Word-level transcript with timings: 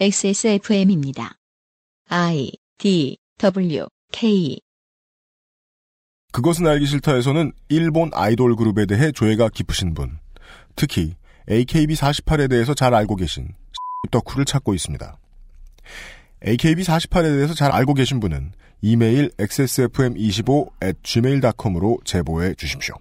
XSFM입니다. 0.00 1.36
I 2.08 2.50
D 2.78 3.16
W 3.38 3.86
K 4.10 4.58
그것은 6.32 6.66
알기 6.66 6.84
싫다에서는 6.84 7.52
일본 7.68 8.10
아이돌 8.12 8.56
그룹에 8.56 8.86
대해 8.86 9.12
조예가 9.12 9.50
깊으신 9.50 9.94
분, 9.94 10.18
특히 10.74 11.14
AKB48에 11.48 12.50
대해서 12.50 12.74
잘 12.74 12.92
알고 12.92 13.14
계신 13.14 13.54
덕후를 14.10 14.44
찾고 14.44 14.74
있습니다. 14.74 15.16
AKB48에 16.44 17.22
대해서 17.22 17.54
잘 17.54 17.70
알고 17.70 17.94
계신 17.94 18.18
분은 18.18 18.50
이메일 18.82 19.30
xsfm25 19.38 20.72
gmail.com으로 21.04 22.00
제보해 22.04 22.54
주십시오. 22.54 22.96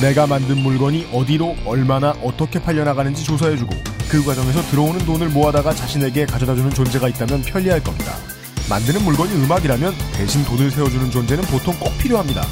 내가 0.00 0.26
만든 0.26 0.58
물건이 0.58 1.08
어디로 1.12 1.56
얼마나 1.64 2.10
어떻게 2.22 2.60
팔려나가는지 2.60 3.24
조사해주고 3.24 3.74
그 4.08 4.24
과정에서 4.24 4.60
들어오는 4.70 5.04
돈을 5.06 5.30
모아다가 5.30 5.74
자신에게 5.74 6.26
가져다주는 6.26 6.70
존재가 6.70 7.08
있다면 7.08 7.42
편리할 7.42 7.82
겁니다. 7.82 8.14
만드는 8.68 9.02
물건이 9.04 9.32
음악이라면 9.44 9.94
대신 10.12 10.44
돈을 10.44 10.70
세워주는 10.70 11.10
존재는 11.10 11.44
보통 11.44 11.74
꼭 11.78 11.96
필요합니다. 11.98 12.42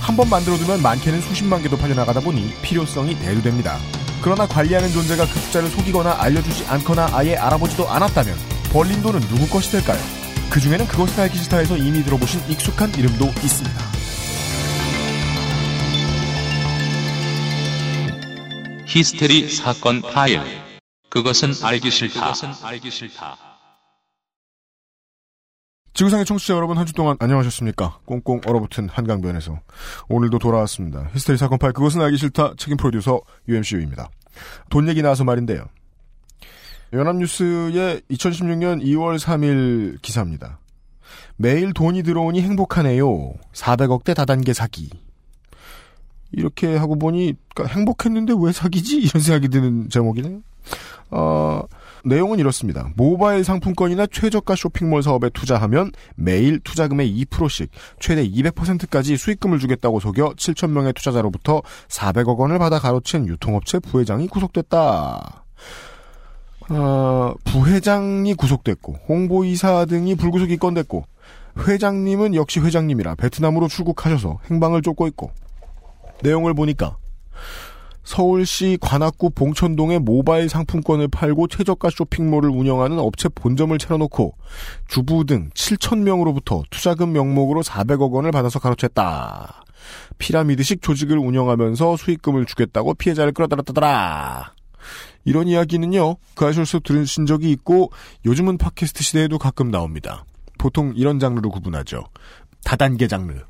한 0.00 0.16
번 0.16 0.28
만들어두면 0.28 0.82
많게는 0.82 1.20
수십만 1.22 1.62
개도 1.62 1.78
팔려나가다 1.78 2.20
보니 2.20 2.52
필요성이 2.62 3.18
대두됩니다. 3.20 3.78
그러나 4.22 4.46
관리하는 4.46 4.90
존재가 4.92 5.26
그 5.26 5.38
숫자를 5.40 5.68
속이거나 5.70 6.16
알려주지 6.20 6.66
않거나 6.66 7.08
아예 7.12 7.36
알아보지도 7.36 7.88
않았다면 7.88 8.36
벌린 8.70 9.00
돈은 9.02 9.20
누구 9.28 9.48
것이 9.48 9.70
될까요? 9.72 9.98
그 10.50 10.60
중에는 10.60 10.86
그것을 10.88 11.20
알기 11.22 11.38
싫다에서 11.38 11.76
이미 11.78 12.02
들어보신 12.04 12.42
익숙한 12.50 12.94
이름도 12.94 13.26
있습니다. 13.26 13.93
히스테리 18.94 19.48
사건 19.50 20.00
파일. 20.02 20.40
그것은 21.10 21.50
알기 21.64 21.90
싫다. 21.90 22.32
알기 22.62 22.90
싫다. 22.92 23.36
지구상의 25.94 26.24
청취자 26.24 26.54
여러분 26.54 26.78
한 26.78 26.86
주 26.86 26.92
동안 26.92 27.16
안녕하셨습니까? 27.18 27.98
꽁꽁 28.04 28.40
얼어붙은 28.46 28.88
한강변에서 28.88 29.60
오늘도 30.08 30.38
돌아왔습니다. 30.38 31.08
히스테리 31.12 31.38
사건 31.38 31.58
파일 31.58 31.72
그것은 31.72 32.00
알기 32.02 32.16
싫다 32.18 32.54
책임 32.56 32.76
프로듀서 32.76 33.20
UMCU입니다. 33.48 34.10
돈 34.70 34.88
얘기 34.88 35.02
나와서 35.02 35.24
말인데요. 35.24 35.64
연합뉴스의 36.92 38.02
2016년 38.10 38.80
2월 38.84 39.18
3일 39.18 40.00
기사입니다. 40.02 40.60
매일 41.36 41.72
돈이 41.72 42.04
들어오니 42.04 42.42
행복하네요. 42.42 43.34
400억대 43.52 44.14
다단계 44.14 44.52
사기. 44.52 44.90
이렇게 46.36 46.76
하고 46.76 46.98
보니 46.98 47.34
그러니까 47.54 47.74
행복했는데 47.76 48.34
왜 48.38 48.52
사기지? 48.52 48.98
이런 48.98 49.22
생각이 49.22 49.48
드는 49.48 49.88
제목이네요. 49.88 50.40
어, 51.10 51.62
내용은 52.04 52.38
이렇습니다. 52.38 52.88
모바일 52.96 53.44
상품권이나 53.44 54.06
최저가 54.06 54.56
쇼핑몰 54.56 55.02
사업에 55.02 55.30
투자하면 55.30 55.92
매일 56.16 56.60
투자금의 56.60 57.08
2%씩 57.24 57.70
최대 57.98 58.28
200%까지 58.28 59.16
수익금을 59.16 59.58
주겠다고 59.58 60.00
속여 60.00 60.30
7천 60.30 60.70
명의 60.70 60.92
투자자로부터 60.92 61.62
400억 61.88 62.36
원을 62.36 62.58
받아 62.58 62.78
가로챈 62.78 63.28
유통업체 63.28 63.78
부회장이 63.78 64.28
구속됐다. 64.28 65.44
어, 66.70 67.34
부회장이 67.44 68.34
구속됐고 68.34 68.96
홍보이사 69.08 69.84
등이 69.86 70.14
불구속 70.14 70.50
입건됐고 70.50 71.04
회장님은 71.58 72.34
역시 72.34 72.60
회장님이라 72.60 73.14
베트남으로 73.16 73.68
출국하셔서 73.68 74.38
행방을 74.50 74.82
쫓고 74.82 75.06
있고 75.08 75.30
내용을 76.24 76.54
보니까 76.54 76.96
서울시 78.02 78.76
관악구 78.80 79.30
봉천동에 79.30 79.98
모바일 79.98 80.48
상품권을 80.48 81.08
팔고 81.08 81.48
최저가 81.48 81.88
쇼핑몰을 81.90 82.50
운영하는 82.50 82.98
업체 82.98 83.28
본점을 83.30 83.76
차려놓고 83.78 84.36
주부 84.88 85.24
등 85.24 85.48
7천 85.54 86.00
명으로부터 86.00 86.64
투자금 86.70 87.12
명목으로 87.12 87.62
400억 87.62 88.10
원을 88.12 88.30
받아서 88.30 88.58
가로챘다. 88.58 89.64
피라미드식 90.18 90.82
조직을 90.82 91.18
운영하면서 91.18 91.96
수익금을 91.96 92.44
주겠다고 92.44 92.94
피해자를 92.94 93.32
끌어들였다더라. 93.32 94.52
이런 95.24 95.48
이야기는요, 95.48 96.16
그 96.34 96.46
아실수 96.46 96.80
들으신 96.80 97.24
적이 97.24 97.50
있고, 97.52 97.90
요즘은 98.26 98.58
팟캐스트 98.58 99.02
시대에도 99.02 99.38
가끔 99.38 99.70
나옵니다. 99.70 100.24
보통 100.58 100.92
이런 100.94 101.18
장르로 101.18 101.50
구분하죠. 101.50 102.04
다단계 102.64 103.08
장르. 103.08 103.40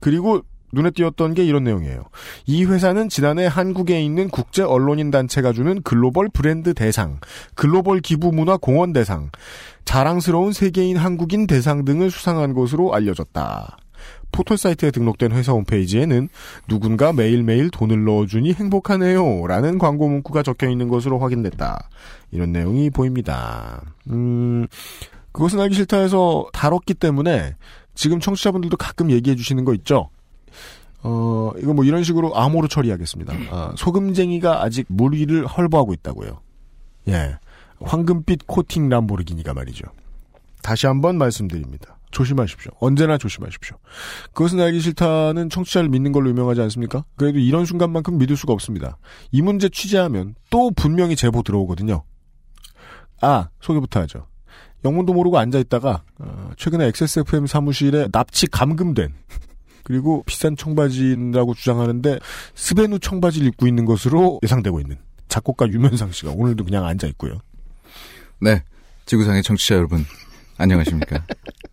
그리고 0.00 0.42
눈에 0.74 0.90
띄었던 0.90 1.34
게 1.34 1.44
이런 1.44 1.64
내용이에요. 1.64 2.04
이 2.46 2.64
회사는 2.64 3.08
지난해 3.08 3.46
한국에 3.46 4.02
있는 4.02 4.28
국제 4.28 4.62
언론인 4.62 5.10
단체가 5.10 5.52
주는 5.52 5.82
글로벌 5.82 6.28
브랜드 6.28 6.74
대상, 6.74 7.20
글로벌 7.54 8.00
기부 8.00 8.32
문화 8.32 8.56
공헌 8.56 8.92
대상, 8.92 9.30
자랑스러운 9.84 10.52
세계인 10.52 10.96
한국인 10.96 11.46
대상 11.46 11.84
등을 11.84 12.10
수상한 12.10 12.54
것으로 12.54 12.94
알려졌다. 12.94 13.76
포털 14.32 14.58
사이트에 14.58 14.90
등록된 14.90 15.30
회사 15.30 15.52
홈페이지에는 15.52 16.28
누군가 16.66 17.12
매일매일 17.12 17.70
돈을 17.70 18.04
넣어주니 18.04 18.52
행복하네요. 18.52 19.46
라는 19.46 19.78
광고 19.78 20.08
문구가 20.08 20.42
적혀 20.42 20.68
있는 20.68 20.88
것으로 20.88 21.20
확인됐다. 21.20 21.88
이런 22.32 22.50
내용이 22.50 22.90
보입니다. 22.90 23.80
음, 24.10 24.66
그것은 25.30 25.60
알기 25.60 25.76
싫다 25.76 25.98
해서 25.98 26.46
다뤘기 26.52 26.94
때문에 26.94 27.54
지금 27.94 28.18
청취자분들도 28.18 28.76
가끔 28.76 29.12
얘기해 29.12 29.36
주시는 29.36 29.64
거 29.64 29.72
있죠? 29.74 30.10
어, 31.02 31.52
이거 31.58 31.74
뭐 31.74 31.84
이런 31.84 32.02
식으로 32.02 32.36
암호로 32.36 32.68
처리하겠습니다. 32.68 33.34
아, 33.50 33.72
소금쟁이가 33.76 34.62
아직 34.62 34.86
물 34.88 35.12
위를 35.12 35.46
헐보하고 35.46 35.92
있다고요. 35.92 36.40
예. 37.08 37.36
황금빛 37.80 38.46
코팅 38.46 38.88
람보르기니가 38.88 39.52
말이죠. 39.52 39.84
다시 40.62 40.86
한번 40.86 41.18
말씀드립니다. 41.18 41.98
조심하십시오. 42.10 42.72
언제나 42.80 43.18
조심하십시오. 43.18 43.76
그것은 44.32 44.60
알기 44.60 44.80
싫다는 44.80 45.50
청취자를 45.50 45.90
믿는 45.90 46.12
걸로 46.12 46.30
유명하지 46.30 46.62
않습니까? 46.62 47.04
그래도 47.16 47.38
이런 47.38 47.66
순간만큼 47.66 48.16
믿을 48.16 48.36
수가 48.36 48.52
없습니다. 48.52 48.96
이 49.30 49.42
문제 49.42 49.68
취재하면 49.68 50.34
또 50.48 50.70
분명히 50.70 51.16
제보 51.16 51.42
들어오거든요. 51.42 52.04
아, 53.20 53.48
소개부터 53.60 54.00
하죠. 54.00 54.26
영문도 54.84 55.12
모르고 55.12 55.38
앉아있다가, 55.38 56.02
어, 56.18 56.50
최근에 56.56 56.86
XSFM 56.86 57.46
사무실에 57.46 58.08
납치 58.12 58.46
감금된, 58.46 59.12
그리고 59.84 60.24
비싼 60.26 60.56
청바지라고 60.56 61.54
주장하는데 61.54 62.18
스베누 62.54 62.98
청바지를 62.98 63.46
입고 63.48 63.66
있는 63.66 63.84
것으로 63.84 64.40
예상되고 64.42 64.80
있는 64.80 64.96
작곡가 65.28 65.68
유면상 65.68 66.10
씨가 66.10 66.32
오늘도 66.32 66.64
그냥 66.64 66.84
앉아 66.86 67.06
있고요. 67.08 67.38
네. 68.40 68.62
지구상의 69.06 69.42
청취자 69.42 69.76
여러분, 69.76 70.04
안녕하십니까. 70.56 71.22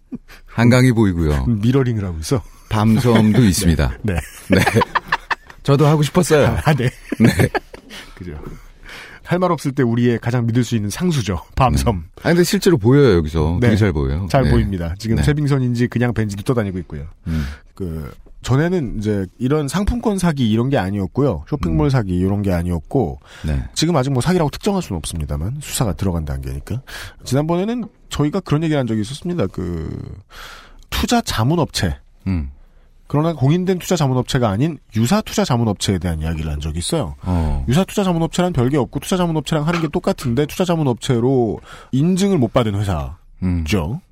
한강이 0.46 0.92
보이고요. 0.92 1.46
미러링을 1.46 2.04
하고 2.04 2.20
있어. 2.20 2.44
밤섬도 2.70 3.44
있습니다. 3.44 3.98
네. 4.04 4.14
네. 4.50 4.60
저도 5.64 5.86
하고 5.86 6.04
싶었어요. 6.04 6.60
아, 6.66 6.74
네. 6.74 6.90
네. 7.20 7.50
그죠. 8.16 8.38
할말 9.24 9.52
없을 9.52 9.72
때 9.72 9.82
우리의 9.84 10.20
가장 10.20 10.46
믿을 10.46 10.64
수 10.66 10.76
있는 10.76 10.90
상수죠. 10.90 11.42
밤섬. 11.56 12.04
아 12.22 12.30
근데 12.30 12.44
실제로 12.44 12.78
보여요, 12.78 13.16
여기서. 13.16 13.60
네. 13.62 13.68
되게 13.68 13.78
잘 13.78 13.94
보여요. 13.94 14.28
잘 14.30 14.44
네. 14.44 14.52
보입니다. 14.52 14.94
지금 14.98 15.16
네. 15.16 15.24
최빙선인지 15.24 15.88
그냥 15.88 16.14
벤지도 16.14 16.44
떠다니고 16.44 16.80
있고요. 16.80 17.08
음. 17.28 17.46
그 17.82 18.14
전에는 18.44 19.00
이제 19.00 19.26
이런 19.40 19.68
상품권 19.68 20.20
사기 20.20 20.52
이런 20.52 20.70
게 20.70 20.78
아니었고요. 20.78 21.46
쇼핑몰 21.50 21.88
음. 21.88 21.90
사기 21.90 22.16
이런 22.16 22.44
게 22.44 22.52
아니었고 22.52 23.20
네. 23.48 23.64
지금 23.74 23.96
아직 23.96 24.12
뭐 24.12 24.22
사기라고 24.22 24.52
특정할 24.52 24.84
수는 24.84 24.98
없습니다만 24.98 25.58
수사가 25.62 25.94
들어간 25.94 26.26
단계니까. 26.26 26.84
지난번에는 27.24 27.88
저희가 28.10 28.40
그런 28.42 28.62
얘기를 28.62 28.80
한 28.80 28.86
적이 28.86 29.02
있었습니다. 29.02 29.48
그 29.48 29.98
투자 30.92 31.22
자문업체. 31.22 31.98
음. 32.28 32.52
그러나 33.08 33.34
공인된 33.34 33.80
투자 33.80 33.96
자문업체가 33.96 34.50
아닌 34.50 34.78
유사 34.96 35.22
투자 35.22 35.44
자문업체에 35.44 35.98
대한 35.98 36.22
이야기를 36.22 36.52
한 36.52 36.60
적이 36.60 36.78
있어요. 36.80 37.16
어. 37.24 37.66
유사 37.68 37.84
투자 37.84 38.04
자문업체랑 38.04 38.54
별게 38.54 38.78
없고 38.78 39.00
투자 39.00 39.18
자문업체랑 39.18 39.68
하는 39.68 39.82
게 39.82 39.88
똑같은데 39.88 40.46
투자 40.46 40.66
자문업체로 40.66 41.60
인증을 41.92 42.38
못 42.38 42.54
받은 42.54 42.76
회사죠. 42.76 43.16
음. 43.42 43.66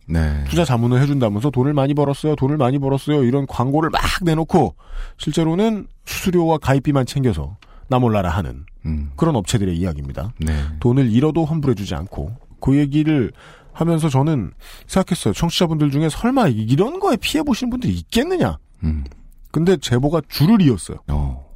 네. 0.09 0.44
투자 0.50 0.65
자문을 0.65 1.01
해준다면서 1.01 1.51
돈을 1.51 1.73
많이 1.73 1.94
벌었어요, 1.94 2.35
돈을 2.35 2.57
많이 2.57 2.79
벌었어요 2.79 3.23
이런 3.23 3.45
광고를 3.45 3.91
막 3.91 4.01
내놓고 4.23 4.75
실제로는 5.17 5.88
수수료와 6.06 6.57
가입비만 6.57 7.06
챙겨서 7.06 7.57
나 7.88 8.00
몰라라 8.00 8.29
하는 8.29 8.65
음. 8.85 9.11
그런 9.15 9.35
업체들의 9.35 9.77
이야기입니다. 9.77 10.33
네. 10.39 10.53
돈을 10.79 11.11
잃어도 11.11 11.45
환불해주지 11.45 11.94
않고 11.95 12.35
그 12.59 12.77
얘기를 12.77 13.31
하면서 13.71 14.09
저는 14.09 14.51
생각했어요. 14.88 15.33
청취자분들 15.33 15.91
중에 15.91 16.09
설마 16.09 16.47
이런 16.50 17.00
거에 17.00 17.15
피해 17.15 17.44
보시는 17.44 17.69
분들이 17.69 17.94
있겠느냐? 17.94 18.57
음. 18.83 19.06
근데 19.51 19.77
제보가 19.77 20.21
줄을 20.27 20.61
이었어요. 20.61 20.97
어. 21.07 21.47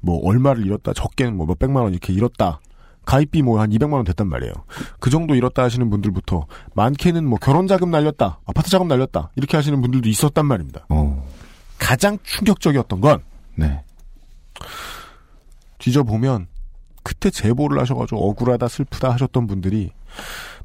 뭐 0.00 0.24
얼마를 0.24 0.64
잃었다, 0.64 0.92
적게는 0.92 1.36
뭐 1.36 1.46
몇백만 1.46 1.82
원 1.82 1.92
이렇게 1.92 2.12
잃었다. 2.12 2.60
가입비 3.06 3.40
뭐 3.42 3.60
한 3.60 3.70
200만 3.70 3.94
원 3.94 4.04
됐단 4.04 4.28
말이에요. 4.28 4.52
그 5.00 5.08
정도 5.08 5.34
잃었다 5.34 5.62
하시는 5.62 5.88
분들부터 5.88 6.46
많게는 6.74 7.24
뭐 7.26 7.38
결혼 7.38 7.66
자금 7.66 7.90
날렸다, 7.90 8.40
아파트 8.44 8.68
자금 8.68 8.88
날렸다 8.88 9.30
이렇게 9.36 9.56
하시는 9.56 9.80
분들도 9.80 10.08
있었단 10.08 10.44
말입니다. 10.44 10.84
어. 10.90 11.26
가장 11.78 12.18
충격적이었던 12.24 13.00
건 13.00 13.22
네. 13.54 13.82
뒤져보면 15.78 16.48
그때 17.02 17.30
제보를 17.30 17.80
하셔가지고 17.80 18.28
억울하다 18.30 18.68
슬프다 18.68 19.12
하셨던 19.12 19.46
분들이 19.46 19.92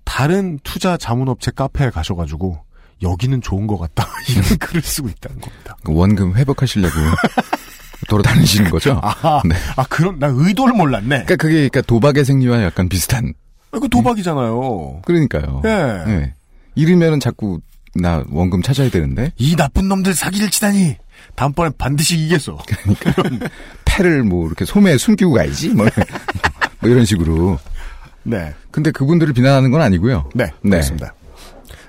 다른 0.03 0.57
투자 0.63 0.97
자문업체 0.97 1.51
카페에 1.51 1.89
가셔가지고 1.91 2.59
여기는 3.03 3.41
좋은 3.41 3.67
것 3.67 3.77
같다 3.77 4.07
이런 4.29 4.43
글을 4.57 4.81
쓰고 4.81 5.09
있다는 5.09 5.39
겁니다. 5.41 5.77
그 5.83 5.93
원금 5.93 6.35
회복하시려고 6.35 6.95
돌아다니시는 8.07 8.71
거죠? 8.71 8.99
아, 9.03 9.41
네. 9.45 9.55
아 9.75 9.83
그런 9.89 10.19
나 10.19 10.27
의도를 10.33 10.73
몰랐네. 10.73 11.07
그러니까 11.07 11.35
그게 11.35 11.53
그러니까 11.55 11.81
도박의 11.81 12.25
생리와 12.25 12.63
약간 12.63 12.89
비슷한. 12.89 13.33
아, 13.71 13.79
그 13.79 13.87
도박이잖아요. 13.89 15.01
그러니까요. 15.05 15.61
예. 15.65 15.69
네. 16.05 16.33
이르면은 16.75 17.19
자꾸 17.19 17.59
나 17.93 18.23
원금 18.29 18.61
찾아야 18.61 18.89
되는데 18.89 19.33
이 19.37 19.55
나쁜 19.55 19.87
놈들 19.87 20.13
사기를 20.13 20.49
치다니 20.49 20.95
다음번에 21.35 21.71
반드시 21.77 22.17
이기겠어. 22.17 22.57
패를 23.85 24.23
뭐 24.23 24.47
이렇게 24.47 24.65
소매에 24.65 24.97
숨기고 24.97 25.33
가야지 25.33 25.69
뭐, 25.69 25.85
뭐 26.79 26.89
이런 26.89 27.05
식으로. 27.05 27.59
네, 28.23 28.53
근데 28.69 28.91
그분들을 28.91 29.33
비난하는 29.33 29.71
건 29.71 29.81
아니고요. 29.81 30.29
네, 30.35 30.45
네. 30.61 30.69
그렇습니다. 30.71 31.13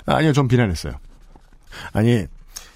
아, 0.06 0.16
아니요, 0.16 0.32
전 0.32 0.48
비난했어요. 0.48 0.94
아니, 1.92 2.24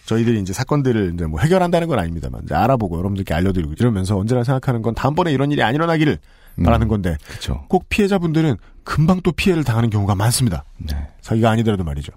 저희들이 0.06 0.40
이제 0.40 0.52
사건들을 0.52 1.12
이제 1.14 1.26
뭐 1.26 1.40
해결한다는 1.40 1.88
건 1.88 1.98
아닙니다만, 1.98 2.42
이제 2.44 2.54
알아보고 2.54 2.96
여러분들께 2.98 3.34
알려드리고 3.34 3.74
이러면서 3.78 4.16
언제나 4.16 4.44
생각하는 4.44 4.80
건 4.80 4.94
다음번에 4.94 5.32
이런 5.32 5.52
일이 5.52 5.62
안 5.62 5.74
일어나기를 5.74 6.18
바라는 6.64 6.88
건데, 6.88 7.16
그렇죠. 7.26 7.64
꼭 7.68 7.88
피해자분들은 7.88 8.56
금방 8.84 9.20
또 9.22 9.32
피해를 9.32 9.64
당하는 9.64 9.90
경우가 9.90 10.14
많습니다. 10.14 10.64
네. 10.78 10.96
사기가 11.20 11.50
아니더라도 11.50 11.84
말이죠. 11.84 12.12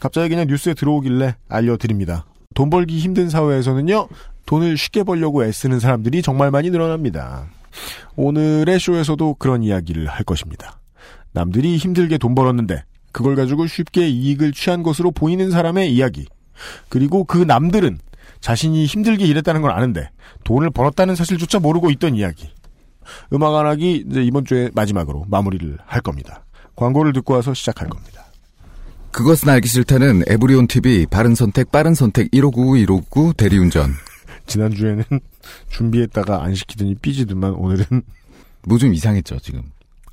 갑자기 0.00 0.28
그냥 0.28 0.48
뉴스에 0.48 0.74
들어오길래 0.74 1.36
알려드립니다. 1.48 2.26
돈 2.54 2.68
벌기 2.68 2.98
힘든 2.98 3.30
사회에서는요, 3.30 4.08
돈을 4.44 4.76
쉽게 4.76 5.04
벌려고 5.04 5.44
애쓰는 5.44 5.78
사람들이 5.78 6.22
정말 6.22 6.50
많이 6.50 6.68
늘어납니다. 6.70 7.46
오늘의 8.16 8.80
쇼에서도 8.80 9.36
그런 9.38 9.62
이야기를 9.62 10.08
할 10.08 10.24
것입니다. 10.24 10.80
남들이 11.32 11.76
힘들게 11.76 12.18
돈 12.18 12.34
벌었는데, 12.34 12.82
그걸 13.12 13.36
가지고 13.36 13.68
쉽게 13.68 14.08
이익을 14.08 14.52
취한 14.52 14.82
것으로 14.82 15.12
보이는 15.12 15.50
사람의 15.50 15.94
이야기. 15.94 16.26
그리고 16.88 17.24
그 17.24 17.38
남들은 17.38 17.98
자신이 18.40 18.86
힘들게 18.86 19.24
일했다는 19.26 19.62
걸 19.62 19.70
아는데, 19.72 20.10
돈을 20.44 20.70
벌었다는 20.70 21.14
사실조차 21.14 21.58
모르고 21.58 21.90
있던 21.90 22.14
이야기. 22.16 22.50
음악 23.32 23.54
안 23.56 23.66
하기 23.66 24.04
이제 24.08 24.22
이번 24.22 24.44
주에 24.44 24.70
마지막으로 24.74 25.26
마무리를 25.28 25.78
할 25.84 26.00
겁니다. 26.00 26.44
광고를 26.76 27.12
듣고 27.12 27.34
와서 27.34 27.52
시작할 27.54 27.88
겁니다. 27.88 28.24
그것은 29.10 29.48
알기 29.48 29.68
싫다는 29.68 30.22
에브리온 30.28 30.68
TV 30.68 31.06
바른 31.06 31.34
선택 31.34 31.72
빠른 31.72 31.94
선택 31.94 32.28
1599 32.32 32.78
1599 32.78 33.34
대리운전. 33.36 33.90
지난주에는 34.46 35.04
준비했다가 35.68 36.42
안 36.42 36.54
시키더니 36.54 36.94
삐지더만 36.96 37.52
오늘은 37.52 37.84
뭐 38.66 38.78
좀 38.78 38.94
이상했죠 38.94 39.38
지금. 39.40 39.62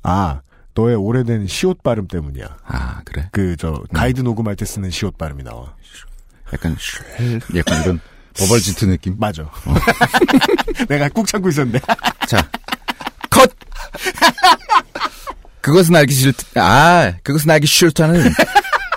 아 0.02 0.40
너의 0.74 0.96
오래된 0.96 1.46
시옷 1.46 1.82
발음 1.82 2.08
때문이야. 2.08 2.56
아 2.66 3.00
그래. 3.04 3.28
그 3.32 3.56
저 3.56 3.82
가이드 3.92 4.20
녹음할 4.22 4.56
때 4.56 4.64
쓰는 4.64 4.90
시옷 4.90 5.16
발음이 5.16 5.44
나와. 5.44 5.74
약간 6.52 6.76
쉘 6.78 7.40
약간 7.56 7.82
이런 7.82 8.00
버벌지트 8.34 8.84
느낌. 8.86 9.16
맞아. 9.18 9.44
내가 10.88 11.08
꾹 11.08 11.26
참고 11.26 11.48
있었는데. 11.48 11.80
자, 12.26 12.48
컷! 13.30 13.50
그것은 15.60 15.96
알기 15.96 16.14
싫, 16.14 16.32
아, 16.54 17.12
그것은 17.22 17.50
알기 17.50 17.66
싫다는 17.66 18.32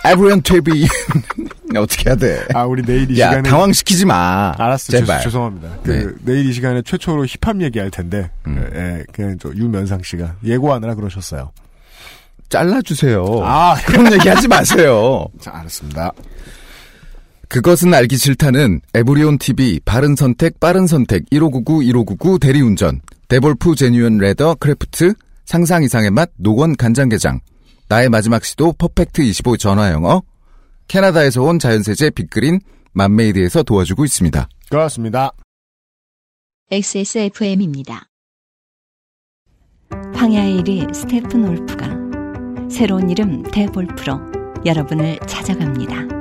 에브리온 0.05 0.41
TV. 0.41 0.87
어떻게 1.77 2.09
해야 2.09 2.15
돼? 2.15 2.45
아 2.53 2.65
우리 2.65 2.81
내일 2.81 3.09
이 3.09 3.19
야, 3.19 3.29
시간에 3.29 3.49
당황시키지 3.49 4.05
마. 4.05 4.53
알았어. 4.57 4.91
제발. 4.91 5.19
죄, 5.19 5.23
죄송합니다. 5.25 5.69
그 5.83 5.91
네. 5.91 6.33
내일 6.33 6.49
이 6.49 6.53
시간에 6.53 6.81
최초로 6.81 7.25
힙합 7.25 7.61
얘기할 7.61 7.89
텐데, 7.91 8.29
음. 8.45 8.69
예, 8.73 9.05
그냥 9.13 9.37
저 9.41 9.49
유면상 9.49 10.01
씨가 10.03 10.35
예고하느라 10.43 10.95
그러셨어요. 10.95 11.51
잘라주세요. 12.49 13.25
아, 13.43 13.75
그런 13.85 14.11
얘기 14.11 14.27
하지 14.27 14.47
마세요. 14.47 15.25
자, 15.39 15.51
알았습니다. 15.55 16.11
그것은 17.51 17.93
알기 17.93 18.15
싫다는 18.15 18.79
에브리온 18.93 19.37
TV 19.37 19.81
바른 19.83 20.15
선택 20.15 20.61
빠른 20.61 20.87
선택 20.87 21.25
1599 21.31 21.83
1599 21.83 22.39
대리운전 22.39 23.01
데볼프 23.27 23.75
genuine 23.75 24.19
leather 24.19 24.55
craft 24.55 25.13
상상 25.43 25.83
이상의 25.83 26.11
맛 26.11 26.29
노건 26.37 26.77
간장게장 26.77 27.41
나의 27.89 28.07
마지막 28.07 28.45
시도 28.45 28.71
Perfect 28.71 29.21
25 29.21 29.57
전화 29.57 29.91
영어 29.91 30.21
캐나다에서 30.87 31.43
온 31.43 31.59
자연세제 31.59 32.11
Big 32.11 32.30
Green 32.30 32.61
맘메이드에서 32.93 33.63
도와주고 33.63 34.05
있습니다. 34.05 34.47
그렇습니다. 34.69 35.31
XSFM입니다. 36.71 38.07
황야의 40.13 40.61
이리 40.61 40.93
Steppenwolf가 40.93 41.89
새로운 42.69 43.09
이름 43.09 43.43
데볼프로 43.43 44.21
여러분을 44.65 45.19
찾아갑니다. 45.27 46.20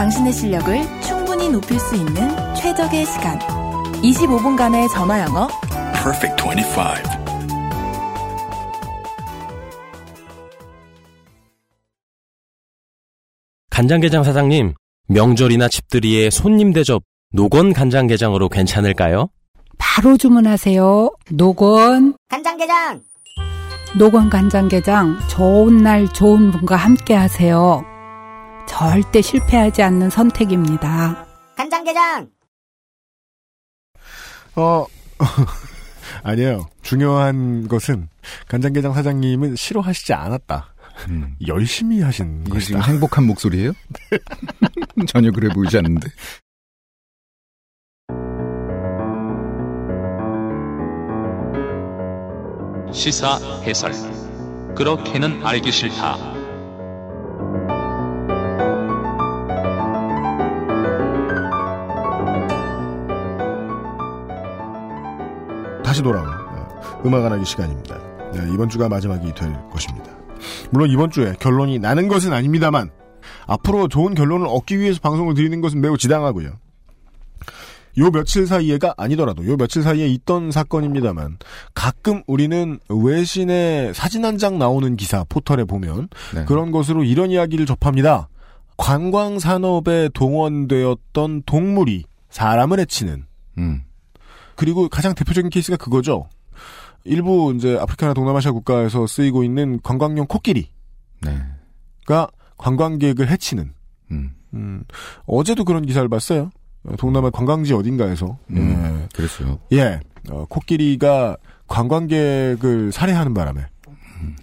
당신의 0.00 0.32
실력을 0.32 1.02
충분히 1.02 1.50
높일 1.50 1.78
수 1.78 1.94
있는 1.94 2.30
최적의 2.54 3.04
시간. 3.04 3.38
25분간의 4.00 4.90
전화 4.94 5.20
영어. 5.20 5.46
Perfect 5.92 6.42
25 6.42 6.80
간장게장 13.68 14.24
사장님, 14.24 14.72
명절이나 15.08 15.68
집들이에 15.68 16.30
손님 16.30 16.72
대접 16.72 17.02
노건 17.34 17.74
간장게장으로 17.74 18.48
괜찮을까요? 18.48 19.28
바로 19.76 20.16
주문하세요. 20.16 21.10
노건, 21.32 22.14
간장게장 22.30 23.02
노건 23.98 24.30
간장게장 24.30 25.18
좋은 25.28 25.76
날 25.76 26.10
좋은 26.10 26.52
분과 26.52 26.76
함께 26.76 27.14
하세요. 27.14 27.84
절대 28.70 29.20
실패하지 29.20 29.82
않는 29.82 30.10
선택입니다. 30.10 31.26
간장게장 31.56 32.30
어, 34.54 34.86
아니에요. 36.22 36.68
중요한 36.80 37.66
것은 37.66 38.08
간장게장 38.46 38.94
사장님은 38.94 39.56
싫어하시지 39.56 40.12
않았다. 40.12 40.72
음. 41.08 41.34
열심히 41.48 42.00
하신 42.00 42.44
것이다. 42.44 42.80
지금 42.80 42.82
행복한 42.82 43.24
목소리예요? 43.24 43.72
전혀 45.08 45.32
그래 45.32 45.48
보이지 45.52 45.76
않는데. 45.76 46.08
시사 52.92 53.36
해설. 53.64 53.92
그렇게는 54.76 55.44
알기 55.44 55.72
싫다. 55.72 56.39
다시 66.00 66.02
돌아온 66.02 66.26
어, 66.28 67.00
음악 67.04 67.24
안 67.24 67.32
하기 67.32 67.44
시간입니다. 67.44 67.98
네, 68.32 68.40
이번 68.54 68.68
주가 68.68 68.88
마지막이 68.88 69.34
될 69.34 69.52
것입니다. 69.70 70.10
물론 70.70 70.88
이번 70.90 71.10
주에 71.10 71.34
결론이 71.38 71.78
나는 71.78 72.08
것은 72.08 72.32
아닙니다만 72.32 72.90
앞으로 73.46 73.88
좋은 73.88 74.14
결론을 74.14 74.46
얻기 74.46 74.78
위해서 74.78 74.98
방송을 75.00 75.34
드리는 75.34 75.60
것은 75.60 75.80
매우 75.80 75.98
지당하고요. 75.98 76.52
요 77.98 78.10
며칠 78.10 78.46
사이에가 78.46 78.94
아니더라도 78.96 79.44
요 79.46 79.56
며칠 79.56 79.82
사이에 79.82 80.06
있던 80.06 80.50
사건입니다만 80.52 81.38
가끔 81.74 82.22
우리는 82.26 82.78
외신에 82.88 83.92
사진 83.92 84.24
한 84.24 84.38
장 84.38 84.58
나오는 84.58 84.96
기사 84.96 85.24
포털에 85.28 85.64
보면 85.64 86.08
네. 86.34 86.44
그런 86.46 86.70
것으로 86.70 87.04
이런 87.04 87.30
이야기를 87.30 87.66
접합니다. 87.66 88.28
관광 88.78 89.38
산업에 89.38 90.08
동원되었던 90.14 91.42
동물이 91.44 92.04
사람을 92.30 92.80
해치는 92.80 93.26
음. 93.58 93.82
그리고 94.60 94.90
가장 94.90 95.14
대표적인 95.14 95.48
케이스가 95.48 95.78
그거죠. 95.78 96.28
일부 97.04 97.54
이제 97.56 97.78
아프리카나 97.80 98.12
동남아시아 98.12 98.52
국가에서 98.52 99.06
쓰이고 99.06 99.42
있는 99.42 99.80
관광용 99.82 100.26
코끼리가 100.26 100.68
네. 101.22 101.38
관광객을 102.58 103.30
해치는 103.30 103.72
음. 104.10 104.34
음, 104.52 104.84
어제도 105.24 105.64
그런 105.64 105.86
기사를 105.86 106.06
봤어요. 106.10 106.50
어, 106.82 106.94
동남아 106.98 107.30
관광지 107.30 107.72
어딘가에서 107.72 108.36
음. 108.50 109.08
그랬어요. 109.14 109.60
예, 109.72 109.78
예 109.78 110.00
어, 110.28 110.44
코끼리가 110.46 111.38
관광객을 111.66 112.92
살해하는 112.92 113.32
바람에 113.32 113.64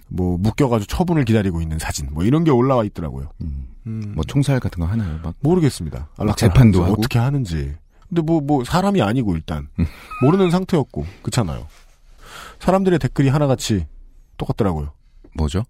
뭐 0.07 0.39
묶여가지고 0.39 0.87
처분을 0.87 1.25
기다리고 1.25 1.61
있는 1.61 1.77
사진 1.77 2.07
뭐 2.11 2.23
이런 2.23 2.43
게 2.43 2.49
올라와 2.49 2.85
있더라고요. 2.85 3.29
음. 3.41 3.67
음, 3.85 4.13
뭐 4.15 4.23
총살 4.23 4.59
같은 4.59 4.81
거 4.81 4.87
하나요? 4.87 5.19
막 5.21 5.35
모르겠습니다. 5.41 6.09
막 6.17 6.35
재판도 6.37 6.83
하고? 6.83 6.93
어떻게 6.93 7.19
하는지. 7.19 7.75
근데 8.09 8.21
뭐 8.21 8.39
뭐 8.41 8.63
사람이 8.63 9.01
아니고 9.01 9.35
일단 9.35 9.67
음. 9.79 9.85
모르는 10.21 10.51
상태였고 10.51 11.05
그렇잖아요. 11.21 11.67
사람들의 12.59 12.99
댓글이 12.99 13.29
하나같이 13.29 13.85
똑같더라고요. 14.37 14.91
뭐죠? 15.35 15.63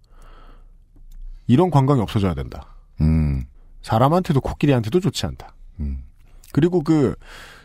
이런 1.46 1.70
관광이 1.70 2.00
없어져야 2.00 2.34
된다. 2.34 2.74
음. 3.00 3.44
사람한테도 3.82 4.40
코끼리한테도 4.40 5.00
좋지 5.00 5.26
않다. 5.26 5.54
음. 5.80 6.04
그리고 6.52 6.82
그 6.82 7.14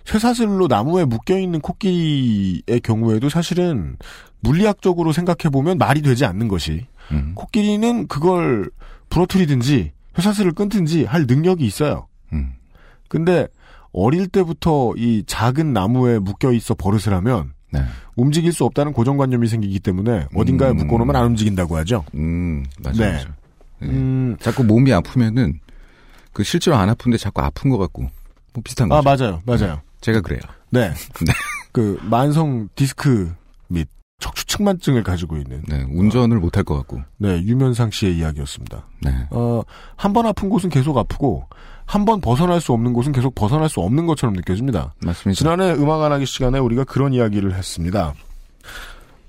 쇠사슬로 0.06 0.68
나무에 0.68 1.06
묶여 1.06 1.38
있는 1.38 1.62
코끼리의 1.62 2.82
경우에도 2.84 3.30
사실은 3.30 3.98
물리학적으로 4.42 5.14
생각해 5.14 5.50
보면 5.52 5.78
말이 5.78 6.02
되지 6.02 6.26
않는 6.26 6.48
것이 6.48 6.88
음. 7.12 7.34
코끼리는 7.36 8.08
그걸 8.08 8.70
부러뜨리든지 9.10 9.94
쇠사슬을 10.16 10.52
끊든지 10.54 11.06
할 11.06 11.26
능력이 11.28 11.66
있어요. 11.66 12.08
음. 12.34 12.54
근데 13.08 13.48
어릴 13.94 14.28
때부터 14.28 14.94
이 14.98 15.24
작은 15.28 15.72
나무에 15.74 16.20
묶여 16.20 16.52
있어 16.52 16.74
버릇을 16.74 17.14
하면 17.14 17.54
네. 17.72 17.84
움직일 18.16 18.52
수 18.54 18.66
없다는 18.66 18.94
고정관념이 18.94 19.48
생기기 19.48 19.80
때문에 19.80 20.28
어딘가에 20.36 20.72
음. 20.72 20.78
묶어놓으면 20.78 21.16
안 21.16 21.26
움직인다고 21.28 21.78
하죠. 21.78 22.04
음. 22.16 22.64
맞아요. 22.84 22.98
네. 22.98 23.12
맞아요. 23.12 23.26
네. 23.80 23.88
음, 23.90 24.38
자꾸 24.40 24.64
몸이 24.64 24.92
아프면은 24.94 25.60
그 26.32 26.44
실제로 26.44 26.76
안 26.78 26.90
아픈데 26.90 27.18
자꾸 27.18 27.42
아픈 27.42 27.70
것 27.70 27.78
같고 27.78 28.04
뭐 28.54 28.64
비슷한 28.64 28.92
아 28.92 29.02
거죠. 29.02 29.24
맞아요, 29.24 29.42
맞아요. 29.46 29.82
제가 30.02 30.22
그래요. 30.22 30.42
네, 30.70 30.90
네. 31.26 31.34
그 31.72 32.00
만성 32.04 32.70
디스크 32.76 33.34
및 33.68 33.88
척추측만증을 34.20 35.04
가지고 35.04 35.38
있는 35.38 35.62
네. 35.68 35.84
운전을 35.90 36.40
못할 36.40 36.64
것 36.64 36.76
같고. 36.78 37.02
네 37.18 37.42
유면상 37.44 37.92
씨의 37.92 38.18
이야기였습니다. 38.18 38.88
네. 39.02 39.28
어, 39.32 39.62
한 39.96 40.14
번 40.14 40.26
아픈 40.26 40.50
곳은 40.50 40.70
계속 40.70 40.98
아프고 40.98 41.46
한 41.86 42.06
번 42.06 42.22
벗어날 42.22 42.60
수 42.60 42.74
없는 42.74 42.94
곳은 42.94 43.12
계속 43.12 43.36
벗어날 43.36 43.70
수 43.70 43.80
없는 43.80 44.06
것처럼 44.06 44.36
느껴집니다. 44.36 44.94
맞습니다. 45.04 45.38
지난해 45.38 45.72
음악 45.74 46.02
안 46.02 46.12
하기 46.14 46.26
시간에 46.26 46.60
우리가 46.60 46.84
그런 46.86 47.14
이야기를 47.14 47.54
했습니다. 47.56 48.14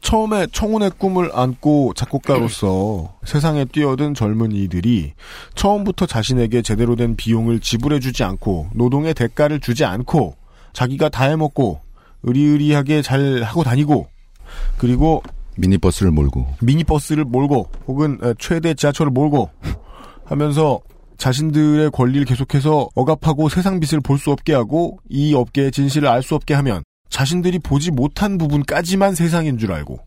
처음에 0.01 0.47
청운의 0.53 0.93
꿈을 0.99 1.31
안고 1.33 1.95
작곡가로서 1.95 3.15
세상에 3.25 3.65
뛰어든 3.65 4.13
젊은이들이 4.15 5.15
처음부터 5.55 6.05
자신에게 6.07 6.61
제대로 6.63 6.95
된 6.95 7.17
비용을 7.17 7.61
지불해주지 7.61 8.23
않고 8.23 8.69
노동의 8.75 9.15
대가를 9.15 9.61
주지 9.61 9.85
않고 9.85 10.37
자기가 10.75 11.09
다 11.09 11.25
해먹고 11.25 11.81
의리의리하게 12.23 13.01
잘 13.03 13.43
하고 13.43 13.65
다니고 13.65 14.09
그리고 14.77 15.23
미니버스를 15.57 16.13
몰고. 16.13 16.49
미니버스를 16.61 17.25
몰고 17.25 17.69
혹은 17.87 18.19
에, 18.23 18.35
최대 18.39 18.75
지하철을 18.75 19.11
몰고 19.11 19.49
하면서 20.25 20.81
자신들의 21.19 21.91
권리를 21.91 22.25
계속해서 22.27 22.89
억압하고 22.95 23.49
세상 23.49 23.81
빛을 23.81 24.01
볼 24.01 24.19
수 24.19 24.31
없게 24.31 24.53
하고 24.55 24.99
이 25.09 25.35
업계의 25.35 25.71
진실을 25.73 26.09
알 26.09 26.23
수 26.23 26.35
없게 26.35 26.55
하면 26.55 26.83
자신들이 27.11 27.59
보지 27.61 27.91
못한 27.91 28.39
부분까지만 28.39 29.15
세상인 29.15 29.59
줄 29.59 29.73
알고 29.73 29.99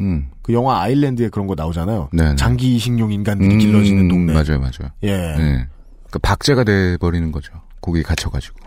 음. 0.00 0.28
그 0.42 0.52
영화 0.52 0.80
아일랜드에 0.82 1.28
그런 1.28 1.46
거 1.46 1.54
나오잖아요. 1.54 2.10
네. 2.12 2.34
장기 2.36 2.74
이식용 2.76 3.12
인간들이 3.12 3.58
길러지는 3.58 4.08
동네. 4.08 4.32
맞아요, 4.32 4.58
맞아요. 4.60 4.90
예. 5.02 5.16
네. 5.36 5.66
그 6.10 6.18
박제가 6.18 6.64
돼 6.64 6.96
버리는 6.98 7.30
거죠. 7.32 7.52
거기에 7.80 8.02
갇혀가지고. 8.02 8.58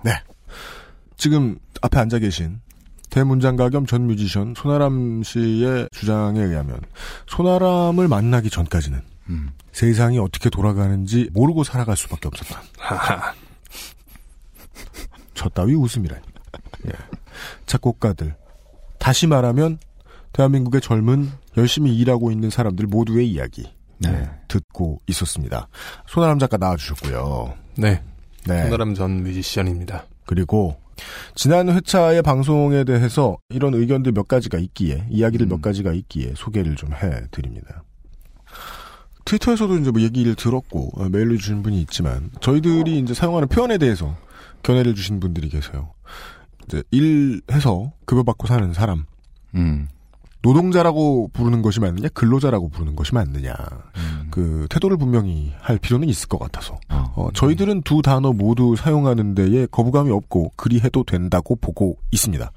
지금 1.17 1.57
앞에 1.81 1.99
앉아 1.99 2.19
계신 2.19 2.59
대문장가 3.09 3.69
겸 3.69 3.85
전 3.85 4.05
뮤지션 4.07 4.53
손아람 4.55 5.23
씨의 5.23 5.89
주장에 5.91 6.39
의하면 6.41 6.79
손아람을 7.27 8.07
만나기 8.07 8.49
전까지는 8.49 9.01
음. 9.29 9.51
세상이 9.71 10.19
어떻게 10.19 10.49
돌아가는지 10.49 11.29
모르고 11.33 11.63
살아갈 11.63 11.95
수밖에 11.97 12.27
없었다. 12.27 12.61
저 15.33 15.49
따위 15.49 15.75
웃음이라니. 15.75 16.23
예. 16.87 16.91
작곡가들. 17.65 18.35
다시 18.99 19.27
말하면 19.27 19.79
대한민국의 20.33 20.81
젊은 20.81 21.29
열심히 21.57 21.95
일하고 21.97 22.31
있는 22.31 22.49
사람들 22.49 22.87
모두의 22.87 23.29
이야기. 23.29 23.71
네. 23.99 24.09
예, 24.09 24.29
듣고 24.47 25.01
있었습니다. 25.07 25.67
손아람 26.07 26.37
작가 26.39 26.57
나와주셨고요. 26.57 27.55
네. 27.77 28.03
네. 28.45 28.63
손아람 28.63 28.93
전 28.93 29.23
뮤지션입니다. 29.23 30.05
그리고 30.25 30.79
지난 31.35 31.69
회차의 31.69 32.21
방송에 32.21 32.83
대해서 32.83 33.37
이런 33.49 33.73
의견들 33.73 34.11
몇 34.11 34.27
가지가 34.27 34.57
있기에 34.57 35.07
이야기들 35.09 35.47
음. 35.47 35.49
몇 35.49 35.61
가지가 35.61 35.93
있기에 35.93 36.33
소개를 36.35 36.75
좀 36.75 36.93
해드립니다. 36.93 37.83
트위터에서도 39.27 39.77
이제 39.79 39.91
뭐 39.91 40.01
얘기를 40.01 40.35
들었고 40.35 40.91
어, 40.95 41.09
메일로 41.09 41.37
주신 41.37 41.61
분이 41.61 41.81
있지만 41.81 42.31
저희들이 42.39 42.97
이제 42.99 43.13
사용하는 43.13 43.49
표현에 43.49 43.77
대해서 43.77 44.15
견해를 44.63 44.95
주신 44.95 45.19
분들이 45.19 45.49
계세요. 45.49 45.89
이제 46.65 46.81
일해서 46.91 47.91
급여 48.05 48.23
받고 48.23 48.47
사는 48.47 48.73
사람 48.73 49.05
음. 49.55 49.89
노동자라고 50.43 51.29
부르는 51.33 51.61
것이 51.61 51.81
맞느냐 51.81 52.07
근로자라고 52.13 52.69
부르는 52.69 52.95
것이 52.95 53.13
맞느냐 53.13 53.53
음. 53.97 54.27
그 54.31 54.65
태도를 54.69 54.95
분명히 54.95 55.51
할 55.59 55.77
필요는 55.77 56.07
있을 56.07 56.29
것 56.29 56.39
같아서 56.39 56.79
어. 56.89 57.13
어, 57.15 57.29
저희들은 57.33 57.81
두 57.81 58.01
단어 58.01 58.31
모두 58.31 58.77
사용하는 58.77 59.35
데에 59.35 59.67
거부감이 59.69 60.09
없고 60.09 60.53
그리 60.55 60.79
해도 60.79 61.03
된다고 61.03 61.57
보고 61.57 61.97
있습니다. 62.11 62.49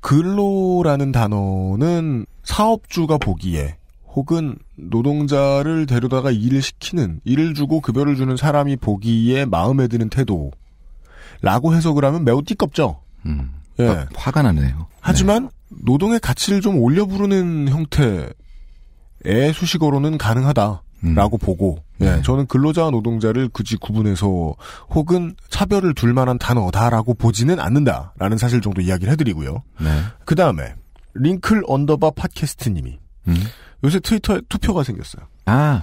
근로라는 0.00 1.12
단어는 1.12 2.24
사업주가 2.44 3.18
보기에 3.18 3.76
혹은 4.14 4.56
노동자를 4.76 5.86
데려다가 5.86 6.30
일을 6.30 6.62
시키는 6.62 7.20
일을 7.24 7.54
주고 7.54 7.80
급여를 7.80 8.16
주는 8.16 8.36
사람이 8.36 8.76
보기에 8.76 9.44
마음에 9.44 9.86
드는 9.86 10.08
태도라고 10.08 11.74
해석을 11.74 12.04
하면 12.04 12.24
매우 12.24 12.42
띠껍죠. 12.42 13.00
음. 13.26 13.52
예. 13.78 13.86
막 13.86 14.08
화가 14.14 14.42
나네요. 14.42 14.86
하지만 15.00 15.50
노동의 15.68 16.20
가치를 16.20 16.60
좀 16.60 16.78
올려 16.78 17.06
부르는 17.06 17.68
형태의 17.68 19.52
수식어로는 19.54 20.18
가능하다라고 20.18 20.82
음. 21.04 21.38
보고 21.40 21.78
예, 22.00 22.16
네. 22.16 22.22
저는 22.22 22.46
근로자와 22.46 22.90
노동자를 22.90 23.48
굳이 23.48 23.76
구분해서 23.76 24.54
혹은 24.90 25.34
차별을 25.50 25.94
둘 25.94 26.12
만한 26.12 26.38
단어다라고 26.38 27.14
보지는 27.14 27.58
않는다라는 27.58 28.38
사실 28.38 28.60
정도 28.60 28.80
이야기를 28.80 29.12
해드리고요. 29.12 29.62
네. 29.80 30.02
그 30.24 30.34
다음에 30.34 30.74
링클 31.14 31.64
언더바 31.66 32.12
팟캐스트님이 32.12 32.98
음. 33.28 33.36
요새 33.84 34.00
트위터에 34.00 34.40
투표가 34.48 34.82
생겼어요. 34.82 35.22
아, 35.46 35.82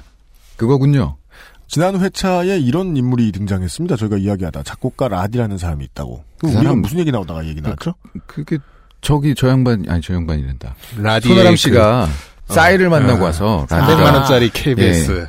그거군요. 0.57 1.17
지난 1.67 1.99
회차에 1.99 2.59
이런 2.59 2.95
인물이 2.95 3.31
등장했습니다. 3.31 3.95
저희가 3.95 4.17
이야기하다 4.17 4.63
작곡가 4.63 5.07
라디라는 5.07 5.57
사람이 5.57 5.83
있다고. 5.85 6.23
그 6.39 6.47
우리가 6.47 6.61
사람- 6.61 6.81
무슨 6.81 6.99
얘기 6.99 7.11
나오다가 7.11 7.45
얘기 7.45 7.61
나왔죠? 7.61 7.95
그 8.27 8.43
게 8.43 8.57
저기 9.01 9.33
저 9.35 9.49
양반 9.49 9.85
아니 9.87 10.01
저 10.01 10.13
양반이란다. 10.13 10.75
라디에 10.97 11.33
손아람 11.33 11.55
씨가 11.55 12.07
싸이를 12.49 12.89
만나고 12.89 13.21
아, 13.23 13.25
와서 13.27 13.65
300만 13.69 13.77
라디가 13.89 14.13
원짜리 14.13 14.49
KBS. 14.49 15.27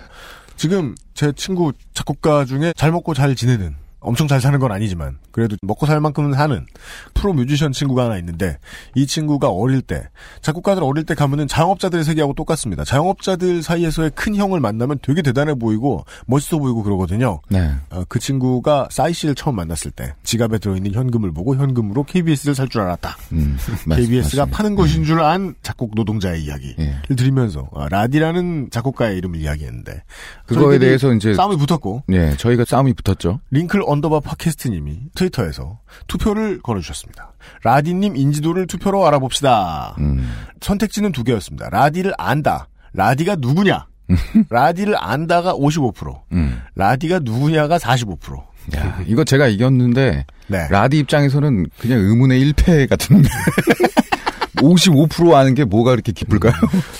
지금 0.56 0.94
제 1.14 1.32
친구 1.32 1.72
작곡가 1.94 2.44
중에 2.44 2.72
잘 2.76 2.90
먹고 2.92 3.14
잘 3.14 3.34
지내는 3.34 3.74
엄청 4.00 4.28
잘 4.28 4.40
사는 4.40 4.58
건 4.60 4.70
아니지만 4.72 5.18
그래도 5.32 5.56
먹고 5.62 5.86
살 5.86 6.00
만큼은 6.00 6.34
사는 6.34 6.64
프로 7.14 7.32
뮤지션 7.32 7.72
친구가 7.72 8.04
하나 8.04 8.18
있는데 8.18 8.58
이 8.94 9.06
친구가 9.06 9.48
어릴 9.50 9.82
때 9.82 10.08
작곡가들 10.42 10.82
어릴 10.84 11.04
때 11.04 11.14
가면은 11.14 11.48
자영업자들의 11.48 12.04
세계하고 12.04 12.34
똑같습니다. 12.34 12.84
자영업자들 12.84 13.62
사이에서의 13.62 14.10
큰 14.14 14.36
형을 14.36 14.60
만나면 14.60 14.98
되게 15.02 15.22
대단해 15.22 15.54
보이고 15.54 16.04
멋있어 16.26 16.58
보이고 16.58 16.82
그러거든요. 16.82 17.40
네. 17.48 17.70
어, 17.90 18.04
그 18.08 18.18
친구가 18.20 18.88
싸이 18.90 19.12
씨를 19.12 19.34
처음 19.34 19.56
만났을 19.56 19.90
때 19.90 20.14
지갑에 20.22 20.58
들어있는 20.58 20.92
현금을 20.92 21.32
보고 21.32 21.56
현금으로 21.56 22.04
KBS를 22.04 22.54
살 22.54 22.68
줄 22.68 22.82
알았다. 22.82 23.16
음. 23.32 23.56
맞- 23.86 23.96
KBS가 23.96 24.42
맞습니다. 24.42 24.56
파는 24.56 24.74
것인 24.76 25.04
줄 25.04 25.20
안 25.20 25.54
작곡 25.62 25.92
노동자의 25.94 26.44
이야기를 26.44 26.74
예. 26.78 27.14
들으면서 27.16 27.68
아, 27.74 27.88
라디라는 27.90 28.68
작곡가의 28.70 29.16
이름을 29.18 29.40
이야기했는데 29.40 30.02
그거에 30.46 30.78
대해서 30.78 31.12
이제 31.14 31.32
싸움이 31.34 31.56
붙었고 31.56 32.02
네, 32.06 32.36
저희가 32.36 32.64
싸움이 32.66 32.92
붙었죠. 32.92 33.40
링클 33.50 33.82
underbar 33.96 34.20
팟캐스트님이 34.20 35.00
트위터에서 35.14 35.80
투표를 36.06 36.60
걸어주셨습니다. 36.62 37.32
라디님 37.62 38.16
인지도를 38.16 38.66
투표로 38.66 39.06
알아봅시다. 39.06 39.96
음. 39.98 40.30
선택지는 40.60 41.12
두 41.12 41.24
개였습니다. 41.24 41.68
라디를 41.70 42.12
안다. 42.18 42.68
라디가 42.92 43.36
누구냐? 43.36 43.86
라디를 44.50 44.94
안다가 44.98 45.52
55%, 45.54 46.22
음. 46.32 46.60
라디가 46.74 47.20
누구냐가 47.20 47.76
45%. 47.78 48.42
야, 48.76 49.00
이거 49.06 49.24
제가 49.24 49.46
이겼는데 49.46 50.26
네. 50.48 50.68
라디 50.68 50.98
입장에서는 50.98 51.66
그냥 51.78 51.98
의문의 52.00 52.52
1패 52.52 52.88
같은 52.88 53.22
55% 54.56 55.34
아는 55.34 55.54
게 55.54 55.64
뭐가 55.64 55.92
그렇게 55.92 56.12
기쁠까요? 56.12 56.54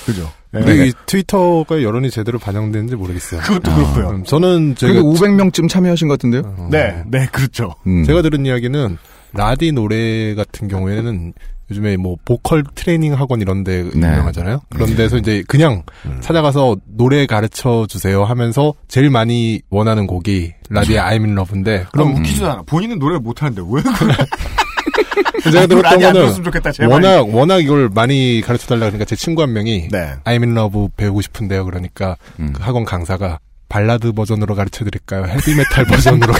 그죠. 0.05 0.31
근데 0.65 0.87
이 0.89 0.93
트위터가 1.07 1.83
여론이 1.83 2.11
제대로 2.11 2.39
반영되는지 2.39 2.97
모르겠어요. 2.97 3.41
그것도 3.41 3.75
그렇고요. 3.75 4.11
음, 4.11 4.25
저는 4.25 4.75
제가 4.77 4.93
그래도 4.93 5.13
500명쯤 5.13 5.69
참여하신 5.69 6.09
것 6.09 6.15
같은데요? 6.19 6.69
네, 6.71 7.03
네, 7.07 7.27
그렇죠. 7.33 7.75
음. 7.87 8.05
제가 8.05 8.23
들은 8.23 8.45
이야기는 8.47 8.99
라디 9.33 9.73
노래 9.73 10.35
같은 10.35 10.69
경우에는 10.69 11.33
요즘에 11.71 11.97
뭐 11.97 12.17
보컬 12.25 12.63
트레이닝 12.75 13.15
학원 13.15 13.41
이런 13.41 13.65
데 13.65 13.83
네. 13.83 13.91
유명하잖아요. 13.95 14.61
그런 14.71 14.95
데서 14.95 15.17
이제 15.17 15.43
그냥 15.49 15.83
음. 16.05 16.21
찾아가서 16.21 16.77
노래 16.87 17.27
가르쳐 17.27 17.87
주세요 17.89 18.23
하면서 18.25 18.73
제일 18.87 19.11
많이 19.11 19.61
원하는 19.69 20.07
곡이 20.07 20.53
라디의 20.71 21.01
I'm 21.01 21.23
in 21.25 21.33
Love인데 21.33 21.87
그럼 21.93 22.09
그럼 22.13 22.21
웃기지도 22.21 22.51
않아. 22.51 22.63
본인은 22.63 22.99
노래 23.01 23.19
못 23.19 23.43
하는데 23.43 23.63
왜 23.69 23.83
그래? 23.83 24.15
제가 25.45 25.67
들었던 25.67 25.83
라디 25.83 26.05
안 26.07 26.13
거는 26.13 26.43
좋겠다, 26.45 26.73
제발. 26.73 26.89
워낙 26.91 27.29
워낙 27.29 27.59
이걸 27.61 27.89
많이 27.93 28.43
가르쳐 28.45 28.67
달라 28.67 28.81
그러니까 28.87 29.05
제 29.05 29.17
친구 29.17 29.43
한 29.43 29.53
명이 29.53 29.89
네. 29.91 30.15
I'm 30.25 30.43
in 30.43 30.57
Love 30.57 30.89
배우고 30.97 31.21
싶은데요. 31.23 31.65
그러니까 31.65 32.17
음. 32.39 32.53
그 32.53 32.63
학원 32.63 32.85
강사가 32.85 33.39
발라드 33.69 34.13
버전으로 34.13 34.55
가르쳐 34.55 34.85
드릴까요? 34.85 35.25
헤비메탈 35.27 35.85
버전으로 35.91 36.33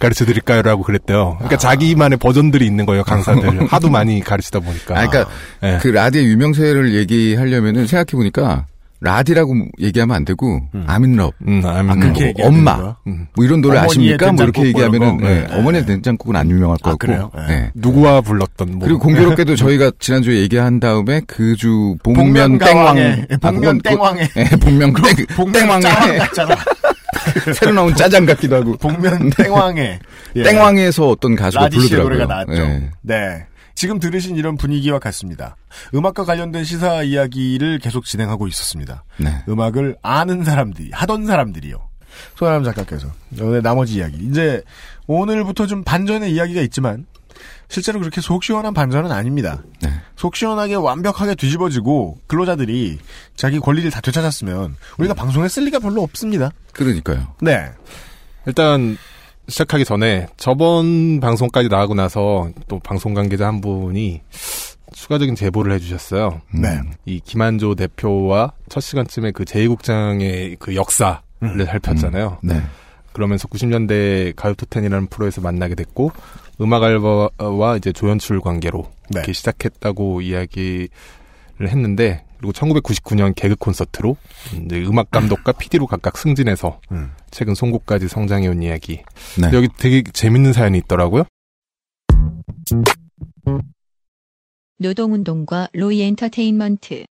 가르쳐 0.00 0.24
드릴까요라고 0.24 0.82
그랬대요. 0.82 1.34
그러니까 1.38 1.58
자기만의 1.58 2.18
버전들이 2.18 2.64
있는 2.64 2.86
거예요, 2.86 3.04
강사들. 3.04 3.66
하도 3.70 3.90
많이 3.90 4.20
가르치다 4.20 4.60
보니까. 4.60 4.98
아, 4.98 5.06
그러니까 5.06 5.30
예. 5.62 5.78
그 5.82 5.88
라디의 5.88 6.24
유명세를 6.26 6.94
얘기하려면은 6.94 7.86
생각해 7.86 8.12
보니까 8.12 8.66
라디라고 9.02 9.54
얘기하면 9.78 10.14
안 10.14 10.24
되고 10.26 10.60
I'm 10.86 11.00
in 11.00 11.09
love, 11.09 11.32
음, 11.48 11.62
I'm 11.62 11.74
in 11.76 11.90
아. 11.90 11.94
그렇게 11.94 12.26
얘기해야 12.28 12.48
엄마? 12.48 12.96
음. 13.06 13.26
뭐 13.34 13.44
이런 13.44 13.60
노래 13.62 13.78
아십니까? 13.78 14.30
뭐 14.32 14.44
이렇게 14.44 14.64
얘기하면은 14.66 15.16
뭐. 15.20 15.30
예, 15.30 15.34
네. 15.40 15.46
어머니의 15.50 15.86
된장국은 15.86 16.36
안 16.36 16.50
유명할 16.50 16.76
것 16.78 16.90
아, 16.90 16.92
같고. 16.92 16.98
그래요? 17.06 17.30
네. 17.48 17.54
예. 17.54 17.70
누구와 17.74 18.20
불렀던 18.20 18.70
뭐 18.72 18.80
그리고 18.86 18.98
공교롭게도 19.00 19.56
저희가 19.56 19.92
지난주에 19.98 20.40
얘기한 20.40 20.80
다음에 20.80 21.20
그 21.26 21.56
주 21.56 21.96
복면 22.02 22.58
땡왕 22.58 22.58
복면가왕의 22.58 23.26
아, 23.42 23.50
복면 23.50 23.80
땡왕의 23.82 24.28
예, 24.36 24.44
복면 24.60 24.92
땡 24.94 25.26
복면 25.36 25.52
땡왕의. 25.80 26.20
새로 27.54 27.72
나온 27.72 27.94
짜장 27.94 28.24
같기도 28.26 28.56
하고 28.56 28.76
복면 28.76 29.30
땡왕의 29.30 29.98
예. 30.36 30.42
땡왕에서 30.42 31.08
어떤 31.08 31.34
가수가 31.36 31.68
부르더라고요. 31.68 32.02
노래가 32.02 32.26
나왔죠. 32.26 32.62
예. 32.62 32.90
네. 33.02 33.46
지금 33.74 33.98
들으신 33.98 34.36
이런 34.36 34.56
분위기와 34.56 34.98
같습니다. 34.98 35.56
음악과 35.94 36.24
관련된 36.24 36.64
시사 36.64 37.02
이야기를 37.02 37.78
계속 37.78 38.04
진행하고 38.04 38.46
있었습니다. 38.48 39.04
네. 39.18 39.42
음악을 39.48 39.96
아는 40.02 40.44
사람들이, 40.44 40.90
하던 40.92 41.26
사람들이요. 41.26 41.88
소아람 42.36 42.64
작가께서. 42.64 43.08
오늘 43.40 43.62
나머지 43.62 43.94
이야기. 43.96 44.18
이제 44.18 44.62
오늘부터 45.06 45.66
좀 45.66 45.84
반전의 45.84 46.32
이야기가 46.32 46.60
있지만 46.62 47.06
실제로 47.68 48.00
그렇게 48.00 48.20
속 48.20 48.42
시원한 48.42 48.74
반전은 48.74 49.12
아닙니다. 49.12 49.62
네. 49.80 49.90
속 50.16 50.36
시원하게 50.36 50.74
완벽하게 50.74 51.36
뒤집어지고 51.36 52.18
근로자들이 52.26 52.98
자기 53.36 53.60
권리를 53.60 53.90
다 53.90 54.00
되찾았으면 54.00 54.76
우리가 54.98 55.14
방송에 55.14 55.48
쓸 55.48 55.64
리가 55.64 55.78
별로 55.78 56.02
없습니다. 56.02 56.50
그러니까요. 56.72 57.34
네. 57.40 57.70
일단 58.46 58.98
시작하기 59.50 59.84
전에 59.84 60.28
저번 60.36 61.20
방송까지 61.20 61.68
나가고 61.68 61.94
나서 61.94 62.48
또 62.68 62.78
방송 62.78 63.14
관계자 63.14 63.48
한 63.48 63.60
분이 63.60 64.22
추가적인 64.92 65.34
제보를 65.34 65.72
해주셨어요. 65.74 66.40
네. 66.54 66.80
이 67.04 67.20
김한조 67.20 67.74
대표와 67.74 68.52
첫 68.68 68.80
시간쯤에 68.80 69.32
그 69.32 69.44
제2국장의 69.44 70.58
그 70.58 70.76
역사를 70.76 71.18
살폈잖아요. 71.40 72.38
네. 72.42 72.62
그러면서 73.12 73.48
90년대 73.48 74.34
가요토텐이라는 74.36 75.08
프로에서 75.08 75.40
만나게 75.40 75.74
됐고 75.74 76.12
음악 76.60 76.84
알바와 76.84 77.76
이제 77.76 77.92
조연출 77.92 78.40
관계로 78.40 78.84
네. 79.10 79.18
이렇게 79.18 79.32
시작했다고 79.32 80.20
이야기를 80.20 80.88
했는데 81.62 82.24
그리고 82.40 82.52
1999년 82.52 83.34
개그 83.34 83.54
콘서트로 83.56 84.16
이제 84.64 84.82
음악 84.86 85.10
감독과 85.10 85.52
PD로 85.52 85.86
각각 85.86 86.16
승진해서 86.16 86.80
음. 86.90 87.12
최근 87.30 87.54
송곡까지 87.54 88.08
성장해온 88.08 88.62
이야기. 88.62 89.02
네. 89.38 89.50
여기 89.52 89.68
되게 89.76 90.02
재밌는 90.10 90.54
사연이 90.54 90.78
있더라고요. 90.78 91.24
노동운동과 94.78 95.68
로이 95.74 96.00
엔터테인먼트 96.00 97.04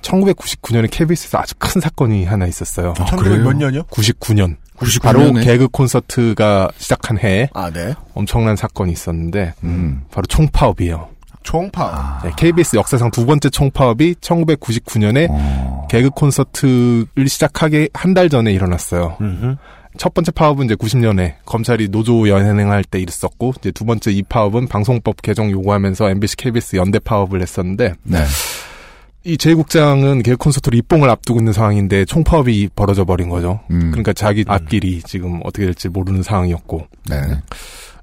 1999년에 0.00 0.90
KBS에서 0.90 1.38
아주 1.38 1.54
큰 1.56 1.80
사건이 1.80 2.24
하나 2.24 2.46
있었어요. 2.46 2.94
아, 2.98 3.04
1900 3.04 3.30
그래요? 3.30 3.44
몇 3.44 3.56
년이요? 3.56 3.84
99년. 3.84 4.56
99년에? 4.76 5.02
바로 5.02 5.32
개그 5.34 5.68
콘서트가 5.68 6.70
시작한 6.78 7.16
해에 7.18 7.48
아, 7.54 7.70
네. 7.70 7.94
엄청난 8.14 8.56
사건이 8.56 8.90
있었는데 8.90 9.54
음. 9.62 10.02
바로 10.10 10.26
총파업이에요. 10.26 11.13
총파. 11.44 12.20
네, 12.24 12.32
KBS 12.36 12.76
역사상 12.76 13.10
두 13.12 13.24
번째 13.24 13.48
총파업이 13.50 14.16
1999년에 14.20 15.28
어. 15.30 15.86
개그 15.88 16.10
콘서트를 16.10 17.28
시작하기 17.28 17.90
한 17.94 18.14
달 18.14 18.28
전에 18.28 18.52
일어났어요. 18.52 19.16
음흠. 19.20 19.56
첫 19.96 20.12
번째 20.12 20.32
파업은 20.32 20.64
이제 20.66 20.74
90년에 20.74 21.34
검찰이 21.44 21.88
노조 21.88 22.28
연행할 22.28 22.82
때 22.82 22.98
있었고 23.00 23.54
이제 23.58 23.70
두 23.70 23.84
번째 23.84 24.10
이 24.10 24.22
파업은 24.24 24.66
방송법 24.66 25.22
개정 25.22 25.50
요구하면서 25.52 26.10
MBC, 26.10 26.36
KBS 26.36 26.76
연대 26.76 26.98
파업을 26.98 27.40
했었는데 27.42 27.94
네. 28.02 28.18
이 29.24 29.36
제국장은 29.38 30.22
개그 30.22 30.36
콘서트로 30.36 30.76
입봉을 30.76 31.08
앞두고 31.10 31.40
있는 31.40 31.52
상황인데 31.52 32.04
총파업이 32.04 32.70
벌어져 32.76 33.04
버린 33.04 33.28
거죠. 33.28 33.60
음. 33.70 33.90
그러니까 33.90 34.12
자기 34.12 34.44
앞길이 34.46 35.00
지금 35.02 35.40
어떻게 35.44 35.64
될지 35.64 35.88
모르는 35.88 36.22
상황이었고 36.22 36.86
네. 37.08 37.16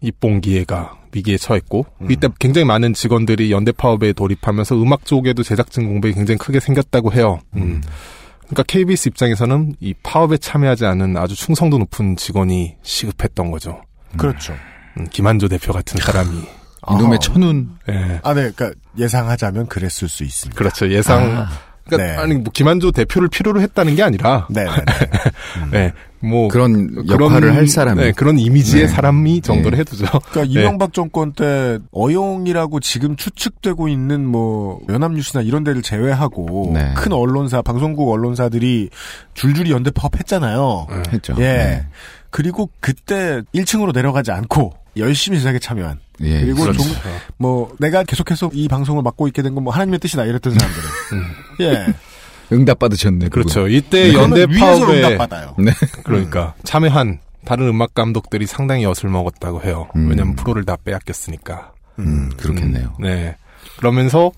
입봉 0.01 0.41
기회가 0.41 0.93
위기에 1.13 1.37
처했고 1.37 1.85
음. 2.01 2.11
이때 2.11 2.27
굉장히 2.39 2.65
많은 2.65 2.93
직원들이 2.93 3.51
연대 3.51 3.71
파업에 3.71 4.13
돌입하면서 4.13 4.81
음악 4.81 5.05
쪽에도 5.05 5.43
제작진 5.43 5.87
공백이 5.87 6.15
굉장히 6.15 6.37
크게 6.37 6.59
생겼다고 6.59 7.13
해요. 7.13 7.39
음. 7.55 7.81
그러니까 8.41 8.63
KBS 8.63 9.09
입장에서는 9.09 9.75
이 9.79 9.93
파업에 10.03 10.37
참여하지 10.37 10.85
않은 10.85 11.15
아주 11.17 11.35
충성도 11.35 11.77
높은 11.77 12.17
직원이 12.17 12.75
시급했던 12.81 13.49
거죠. 13.51 13.81
그렇죠. 14.17 14.53
음, 14.97 15.07
김한조 15.09 15.47
대표 15.47 15.71
같은 15.71 15.99
사람이. 15.99 16.41
이놈의. 16.91 17.19
천운. 17.19 17.77
예. 17.89 18.19
아, 18.23 18.33
네. 18.33 18.51
그러니까 18.51 18.71
예상하자면 18.97 19.67
그랬을 19.67 20.09
수 20.09 20.23
있습니다. 20.23 20.57
그렇죠. 20.57 20.89
예상. 20.91 21.47
그러니까 21.85 22.13
네. 22.13 22.17
아니 22.17 22.33
뭐 22.35 22.51
김한조 22.51 22.91
대표를 22.91 23.27
필요로 23.29 23.61
했다는 23.61 23.95
게 23.95 24.03
아니라 24.03 24.47
네, 24.49 24.65
네, 24.65 24.71
네. 24.71 25.71
네. 25.71 25.93
뭐 26.23 26.47
그런 26.49 27.03
역할을 27.09 27.55
할 27.55 27.67
사람이. 27.67 28.01
네, 28.01 28.11
그런 28.11 28.37
이미지의 28.37 28.83
네. 28.83 28.87
사람이 28.87 29.41
정도를 29.41 29.77
네. 29.77 29.81
해두죠. 29.81 30.05
그러니까 30.31 30.43
이명박 30.59 30.93
정권 30.93 31.33
때 31.33 31.79
어용이라고 31.91 32.79
지금 32.79 33.15
추측되고 33.15 33.87
있는 33.87 34.25
뭐 34.25 34.79
연합뉴스나 34.89 35.41
이런 35.43 35.63
데를 35.63 35.81
제외하고 35.81 36.71
네. 36.73 36.93
큰 36.95 37.11
언론사, 37.13 37.61
방송국 37.61 38.09
언론사들이 38.11 38.89
줄줄이 39.33 39.71
연대 39.71 39.89
파업했잖아요. 39.91 40.87
했죠. 41.11 41.33
예. 41.39 41.41
네. 41.41 41.85
그리고 42.29 42.69
그때 42.79 43.41
1층으로 43.53 43.93
내려가지 43.93 44.31
않고 44.31 44.73
열심히 44.97 45.37
제작에 45.39 45.59
참여한. 45.59 45.99
예. 46.21 46.41
그리고 46.41 46.61
그렇죠. 46.63 46.83
좀, 46.83 46.91
뭐, 47.37 47.73
내가 47.79 48.03
계속해서 48.03 48.51
이 48.53 48.67
방송을 48.67 49.01
맡고 49.03 49.27
있게 49.27 49.41
된 49.41 49.55
건 49.55 49.63
뭐 49.63 49.73
하나님의 49.73 49.99
뜻이다 49.99 50.25
이랬던 50.25 50.53
사람들은. 50.53 50.87
예. 51.61 51.93
응답 52.51 52.79
받으셨네. 52.79 53.29
그분. 53.29 53.43
그렇죠. 53.43 53.67
이때 53.67 54.13
연대 54.13 54.45
파업에 54.45 55.03
응답 55.03 55.17
받아요. 55.17 55.55
네. 55.57 55.71
그러니까 56.03 56.53
참여한 56.63 57.19
다른 57.45 57.67
음악 57.69 57.93
감독들이 57.93 58.45
상당히 58.45 58.83
엿을 58.83 59.09
먹었다고 59.09 59.63
해요. 59.63 59.89
음. 59.95 60.09
왜냐면 60.09 60.35
프로를 60.35 60.65
다 60.65 60.77
빼앗겼으니까. 60.83 61.73
음, 61.99 62.29
그렇겠네요. 62.37 62.95
음, 62.99 63.03
네. 63.03 63.35
그러면서 63.77 64.31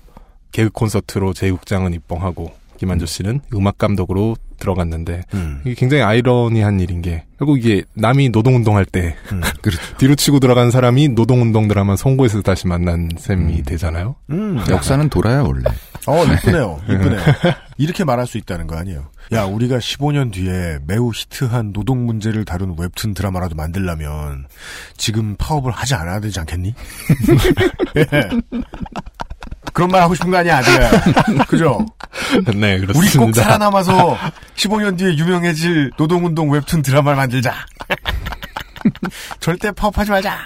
개그 0.52 0.70
콘서트로 0.70 1.32
제국장은 1.32 1.92
입봉하고 1.94 2.52
김한조 2.78 3.06
씨는 3.06 3.40
음악 3.54 3.78
감독으로 3.78 4.36
들어갔는데 4.64 5.22
음. 5.34 5.60
이게 5.64 5.74
굉장히 5.74 6.02
아이러니한 6.02 6.80
일인 6.80 7.02
게 7.02 7.24
결국 7.38 7.58
이게 7.58 7.82
남이 7.94 8.30
노동운동할 8.30 8.86
때 8.86 9.14
그렇죠. 9.62 9.96
뒤로 9.98 10.14
치고 10.14 10.40
들어간 10.40 10.70
사람이 10.70 11.10
노동운동들 11.10 11.76
하면 11.78 11.96
송고에서 11.96 12.40
다시 12.42 12.66
만난 12.66 13.10
셈이 13.18 13.62
되잖아요. 13.64 14.16
음. 14.30 14.58
역사는 14.68 15.08
돌아요, 15.10 15.44
원래. 15.46 15.62
어, 16.06 16.24
이쁘네요. 16.24 16.80
이쁘네요. 16.84 17.20
이렇게 17.76 18.04
말할 18.04 18.26
수 18.26 18.38
있다는 18.38 18.66
거 18.66 18.76
아니에요. 18.76 19.10
야, 19.32 19.44
우리가 19.44 19.78
15년 19.78 20.32
뒤에 20.32 20.78
매우 20.86 21.10
히트한 21.14 21.72
노동 21.72 22.04
문제를 22.06 22.44
다룬 22.44 22.74
웹툰 22.78 23.14
드라마라도 23.14 23.54
만들려면 23.54 24.46
지금 24.96 25.34
파업을 25.36 25.72
하지 25.72 25.94
않아야 25.94 26.20
되지 26.20 26.40
않겠니? 26.40 26.74
예. 27.96 28.04
그런 29.74 29.90
말 29.90 30.00
하고 30.00 30.14
싶은 30.14 30.30
거 30.30 30.38
아니야, 30.38 30.58
아직. 30.58 30.70
그죠? 31.48 31.84
네, 32.54 32.76
우리 32.76 32.86
그렇습니다. 32.86 33.18
꼭 33.18 33.34
살아남아서 33.34 34.16
15년 34.54 34.96
뒤에 34.96 35.16
유명해질 35.18 35.90
노동운동 35.98 36.48
웹툰 36.50 36.80
드라마를 36.80 37.16
만들자. 37.16 37.52
절대 39.40 39.72
파업하지 39.72 40.12
말자. 40.12 40.38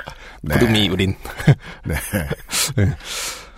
네. 0.42 0.54
구름이 0.54 0.88
우린. 0.88 1.14
네. 1.84 1.94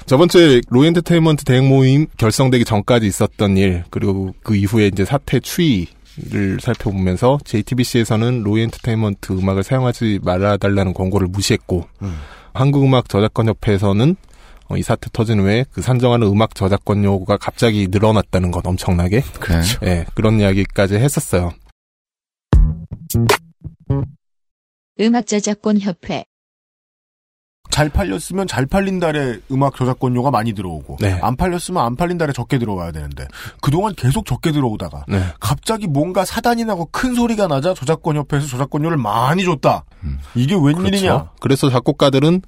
저번 0.06 0.28
주에 0.28 0.60
로엔터테인먼트 0.68 1.44
대행 1.44 1.68
모임 1.68 2.06
결성되기 2.16 2.64
전까지 2.64 3.06
있었던 3.06 3.56
일 3.56 3.84
그리고 3.90 4.34
그 4.42 4.56
이후에 4.56 4.88
이제 4.88 5.04
사태 5.04 5.38
추이 5.38 5.86
를 6.28 6.58
살펴보면서 6.60 7.38
JTBC에서는 7.44 8.42
로엔터테인먼트 8.42 9.32
음악을 9.32 9.62
사용하지 9.62 10.18
말아달라는 10.22 10.92
권고를 10.92 11.28
무시했고 11.28 11.86
음. 12.02 12.18
한국음악 12.52 13.08
저작권협회에서는 13.08 14.10
어, 14.10 14.29
이 14.76 14.82
사태 14.82 15.08
터진 15.12 15.40
후에 15.40 15.64
그 15.72 15.82
산정하는 15.82 16.26
음악 16.26 16.54
저작권료가 16.54 17.36
갑자기 17.36 17.88
늘어났다는 17.90 18.50
것 18.50 18.66
엄청나게 18.66 19.22
그렇죠. 19.40 19.78
예, 19.84 20.06
그런 20.14 20.40
이야기까지 20.40 20.96
했었어요. 20.96 21.52
음악 25.00 25.26
저작권 25.26 25.78
협회 25.80 26.24
잘 27.70 27.88
팔렸으면 27.88 28.46
잘 28.46 28.66
팔린 28.66 28.98
달에 28.98 29.38
음악 29.52 29.76
저작권료가 29.76 30.30
많이 30.30 30.52
들어오고 30.52 30.96
네. 31.00 31.18
안 31.22 31.36
팔렸으면 31.36 31.82
안 31.82 31.96
팔린 31.96 32.18
달에 32.18 32.32
적게 32.32 32.58
들어와야 32.58 32.90
되는데 32.90 33.26
그동안 33.62 33.94
계속 33.94 34.26
적게 34.26 34.50
들어오다가 34.52 35.04
네. 35.08 35.22
갑자기 35.38 35.86
뭔가 35.86 36.24
사단이 36.24 36.64
나고 36.64 36.88
큰 36.90 37.14
소리가 37.14 37.46
나자 37.46 37.72
저작권 37.72 38.16
협회에서 38.16 38.48
저작권료를 38.48 38.96
많이 38.96 39.44
줬다. 39.44 39.84
이게 40.34 40.54
웬일이냐? 40.54 41.12
그렇죠. 41.12 41.30
그래서 41.40 41.70
작곡가들은 41.70 42.42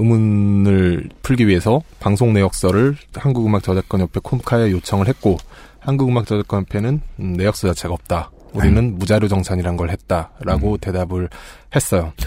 의문을 0.00 1.08
풀기 1.22 1.46
위해서 1.46 1.82
방송 2.00 2.32
내역서를 2.32 2.96
한국음악 3.14 3.62
저작권협회 3.62 4.20
콤카에 4.22 4.70
요청을 4.72 5.06
했고 5.08 5.36
한국음악 5.78 6.26
저작권협회는 6.26 7.00
음, 7.20 7.32
내역서 7.34 7.68
자체가 7.68 7.94
없다. 7.94 8.30
우리는 8.52 8.98
무자료 8.98 9.28
정산이란 9.28 9.76
걸 9.76 9.90
했다라고 9.90 10.78
대답을 10.78 11.28
했어요. 11.74 12.12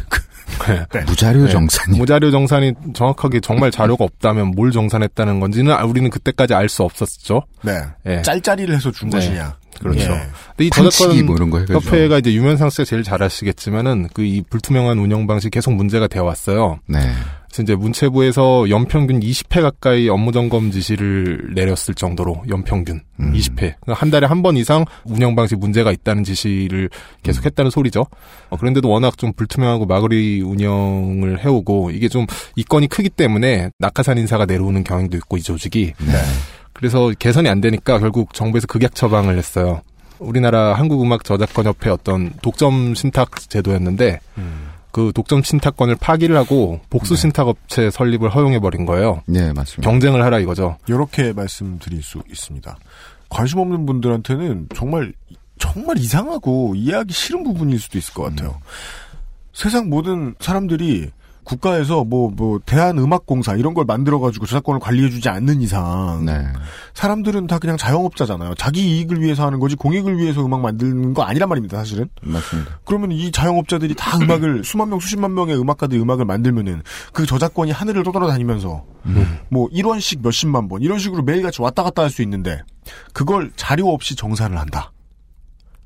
네. 0.94 1.02
무자료 1.06 1.48
정산이. 1.50 1.98
무자료 1.98 2.32
정산이 2.32 2.74
정확하게 2.94 3.40
정말 3.42 3.72
자료가 3.72 4.06
없다면 4.06 4.52
뭘 4.52 4.72
정산했다는 4.72 5.40
건지는 5.42 5.74
아, 5.74 5.84
우리는 5.84 6.10
그때까지 6.10 6.54
알 6.54 6.70
수 6.70 6.84
없었죠. 6.84 7.42
네. 7.62 7.74
예. 8.06 8.22
짤짤이를 8.22 8.74
해서 8.76 8.92
준 8.92 9.10
네. 9.10 9.18
것이냐? 9.18 9.58
그렇죠. 9.80 10.00
예. 10.02 10.06
근데 10.56 10.66
이 10.66 10.70
판치기 10.70 11.24
뭐 11.24 11.36
이런 11.36 11.50
거 11.50 11.60
해가지고. 11.60 11.80
협회가 11.80 12.18
이제 12.20 12.34
유면상 12.34 12.70
씨가 12.70 12.86
제일 12.86 13.04
잘 13.04 13.22
아시겠지만은 13.24 14.10
그 14.14 14.24
이 14.24 14.42
불투명한 14.50 14.98
운영 15.00 15.28
방식 15.28 15.50
계속 15.52 15.74
문제가 15.74 16.08
되어 16.08 16.24
왔어요. 16.24 16.80
네. 16.88 17.00
그래서 17.48 17.62
이제 17.64 17.76
문체부에서 17.76 18.70
연평균 18.70 19.20
20회 19.20 19.62
가까이 19.62 20.10
업무 20.10 20.32
점검 20.32 20.72
지시를 20.72 21.52
내렸을 21.54 21.94
정도로 21.94 22.44
연평균 22.50 23.02
음. 23.20 23.34
20회. 23.34 23.56
그러니까 23.58 23.94
한 23.94 24.10
달에 24.10 24.26
한 24.26 24.42
번 24.42 24.58
이상 24.58 24.86
운영 25.04 25.36
방식 25.36 25.60
문제가 25.60 25.92
있다는 25.92 26.24
지시를 26.24 26.90
계속 27.22 27.46
했다는 27.46 27.70
소리죠. 27.70 28.06
어, 28.50 28.58
그런데도 28.58 28.90
워낙 28.90 29.18
좀 29.18 29.34
불투명하고 29.34 29.86
마구리 29.86 30.42
운영을 30.42 31.44
해오고 31.46 31.92
이게 31.92 32.08
좀 32.10 32.26
이건이 32.56 32.88
크기 32.88 33.10
때문에 33.10 33.70
낙하산 33.80 34.18
인사가 34.18 34.46
내려오는 34.46 34.84
경향도 34.84 35.18
있고 35.18 35.38
이 35.38 35.42
조직이. 35.42 35.94
네. 36.00 36.14
그래서 36.74 37.12
개선이 37.18 37.48
안 37.48 37.62
되니까 37.62 38.00
결국 38.00 38.34
정부에서 38.34 38.68
극약 38.68 38.96
처방을 38.96 39.38
했어요. 39.38 39.82
우리나라 40.20 40.74
한국음악 40.74 41.24
저작권 41.24 41.66
협회 41.66 41.90
어떤 41.90 42.32
독점 42.42 42.96
신탁 42.96 43.50
제도였는데 43.50 44.20
그 44.92 45.12
독점 45.14 45.42
신탁권을 45.44 45.96
파기를 45.96 46.38
하고 46.38 46.80
복수 46.90 47.16
신탁 47.16 47.48
업체 47.48 47.90
설립을 47.90 48.30
허용해 48.30 48.60
버린 48.60 48.86
거예요. 48.86 49.24
네, 49.26 49.52
맞습니다. 49.52 49.90
경쟁을 49.90 50.24
하라 50.24 50.40
이거죠. 50.40 50.78
이렇게 50.88 51.34
말씀드릴 51.34 52.04
수 52.04 52.22
있습니다. 52.30 52.78
관심 53.30 53.60
없는 53.60 53.86
분들한테는 53.86 54.70
정말 54.76 55.14
정말 55.58 55.98
이상하고 55.98 56.76
이해하기 56.76 57.12
싫은 57.14 57.44
부분일 57.44 57.80
수도 57.80 57.98
있을 57.98 58.14
것 58.14 58.24
같아요. 58.24 58.60
세상 59.54 59.90
모든 59.90 60.36
사람들이 60.40 61.10
국가에서 61.44 62.04
뭐, 62.04 62.32
뭐, 62.36 62.60
대한음악공사 62.66 63.56
이런 63.56 63.74
걸 63.74 63.86
만들어가지고 63.86 64.46
저작권을 64.46 64.80
관리해주지 64.80 65.30
않는 65.30 65.62
이상. 65.62 66.26
네. 66.26 66.46
사람들은 66.94 67.48
다 67.48 67.60
그냥 67.60 67.78
자영업자잖아요. 67.78 68.56
자기 68.56 68.98
이익을 68.98 69.22
위해서 69.22 69.46
하는 69.46 69.60
거지 69.60 69.76
공익을 69.76 70.18
위해서 70.18 70.46
음악 70.46 70.62
만드는 70.62 71.14
거 71.14 71.24
아니란 71.24 71.50
말입니다, 71.50 71.78
사실은. 71.78 72.10
맞습니다. 72.22 72.80
그러면 72.86 73.12
이 73.12 73.32
자영업자들이 73.32 73.96
다 73.96 74.18
음악을, 74.18 74.64
수만 74.66 74.90
명, 74.90 75.00
수십만 75.00 75.34
명의 75.34 75.60
음악가들이 75.60 76.00
음악을 76.02 76.26
만들면은 76.26 76.82
그 77.12 77.26
저작권이 77.26 77.72
하늘을 77.72 78.04
떠돌아다니면서 78.04 78.86
뭐 79.50 79.68
1원씩 79.70 80.24
몇십만 80.24 80.70
번 80.70 80.82
이런 80.82 80.98
식으로 81.00 81.24
매일같이 81.24 81.62
왔다 81.62 81.84
갔다 81.84 82.04
할 82.04 82.10
수 82.10 82.22
있는데 82.22 82.62
그걸 83.12 83.52
자료 83.56 83.90
없이 83.92 84.16
정산을 84.16 84.58
한다. 84.60 84.92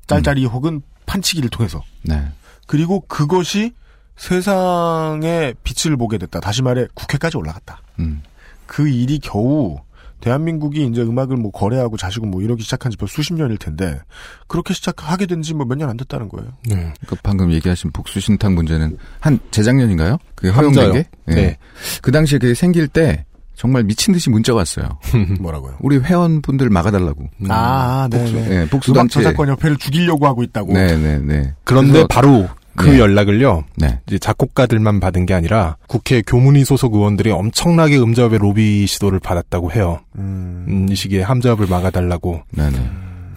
짤짤이 0.06 0.44
혹은 0.46 0.82
판치기를 1.06 1.48
통해서. 1.50 1.82
네. 2.02 2.22
그리고 2.66 3.00
그것이 3.08 3.72
세상에 4.18 5.54
빛을 5.64 5.96
보게 5.96 6.18
됐다. 6.18 6.40
다시 6.40 6.62
말해 6.62 6.86
국회까지 6.94 7.36
올라갔다. 7.36 7.80
음. 8.00 8.22
그 8.66 8.88
일이 8.88 9.18
겨우 9.18 9.78
대한민국이 10.20 10.84
이제 10.86 11.00
음악을 11.00 11.36
뭐 11.36 11.52
거래하고 11.52 11.96
자시고 11.96 12.26
뭐 12.26 12.42
이러기 12.42 12.62
시작한 12.64 12.90
지 12.90 12.96
벌써 12.98 13.12
수십 13.14 13.34
년일 13.34 13.56
텐데 13.58 14.00
그렇게 14.48 14.74
시작하게 14.74 15.26
된 15.26 15.40
지 15.42 15.54
뭐 15.54 15.64
몇 15.64 15.78
년 15.78 15.88
안 15.88 15.96
됐다는 15.96 16.28
거예요. 16.28 16.50
네. 16.68 16.92
그 17.06 17.14
방금 17.22 17.52
얘기하신 17.52 17.92
복수 17.92 18.18
신탁 18.20 18.52
문제는 18.52 18.98
한 19.20 19.38
재작년인가요? 19.52 20.18
그게. 20.34 20.50
허용된 20.50 20.92
게? 20.92 21.06
예. 21.28 21.34
네. 21.34 21.58
그 22.02 22.10
당시에 22.10 22.38
그게 22.40 22.54
생길 22.54 22.88
때 22.88 23.24
정말 23.54 23.84
미친 23.84 24.12
듯이 24.12 24.28
문자가 24.30 24.58
왔어요. 24.58 24.98
뭐라고요? 25.40 25.76
우리 25.80 25.98
회원분들 25.98 26.68
막아달라고. 26.68 27.28
아, 27.48 28.08
네. 28.10 28.18
복수, 28.18 28.34
네. 28.34 28.50
예, 28.62 28.68
복수 28.68 28.90
음악 28.90 29.02
단체. 29.02 29.22
저작권 29.22 29.48
협회를 29.50 29.76
죽이려고 29.78 30.26
하고 30.26 30.42
있다고. 30.42 30.72
네, 30.72 30.96
네, 30.96 31.18
네. 31.18 31.54
그런데 31.64 32.06
바로 32.08 32.48
그 32.78 32.90
네. 32.90 32.98
연락을요. 32.98 33.64
네. 33.76 33.98
이제 34.06 34.18
작곡가들만 34.18 35.00
받은 35.00 35.26
게 35.26 35.34
아니라 35.34 35.76
국회 35.88 36.22
교문위 36.22 36.64
소속 36.64 36.94
의원들이 36.94 37.30
엄청나게 37.30 37.98
음자업의 37.98 38.38
로비 38.38 38.86
시도를 38.86 39.18
받았다고 39.20 39.72
해요. 39.72 40.00
음, 40.16 40.64
음, 40.68 40.86
이 40.88 40.94
시기에 40.94 41.22
함자업을 41.22 41.66
막아달라고. 41.66 42.42
네, 42.50 42.70
네. 42.70 42.78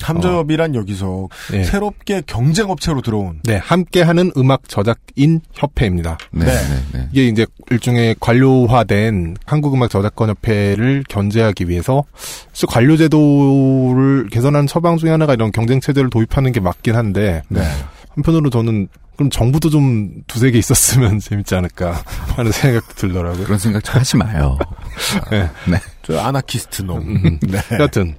함저업이란 0.01 0.75
여기서 0.75 1.27
네. 1.51 1.63
새롭게 1.63 2.23
경쟁업체로 2.25 3.01
들어온 3.01 3.39
네, 3.43 3.57
함께하는 3.57 4.31
음악 4.37 4.67
저작인 4.67 5.41
협회입니다. 5.53 6.17
네, 6.31 6.45
네. 6.45 6.53
네, 6.53 6.99
네. 6.99 7.07
이게 7.11 7.27
이제 7.27 7.45
일종의 7.69 8.15
관료화된 8.19 9.35
한국음악 9.45 9.89
저작권 9.89 10.29
협회를 10.29 11.03
견제하기 11.07 11.69
위해서 11.69 12.03
사실 12.51 12.67
관료 12.67 12.97
제도를 12.97 14.27
개선하는 14.31 14.67
처방 14.67 14.97
중에 14.97 15.11
하나가 15.11 15.33
이런 15.33 15.51
경쟁 15.51 15.79
체제를 15.79 16.09
도입하는 16.09 16.51
게 16.51 16.59
맞긴 16.59 16.95
한데 16.95 17.43
네. 17.49 17.61
한편으로 18.15 18.49
저는 18.49 18.87
그럼 19.21 19.29
정부도 19.29 19.69
좀 19.69 20.23
두세 20.25 20.49
개 20.49 20.57
있었으면 20.57 21.19
재밌지 21.21 21.53
않을까 21.53 22.01
하는 22.35 22.51
생각도 22.51 22.95
들더라고요. 22.95 23.43
그런 23.43 23.59
생각 23.59 23.83
좀 23.83 23.95
하지 23.95 24.17
마요. 24.17 24.57
네. 25.29 25.47
네. 25.69 25.77
저 26.01 26.19
아나키스트 26.19 26.81
놈. 26.81 26.97
음. 27.01 27.39
네. 27.41 27.59
여하튼 27.77 28.15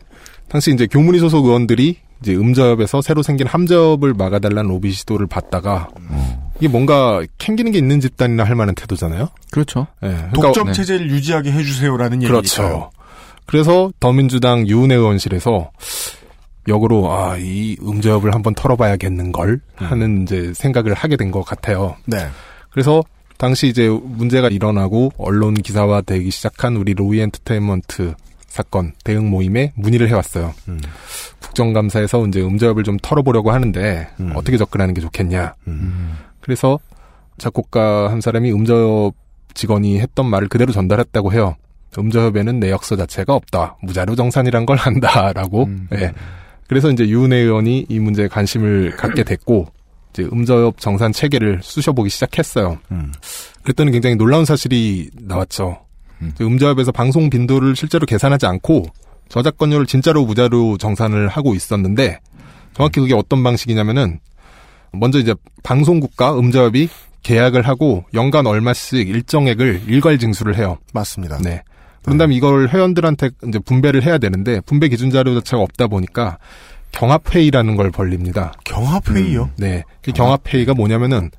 당시 0.49 0.73
이제 0.73 0.87
교문위 0.87 1.19
소속 1.19 1.45
의원들이 1.47 1.99
이제 2.23 2.37
음저업에서 2.37 3.03
새로 3.03 3.23
생긴 3.23 3.49
함저업을 3.49 4.15
막아달라는 4.15 4.71
로비 4.71 4.93
시도를 4.93 5.27
받다가 5.27 5.89
이게 6.59 6.69
뭔가 6.69 7.21
캥기는 7.39 7.73
게 7.73 7.79
있는 7.79 8.01
집단이나 8.01 8.45
할 8.45 8.55
만한 8.55 8.77
태도잖아요. 8.77 9.29
그렇죠. 9.51 9.89
예, 10.05 10.09
그러니까 10.09 10.43
독점 10.43 10.67
네. 10.69 10.73
체제를 10.73 11.11
유지하게 11.11 11.51
해주세요라는 11.51 12.23
얘기니까요. 12.23 12.43
그렇죠. 12.43 12.91
그래서 13.47 13.91
더민주당 13.99 14.69
유은혜 14.69 14.95
의원실에서 14.95 15.73
역으로 16.69 17.11
아 17.13 17.37
이 17.39 17.77
음저업을 17.83 18.35
한번 18.35 18.55
털어봐야겠는 18.55 19.33
걸 19.33 19.61
하는 19.75 20.23
이제 20.23 20.53
생각을 20.55 20.95
하게 20.95 21.17
된 21.17 21.31
것 21.33 21.43
같아요. 21.43 21.97
네. 22.07 22.29
그래서 22.71 23.03
당시 23.39 23.67
이제 23.69 23.89
문제가 23.89 24.49
일어나고 24.49 25.11
언론 25.19 25.55
기사화 25.55 26.03
되기 26.03 26.31
시작한 26.31 26.77
우리 26.77 26.95
로이 26.95 27.21
엔터테인먼트 27.21 28.15
사건 28.47 28.93
대응 29.03 29.31
모임에 29.31 29.73
문의를 29.77 30.09
해왔어요. 30.09 30.53
음. 30.69 30.81
국정감사에서 31.41 32.27
이제 32.29 32.41
음저업을 32.43 32.85
좀 32.85 32.97
털어보려고 33.03 33.51
하는데 33.51 34.09
음. 34.21 34.33
어떻게 34.37 34.57
접근하는 34.59 34.95
게 34.95 35.01
좋겠냐. 35.01 35.55
음. 35.67 36.17
그래서 36.41 36.79
작곡가 37.39 38.11
한 38.11 38.21
사람이 38.21 38.53
음저업 38.53 39.15
직원이 39.55 40.01
했던 40.01 40.27
말을 40.27 40.49
그대로 40.49 40.73
전달했다고 40.73 41.33
해요. 41.33 41.57
음저협에는 41.99 42.61
내역서 42.61 42.97
자체가 42.97 43.35
없다. 43.35 43.77
무자료 43.83 44.15
정산이란 44.15 44.67
걸 44.67 44.77
한다라고. 44.77 45.65
음. 45.65 45.89
예. 45.95 46.13
그래서 46.73 46.91
이제 46.91 47.07
유은혜 47.07 47.37
의원이 47.37 47.85
이 47.91 47.99
문제에 47.99 48.29
관심을 48.29 48.97
갖게 48.97 49.25
됐고 49.25 49.67
이제 50.11 50.27
음저협 50.33 50.81
정산 50.81 51.13
체계를 51.13 51.61
쑤셔보기 51.63 52.09
시작했어요. 52.09 52.79
음. 52.91 53.13
그랬더니 53.63 53.93
굉장히 53.93 54.17
놀라운 54.17 54.47
사실이 54.47 55.11
나왔죠. 55.21 55.85
음. 56.23 56.33
음저협에서 56.41 56.91
방송 56.91 57.29
빈도를 57.29 57.77
실제로 57.77 58.07
계산하지 58.07 58.47
않고 58.47 58.87
저작권료를 59.29 59.85
진짜로 59.85 60.25
무자료 60.25 60.79
정산을 60.79 61.29
하고 61.29 61.55
있었는데 61.55 62.21
정확히 62.73 63.01
그게 63.01 63.13
어떤 63.13 63.43
방식이냐면은 63.43 64.21
먼저 64.95 65.19
이제 65.19 65.35
방송국과 65.63 66.39
음저협이 66.39 66.89
계약을 67.23 67.69
하고 67.69 68.07
연간 68.15 68.47
얼마씩 68.47 69.11
일정액을 69.11 69.83
일괄 69.89 70.19
징수를 70.19 70.57
해요. 70.57 70.79
맞습니다. 70.95 71.37
네. 71.37 71.65
그런 72.03 72.19
다음에 72.19 72.35
이걸 72.35 72.69
회원들한테 72.69 73.31
이제 73.49 73.59
분배를 73.59 74.03
해야 74.05 74.19
되는데 74.19 74.61
분배 74.61 74.89
기준 74.89 75.11
자료 75.11 75.35
자체가 75.35 75.63
없다 75.63 75.87
보니까 75.87 76.39
경합회의라는 76.93 77.77
걸 77.77 77.91
벌립니다. 77.91 78.53
경합회의요? 78.65 79.51
네. 79.57 79.85
그 80.03 80.13
경합회의가 80.13 80.75
뭐냐면은 80.75 81.31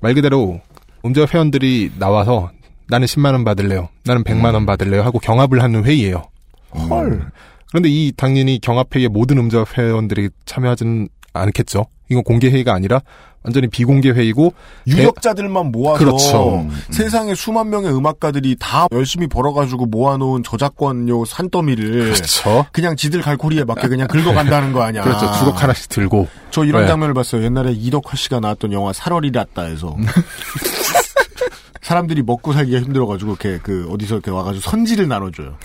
말 0.00 0.14
그대로 0.14 0.60
음저협 1.04 1.34
회원들이 1.34 1.92
나와서 1.98 2.50
나는 2.88 3.06
10만 3.06 3.32
원 3.32 3.44
받을래요. 3.44 3.88
나는 4.04 4.22
100만 4.24 4.54
원 4.54 4.64
받을래요 4.66 5.02
하고 5.02 5.18
경합을 5.18 5.62
하는 5.62 5.84
회의예요. 5.84 6.22
헐. 6.70 7.30
그런데 7.68 7.88
이 7.88 8.12
당연히 8.16 8.58
경합회의에 8.60 9.08
모든 9.08 9.38
음저협 9.38 9.76
회원들이 9.76 10.30
참여하지는 10.44 11.08
않겠죠. 11.32 11.86
이건 12.08 12.22
공개 12.22 12.48
회의가 12.48 12.72
아니라 12.74 13.00
완전히 13.46 13.68
비공개 13.68 14.10
회의고 14.10 14.52
유력자들만 14.88 15.70
모아서 15.70 16.04
그렇죠. 16.04 16.68
세상에 16.90 17.34
수만 17.36 17.70
명의 17.70 17.94
음악가들이 17.94 18.56
다 18.58 18.88
열심히 18.90 19.28
벌어가지고 19.28 19.86
모아놓은 19.86 20.42
저작권료 20.42 21.24
산더미를 21.24 22.12
그렇죠. 22.12 22.66
그냥 22.72 22.96
지들 22.96 23.22
갈고리에 23.22 23.62
맞게 23.62 23.86
그냥 23.86 24.08
긁어간다는 24.08 24.72
거 24.72 24.82
아니야. 24.82 25.02
그렇죠. 25.04 25.30
주걱 25.38 25.62
하나씩 25.62 25.88
들고 25.88 26.26
저 26.50 26.64
이런 26.64 26.82
네. 26.82 26.88
장면을 26.88 27.14
봤어요. 27.14 27.44
옛날에 27.44 27.72
이덕화 27.72 28.16
씨가 28.16 28.40
나왔던 28.40 28.72
영화 28.72 28.92
살얼이랐다에서 28.92 29.96
사람들이 31.82 32.22
먹고 32.22 32.52
살기가 32.52 32.80
힘들어가지고 32.80 33.36
이렇게 33.40 33.60
그 33.62 33.86
어디서 33.92 34.16
이렇게 34.16 34.32
와가지고 34.32 34.68
선지를 34.68 35.06
나눠줘요. 35.06 35.56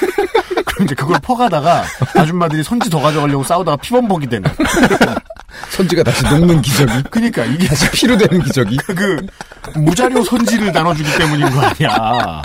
그럼 0.66 0.84
이제 0.84 0.94
그걸 0.94 1.18
퍼가다가 1.22 1.84
아줌마들이 2.14 2.62
선지 2.62 2.90
더 2.90 3.00
가져가려고 3.00 3.42
싸우다가 3.42 3.76
피범벅이 3.78 4.26
되는. 4.26 4.50
선지가 5.70 6.02
다시 6.02 6.22
녹는 6.24 6.62
기적이. 6.62 6.92
그러니까 7.10 7.44
이게 7.44 7.66
다시 7.66 7.90
피로 7.92 8.16
되는 8.16 8.42
기적이. 8.42 8.76
그 8.78 9.26
무자료 9.76 10.22
선지를 10.24 10.72
나눠주기 10.72 11.08
때문인 11.18 11.50
거 11.50 11.60
아니야. 11.60 12.42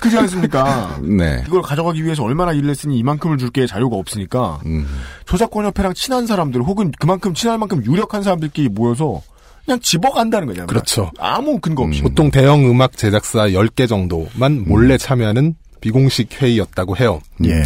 그렇지 0.00 0.18
않습니까? 0.18 0.98
네. 1.00 1.42
이걸 1.46 1.62
가져가기 1.62 2.04
위해서 2.04 2.22
얼마나 2.24 2.52
일을 2.52 2.68
했으니 2.70 2.98
이만큼을 2.98 3.38
줄 3.38 3.50
게 3.52 3.66
자유가 3.66 3.96
없으니까 3.96 4.60
음. 4.66 4.86
저작권 5.26 5.64
협회랑 5.66 5.92
친한 5.94 6.26
사람들 6.26 6.62
혹은 6.62 6.90
그만큼 6.98 7.34
친할 7.34 7.58
만큼 7.58 7.84
유력한 7.84 8.22
사람들끼리 8.22 8.68
모여서 8.70 9.20
그냥 9.64 9.78
집어간다는 9.80 10.46
거잖아요. 10.48 10.66
그렇죠. 10.66 11.10
아무 11.18 11.58
근거 11.60 11.82
없이. 11.84 12.02
보통 12.02 12.30
대형 12.30 12.64
음악 12.68 12.96
제작사 12.96 13.46
10개 13.48 13.88
정도만 13.88 14.64
몰래 14.66 14.96
참여하는 14.98 15.54
비공식 15.80 16.40
회의였다고 16.42 16.96
해요. 16.96 17.20
예. 17.44 17.62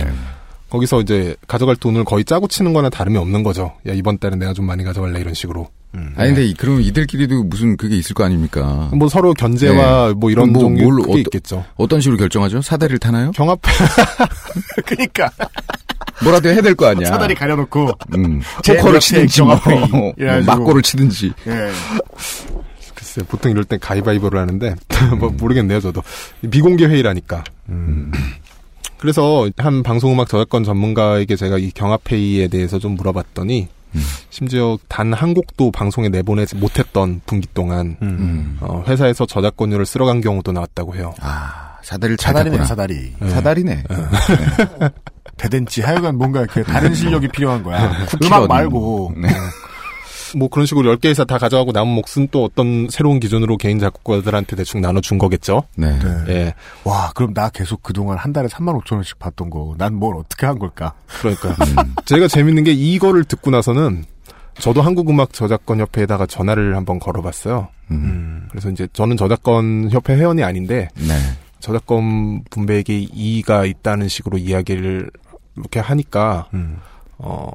거기서 0.77 1.01
이제 1.01 1.35
가져갈 1.49 1.75
돈을 1.77 2.05
거의 2.05 2.23
짜고 2.25 2.49
치는 2.49 2.73
거나 2.75 2.91
다름이 2.91 3.17
없는 3.17 3.43
거죠. 3.43 3.73
야, 3.89 3.93
이번 3.95 4.19
달은 4.19 4.39
내가 4.39 4.53
좀 4.53 4.67
많이 4.67 4.85
가져갈래 4.85 5.19
이런 5.21 5.33
식으로. 5.33 5.69
아니 6.17 6.29
근데 6.29 6.45
이- 6.45 6.53
그럼 6.53 6.83
이들끼리도 6.83 7.45
무슨 7.45 7.79
그게 7.79 7.97
있을 7.97 8.13
거 8.13 8.23
아닙니까? 8.25 8.91
뭐 8.93 9.09
서로 9.09 9.33
견제와 9.33 10.13
뭐 10.15 10.31
이런 10.31 10.53
뭐, 10.53 10.61
종류 10.61 10.83
뭘 10.85 10.97
그게 11.01 11.13
어떠- 11.13 11.19
있겠죠. 11.21 11.65
어떤 11.77 12.03
식으로 12.03 12.19
결정하죠? 12.19 12.61
사다리를 12.61 12.99
타나요? 12.99 13.31
경합 13.31 13.59
그러니까 14.85 15.31
뭐라도 16.23 16.51
해야 16.51 16.61
될 16.61 16.75
거 16.75 16.87
아니야. 16.87 17.07
사다리 17.09 17.35
가려놓고 17.35 17.89
음. 18.15 18.43
제 18.63 18.77
포커를 18.77 19.01
치든지 19.01 19.41
뭐. 19.43 19.59
뭐. 19.91 20.13
막고를 20.45 20.83
치든지. 20.83 21.33
예. 21.47 21.71
글쎄 22.95 23.23
보통 23.27 23.51
이럴 23.51 23.65
땐 23.65 23.79
가위바위보를 23.81 24.39
하는데 24.39 24.75
뭐 25.19 25.31
모르겠네요 25.31 25.81
저도 25.81 26.03
비공개 26.51 26.85
회의라니까. 26.87 27.43
음. 27.71 28.13
그래서 28.99 29.49
한 29.59 29.83
방송음악 29.83 30.29
저작권 30.29 30.65
전문가에게 30.65 31.37
제가 31.37 31.59
이 31.59 31.71
경합회의에 31.71 32.49
대해서 32.49 32.79
좀 32.79 32.93
물어봤더니 32.95 33.69
심지어 34.31 34.77
단 34.89 35.13
한 35.15 35.33
곡도 35.33 35.71
방송에 35.71 36.09
내보내지 36.11 36.57
못했던 36.57 37.21
분기 37.25 37.47
동안 37.55 37.97
음. 38.03 38.59
어, 38.61 38.85
회사에서 38.87 39.25
저작권료를 39.25 39.87
쓸어간 39.87 40.21
경우도 40.21 40.53
나왔다고 40.53 40.95
해요. 40.97 41.15
아 41.21 41.79
사다리를 41.83 42.17
잘 42.19 42.35
사다리네. 42.35 42.65
사다리. 42.65 43.13
사다리네. 43.29 43.85
대댄지 45.39 45.83
하여간 45.83 46.17
뭔가 46.17 46.41
이렇게 46.41 46.63
다른 46.63 46.95
실력이 46.95 47.29
필요한 47.29 47.63
거야. 47.63 47.93
음악 48.25 48.49
말고. 48.49 49.13
네. 49.17 49.29
뭐 50.35 50.49
그런 50.49 50.67
식으로 50.67 50.97
10개 50.97 51.09
회사 51.09 51.25
다 51.25 51.39
가져가고 51.39 51.73
남은 51.73 51.93
몫은 51.95 52.29
또 52.31 52.45
어떤 52.45 52.89
새로운 52.91 53.21
기준으로 53.21 53.57
개인 53.57 53.79
작곡가들한테 53.79 54.57
대충 54.57 54.81
나눠준 54.81 55.19
거겠죠. 55.19 55.63
네. 55.77 55.99
네. 55.99 56.25
예. 56.29 56.55
와, 56.85 57.13
그럼 57.15 57.35
나 57.35 57.49
계속 57.51 57.83
그동안 57.83 58.19
한 58.19 58.33
달에 58.33 58.49
3만 58.49 58.81
5천 58.83 58.95
원씩 58.95 59.19
받던 59.19 59.51
거, 59.51 59.75
난 59.79 59.95
뭘 59.95 60.17
어떻게 60.17 60.47
한 60.47 60.59
걸까? 60.59 60.93
그러니까 61.21 61.55
제가 62.05 62.29
재밌는 62.29 62.65
게 62.65 62.73
이거를 62.73 63.25
듣고 63.25 63.51
나서는 63.51 64.05
저도 64.59 64.83
한국음악 64.83 65.33
저작권 65.33 65.81
협회에다가 65.81 66.27
전화를 66.27 66.77
한번 66.77 66.99
걸어봤어요. 66.99 67.69
음. 67.91 68.49
그래서 68.51 68.71
이제 68.71 68.89
저는 68.93 69.17
저작권 69.17 69.91
협회 69.91 70.15
회원이 70.17 70.43
아닌데 70.43 70.89
네. 70.97 71.15
저작권 71.61 72.43
분배에게 72.51 72.99
이의가 73.13 73.65
있다는 73.65 74.09
식으로 74.09 74.39
이야기를 74.39 75.11
이렇게 75.57 75.81
하니까 75.81 76.49
음. 76.55 76.79
어 77.19 77.51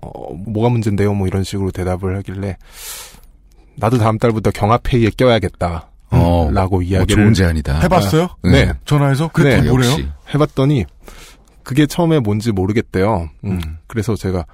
뭐가 0.47 0.69
문제인데요? 0.69 1.13
뭐 1.13 1.27
이런 1.27 1.43
식으로 1.43 1.71
대답을 1.71 2.17
하길래 2.17 2.57
나도 3.75 3.97
다음 3.97 4.17
달부터 4.17 4.51
경합회의에 4.51 5.11
껴야겠다. 5.15 5.89
어, 6.11 6.49
라고 6.51 6.79
어, 6.79 6.81
이야기를 6.81 7.23
좋은 7.23 7.33
제안이다. 7.33 7.79
해봤어요? 7.79 8.29
네. 8.43 8.73
전화해서? 8.85 9.29
그랬더니 9.29 9.63
네, 9.63 9.69
뭐래요? 9.69 9.95
해봤더니 10.33 10.85
그게 11.63 11.85
처음에 11.85 12.19
뭔지 12.19 12.51
모르겠대요. 12.51 13.29
음. 13.45 13.51
음. 13.51 13.77
그래서 13.87 14.15
제가 14.15 14.45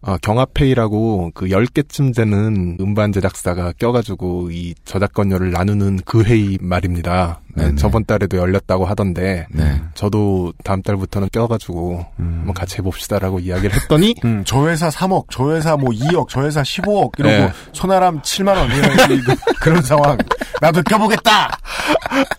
아, 0.00 0.16
경합회의라고 0.22 1.32
그 1.34 1.46
10개쯤 1.46 2.14
되는 2.14 2.76
음반 2.80 3.12
제작사가 3.12 3.72
껴가지고 3.72 4.50
이 4.52 4.74
저작권료를 4.84 5.50
나누는 5.50 6.00
그 6.04 6.22
회의 6.22 6.56
말입니다. 6.60 7.40
네. 7.54 7.74
저번 7.74 8.04
달에도 8.04 8.36
열렸다고 8.36 8.84
하던데 8.84 9.46
네. 9.50 9.80
저도 9.94 10.52
다음 10.62 10.80
달부터는 10.82 11.28
껴가지고 11.32 12.06
한번 12.16 12.54
같이 12.54 12.76
해봅시다라고 12.78 13.40
이야기를 13.40 13.74
했더니 13.74 14.14
음, 14.24 14.44
저 14.46 14.68
회사 14.68 14.88
3억, 14.88 15.26
저 15.30 15.52
회사 15.52 15.76
뭐 15.76 15.90
2억, 15.90 16.28
저 16.28 16.42
회사 16.42 16.62
15억, 16.62 17.18
이러고 17.18 17.36
네. 17.36 17.52
손아람 17.72 18.22
7만원, 18.22 18.68
그런 19.60 19.82
상황. 19.82 20.16
나도 20.60 20.82
껴보겠다! 20.82 21.58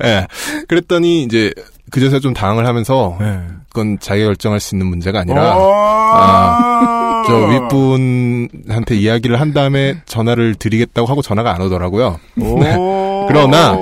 예. 0.03 0.25
그랬더니 0.67 1.23
이제 1.23 1.53
그제서야 1.89 2.19
좀 2.19 2.33
당황을 2.33 2.65
하면서 2.65 3.17
네. 3.19 3.39
그건 3.69 3.97
자기가 3.99 4.27
결정할 4.27 4.59
수 4.59 4.75
있는 4.75 4.87
문제가 4.87 5.19
아니라 5.19 5.55
아, 5.55 7.23
저 7.27 7.35
윗분한테 7.35 8.95
이야기를 8.95 9.39
한 9.39 9.53
다음에 9.53 10.01
전화를 10.05 10.55
드리겠다고 10.55 11.07
하고 11.07 11.21
전화가 11.21 11.53
안 11.53 11.61
오더라고요. 11.61 12.19
오. 12.39 12.59
그러나 13.29 13.77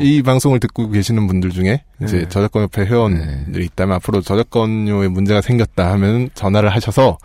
이 0.00 0.22
방송을 0.22 0.60
듣고 0.60 0.90
계시는 0.90 1.26
분들 1.26 1.50
중에 1.50 1.82
이제 2.02 2.18
네. 2.18 2.28
저작권 2.28 2.62
협회 2.62 2.82
회원들이 2.82 3.64
있다면 3.66 3.96
앞으로 3.96 4.20
저작권료에 4.20 5.08
문제가 5.08 5.40
생겼다 5.40 5.90
하면 5.92 6.30
전화를 6.34 6.68
하셔서 6.70 7.18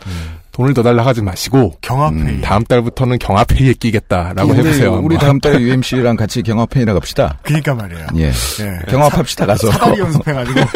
돈을 0.53 0.73
더 0.75 0.83
달라 0.83 1.03
하지 1.05 1.21
마시고 1.21 1.73
경합회의. 1.81 2.41
다음 2.41 2.63
달부터는 2.63 3.17
경합회의에 3.19 3.73
끼겠다라고 3.73 4.51
우리, 4.51 4.59
해보세요. 4.59 4.93
우리. 5.03 5.17
다음 5.17 5.39
달에 5.39 5.57
UMC랑 5.61 6.15
같이 6.15 6.43
경합회의나 6.43 6.93
갑시다. 6.93 7.39
그니까 7.41 7.73
말이에요. 7.73 8.05
예. 8.17 8.27
예. 8.27 8.79
경합합시다 8.87 9.47
가서. 9.47 9.71
사다리 9.71 9.99
연습해가지고. 9.99 10.59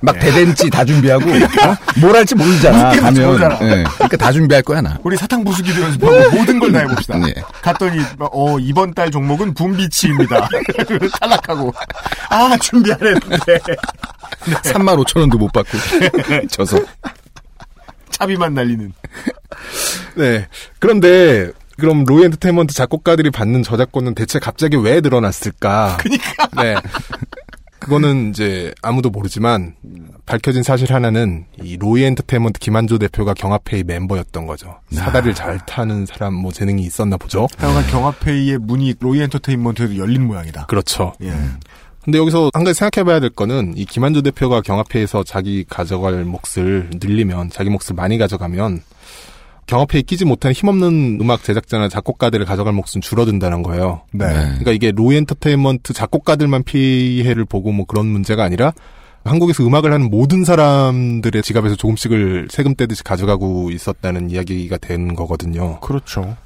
막 0.00 0.16
대댄지 0.20 0.70
다 0.70 0.84
준비하고 0.84 1.28
어? 1.28 1.76
뭘 2.00 2.14
할지 2.14 2.34
모르잖아. 2.36 2.90
가면. 3.00 3.26
모르잖아. 3.26 3.54
예. 3.62 3.84
그러니까 3.94 4.16
다 4.18 4.30
준비할 4.30 4.62
거야 4.62 4.80
나. 4.82 4.96
우리 5.02 5.16
사탕 5.16 5.42
부수기도 5.42 5.80
연습하고 5.82 6.36
모든 6.36 6.60
걸 6.60 6.70
다 6.70 6.80
해봅시다. 6.80 7.18
네. 7.18 7.32
갔더니 7.62 7.98
어 8.20 8.58
이번 8.60 8.92
달 8.94 9.10
종목은 9.10 9.54
분비치입니다. 9.54 10.48
탈락하고 11.20 11.72
아 12.28 12.56
준비 12.60 12.92
안 12.92 12.98
했는데 13.00 13.58
3만 14.44 15.02
5천 15.04 15.20
원도 15.20 15.38
못 15.38 15.50
받고 15.52 15.76
져서. 16.50 16.78
차비만 18.18 18.54
날리는. 18.54 18.92
네. 20.16 20.46
그런데 20.78 21.50
그럼 21.78 22.04
로이 22.04 22.24
엔터테인먼트 22.24 22.74
작곡가들이 22.74 23.30
받는 23.30 23.62
저작권은 23.62 24.14
대체 24.14 24.38
갑자기 24.38 24.76
왜 24.76 25.00
늘어났을까? 25.00 25.98
그니까. 26.00 26.48
네. 26.60 26.74
그거는 27.78 28.30
이제 28.30 28.74
아무도 28.82 29.08
모르지만 29.08 29.76
밝혀진 30.26 30.64
사실 30.64 30.92
하나는 30.92 31.46
이 31.62 31.76
로이 31.76 32.02
엔터테인먼트 32.02 32.58
김한조 32.58 32.98
대표가 32.98 33.34
경합회의 33.34 33.84
멤버였던 33.84 34.46
거죠. 34.46 34.80
사다리를 34.90 35.34
잘 35.34 35.64
타는 35.64 36.06
사람 36.06 36.34
뭐 36.34 36.50
재능이 36.52 36.82
있었나 36.82 37.16
보죠. 37.16 37.46
하여간 37.56 37.86
경합회의의 37.86 38.58
문이 38.58 38.96
로이 38.98 39.22
엔터테인먼트에도 39.22 39.96
열린 39.96 40.26
모양이다. 40.26 40.66
그렇죠. 40.66 41.14
예. 41.22 41.32
근데 42.08 42.16
여기서 42.16 42.50
한 42.54 42.64
가지 42.64 42.78
생각해봐야 42.78 43.20
될 43.20 43.28
거는 43.28 43.74
이 43.76 43.84
김한조 43.84 44.22
대표가 44.22 44.62
경합회에서 44.62 45.24
자기 45.24 45.62
가져갈 45.68 46.24
몫을 46.24 46.88
늘리면 46.94 47.50
자기 47.50 47.68
몫을 47.68 47.94
많이 47.94 48.16
가져가면 48.16 48.80
경합회에 49.66 50.00
끼지 50.00 50.24
못한 50.24 50.52
힘없는 50.52 51.18
음악 51.20 51.44
제작자나 51.44 51.90
작곡가들을 51.90 52.46
가져갈 52.46 52.72
몫은 52.72 53.02
줄어든다는 53.02 53.62
거예요. 53.62 54.00
네. 54.12 54.24
그러니까 54.24 54.72
이게 54.72 54.90
로이 54.90 55.16
엔터테인먼트 55.16 55.92
작곡가들만 55.92 56.62
피해를 56.62 57.44
보고 57.44 57.72
뭐 57.72 57.84
그런 57.84 58.06
문제가 58.06 58.42
아니라 58.42 58.72
한국에서 59.24 59.66
음악을 59.66 59.92
하는 59.92 60.08
모든 60.08 60.44
사람들의 60.44 61.42
지갑에서 61.42 61.76
조금씩을 61.76 62.48
세금 62.50 62.74
떼듯이 62.74 63.04
가져가고 63.04 63.70
있었다는 63.70 64.30
이야기가 64.30 64.78
된 64.78 65.14
거거든요. 65.14 65.78
그렇죠. 65.80 66.38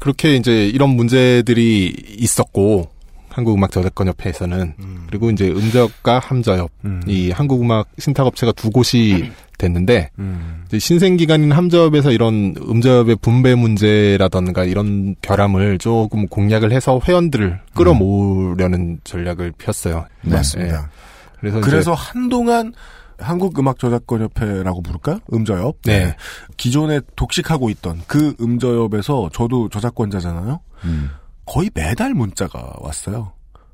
그렇게 0.00 0.36
이제 0.36 0.66
이런 0.66 0.90
문제들이 0.90 1.94
있었고 2.18 2.90
한국음악 3.30 3.70
저작권협회에서는 3.70 4.74
그리고 5.06 5.30
이제 5.30 5.48
음저협과 5.48 6.18
함저협 6.18 6.70
음. 6.84 7.02
이 7.06 7.30
한국음악 7.30 7.88
신탁업체가 7.98 8.52
두 8.52 8.70
곳이 8.70 9.30
됐는데 9.58 10.10
음. 10.18 10.64
이제 10.66 10.78
신생 10.78 11.16
기관인 11.16 11.52
함저협에서 11.52 12.12
이런 12.12 12.54
음저협의 12.56 13.16
분배 13.20 13.54
문제라던가 13.54 14.64
이런 14.64 15.16
결함을 15.20 15.78
조금 15.78 16.26
공략을 16.28 16.72
해서 16.72 17.00
회원들을 17.04 17.60
끌어모으려는 17.74 19.00
전략을 19.04 19.52
폈어요. 19.58 20.06
맞습니다. 20.22 20.82
예. 20.82 20.98
그래서, 21.40 21.60
그래서 21.60 21.94
한동안 21.94 22.72
한국음악저작권협회라고 23.18 24.82
부를까요? 24.82 25.20
음저협. 25.32 25.82
네. 25.82 26.16
기존에 26.56 27.00
독식하고 27.16 27.70
있던 27.70 28.02
그 28.06 28.34
음저협에서 28.40 29.30
저도 29.32 29.68
저작권자잖아요. 29.68 30.60
음. 30.84 31.10
거의 31.44 31.70
매달 31.74 32.14
문자가 32.14 32.72
왔어요. 32.80 33.32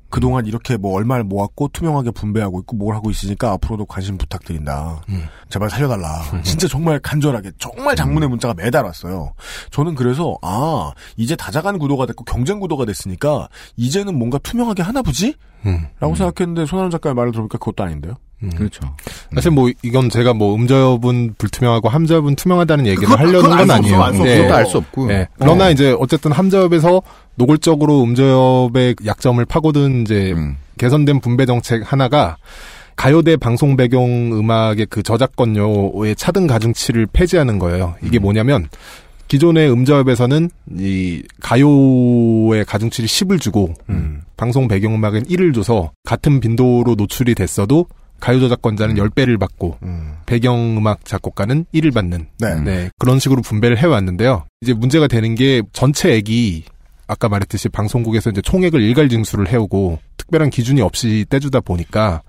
그동안 0.09 0.45
이렇게 0.45 0.77
뭐 0.77 0.93
얼마를 0.93 1.25
모았고 1.25 1.69
투명하게 1.73 2.11
분배하고 2.11 2.61
있고 2.61 2.77
뭘 2.77 2.95
하고 2.95 3.09
있으니까 3.09 3.51
앞으로도 3.53 3.85
관심 3.85 4.17
부탁드린다. 4.17 5.01
음. 5.09 5.25
제발 5.49 5.69
살려달라. 5.69 6.23
진짜 6.41 6.67
정말 6.69 6.99
간절하게 6.99 7.51
정말 7.57 7.97
장문의 7.97 8.29
문자가 8.29 8.53
매달 8.53 8.85
왔어요. 8.85 9.33
저는 9.71 9.95
그래서 9.95 10.37
아 10.41 10.93
이제 11.17 11.35
다자간 11.35 11.79
구도가 11.79 12.05
됐고 12.05 12.23
경쟁 12.23 12.61
구도가 12.61 12.85
됐으니까 12.85 13.49
이제는 13.75 14.17
뭔가 14.17 14.37
투명하게 14.37 14.83
하나 14.83 15.01
보지? 15.01 15.35
음. 15.65 15.85
라고 15.99 16.15
생각했는데 16.15 16.65
손아람 16.65 16.91
작가의 16.91 17.13
말을 17.13 17.31
들어보니까 17.31 17.57
그것도 17.57 17.83
아닌데요. 17.83 18.13
그렇죠. 18.57 18.81
사실 19.33 19.49
뭐 19.51 19.69
이건 19.81 20.09
제가 20.09 20.33
뭐 20.33 20.53
음저협은 20.55 21.35
불투명하고 21.37 21.89
함저협은 21.89 22.35
투명하다는 22.35 22.85
얘기를 22.87 23.07
그거- 23.07 23.17
하려는 23.19 23.49
건 23.49 23.71
아니에요. 23.71 23.99
없어. 23.99 24.23
네. 24.23 24.37
그것도 24.37 24.55
알 24.55 24.65
수 24.65 24.77
없고. 24.77 25.07
네. 25.07 25.27
그러나 25.39 25.69
이제 25.69 25.95
어쨌든 25.99 26.31
함저협에서 26.31 27.01
노골적으로 27.35 28.03
음저협의 28.03 28.95
약점을 29.05 29.43
파고든 29.45 30.01
이제 30.01 30.33
음. 30.33 30.57
개선된 30.77 31.21
분배 31.21 31.45
정책 31.45 31.91
하나가 31.91 32.37
가요대 32.97 33.37
방송 33.37 33.75
배경 33.75 34.31
음악의 34.33 34.87
그 34.89 35.01
저작권료의 35.03 36.15
차등 36.15 36.47
가중치를 36.47 37.07
폐지하는 37.11 37.59
거예요. 37.59 37.95
이게 38.03 38.19
뭐냐면 38.19 38.67
기존의 39.27 39.71
음저협에서는 39.71 40.49
이 40.79 41.23
가요의 41.41 42.63
가중치를 42.65 43.07
10을 43.09 43.41
주고 43.41 43.73
음. 43.89 44.21
방송 44.37 44.67
배경음악은 44.67 45.23
1을 45.23 45.53
줘서 45.53 45.91
같은 46.05 46.39
빈도로 46.39 46.95
노출이 46.95 47.35
됐어도 47.35 47.87
가요 48.19 48.39
저작권자는 48.39 48.95
10배를 48.95 49.39
받고 49.39 49.77
음. 49.83 50.15
배경음악 50.25 51.05
작곡가는 51.05 51.65
1을 51.73 51.93
받는 51.93 52.27
네. 52.39 52.55
네, 52.61 52.89
그런 52.97 53.19
식으로 53.19 53.41
분배를 53.41 53.77
해왔는데요. 53.77 54.45
이제 54.61 54.73
문제가 54.73 55.07
되는 55.07 55.35
게 55.35 55.61
전체 55.73 56.13
액이 56.13 56.63
아까 57.07 57.29
말했듯이 57.29 57.69
방송국에서 57.69 58.31
이제 58.31 58.41
총액을 58.41 58.81
일괄 58.81 59.09
징수를 59.09 59.47
해오고 59.47 59.99
특별한 60.17 60.49
기준이 60.49 60.81
없이 60.81 61.25
떼주다 61.29 61.61
보니까 61.61 62.21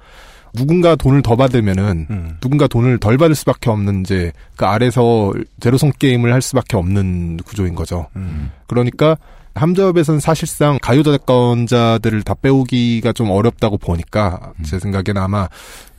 누군가 0.53 0.97
돈을 0.97 1.23
더 1.23 1.37
받으면은 1.37 2.07
음. 2.11 2.37
누군가 2.41 2.67
돈을 2.67 2.99
덜 2.99 3.19
받을 3.19 3.35
수밖에 3.35 3.71
없는 3.71 4.01
이제 4.01 4.33
그 4.57 4.65
아래서 4.65 5.33
제로섬 5.61 5.93
게임을 5.99 6.33
할 6.33 6.43
수밖에 6.43 6.77
없는 6.77 7.39
구조인 7.45 7.75
거죠. 7.75 8.09
음. 8.17 8.51
그러니까 8.67 9.17
함저협에서는 9.57 10.21
사실상 10.21 10.79
가요 10.83 11.03
저작권자들을 11.03 12.23
다 12.23 12.35
빼오기가 12.35 13.13
좀 13.13 13.31
어렵다고 13.31 13.79
보니까 13.79 14.53
제 14.65 14.79
생각에는 14.79 15.21
아마 15.21 15.49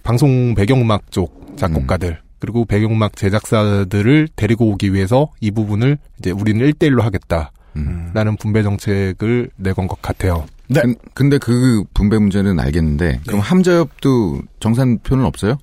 방송 0.04 0.56
배경음악 0.56 1.12
쪽 1.12 1.58
작곡가들 1.58 2.20
그리고 2.40 2.66
배경음악 2.66 3.16
제작사들을 3.16 4.30
데리고 4.36 4.68
오기 4.70 4.94
위해서 4.94 5.30
이 5.42 5.50
부분을 5.52 5.98
이제 6.20 6.32
우리는 6.32 6.66
1대1로 6.72 7.02
하겠다 7.02 7.52
라는 8.14 8.34
음. 8.34 8.38
분배 8.38 8.64
정책을 8.64 9.50
내건 9.58 9.88
것 9.88 10.02
같아요. 10.02 10.46
네. 10.68 10.82
근- 10.82 10.96
근데 11.14 11.38
그 11.38 11.84
분배 11.94 12.18
문제는 12.18 12.60
알겠는데 12.60 13.20
그럼 13.28 13.40
함저협도 13.40 14.42
정산표는 14.60 15.26
없어요? 15.26 15.58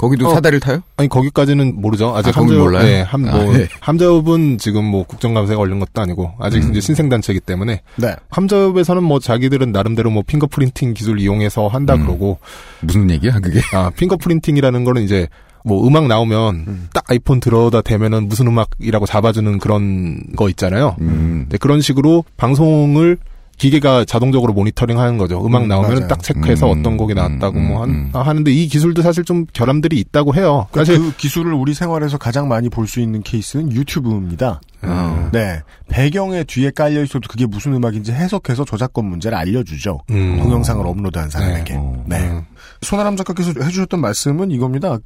거기도 0.00 0.28
어. 0.28 0.34
사다리를 0.34 0.60
타요? 0.60 0.82
아니 0.96 1.10
거기까지는 1.10 1.78
모르죠. 1.78 2.16
아직 2.16 2.34
아, 2.34 2.40
함저협, 2.40 2.62
몰라요? 2.62 2.84
네, 2.86 3.02
함, 3.02 3.20
뭐, 3.20 3.30
아, 3.32 3.52
네. 3.52 3.68
함저협은 3.80 4.56
지금 4.56 4.82
뭐 4.82 5.04
국정감사가 5.04 5.58
걸린 5.58 5.78
것도 5.78 6.00
아니고 6.00 6.32
아직 6.38 6.64
음. 6.64 6.70
이제 6.70 6.80
신생단체이기 6.80 7.40
때문에 7.40 7.82
네. 7.96 8.16
함저협에서는 8.30 9.02
뭐 9.02 9.18
자기들은 9.18 9.72
나름대로 9.72 10.08
뭐 10.10 10.22
핑거프린팅 10.26 10.94
기술 10.94 11.20
이용해서 11.20 11.68
한다 11.68 11.96
음. 11.96 12.06
그러고 12.06 12.38
무슨 12.80 13.10
얘기야 13.10 13.40
그게? 13.40 13.60
아 13.74 13.90
핑거프린팅이라는 13.90 14.84
거는 14.84 15.02
이제 15.02 15.28
뭐 15.66 15.86
음악 15.86 16.06
나오면 16.06 16.54
음. 16.66 16.88
딱 16.94 17.04
아이폰 17.10 17.38
들어다 17.38 17.82
대면은 17.82 18.26
무슨 18.26 18.46
음악이라고 18.46 19.04
잡아주는 19.04 19.58
그런 19.58 20.32
거 20.34 20.48
있잖아요. 20.48 20.96
음. 21.02 21.44
네, 21.50 21.58
그런 21.58 21.82
식으로 21.82 22.24
방송을 22.38 23.18
기계가 23.60 24.06
자동적으로 24.06 24.54
모니터링 24.54 24.98
하는 24.98 25.18
거죠. 25.18 25.44
음악 25.44 25.62
음, 25.64 25.68
나오면 25.68 25.92
맞아요. 25.92 26.08
딱 26.08 26.22
체크해서 26.22 26.72
음, 26.72 26.80
어떤 26.80 26.96
곡이 26.96 27.12
음, 27.12 27.16
나왔다고 27.16 27.58
음, 27.58 27.68
뭐 27.68 27.82
한, 27.82 27.90
음. 27.90 28.10
아, 28.14 28.20
하는데 28.20 28.50
이 28.50 28.66
기술도 28.68 29.02
사실 29.02 29.22
좀 29.22 29.44
결함들이 29.52 29.98
있다고 30.00 30.34
해요. 30.34 30.66
사실 30.72 30.98
그 30.98 31.14
기술을 31.16 31.52
우리 31.52 31.74
생활에서 31.74 32.16
가장 32.16 32.48
많이 32.48 32.68
볼 32.70 32.86
수 32.86 33.00
있는 33.00 33.22
케이스는 33.22 33.70
유튜브입니다. 33.72 34.60
어. 34.82 35.28
네. 35.32 35.60
배경에 35.88 36.42
뒤에 36.42 36.70
깔려 36.70 37.02
있어도 37.04 37.28
그게 37.28 37.44
무슨 37.44 37.74
음악인지 37.74 38.12
해석해서 38.12 38.64
저작권 38.64 39.04
문제를 39.04 39.36
알려주죠. 39.36 40.00
음. 40.10 40.38
동영상을 40.42 40.84
업로드한 40.86 41.28
사람에게. 41.28 41.74
어. 41.76 42.02
네. 42.06 42.18
음. 42.30 42.46
손아람 42.80 43.14
작가께서 43.16 43.52
해주셨던 43.62 44.00
말씀은 44.00 44.50
이겁니다. 44.50 44.96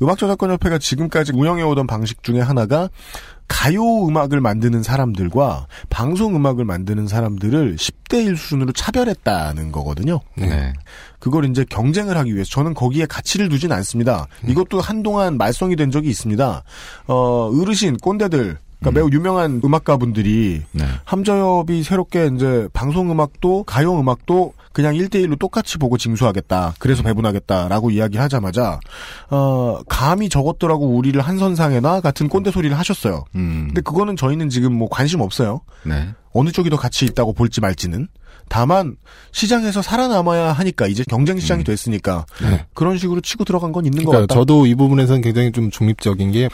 음악 0.00 0.16
저작권 0.18 0.50
협회가 0.50 0.78
지금까지 0.78 1.32
운영해오던 1.34 1.86
방식 1.86 2.22
중에 2.22 2.40
하나가 2.40 2.88
가요 3.48 4.06
음악을 4.06 4.40
만드는 4.40 4.82
사람들과 4.82 5.66
방송 5.90 6.34
음악을 6.34 6.64
만드는 6.64 7.06
사람들을 7.06 7.76
10대 7.76 8.24
1 8.26 8.36
수준으로 8.36 8.72
차별했다는 8.72 9.72
거거든요. 9.72 10.20
네. 10.36 10.72
그걸 11.18 11.44
이제 11.44 11.64
경쟁을 11.68 12.16
하기 12.16 12.34
위해서 12.34 12.50
저는 12.50 12.74
거기에 12.74 13.06
가치를 13.06 13.48
두진 13.48 13.70
않습니다. 13.72 14.26
이것도 14.46 14.80
한동안 14.80 15.36
말썽이 15.36 15.76
된 15.76 15.90
적이 15.90 16.10
있습니다. 16.10 16.62
어, 17.06 17.50
어르신, 17.54 17.98
꼰대들, 17.98 18.58
그러니까 18.82 18.90
매우 18.90 19.08
유명한 19.10 19.60
음악가 19.64 19.96
분들이 19.96 20.62
네. 20.72 20.84
함저협이 21.04 21.82
새롭게 21.84 22.30
이제 22.34 22.68
방송 22.72 23.10
음악도 23.10 23.62
가요 23.62 23.98
음악도 23.98 24.52
그냥 24.72 24.94
1대1로 24.94 25.38
똑같이 25.38 25.78
보고 25.78 25.96
징수하겠다. 25.96 26.74
그래서 26.78 27.02
배분하겠다라고 27.02 27.90
이야기하자마자 27.90 28.80
어, 29.30 29.78
감히 29.88 30.28
저것들하고 30.28 30.96
우리를 30.96 31.20
한 31.20 31.38
선상에나 31.38 32.00
같은 32.00 32.28
꼰대 32.28 32.50
소리를 32.50 32.76
하셨어요. 32.76 33.24
음. 33.34 33.64
근데 33.68 33.80
그거는 33.82 34.16
저희는 34.16 34.48
지금 34.48 34.72
뭐 34.72 34.88
관심 34.90 35.20
없어요. 35.20 35.60
네. 35.84 36.08
어느 36.32 36.50
쪽이 36.50 36.70
더 36.70 36.76
가치 36.76 37.04
있다고 37.04 37.32
볼지 37.32 37.60
말지는. 37.60 38.08
다만 38.48 38.96
시장에서 39.30 39.80
살아남아야 39.80 40.52
하니까 40.52 40.86
이제 40.86 41.04
경쟁 41.08 41.38
시장이 41.38 41.64
됐으니까 41.64 42.26
네. 42.42 42.66
그런 42.74 42.98
식으로 42.98 43.20
치고 43.22 43.44
들어간 43.44 43.72
건 43.72 43.86
있는 43.86 44.04
것 44.04 44.10
그러니까 44.10 44.26
같다. 44.26 44.34
저도 44.40 44.66
이 44.66 44.74
부분에서는 44.74 45.22
굉장히 45.22 45.52
좀 45.52 45.70
중립적인 45.70 46.32
게 46.32 46.48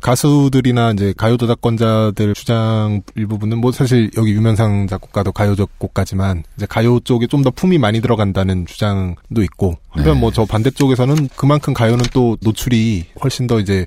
가수들이나 0.00 0.92
이제 0.92 1.12
가요 1.16 1.36
저작권자들 1.36 2.34
주장 2.34 3.02
일부분은 3.16 3.58
뭐 3.58 3.72
사실 3.72 4.10
여기 4.16 4.32
유명상 4.32 4.86
작곡가도 4.86 5.32
가요 5.32 5.56
작곡가지만 5.56 6.44
이제 6.56 6.66
가요 6.66 7.00
쪽에 7.00 7.26
좀 7.26 7.40
더 7.42 7.50
품이 7.50 7.78
많이 7.78 8.00
들어간다는 8.02 8.66
주장도 8.66 9.42
있고 9.42 9.76
한편 9.88 10.14
네. 10.14 10.20
뭐저 10.20 10.44
반대 10.44 10.70
쪽에서는 10.70 11.30
그만큼 11.36 11.72
가요는 11.72 12.04
또 12.12 12.36
노출이 12.42 13.06
훨씬 13.24 13.46
더 13.46 13.58
이제 13.58 13.86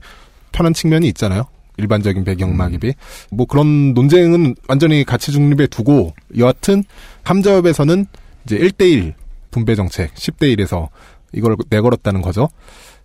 편한 0.52 0.74
측면이 0.74 1.08
있잖아요. 1.10 1.46
일반적인 1.78 2.24
배경음악에 2.24 2.78
비해. 2.78 2.94
뭐 3.32 3.46
그런 3.46 3.94
논쟁은 3.94 4.56
완전히 4.68 5.04
가치 5.04 5.32
중립에 5.32 5.68
두고 5.68 6.14
여하튼 6.38 6.84
함저협에서는 7.24 8.06
이제 8.46 8.58
1대1 8.58 9.14
분배 9.52 9.76
정책 9.76 10.14
10대 10.16 10.56
1에서 10.56 10.90
이걸 11.34 11.56
내걸었다는 11.70 12.22
거죠. 12.22 12.50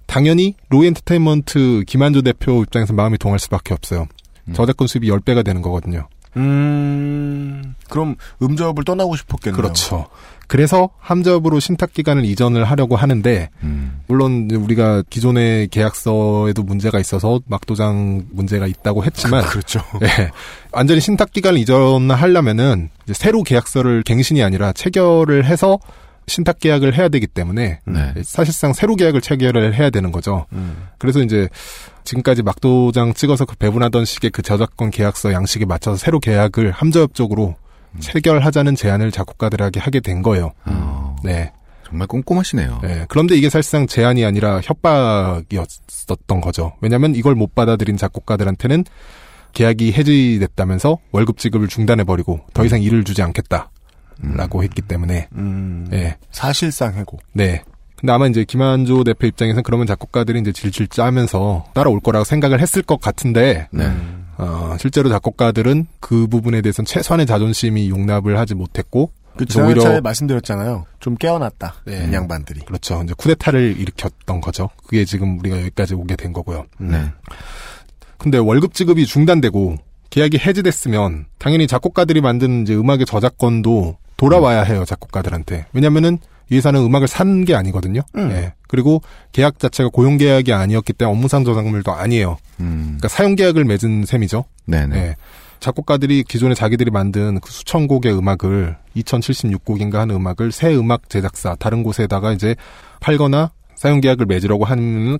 당연히 0.06 0.54
로이 0.70 0.86
엔터테인먼트 0.88 1.84
김한조 1.86 2.22
대표 2.22 2.62
입장에서 2.62 2.92
마음이 2.94 3.18
동할 3.18 3.38
수밖에 3.38 3.74
없어요. 3.74 4.06
저작권 4.54 4.88
수입이 4.88 5.08
10배가 5.10 5.44
되는 5.44 5.60
거거든요. 5.60 6.08
음, 6.38 7.74
그럼 7.90 8.16
음저업을 8.42 8.84
떠나고 8.84 9.16
싶었겠네요. 9.16 9.60
그렇죠. 9.60 10.06
그래서 10.46 10.88
함저업으로 10.98 11.60
신탁 11.60 11.92
기간을 11.92 12.24
이전을 12.24 12.64
하려고 12.64 12.96
하는데 12.96 13.50
음. 13.62 14.00
물론 14.06 14.48
우리가 14.50 15.02
기존의 15.10 15.68
계약서에도 15.68 16.62
문제가 16.62 16.98
있어서 16.98 17.40
막도장 17.46 18.28
문제가 18.30 18.66
있다고 18.66 19.04
했지만 19.04 19.44
그렇죠. 19.44 19.80
예. 20.02 20.30
완전히 20.72 21.00
신탁 21.00 21.32
기간을 21.32 21.58
이전하려면은 21.60 22.88
이제 23.04 23.12
새로 23.12 23.42
계약서를 23.42 24.02
갱신이 24.04 24.42
아니라 24.42 24.72
체결을 24.72 25.44
해서 25.44 25.78
신탁 26.26 26.58
계약을 26.60 26.96
해야 26.96 27.08
되기 27.08 27.26
때문에 27.26 27.80
네. 27.84 28.12
사실상 28.22 28.72
새로 28.72 28.96
계약을 28.96 29.20
체결을 29.20 29.74
해야 29.74 29.90
되는 29.90 30.12
거죠. 30.12 30.46
음. 30.52 30.88
그래서 30.98 31.20
이제 31.20 31.48
지금까지 32.08 32.42
막도장 32.42 33.12
찍어서 33.12 33.44
그 33.44 33.54
배분하던 33.56 34.06
식의 34.06 34.30
그 34.30 34.40
저작권 34.40 34.90
계약서 34.90 35.32
양식에 35.32 35.66
맞춰서 35.66 35.98
새로 35.98 36.20
계약을 36.20 36.70
함저협 36.70 37.12
쪽으로 37.14 37.56
체결하자는 38.00 38.76
제안을 38.76 39.10
작곡가들에게 39.10 39.78
하게 39.78 40.00
된 40.00 40.22
거예요. 40.22 40.52
어, 40.64 41.16
네. 41.22 41.52
정말 41.86 42.06
꼼꼼하시네요. 42.06 42.80
네. 42.82 43.04
그런데 43.08 43.34
이게 43.34 43.50
사실상 43.50 43.86
제안이 43.86 44.24
아니라 44.24 44.60
협박이었었던 44.62 46.40
거죠. 46.40 46.72
왜냐하면 46.80 47.14
이걸 47.14 47.34
못 47.34 47.54
받아들인 47.54 47.98
작곡가들한테는 47.98 48.84
계약이 49.52 49.92
해지됐다면서 49.92 50.98
월급 51.12 51.36
지급을 51.38 51.68
중단해버리고 51.68 52.40
더 52.54 52.64
이상 52.64 52.82
일을 52.82 53.04
주지 53.04 53.22
않겠다라고 53.22 54.62
했기 54.62 54.80
때문에 54.80 55.28
음, 55.34 55.88
네. 55.90 56.16
사실상 56.30 56.94
해고. 56.94 57.18
네. 57.32 57.62
근데 58.00 58.12
아마 58.12 58.26
이제 58.26 58.44
김한조 58.44 59.02
대표 59.04 59.26
입장에서는 59.26 59.62
그러면 59.64 59.86
작곡가들이 59.86 60.38
이제 60.40 60.52
질질 60.52 60.86
짜면서 60.88 61.64
따라올 61.74 62.00
거라고 62.00 62.24
생각을 62.24 62.60
했을 62.60 62.82
것 62.82 63.00
같은데, 63.00 63.68
네. 63.72 63.90
어, 64.36 64.76
실제로 64.78 65.08
작곡가들은 65.08 65.86
그 65.98 66.28
부분에 66.28 66.60
대해서는 66.60 66.86
최소한의 66.86 67.26
자존심이 67.26 67.90
용납을 67.90 68.38
하지 68.38 68.54
못했고, 68.54 69.10
그 69.36 69.44
오히려 69.60 70.00
말씀드렸잖아요. 70.00 70.86
좀 71.00 71.14
깨어났다. 71.16 71.74
네. 71.84 72.08
이 72.08 72.12
양반들이. 72.12 72.60
그렇죠. 72.60 73.00
이제 73.04 73.14
쿠데타를 73.16 73.76
일으켰던 73.78 74.40
거죠. 74.40 74.68
그게 74.84 75.04
지금 75.04 75.38
우리가 75.38 75.60
여기까지 75.60 75.94
오게 75.94 76.16
된 76.16 76.32
거고요. 76.32 76.66
네. 76.78 77.12
근데 78.16 78.38
월급 78.38 78.74
지급이 78.74 79.06
중단되고 79.06 79.76
계약이 80.10 80.38
해지됐으면 80.38 81.26
당연히 81.38 81.66
작곡가들이 81.68 82.20
만든 82.20 82.62
이제 82.62 82.74
음악의 82.74 83.06
저작권도 83.06 83.96
돌아와야 84.16 84.62
해요 84.62 84.84
작곡가들한테. 84.84 85.66
왜냐면은 85.72 86.18
이 86.50 86.56
회사는 86.56 86.80
음악을 86.80 87.08
산 87.08 87.44
게 87.44 87.54
아니거든요. 87.54 88.00
음. 88.16 88.30
예. 88.30 88.54
그리고 88.68 89.00
계약 89.32 89.58
자체가 89.58 89.90
고용 89.92 90.16
계약이 90.16 90.52
아니었기 90.52 90.92
때문에 90.94 91.16
업무상 91.16 91.44
저작물도 91.44 91.92
아니에요. 91.92 92.36
음. 92.60 92.82
그러니까 92.98 93.08
사용 93.08 93.34
계약을 93.36 93.64
맺은 93.64 94.04
셈이죠. 94.06 94.44
네네. 94.66 94.96
예. 94.96 95.16
작곡가들이 95.60 96.22
기존에 96.24 96.54
자기들이 96.54 96.90
만든 96.90 97.40
그 97.40 97.50
수천 97.50 97.86
곡의 97.88 98.16
음악을 98.16 98.76
2076곡인가 98.96 99.94
하는 99.94 100.14
음악을 100.16 100.52
새 100.52 100.74
음악 100.76 101.08
제작사 101.08 101.54
다른 101.56 101.82
곳에다가 101.82 102.32
이제 102.32 102.54
팔거나 103.00 103.50
사용 103.76 104.00
계약을 104.00 104.26
맺으려고 104.26 104.64
하면 104.64 105.18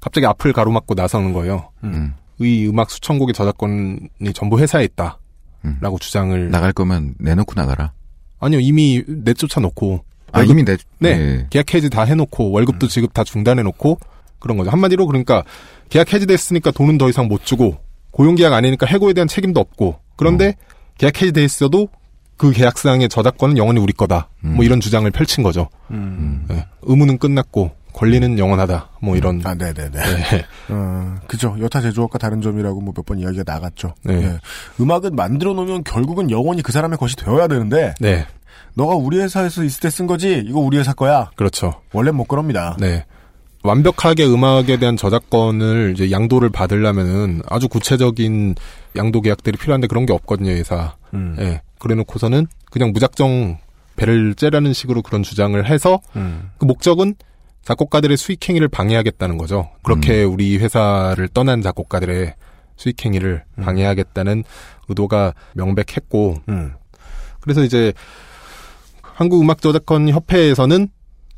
갑자기 0.00 0.26
앞을 0.26 0.52
가로막고 0.52 0.94
나서는 0.94 1.32
거예요. 1.32 1.70
음. 1.84 2.14
이 2.38 2.66
음악 2.66 2.90
수천 2.90 3.18
곡의 3.18 3.32
저작권이 3.34 3.98
전부 4.34 4.58
회사에 4.58 4.84
있다. 4.84 5.18
음. 5.64 5.78
라고 5.80 5.98
주장을 5.98 6.50
나갈 6.50 6.72
거면 6.72 7.14
내놓고 7.18 7.54
나가라. 7.54 7.92
아니요 8.38 8.60
이미 8.60 9.02
내쫓아 9.06 9.60
놓고 9.60 10.04
아, 10.40 10.42
이미 10.42 10.64
내, 10.64 10.76
네. 10.98 11.08
예. 11.10 11.46
계약 11.50 11.74
해지 11.74 11.90
다 11.90 12.02
해놓고 12.02 12.50
월급도 12.50 12.88
지급 12.88 13.12
다 13.14 13.24
중단해 13.24 13.62
놓고 13.62 13.98
그런 14.38 14.56
거죠 14.56 14.70
한마디로 14.70 15.06
그러니까 15.06 15.42
계약 15.88 16.12
해지됐으니까 16.12 16.70
돈은 16.70 16.98
더 16.98 17.08
이상 17.08 17.28
못 17.28 17.44
주고 17.44 17.76
고용 18.10 18.34
계약 18.34 18.52
아니니까 18.52 18.86
해고에 18.86 19.12
대한 19.12 19.28
책임도 19.28 19.60
없고 19.60 19.98
그런데 20.16 20.54
계약 20.98 21.20
해지돼 21.20 21.44
있어도 21.44 21.88
그 22.36 22.52
계약상의 22.52 23.08
저작권은 23.08 23.56
영원히 23.58 23.80
우리 23.80 23.92
거다 23.92 24.28
뭐 24.40 24.64
이런 24.64 24.80
주장을 24.80 25.10
펼친 25.10 25.42
거죠 25.42 25.68
음. 25.90 26.46
예. 26.50 26.66
의무는 26.82 27.18
끝났고 27.18 27.70
권리는 27.94 28.38
영원하다 28.38 28.90
뭐 29.00 29.16
이런 29.16 29.40
아, 29.44 29.54
네네네. 29.54 29.88
네. 29.90 30.44
어, 30.68 31.14
그죠. 31.26 31.56
여타 31.58 31.80
제조업과 31.80 32.18
다른 32.18 32.42
점이라고 32.42 32.82
뭐 32.82 32.92
몇 32.92 33.06
번 33.06 33.18
이야기가 33.18 33.44
나갔죠. 33.50 33.94
네. 34.02 34.22
예. 34.22 34.38
음악은 34.78 35.16
만들어 35.16 35.54
놓으면 35.54 35.82
결국은 35.82 36.30
영원히 36.30 36.60
그 36.60 36.72
사람의 36.72 36.98
것이 36.98 37.16
되어야 37.16 37.48
되는데, 37.48 37.94
네 38.00 38.26
너가 38.74 38.94
우리 38.94 39.18
회사에서 39.18 39.64
있을 39.64 39.80
때 39.80 39.90
쓴 39.90 40.06
거지? 40.06 40.42
이거 40.46 40.58
우리 40.60 40.78
회사 40.78 40.92
거야. 40.92 41.30
그렇죠 41.36 41.80
원래 41.92 42.10
못 42.10 42.24
그럽니다. 42.28 42.76
네. 42.78 43.04
완벽하게 43.62 44.24
음악에 44.26 44.76
대한 44.78 44.96
저작권을 44.96 45.92
이제 45.94 46.10
양도를 46.10 46.50
받으려면은 46.50 47.42
아주 47.48 47.68
구체적인 47.68 48.54
양도 48.96 49.20
계약들이 49.20 49.58
필요한데 49.58 49.88
그런 49.88 50.06
게 50.06 50.12
없거든요, 50.12 50.50
회사. 50.50 50.94
음. 51.14 51.36
예. 51.40 51.62
그래 51.78 51.94
놓고서는 51.96 52.46
그냥 52.70 52.92
무작정 52.92 53.58
배를 53.96 54.34
째라는 54.34 54.72
식으로 54.72 55.02
그런 55.02 55.22
주장을 55.22 55.64
해서 55.68 56.00
음. 56.14 56.50
그 56.58 56.64
목적은 56.64 57.14
작곡가들의 57.64 58.16
수익 58.16 58.48
행위를 58.48 58.68
방해하겠다는 58.68 59.36
거죠. 59.38 59.68
그렇게 59.82 60.22
우리 60.22 60.58
회사를 60.58 61.26
떠난 61.28 61.62
작곡가들의 61.62 62.34
수익 62.76 63.04
행위를 63.04 63.42
방해하겠다는 63.60 64.44
의도가 64.88 65.34
명백했고 65.54 66.36
음. 66.48 66.74
그래서 67.40 67.64
이제 67.64 67.92
한국음악저작권 69.16 70.10
협회에서는 70.10 70.88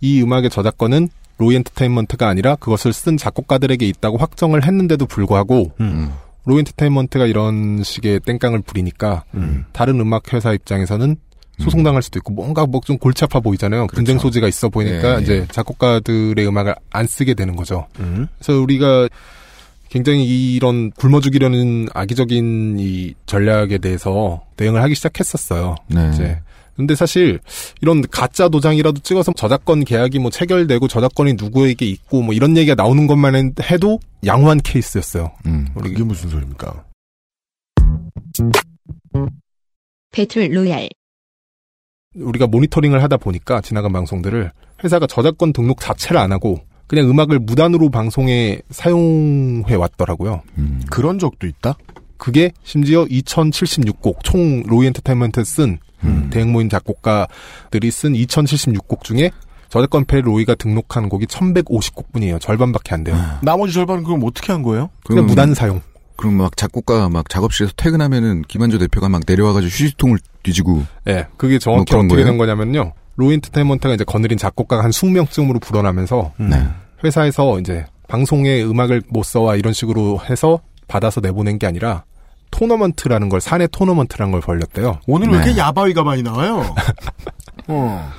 이 0.01 0.23
음악의 0.23 0.51
저작권은 0.51 1.09
로이 1.39 1.55
엔터테인먼트가 1.57 2.29
아니라 2.29 2.57
그것을 2.57 2.93
쓴 2.93 3.17
작곡가들에게 3.17 3.87
있다고 3.87 4.17
확정을 4.19 4.65
했는데도 4.67 5.07
불구하고 5.07 5.73
음. 5.81 6.13
로이 6.45 6.59
엔터테인먼트가 6.61 7.27
이런 7.27 7.83
식의 7.83 8.21
땡깡을 8.21 8.63
부리니까 8.63 9.25
음. 9.35 9.65
다른 9.73 10.01
음악 10.01 10.33
회사 10.33 10.53
입장에서는 10.53 11.17
소송당할 11.61 12.03
수도 12.03 12.19
있고 12.21 12.33
뭔가 12.33 12.67
뭐 12.67 12.81
좀 12.85 12.99
골치 12.99 13.25
아파 13.25 13.41
보이잖아요. 13.41 13.89
분쟁 13.89 14.19
소지가 14.19 14.47
있어 14.49 14.69
보이니까 14.69 15.19
예, 15.19 15.23
이제 15.23 15.35
예. 15.39 15.47
작곡가들의 15.51 16.47
음악을 16.47 16.75
안 16.91 17.07
쓰게 17.07 17.35
되는 17.35 17.57
거죠. 17.57 17.87
음. 18.01 18.29
그래서 18.39 18.61
우리가 18.61 19.09
굉장히 19.89 20.55
이런 20.55 20.91
굶어 20.93 21.21
죽이려는 21.21 21.89
악의적인 21.95 22.77
이 22.79 23.15
전략에 23.27 23.79
대해서 23.79 24.43
대응을 24.57 24.83
하기 24.83 24.95
시작했었어요. 24.95 25.77
네. 25.89 26.11
이제 26.13 26.41
근데 26.79 26.95
사실 26.95 27.41
이런 27.81 28.03
가짜 28.03 28.49
도장이라도 28.49 29.01
찍어서 29.01 29.33
저작권 29.33 29.85
계약이 29.85 30.21
뭐 30.21 30.31
체결되고 30.31 30.87
저작권이 30.87 31.35
누구에게 31.35 31.85
있고 31.87 32.23
뭐 32.23 32.33
이런 32.33 32.57
얘기가 32.57 32.77
나오는 32.77 33.09
것만 33.09 33.55
해도 33.69 33.99
양호한 34.25 34.59
케이스였어요. 34.59 35.33
음. 35.47 35.67
이게 35.85 36.05
무슨 36.05 36.31
소리입니까? 36.31 36.85
battle 40.13 40.55
royal. 40.55 40.89
우리가 42.15 42.47
모니터링을 42.47 43.03
하다 43.03 43.17
보니까 43.17 43.61
지나간 43.61 43.93
방송들을 43.93 44.53
회사가 44.85 45.09
저작권 45.09 45.53
등록 45.53 45.81
자체를 45.81 46.19
안 46.19 46.31
하고 46.31 46.61
그냥 46.87 47.11
음악을 47.11 47.41
무단으로 47.41 47.91
방송에 47.91 48.63
사용해 48.71 49.75
왔더라고요. 49.75 50.43
음. 50.59 50.81
그런 50.89 51.19
적도 51.19 51.49
있다? 51.49 51.77
그게 52.19 52.53
심지어 52.63 53.05
2076곡 53.07 54.23
총 54.23 54.63
로이 54.63 54.87
엔터테인먼트 54.87 55.43
쓴 55.43 55.79
음. 56.05 56.29
대행 56.31 56.53
모임 56.53 56.69
작곡가들이 56.69 57.91
쓴 57.91 58.13
2076곡 58.13 59.03
중에 59.03 59.31
저작권패 59.69 60.23
로이가 60.23 60.55
등록한 60.55 61.09
곡이 61.09 61.27
1150곡뿐이에요. 61.27 62.41
절반밖에 62.41 62.95
안 62.95 63.05
돼요. 63.05 63.17
나머지 63.43 63.75
절반은 63.75 64.05
그럼 64.05 64.23
어떻게 64.25 64.53
한 64.53 64.63
거예요? 64.63 64.91
그냥 65.05 65.27
무단 65.27 65.55
사용. 65.55 65.83
그럼 66.17 66.35
막 66.35 66.57
작곡가가 66.57 67.09
막 67.09 67.29
작업실에서 67.29 67.75
퇴근하면은 67.77 68.43
김한조 68.49 68.79
대표가 68.79 69.09
막 69.09 69.23
내려와가지고 69.27 69.71
휴지통을 69.71 70.19
뒤지고 70.43 70.85
예, 71.07 71.27
그게 71.37 71.59
정확히 71.59 71.95
뭐 71.95 72.01
어떻게 72.01 72.15
거예요? 72.17 72.27
된 72.27 72.39
거냐면요. 72.39 72.93
로이 73.17 73.35
엔터테인먼트가 73.35 73.95
이제 73.95 74.05
거느린 74.05 74.39
작곡가가 74.39 74.83
한 74.83 74.91
20명쯤으로 74.91 75.61
불어나면서 75.61 76.33
네. 76.39 76.67
회사에서 77.05 77.61
이제 77.61 77.85
방송에 78.09 78.63
음악을 78.63 79.03
못 79.11 79.25
써와 79.25 79.57
이런 79.57 79.73
식으로 79.73 80.21
해서 80.29 80.61
받아서 80.89 81.21
내보낸 81.21 81.59
게 81.59 81.67
아니라 81.67 82.05
토너먼트라는 82.51 83.29
걸 83.29 83.41
사내 83.41 83.67
토너먼트라는 83.67 84.33
걸 84.33 84.41
벌렸대요. 84.41 85.01
오늘 85.07 85.29
왜 85.29 85.39
네. 85.39 85.45
이렇게 85.45 85.59
야바위가 85.61 86.03
많이 86.05 86.23
나와요? 86.23 86.75
어. 87.69 88.11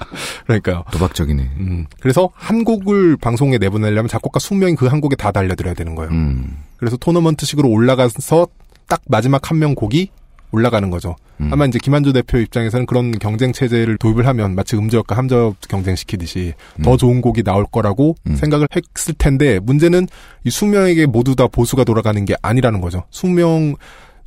그러니까요. 0.45 0.83
도박적이네. 0.91 1.49
음, 1.57 1.85
그래서 1.99 2.29
한 2.35 2.63
곡을 2.63 3.17
방송에 3.17 3.57
내보내려면 3.57 4.07
작곡가 4.07 4.39
20명이 4.39 4.75
그 4.77 4.87
한 4.89 5.01
곡에 5.01 5.15
다 5.15 5.31
달려들어야 5.31 5.73
되는 5.73 5.95
거예요. 5.95 6.11
음. 6.11 6.57
그래서 6.77 6.97
토너먼트식으로 6.97 7.67
올라가서 7.69 8.47
딱 8.87 9.01
마지막 9.07 9.49
한 9.49 9.59
명 9.59 9.75
곡이 9.75 10.09
올라가는 10.51 10.89
거죠. 10.89 11.15
음. 11.41 11.49
아마 11.53 11.65
이제 11.67 11.77
김한조 11.81 12.11
대표 12.11 12.39
입장에서는 12.39 12.87
그런 12.87 13.11
경쟁 13.19 13.53
체제를 13.53 13.97
도입을 13.97 14.25
하면 14.25 14.55
마치 14.55 14.75
음저역과 14.75 15.15
함저역 15.15 15.57
경쟁시키듯이 15.67 16.53
더 16.83 16.97
좋은 16.97 17.21
곡이 17.21 17.43
나올 17.43 17.65
거라고 17.71 18.15
음. 18.27 18.35
생각을 18.35 18.67
했을 18.73 19.13
텐데 19.13 19.59
문제는 19.59 20.07
이 20.43 20.49
수명에게 20.49 21.05
모두 21.05 21.35
다 21.35 21.45
보수가 21.47 21.83
돌아가는 21.83 22.25
게 22.25 22.35
아니라는 22.41 22.81
거죠. 22.81 23.03
수명 23.11 23.75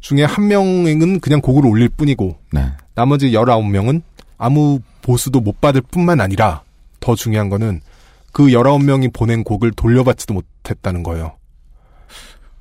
중에 0.02 0.24
한 0.24 0.48
명은 0.48 1.20
그냥 1.20 1.40
곡을 1.40 1.64
올릴 1.64 1.88
뿐이고 1.88 2.36
네. 2.52 2.72
나머지 2.94 3.30
19명은 3.30 4.02
아무 4.36 4.80
보수도 5.00 5.40
못 5.40 5.60
받을 5.60 5.80
뿐만 5.80 6.20
아니라 6.20 6.62
더 7.00 7.14
중요한 7.14 7.48
거는 7.48 7.80
그 8.32 8.48
19명이 8.48 9.12
보낸 9.12 9.44
곡을 9.44 9.72
돌려받지도 9.72 10.34
못했다는 10.34 11.02
거예요. 11.04 11.36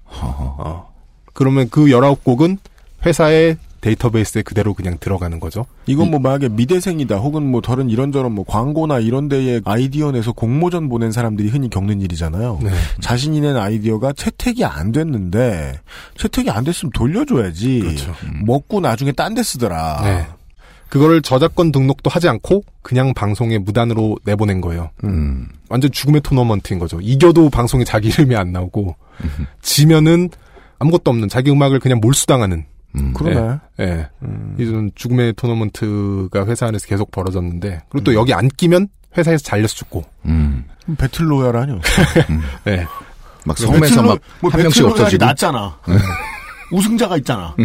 어. 0.05 0.93
그러면 1.33 1.67
그 1.69 1.85
19곡은 1.85 2.57
회사의 3.05 3.57
데이터베이스에 3.81 4.43
그대로 4.43 4.73
그냥 4.73 4.97
들어가는 4.99 5.39
거죠. 5.39 5.65
이건 5.87 6.11
뭐 6.11 6.19
만약에 6.19 6.49
미대생이다 6.49 7.17
혹은 7.17 7.43
뭐 7.43 7.61
다른 7.61 7.89
이런저런 7.89 8.31
뭐 8.31 8.45
광고나 8.47 8.99
이런 8.99 9.27
데에 9.27 9.59
아이디어 9.65 10.11
내서 10.11 10.31
공모전 10.31 10.87
보낸 10.87 11.11
사람들이 11.11 11.49
흔히 11.49 11.69
겪는 11.69 11.99
일이잖아요. 12.01 12.59
네. 12.61 12.69
자신이 13.01 13.41
낸 13.41 13.57
아이디어가 13.57 14.13
채택이 14.13 14.63
안 14.65 14.91
됐는데 14.91 15.79
채택이 16.17 16.49
안 16.51 16.63
됐으면 16.63 16.91
돌려줘야지. 16.93 17.79
그렇죠. 17.79 18.13
먹고 18.45 18.79
나중에 18.79 19.11
딴 19.11 19.31
데 19.31 19.43
쓰더라. 19.43 20.01
네. 20.03 20.27
그거를 20.89 21.21
저작권 21.21 21.71
등록도 21.71 22.09
하지 22.09 22.27
않고 22.27 22.63
그냥 22.81 23.13
방송에 23.13 23.57
무단으로 23.57 24.17
내보낸 24.25 24.59
거예요. 24.59 24.89
음. 25.05 25.47
완전 25.69 25.89
죽음의 25.89 26.19
토너먼트인 26.19 26.79
거죠. 26.79 26.99
이겨도 27.01 27.49
방송에 27.49 27.85
자기 27.85 28.09
이름이 28.09 28.35
안 28.35 28.51
나오고 28.51 28.97
지면은 29.61 30.29
아무것도 30.79 31.09
없는 31.11 31.29
자기 31.29 31.49
음악을 31.49 31.79
그냥 31.79 32.01
몰수당하는 32.01 32.65
음. 32.95 33.13
그러네. 33.13 33.59
예. 33.79 34.07
음. 34.23 34.55
이런 34.57 34.91
죽음의 34.95 35.33
토너먼트가 35.33 36.45
회사 36.45 36.67
안에서 36.67 36.87
계속 36.87 37.11
벌어졌는데 37.11 37.83
그리고 37.89 38.03
또 38.03 38.13
여기 38.13 38.33
안 38.33 38.47
끼면 38.47 38.87
회사에서 39.17 39.43
잘려서 39.43 39.75
죽고 39.75 40.03
음. 40.25 40.65
배틀로얄 40.97 41.55
아니요? 41.55 41.79
네. 42.65 42.85
막 43.45 43.57
섬에서 43.57 44.03
막한 44.41 44.61
명씩 44.61 44.85
없어지고. 44.85 45.25
낫잖아. 45.25 45.79
우승자가 46.71 47.17
있잖아. 47.17 47.55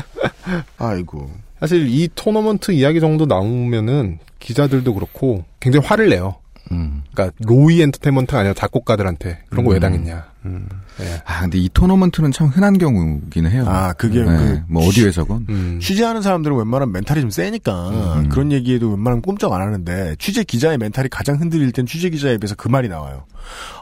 아이고. 0.78 1.30
사실 1.60 1.86
이 1.88 2.08
토너먼트 2.14 2.72
이야기 2.72 3.00
정도 3.00 3.24
나오면은 3.24 4.18
기자들도 4.40 4.92
그렇고 4.94 5.44
굉장히 5.60 5.86
화를 5.86 6.08
내요. 6.10 6.36
음. 6.72 7.02
그러니까 7.12 7.36
로이 7.44 7.80
엔터테인먼트가 7.82 8.40
아니라 8.40 8.54
작곡가들한테 8.54 9.40
그런 9.50 9.64
거 9.64 9.72
왜 9.72 9.78
당했냐. 9.78 10.24
음. 10.46 10.68
예. 11.00 11.22
아, 11.24 11.40
근데 11.42 11.58
이 11.58 11.68
토너먼트는 11.72 12.32
참 12.32 12.48
흔한 12.48 12.78
경우기는 12.78 13.50
해요. 13.50 13.64
아, 13.66 13.92
그게 13.92 14.20
네, 14.20 14.24
그 14.24 14.62
뭐 14.68 14.86
어디에서건. 14.86 15.46
음. 15.48 15.78
취재하는 15.82 16.22
사람들은 16.22 16.56
웬만하면 16.56 16.92
멘탈이 16.92 17.20
좀 17.20 17.30
세니까 17.30 17.90
음. 18.20 18.28
그런 18.28 18.52
얘기에도 18.52 18.90
웬만하면 18.90 19.22
꼼짝 19.22 19.52
안 19.52 19.60
하는데 19.60 20.16
취재 20.18 20.44
기자의 20.44 20.78
멘탈이 20.78 21.08
가장 21.08 21.40
흔들릴 21.40 21.72
땐 21.72 21.86
취재 21.86 22.10
기자 22.10 22.38
입에서 22.38 22.54
그 22.56 22.68
말이 22.68 22.88
나와요. 22.88 23.24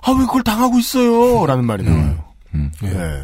아 0.03 0.11
왜 0.13 0.19
그걸 0.27 0.43
당하고 0.43 0.79
있어요? 0.79 1.47
라는 1.47 1.65
말이 1.65 1.85
나와요. 1.85 2.25
음. 2.55 2.71
예. 2.85 2.89
예. 2.89 3.23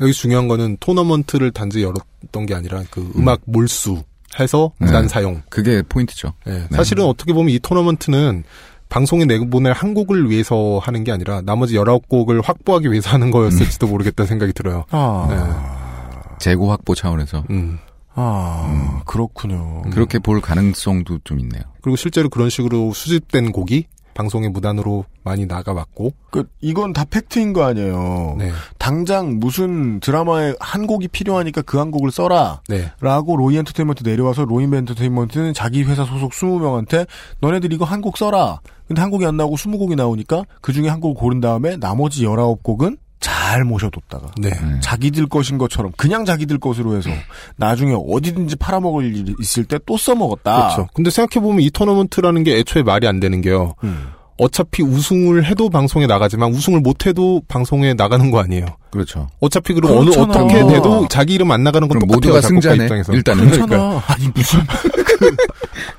여기 0.00 0.12
중요한 0.12 0.46
거는 0.48 0.76
토너먼트를 0.80 1.50
단지 1.50 1.82
열었던 1.82 2.46
게 2.46 2.54
아니라 2.54 2.82
그 2.90 3.10
음악 3.16 3.40
몰수 3.44 4.02
해서 4.38 4.70
네. 4.78 4.86
무단 4.86 5.08
사용. 5.08 5.42
그게 5.48 5.82
포인트죠. 5.82 6.34
예. 6.46 6.50
네. 6.52 6.66
사실은 6.70 7.04
어떻게 7.04 7.32
보면 7.32 7.50
이 7.52 7.58
토너먼트는 7.58 8.44
방송에 8.88 9.24
내보낼 9.24 9.72
한 9.72 9.94
곡을 9.94 10.30
위해서 10.30 10.80
하는 10.82 11.04
게 11.04 11.12
아니라 11.12 11.40
나머지 11.42 11.74
19곡을 11.74 12.42
확보하기 12.44 12.90
위해서 12.90 13.10
하는 13.10 13.30
거였을지도 13.30 13.86
모르겠다는 13.86 14.26
생각이 14.26 14.52
들어요. 14.52 14.84
아, 14.90 16.36
재고 16.38 16.70
확보 16.70 16.94
차원에서 16.94 17.44
음. 17.50 17.78
아 18.14 19.02
그렇군요. 19.06 19.82
그렇게 19.92 20.18
볼 20.18 20.40
가능성도 20.40 21.20
좀 21.22 21.38
있네요. 21.40 21.62
그리고 21.82 21.96
실제로 21.96 22.28
그런 22.28 22.50
식으로 22.50 22.92
수집된 22.92 23.52
곡이 23.52 23.86
방송에 24.18 24.48
무단으로 24.48 25.04
많이 25.22 25.46
나가왔고. 25.46 26.12
그 26.30 26.48
이건 26.60 26.92
다 26.92 27.04
팩트인 27.08 27.52
거 27.52 27.62
아니에요. 27.62 28.34
네. 28.36 28.50
당장 28.76 29.38
무슨 29.38 30.00
드라마에 30.00 30.54
한 30.58 30.88
곡이 30.88 31.06
필요하니까 31.08 31.62
그 31.62 31.78
한 31.78 31.92
곡을 31.92 32.10
써라. 32.10 32.60
네. 32.68 32.90
라고 33.00 33.36
로이 33.36 33.56
엔터테인먼트 33.58 34.02
내려와서 34.02 34.44
로이 34.44 34.64
엔터테인먼트는 34.64 35.54
자기 35.54 35.84
회사 35.84 36.04
소속 36.04 36.32
20명한테 36.32 37.06
너네들 37.40 37.72
이거 37.72 37.84
한 37.84 38.00
곡 38.00 38.16
써라. 38.16 38.60
근데 38.88 39.00
한 39.02 39.10
곡이 39.10 39.24
안 39.24 39.36
나오고 39.36 39.54
20곡이 39.56 39.94
나오니까 39.94 40.44
그 40.62 40.72
중에 40.72 40.88
한 40.88 40.98
곡을 41.00 41.14
고른 41.14 41.40
다음에 41.40 41.76
나머지 41.76 42.24
19곡은 42.24 42.96
잘 43.20 43.64
모셔뒀다가 43.64 44.32
네. 44.38 44.50
네. 44.50 44.80
자기들 44.80 45.26
것인 45.28 45.58
것처럼 45.58 45.92
그냥 45.96 46.24
자기들 46.24 46.58
것으로 46.58 46.96
해서 46.96 47.10
나중에 47.56 47.94
어디든지 47.96 48.56
팔아먹을 48.56 49.04
일이 49.16 49.34
있을 49.40 49.64
때 49.64 49.78
또 49.86 49.96
써먹었다. 49.96 50.74
그렇죠. 50.74 50.88
근데 50.92 51.08
생각해보면 51.10 51.62
이 51.62 51.70
토너먼트라는 51.70 52.44
게 52.44 52.58
애초에 52.58 52.82
말이 52.82 53.06
안 53.08 53.20
되는 53.20 53.40
게요. 53.40 53.74
음. 53.84 54.08
어차피 54.36 54.82
우승을 54.82 55.44
해도 55.46 55.68
방송에 55.70 56.06
나가지만 56.06 56.52
우승을 56.52 56.80
못해도 56.80 57.42
방송에 57.48 57.94
나가는 57.94 58.30
거 58.30 58.38
아니에요. 58.40 58.66
그렇죠. 58.90 59.28
어차피 59.40 59.72
그럼 59.74 59.96
어느. 59.96 60.10
어떻게 60.10 60.54
돼도 60.66 61.08
자기 61.08 61.34
이름 61.34 61.50
안 61.50 61.64
나가는 61.64 61.88
건. 61.88 61.98
모두가 62.06 62.40
승자네. 62.40 62.84
입장에서. 62.84 63.12
일단은. 63.14 63.50
그러니까. 63.50 64.02
아니 64.06 64.28
무슨 64.34 64.60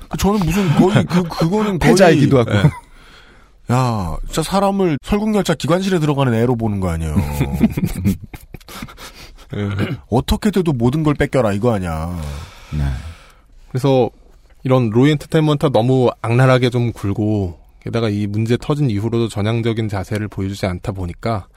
그, 0.08 0.16
저는 0.18 0.40
무슨 0.40 0.68
거의 0.76 1.04
그 1.10 1.22
그거는 1.24 1.78
거의 1.78 1.90
패자이기도 1.92 2.38
하고. 2.38 2.50
네. 2.52 2.62
야, 3.70 4.16
진짜 4.26 4.42
사람을 4.42 4.98
설국열차 5.02 5.54
기관실에 5.54 5.98
들어가는 5.98 6.32
애로 6.34 6.56
보는 6.56 6.80
거 6.80 6.88
아니에요. 6.88 7.14
어떻게 10.08 10.50
돼도 10.50 10.72
모든 10.72 11.02
걸 11.02 11.14
뺏겨라 11.14 11.52
이거 11.52 11.74
아니야. 11.74 12.20
네. 12.72 12.84
그래서 13.68 14.10
이런 14.62 14.90
로이 14.90 15.10
엔터테인먼트가 15.12 15.70
너무 15.70 16.10
악랄하게 16.22 16.70
좀 16.70 16.92
굴고 16.92 17.58
게다가 17.80 18.08
이 18.08 18.26
문제 18.26 18.56
터진 18.56 18.90
이후로도 18.90 19.28
전향적인 19.28 19.88
자세를 19.88 20.28
보여주지 20.28 20.66
않다 20.66 20.92
보니까 20.92 21.48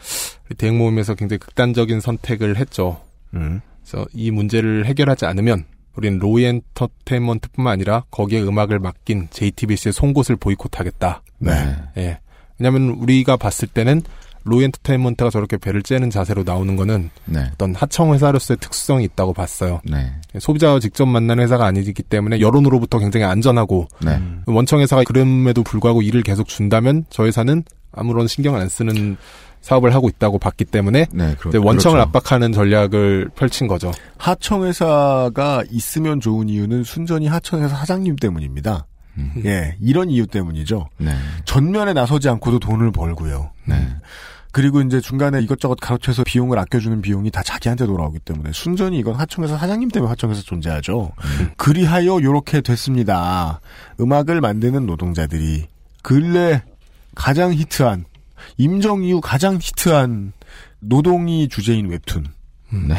대응 0.58 0.78
모임에서 0.78 1.16
굉장히 1.16 1.40
극단적인 1.40 2.00
선택을 2.00 2.58
했죠. 2.58 3.02
음. 3.34 3.62
그래서 3.84 4.08
이 4.14 4.32
문제를 4.32 4.86
해결하지 4.86 5.26
않으면 5.26 5.66
우리는 5.96 6.20
로이 6.20 6.46
엔터테인먼트뿐만 6.46 7.72
아니라 7.72 8.04
거기에 8.12 8.42
음악을 8.42 8.80
맡긴 8.80 9.28
JTBC의 9.32 9.94
송곳을 9.94 10.36
보이콧하겠다. 10.38 11.22
네. 11.40 11.76
예. 11.98 12.20
왜냐하면 12.58 12.90
우리가 12.90 13.38
봤을 13.38 13.68
때는 13.68 14.02
로이 14.46 14.66
엔터테인먼트가 14.66 15.30
저렇게 15.30 15.58
배를 15.58 15.84
째는 15.84 16.10
자세로 16.10 16.44
나오는 16.44 16.76
거는 16.76 17.10
네. 17.26 17.50
어떤 17.54 17.74
하청 17.76 18.14
회사로서의 18.14 18.58
특수성이 18.60 19.06
있다고 19.06 19.34
봤어요. 19.34 19.80
네. 19.86 20.12
소비자와 20.38 20.80
직접 20.80 21.06
만나는 21.06 21.44
회사가 21.44 21.66
아니기 21.66 22.04
때문에 22.04 22.42
여론으로부터 22.42 23.00
굉장히 23.00 23.26
안전하고 23.26 23.88
네. 24.04 24.22
원청 24.46 24.82
회사가 24.82 25.04
그럼에도 25.06 25.64
불구하고 25.64 26.02
일을 26.02 26.24
계속 26.24 26.48
준다면 26.48 27.06
저 27.10 27.26
회사는 27.26 27.64
아무런 27.94 28.28
신경을 28.28 28.60
안 28.60 28.68
쓰는 28.68 29.18
사업을 29.64 29.96
하고 29.96 30.10
있다고 30.10 30.38
봤기 30.38 30.66
때문에 30.66 31.08
네. 31.12 31.36
그렇, 31.40 31.60
원청을 31.64 31.98
그렇죠. 31.98 32.10
압박하는 32.10 32.52
전략을 32.52 33.30
펼친 33.36 33.68
거죠. 33.68 33.92
하청회사가 34.18 35.64
있으면 35.72 36.20
좋은 36.20 36.50
이유는 36.50 36.84
순전히 36.84 37.28
하청회사 37.28 37.76
사장님 37.76 38.18
때문입니다. 38.18 38.86
음. 39.18 39.32
예, 39.46 39.76
이런 39.80 40.10
이유 40.10 40.28
때문이죠. 40.28 40.90
네. 40.98 41.16
전면에 41.46 41.94
나서지 41.94 42.30
않고도 42.30 42.60
돈을 42.60 42.92
벌고요. 42.92 43.52
네. 43.66 43.88
그리고 44.52 44.82
이제 44.82 45.00
중간에 45.00 45.42
이것저것 45.42 45.76
가로채서 45.82 46.24
비용을 46.24 46.60
아껴주는 46.60 47.02
비용이 47.02 47.32
다 47.32 47.42
자기한테 47.42 47.88
돌아오기 47.88 48.20
때문에 48.20 48.52
순전히 48.54 49.00
이건 49.00 49.16
하청회사 49.16 49.58
사장님 49.58 49.90
때문에 49.90 50.10
하청회사 50.10 50.42
존재하죠. 50.44 51.12
그리하여 51.58 52.22
요렇게 52.22 52.62
됐습니다. 52.62 53.62
음악을 54.00 54.42
만드는 54.42 54.86
노동자들이 54.86 55.66
근래 56.04 56.62
가장 57.16 57.52
히트한 57.54 58.06
임정 58.58 59.04
이후 59.04 59.22
가장 59.22 59.56
히트한 59.62 60.34
노동이 60.80 61.48
주제인 61.50 61.88
웹툰. 61.90 62.26
네. 62.88 62.96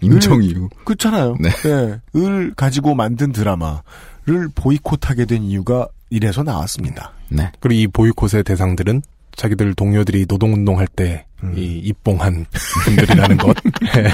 임정이유. 0.00 0.68
그렇잖아요. 0.84 1.36
네. 1.40 1.50
네. 1.50 2.00
을 2.20 2.52
가지고 2.54 2.94
만든 2.94 3.32
드라마를 3.32 4.48
보이콧하게 4.54 5.24
된 5.24 5.42
이유가 5.42 5.88
이래서 6.10 6.42
나왔습니다. 6.42 7.12
네. 7.28 7.50
그리고 7.60 7.80
이 7.80 7.86
보이콧의 7.88 8.44
대상들은 8.44 9.02
자기들 9.36 9.74
동료들이 9.74 10.26
노동운동 10.28 10.78
할 10.78 10.86
때 10.88 11.26
음. 11.42 11.54
이 11.56 11.78
입봉한 11.78 12.46
분들이라는 12.84 13.36
것. 13.36 13.56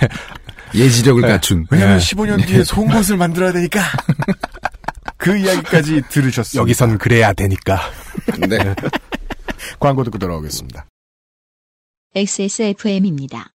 예지력을 0.74 1.22
네. 1.22 1.28
갖춘. 1.28 1.66
왜냐면 1.70 1.98
네. 1.98 2.05
15년 2.05 2.46
뒤에 2.46 2.64
송곳을 2.64 3.16
만들어야 3.16 3.52
되니까. 3.52 3.80
그 5.25 5.39
이야기까지 5.39 6.03
들으셨어요. 6.11 6.61
여기선 6.61 6.99
그래야 6.99 7.33
되니까. 7.33 7.81
네. 8.47 8.59
광고 9.81 10.05
듣고 10.05 10.18
돌아오겠습니다. 10.18 10.87
XSFM입니다. 12.14 13.51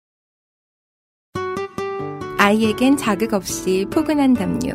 아이에겐 2.40 2.98
자극 2.98 3.34
없이 3.34 3.86
포근한 3.92 4.34
담요. 4.34 4.74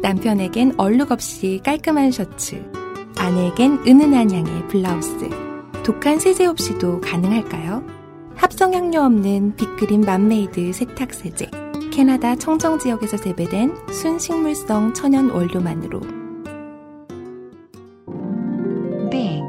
남편에겐 0.00 0.74
얼룩 0.78 1.10
없이 1.10 1.60
깔끔한 1.64 2.12
셔츠. 2.12 2.62
아내에겐 3.18 3.82
은은한 3.86 4.30
향의 4.30 4.68
블라우스. 4.68 5.28
독한 5.84 6.20
세제 6.20 6.46
없이도 6.46 7.00
가능할까요? 7.00 7.84
합성 8.36 8.72
향료 8.74 9.00
없는 9.00 9.56
빅그린 9.56 10.02
맘메이드 10.02 10.72
세탁 10.72 11.12
세제. 11.12 11.50
캐나다 11.92 12.34
청정 12.34 12.78
지역에서 12.78 13.18
재배된 13.18 13.76
순식물성 13.92 14.94
천연 14.94 15.28
원료만으로 15.28 16.00
Big 19.10 19.42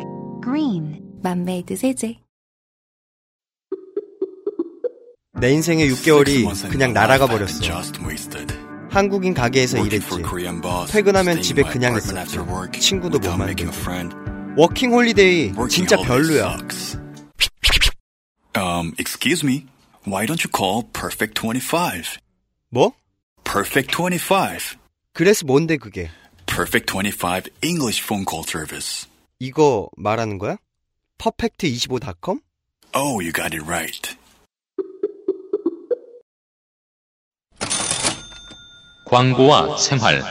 Green 0.44 1.02
맘메이드 1.24 1.78
세제. 1.78 2.18
내 5.40 5.52
인생의 5.54 5.90
6개월이 5.90 6.70
그냥 6.70 6.92
날아가 6.92 7.28
버렸어. 7.28 7.64
한국인 8.90 9.34
가게에서 9.34 9.78
일했지. 9.86 10.10
퇴근하면 10.90 11.42
집에 11.42 11.64
그냥 11.64 11.96
있었지. 11.96 12.38
친구도 12.80 13.20
못 13.20 13.38
만들고. 13.38 13.72
워킹 14.58 14.92
홀리데이 14.94 15.54
진짜 15.70 15.96
별로야. 15.96 16.58
Um, 18.56 18.94
excuse 19.00 19.44
me. 19.46 19.66
Why 20.06 20.26
don't 20.26 20.44
you 20.44 20.52
call 20.52 20.84
Perfect 20.94 21.40
25? 21.40 22.23
뭐? 22.74 22.92
Perfect 23.44 23.96
25. 23.96 24.78
그래서 25.14 25.46
뭔데 25.46 25.78
그게? 25.78 26.10
Perfect 26.48 26.92
25 26.92 27.52
English 27.62 28.02
phone 28.02 28.26
call 28.28 28.44
service. 28.48 29.08
이거 29.38 29.88
말하는 29.96 30.40
거야? 30.40 30.58
퍼펙트25.com? 31.20 32.40
Oh, 32.96 33.22
you 33.22 33.32
got 33.32 33.54
it 33.56 33.64
right. 33.68 34.18
광고와 39.06 39.78
생활 39.78 40.24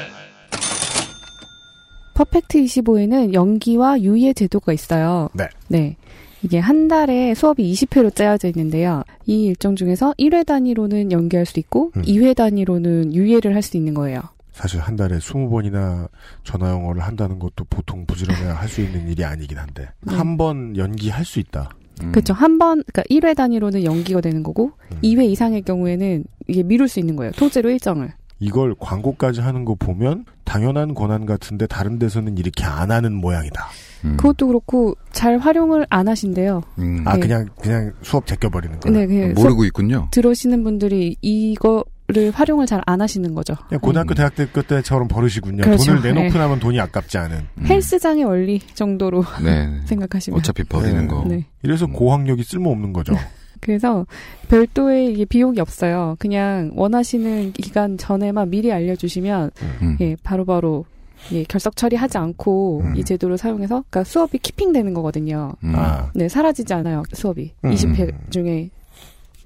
퍼펙트 2.15 2.59
25에는 2.59 3.35
연기와 3.35 4.01
유예 4.01 4.33
제도가 4.33 4.73
있어요. 4.73 5.29
네. 5.69 5.97
이게 6.43 6.59
한 6.59 6.89
달에 6.89 7.35
수업이 7.35 7.73
20회로 7.73 8.15
짜여져 8.15 8.49
있는데요. 8.49 9.03
이 9.27 9.45
일정 9.45 9.77
중에서 9.77 10.13
1회 10.19 10.45
단위로는 10.47 11.13
연기할 11.13 11.47
수 11.47 11.59
있고 11.61 11.93
음. 11.97 12.03
2회 12.03 12.35
단위로는 12.37 13.15
유예를 13.15 13.55
할 13.55 13.63
수 13.63 13.77
있는 13.77 13.95
거예요. 13.95 14.21
사실 14.53 14.81
한 14.81 14.97
달에 14.97 15.19
20번이나 15.19 16.09
전화 16.45 16.71
영어를 16.71 17.01
한다는 17.03 17.39
것도 17.39 17.65
보통 17.71 18.05
부지런해야 18.07 18.55
할 18.55 18.69
수 18.69 18.81
있는 18.83 19.09
일이 19.09 19.25
아니긴 19.25 19.57
한데 19.59 19.89
네. 20.01 20.15
한번 20.15 20.77
연기할 20.77 21.25
수 21.25 21.39
있다. 21.39 21.71
음. 22.03 22.11
그렇죠. 22.13 22.35
한 22.35 22.59
번, 22.59 22.83
그러니까 22.93 23.03
1회 23.09 23.37
단위로는 23.37 23.85
연기가 23.85 24.21
되는 24.21 24.43
거고 24.43 24.73
음. 24.91 24.99
2회 25.03 25.25
이상의 25.31 25.63
경우에는 25.63 26.25
이게 26.49 26.63
미룰 26.65 26.89
수 26.89 26.99
있는 27.01 27.15
거예요. 27.17 27.33
통째로 27.33 27.71
일정을. 27.71 28.13
이걸 28.43 28.75
광고까지 28.79 29.41
하는 29.41 29.65
거 29.65 29.77
보면 29.77 30.25
당연한 30.45 30.95
권한 30.95 31.27
같은데 31.27 31.69
다른 31.69 32.01
데서는 32.01 32.39
이렇게 32.39 32.65
안 32.65 32.91
하는 32.91 33.15
모양이다. 33.15 33.69
음. 34.05 34.17
그것도 34.17 34.49
그렇고 34.49 34.97
잘 35.13 35.39
활용을 35.39 35.87
안 35.91 36.09
하신대요. 36.09 36.61
음. 36.81 37.05
아 37.07 37.15
네. 37.15 37.21
그냥 37.21 37.47
그냥 37.61 37.93
수업 38.03 38.27
제껴버리는 38.27 38.81
거. 38.81 38.91
네, 38.91 39.07
그냥 39.07 39.33
모르고 39.35 39.65
있군요. 39.67 40.09
들으시는 40.11 40.65
분들이 40.65 41.17
이거 41.23 41.85
를 42.09 42.31
활용을 42.33 42.67
잘 42.67 42.83
안 42.85 43.01
하시는 43.01 43.33
거죠. 43.33 43.55
그냥 43.69 43.81
고등학교 43.81 44.13
대학 44.13 44.35
때 44.35 44.45
그때처럼 44.53 45.07
버릇이군요. 45.07 45.63
그렇죠. 45.63 45.85
돈을 45.95 46.03
내놓고 46.03 46.33
네. 46.33 46.39
나면 46.39 46.59
돈이 46.59 46.79
아깝지 46.81 47.17
않은. 47.17 47.47
헬스장의 47.65 48.25
원리 48.25 48.59
정도로 48.75 49.25
네. 49.43 49.81
생각하시면. 49.87 50.39
어차피 50.39 50.65
버리는 50.65 51.07
거. 51.07 51.25
네. 51.27 51.47
이래서 51.63 51.87
고학력이 51.87 52.43
쓸모없는 52.43 52.93
거죠. 52.93 53.15
그래서 53.63 54.07
별도의 54.49 55.13
이게 55.13 55.25
비용이 55.25 55.61
없어요. 55.61 56.17
그냥 56.19 56.73
원하시는 56.75 57.53
기간 57.53 57.97
전에만 57.97 58.51
미리 58.51 58.73
알려주시면 58.73 59.53
음. 59.83 59.97
예, 60.01 60.17
바로바로 60.23 60.85
예, 61.31 61.45
결석 61.45 61.77
처리하지 61.77 62.19
않고 62.19 62.83
이 62.97 63.05
제도를 63.05 63.39
사용해서 63.39 63.85
그러니까 63.89 64.03
수업이 64.03 64.39
키핑되는 64.39 64.93
거거든요. 64.95 65.53
음. 65.63 65.75
아. 65.77 66.11
네, 66.15 66.29
사라지지 66.29 66.75
않아요. 66.75 67.05
수업이. 67.13 67.53
음. 67.65 67.71
20회 67.71 68.31
중에 68.31 68.71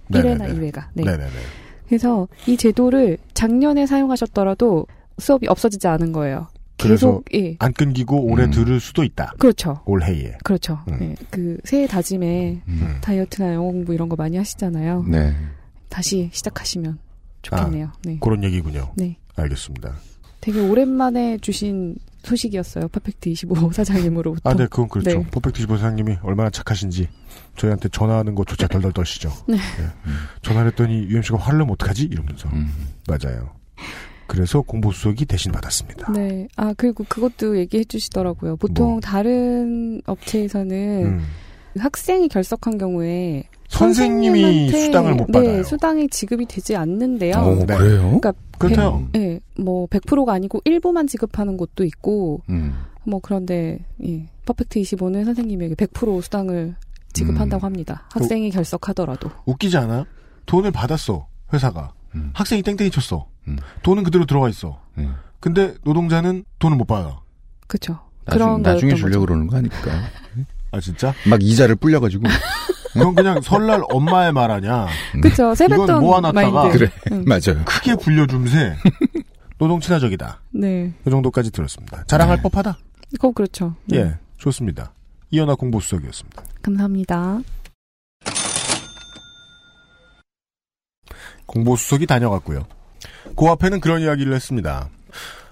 네네네. 0.09 0.47
1회나 0.47 0.73
2회가. 0.73 0.85
네. 0.95 1.05
네네네. 1.05 1.31
그래서 1.87 2.27
이 2.47 2.57
제도를 2.57 3.19
작년에 3.35 3.87
사용하셨더라도 3.87 4.87
수업이 5.19 5.47
없어지지 5.47 5.87
않은 5.89 6.13
거예요. 6.13 6.49
그래서 6.79 7.23
계속 7.23 7.35
예. 7.35 7.57
안 7.59 7.73
끊기고 7.73 8.31
올해 8.31 8.45
음. 8.45 8.51
들을 8.51 8.79
수도 8.81 9.03
있다. 9.03 9.33
그렇죠. 9.39 9.81
올해에. 9.87 10.37
그렇죠. 10.45 10.79
음. 10.89 10.99
예. 11.01 11.15
그 11.31 11.59
새해 11.65 11.87
다짐에 11.87 12.61
음. 12.69 12.99
다이어트나 13.01 13.55
영어 13.55 13.71
공부 13.71 13.95
이런 13.95 14.09
거 14.09 14.17
많이 14.17 14.37
하시잖아요. 14.37 15.05
네. 15.09 15.35
다시 15.89 16.29
시작하시면 16.33 16.99
좋겠네요. 17.43 17.93
네. 18.05 18.19
그런 18.21 18.45
얘기군요. 18.45 18.93
네. 18.97 19.17
알겠습니다. 19.37 19.95
되게 20.41 20.61
오랜만에 20.61 21.39
주신 21.39 21.97
소식이었어요. 22.23 22.89
퍼펙트 22.89 23.29
25 23.31 23.71
사장님으로부터. 23.73 24.51
아, 24.51 24.55
네, 24.55 24.67
그건 24.67 24.89
그렇죠. 24.89 25.11
네. 25.11 25.27
퍼펙트 25.31 25.61
25 25.61 25.77
사장님이 25.77 26.19
얼마나 26.23 26.51
착하신지 26.51 27.09
저희한테 27.57 27.89
전화하는 27.89 28.35
것조차 28.35 28.67
덜덜 28.69 28.93
떠시죠. 28.93 29.33
네. 29.49 29.57
전화를 30.43 30.73
했더니 30.73 31.07
UMC가 31.09 31.39
화를 31.39 31.59
내면 31.61 31.73
어떡하지? 31.73 32.05
이러면서. 32.05 32.49
음. 32.51 32.69
맞아요. 33.09 33.51
그래서 34.27 34.61
공보수석이 34.63 35.25
대신 35.27 35.53
받았습니다. 35.53 36.13
네. 36.13 36.49
아, 36.57 36.75
그리고 36.77 37.05
그것도 37.09 37.59
얘기해 37.59 37.85
주시더라고요. 37.85 38.57
보통 38.57 38.93
뭐? 38.93 39.01
다른 39.01 40.01
업체에서는 40.07 41.05
음. 41.07 41.23
학생이 41.79 42.29
결석한 42.29 42.79
경우에 42.79 43.45
선생님이 43.69 44.71
수당을 44.71 45.15
못 45.15 45.27
네, 45.31 45.33
받아요. 45.41 45.63
수당이 45.63 46.09
지급이 46.09 46.47
되지 46.47 46.77
않는데요. 46.77 47.35
오, 47.37 47.65
네. 47.67 47.77
그래요? 47.77 48.03
그러니까 48.21 48.33
그렇대요. 48.59 49.09
백- 49.13 49.21
네, 49.21 49.41
뭐 49.59 49.87
100%가 49.89 50.33
아니고 50.33 50.61
일부만 50.65 51.07
지급하는 51.07 51.57
곳도 51.57 51.85
있고 51.85 52.41
음. 52.49 52.75
뭐 53.05 53.21
그런데 53.23 53.79
예, 54.05 54.27
퍼펙트 54.47 54.81
25는 54.81 55.25
선생님에게 55.25 55.75
100% 55.75 56.23
수당을 56.23 56.75
지급한다고 57.13 57.63
음. 57.63 57.67
합니다. 57.67 58.09
학생이 58.13 58.51
결석하더라도. 58.51 59.31
웃기지 59.45 59.77
않아? 59.77 60.07
돈을 60.47 60.71
받았어. 60.71 61.27
회사가. 61.53 61.93
음. 62.15 62.31
학생이 62.35 62.63
땡땡이 62.63 62.91
쳤어. 62.91 63.27
음. 63.49 63.59
돈은 63.83 64.03
그대로 64.03 64.27
들어가 64.27 64.49
있어. 64.49 64.81
네. 64.95 65.09
근데 65.41 65.75
노동자는 65.85 66.45
돈을 66.59 66.77
못 66.77 66.85
받아. 66.87 67.21
그렇죠. 67.67 68.01
나중, 68.25 68.63
나중에 68.63 68.95
거죠. 68.95 69.21
그러는 69.21 69.47
거 69.47 69.57
아닐까? 69.57 69.77
아 70.73 70.81
진짜? 70.81 71.15
막 71.29 71.43
이자를 71.43 71.77
불려가지고. 71.77 72.25
그건 72.93 73.15
그냥 73.15 73.41
설날 73.43 73.83
엄마의 73.91 74.33
말 74.33 74.51
아냐. 74.51 74.87
그쵸. 75.23 75.55
세뱃돈 75.55 75.85
이건 75.85 76.01
모아놨다가. 76.01 76.71
그래. 76.71 76.91
응. 77.13 77.25
맞아요. 77.29 77.63
크게 77.67 77.95
불려줌세. 77.97 78.75
노동 79.59 79.81
친화적이다. 79.81 80.41
네. 80.53 80.93
이 81.07 81.11
정도까지 81.11 81.51
들었습니다. 81.51 82.05
자랑할 82.05 82.37
네. 82.37 82.43
법하다. 82.43 82.79
그거 83.13 83.33
그렇죠. 83.33 83.75
네. 83.85 83.99
예, 83.99 84.19
좋습니다. 84.39 84.93
이현아 85.31 85.55
공보수석이었습니다. 85.57 86.43
감사합니다. 86.63 87.41
공보수석이 91.47 92.07
다녀갔고요. 92.07 92.67
그 93.37 93.47
앞에는 93.47 93.81
그런 93.81 94.01
이야기를 94.03 94.35
했습니다. 94.35 94.89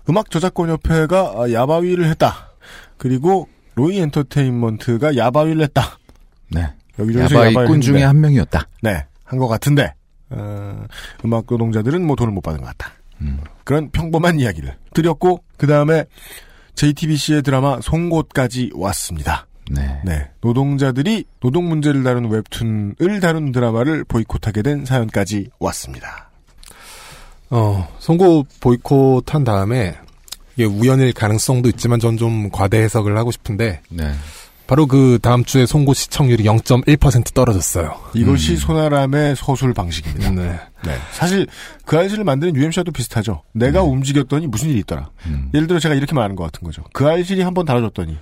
음악 0.08 0.30
저작권 0.30 0.68
협회가 0.70 1.50
야바위를 1.52 2.04
했다. 2.06 2.50
그리고 2.98 3.48
로이 3.74 3.98
엔터테인먼트가 4.00 5.16
야바위를 5.16 5.62
했다. 5.62 5.98
네. 6.50 6.72
야바위를 6.98 7.80
중에. 7.80 8.02
한 8.04 8.20
명이었다. 8.20 8.68
네, 8.82 9.04
한 9.24 9.38
것 9.38 9.48
같은데 9.48 9.94
어, 10.30 10.84
음악 11.24 11.44
노동자들은 11.48 12.06
뭐 12.06 12.16
돈을 12.16 12.32
못 12.32 12.40
받은 12.42 12.60
것 12.60 12.66
같다. 12.66 12.92
음. 13.20 13.40
그런 13.64 13.90
평범한 13.90 14.38
이야기를 14.40 14.76
드렸고 14.92 15.42
그 15.56 15.66
다음에 15.66 16.04
JTBC의 16.74 17.42
드라마 17.42 17.80
송곳까지 17.80 18.70
왔습니다. 18.74 19.46
네. 19.70 20.00
네, 20.04 20.30
노동자들이 20.42 21.24
노동 21.40 21.68
문제를 21.68 22.02
다룬 22.02 22.28
웹툰을 22.30 23.20
다룬 23.20 23.50
드라마를 23.50 24.04
보이콧하게 24.04 24.62
된 24.62 24.84
사연까지 24.84 25.48
왔습니다. 25.58 26.28
어, 27.50 27.88
선거 27.98 28.44
보이콧 28.60 29.34
한 29.34 29.44
다음에 29.44 29.96
이게 30.56 30.64
우연일 30.64 31.12
가능성도 31.12 31.68
있지만 31.70 32.00
전 32.00 32.16
좀 32.16 32.48
과대 32.50 32.78
해석을 32.78 33.16
하고 33.16 33.30
싶은데 33.30 33.80
네. 33.90 34.12
바로 34.66 34.86
그 34.86 35.18
다음 35.20 35.44
주에 35.44 35.66
송고 35.66 35.92
시청률이 35.92 36.44
0.1% 36.44 37.34
떨어졌어요. 37.34 38.00
이것이 38.14 38.56
손아람의 38.56 39.36
서술 39.36 39.74
방식입니다. 39.74 40.30
네. 40.30 40.58
네, 40.86 40.96
사실 41.12 41.46
그 41.84 41.98
알씨를 41.98 42.24
만드는 42.24 42.56
UMC와도 42.56 42.90
비슷하죠. 42.92 43.42
내가 43.52 43.82
움직였더니 43.82 44.46
무슨 44.46 44.70
일이 44.70 44.78
있더라. 44.78 45.10
음. 45.26 45.50
예를 45.52 45.66
들어 45.66 45.78
제가 45.80 45.94
이렇게 45.94 46.14
말하는 46.14 46.34
것 46.34 46.44
같은 46.44 46.64
거죠. 46.64 46.82
그 46.94 47.06
알실이 47.06 47.42
한번 47.42 47.66
다뤄줬더니 47.66 48.16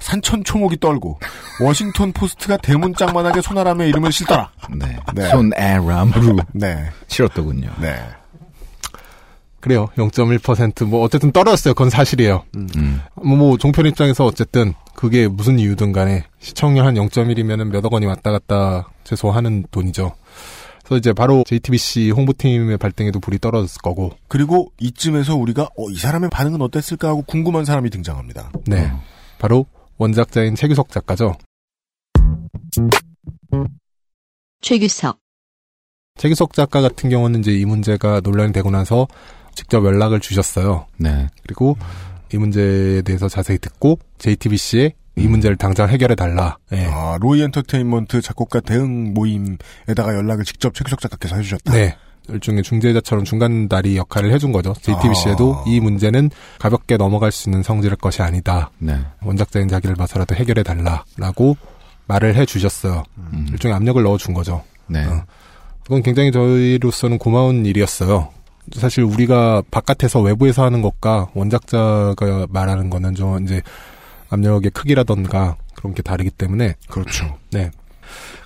산천 0.00 0.42
초목이 0.42 0.80
떨고 0.80 1.20
워싱턴 1.60 2.12
포스트가 2.12 2.56
대문짝만하게 2.56 3.40
손아람의 3.40 3.88
이름을 3.90 4.10
실더라. 4.10 4.50
네. 4.76 4.96
네. 5.14 5.28
손에람으로 5.30 6.38
네, 6.54 6.90
치렀더군요. 7.06 7.70
네. 7.80 7.94
그래요. 9.64 9.88
0.1%뭐 9.96 11.00
어쨌든 11.00 11.32
떨어졌어요. 11.32 11.72
그건 11.72 11.88
사실이에요. 11.88 12.44
음. 12.54 13.00
뭐, 13.14 13.34
뭐 13.34 13.56
종편 13.56 13.86
입장에서 13.86 14.26
어쨌든 14.26 14.74
그게 14.94 15.26
무슨 15.26 15.58
이유든 15.58 15.92
간에 15.92 16.24
시청률 16.38 16.84
한 16.84 16.96
0.1이면은 16.96 17.70
몇억 17.70 17.94
원이 17.94 18.04
왔다 18.04 18.30
갔다 18.30 18.90
최소하는 19.04 19.64
돈이죠. 19.70 20.12
그래서 20.84 20.98
이제 20.98 21.14
바로 21.14 21.44
JTBC 21.46 22.10
홍보팀의 22.10 22.76
발등에도 22.76 23.20
불이 23.20 23.38
떨어졌을 23.38 23.80
거고. 23.80 24.12
그리고 24.28 24.70
이쯤에서 24.80 25.34
우리가 25.34 25.62
어, 25.78 25.90
이 25.90 25.96
사람의 25.96 26.28
반응은 26.28 26.60
어땠을까 26.60 27.08
하고 27.08 27.22
궁금한 27.22 27.64
사람이 27.64 27.88
등장합니다. 27.88 28.52
네. 28.66 28.92
바로 29.38 29.64
원작자인 29.96 30.56
최규석 30.56 30.90
작가죠. 30.90 31.36
최규석, 34.60 35.18
최규석 36.18 36.52
작가 36.52 36.82
같은 36.82 37.08
경우는 37.08 37.40
이제 37.40 37.52
이 37.52 37.64
문제가 37.64 38.20
논란이 38.20 38.52
되고 38.52 38.70
나서 38.70 39.06
직접 39.54 39.84
연락을 39.84 40.20
주셨어요. 40.20 40.86
네. 40.96 41.28
그리고 41.42 41.76
이 42.32 42.36
문제에 42.36 43.02
대해서 43.02 43.28
자세히 43.28 43.58
듣고 43.58 43.98
JTBC에 44.18 44.94
이 45.16 45.28
문제를 45.28 45.56
당장 45.56 45.88
해결해 45.88 46.14
달라. 46.14 46.56
네. 46.70 46.86
아, 46.90 47.16
로이 47.20 47.42
엔터테인먼트 47.42 48.20
작곡가 48.20 48.60
대응 48.60 49.14
모임에다가 49.14 50.14
연락을 50.14 50.44
직접 50.44 50.74
최규석 50.74 51.00
작가께서 51.00 51.36
해주셨다. 51.36 51.72
네. 51.72 51.96
일종의 52.28 52.62
중재자처럼 52.62 53.24
중간다리 53.24 53.96
역할을 53.96 54.32
해준 54.32 54.50
거죠. 54.50 54.74
JTBC에도 54.80 55.56
아. 55.56 55.64
이 55.66 55.78
문제는 55.78 56.30
가볍게 56.58 56.96
넘어갈 56.96 57.30
수 57.30 57.48
있는 57.48 57.62
성질의 57.62 57.98
것이 57.98 58.22
아니다. 58.22 58.70
네. 58.78 58.98
원작자인 59.22 59.68
자기를 59.68 59.94
봐서라도 59.94 60.34
해결해 60.34 60.62
달라라고 60.62 61.56
말을 62.06 62.34
해 62.34 62.46
주셨어요. 62.46 63.02
음. 63.18 63.46
일종의 63.52 63.76
압력을 63.76 64.02
넣어 64.02 64.16
준 64.16 64.34
거죠. 64.34 64.62
네. 64.86 65.04
어. 65.04 65.24
그건 65.82 66.02
굉장히 66.02 66.32
저희로서는 66.32 67.18
고마운 67.18 67.66
일이었어요. 67.66 68.30
사실 68.72 69.04
우리가 69.04 69.62
바깥에서 69.70 70.20
외부에서 70.20 70.64
하는 70.64 70.82
것과 70.82 71.28
원작자가 71.34 72.46
말하는 72.48 72.90
거는 72.90 73.14
좀 73.14 73.42
이제 73.44 73.62
압력의 74.30 74.70
크기라던가 74.70 75.56
그런 75.74 75.94
게 75.94 76.02
다르기 76.02 76.30
때문에 76.30 76.74
그렇죠. 76.88 77.38
네. 77.50 77.70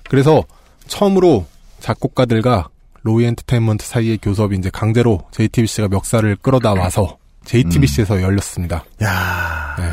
그래서 0.09 0.43
처음으로 0.87 1.45
작곡가들과 1.79 2.69
로이 3.03 3.25
엔터테인먼트 3.25 3.85
사이의 3.85 4.17
교섭이 4.21 4.57
이제 4.57 4.69
강제로 4.69 5.23
JTBC가 5.31 5.87
멱살을 5.87 6.37
끌어다 6.37 6.73
와서 6.73 7.17
JTBC에서 7.45 8.21
열렸습니다. 8.21 8.83
야 9.01 9.75
네. 9.79 9.85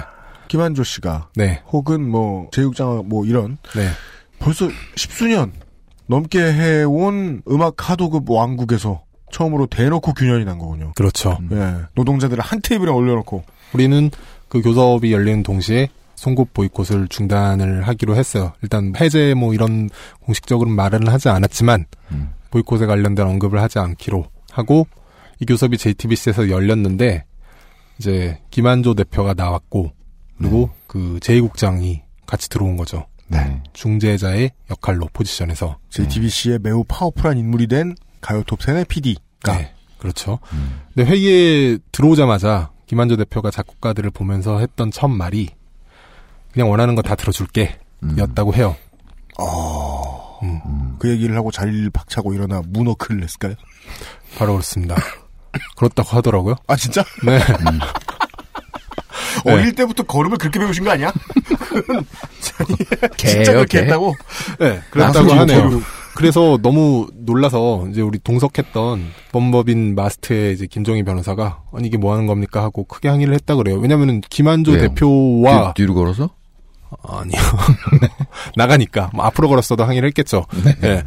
김한조 0.49 0.85
씨가 0.85 1.29
네. 1.37 1.63
혹은 1.69 2.09
뭐 2.09 2.49
제육장 2.53 3.05
뭐 3.07 3.25
이런 3.25 3.59
네. 3.75 3.89
벌써 4.39 4.69
십수년 4.97 5.53
넘게 6.07 6.41
해온 6.41 7.43
음악 7.49 7.91
하도급 7.91 8.31
왕국에서 8.31 9.03
처음으로 9.37 9.67
대놓고 9.67 10.15
균열이 10.15 10.47
난 10.47 10.59
거군요. 10.59 10.93
그렇죠. 10.95 11.37
예, 11.53 11.75
노동자들을 11.95 12.43
한 12.43 12.61
테이블에 12.63 12.91
올려놓고 12.91 13.45
우리는 13.75 14.11
그 14.49 14.63
교섭이 14.63 15.13
열리는 15.13 15.43
동시에 15.43 15.91
송곳 16.15 16.55
보이콧을 16.55 17.09
중단을 17.09 17.87
하기로 17.87 18.17
했어요. 18.17 18.55
일단 18.63 18.95
해제 18.99 19.35
뭐 19.35 19.53
이런 19.53 19.91
공식적으로 20.21 20.71
말은 20.71 21.09
하지 21.09 21.29
않았지만 21.29 21.85
음. 22.13 22.31
보이콧에 22.51 22.87
관련된 22.87 23.27
언급을 23.27 23.61
하지 23.61 23.79
않기로 23.79 24.25
하고 24.51 24.87
이 25.39 25.45
교섭이 25.45 25.77
JTBC에서 25.77 26.49
열렸는데 26.49 27.27
이제 27.99 28.41
김한조 28.51 28.95
대표가 28.95 29.35
나왔고 29.35 29.93
그리고 30.39 30.71
네. 30.73 30.83
그 30.87 31.19
제2국장이 31.21 32.01
같이 32.25 32.49
들어온 32.49 32.79
거죠. 32.79 33.07
네. 33.29 33.63
중재자의 33.75 34.53
역할로 34.71 35.11
포지션에서 35.13 35.77
JTBC의 35.91 36.61
매우 36.63 36.85
파워풀한 36.85 37.37
인물이 37.37 37.67
된 37.67 37.95
가요톱 38.23 38.63
세네 38.63 38.85
PD 38.85 39.17
가 39.47 39.57
네, 39.59 39.73
그렇죠. 39.99 40.39
근데 40.95 41.11
회의에 41.11 41.79
들어오자마자 41.93 42.71
김한조 42.87 43.17
대표가 43.17 43.51
작곡가들을 43.51 44.11
보면서 44.11 44.59
했던 44.59 44.91
첫 44.91 45.09
말이 45.09 45.51
그냥 46.53 46.71
원하는 46.71 46.95
거 46.95 47.03
다 47.03 47.15
들어줄게 47.15 47.79
였다고 48.19 48.55
해요. 48.55 48.77
어... 49.39 50.39
그 50.99 51.09
얘기를 51.11 51.35
하고 51.37 51.51
자리를 51.51 51.91
박차고 51.91 52.35
일어나 52.35 52.63
문어크를 52.67 53.21
냈을까요? 53.21 53.55
바로 54.39 54.53
그렇습니다. 54.53 54.97
그렇다고 55.77 56.09
하더라고요. 56.17 56.57
아 56.67 56.77
진짜? 56.77 57.03
네. 57.25 57.39
어릴 59.45 59.75
때부터 59.75 60.03
걸음을 60.03 60.39
그렇게 60.39 60.59
배우신 60.59 60.85
거 60.85 60.91
아니야? 60.91 61.13
진짜 63.17 63.53
그렇게 63.53 63.79
개? 63.79 63.85
했다고? 63.85 64.15
네, 64.59 64.81
그랬다고 64.91 65.33
하네요. 65.33 65.81
그래서 66.17 66.59
너무 66.63 67.07
놀라서 67.15 67.87
이제 67.91 68.01
우리 68.01 68.19
동석했던 68.19 69.03
범법인 69.33 69.95
마스트의 69.95 70.55
이제 70.55 70.67
김종희 70.67 71.03
변호사가 71.03 71.63
아니 71.73 71.89
이게 71.89 71.97
뭐 71.99 72.13
하는 72.13 72.27
겁니까 72.27 72.63
하고 72.63 72.85
크게 72.85 73.09
항의를 73.09 73.35
했다 73.35 73.55
그래요. 73.55 73.77
왜냐면은 73.77 74.21
김한조 74.23 74.73
왜요? 74.73 74.81
대표와 74.89 75.75
뒤, 75.75 75.83
뒤로 75.83 75.95
걸어서? 75.95 76.31
아니요. 77.03 77.41
나가니까 78.57 79.11
뭐 79.15 79.25
앞으로 79.25 79.49
걸었어도 79.49 79.85
항의를 79.85 80.09
했겠죠. 80.09 80.47
네. 80.81 81.03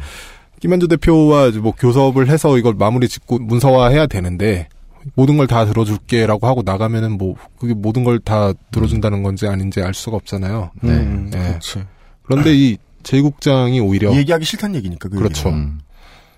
김한조 0.60 0.88
대표와 0.88 1.46
이제 1.48 1.58
뭐 1.58 1.72
교섭을 1.72 2.28
해서 2.28 2.56
이걸 2.58 2.74
마무리 2.74 3.08
짓고 3.08 3.38
문서화해야 3.38 4.06
되는데 4.06 4.68
모든 5.14 5.38
걸 5.38 5.46
다 5.46 5.64
들어줄게라고 5.64 6.46
하고 6.46 6.62
나가면은 6.64 7.16
뭐 7.16 7.34
그게 7.58 7.72
모든 7.74 8.04
걸 8.04 8.18
다 8.20 8.52
들어준다는 8.70 9.22
건지 9.22 9.46
아닌지 9.46 9.80
알 9.80 9.94
수가 9.94 10.16
없잖아요. 10.18 10.70
네. 10.82 10.90
음, 10.92 11.30
그렇지. 11.32 11.82
그런데 12.22 12.54
이 12.54 12.76
제 13.02 13.20
국장이 13.20 13.80
오히려 13.80 14.14
얘기하기 14.14 14.44
싫다는 14.44 14.76
얘기니까 14.76 15.08
그 15.08 15.16
그렇죠. 15.16 15.48
얘기는. 15.48 15.78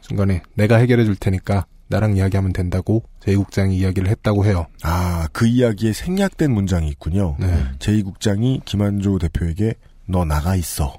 중간에 0.01 0.43
내가 0.55 0.77
해결해 0.77 1.05
줄 1.05 1.17
테니까 1.17 1.67
나랑 1.89 2.17
이야기하면 2.17 2.53
된다고 2.53 3.05
제2국장이 3.25 3.73
이야기를 3.75 4.09
했다고 4.09 4.47
해요. 4.47 4.67
아, 4.83 5.29
그 5.33 5.47
이야기에 5.47 5.93
생략된 5.93 6.51
문장이 6.51 6.89
있군요. 6.89 7.37
네. 7.39 7.65
제2국장이 7.79 8.65
김한조 8.65 9.19
대표에게 9.19 9.75
너 10.07 10.25
나가 10.25 10.57
있어. 10.57 10.97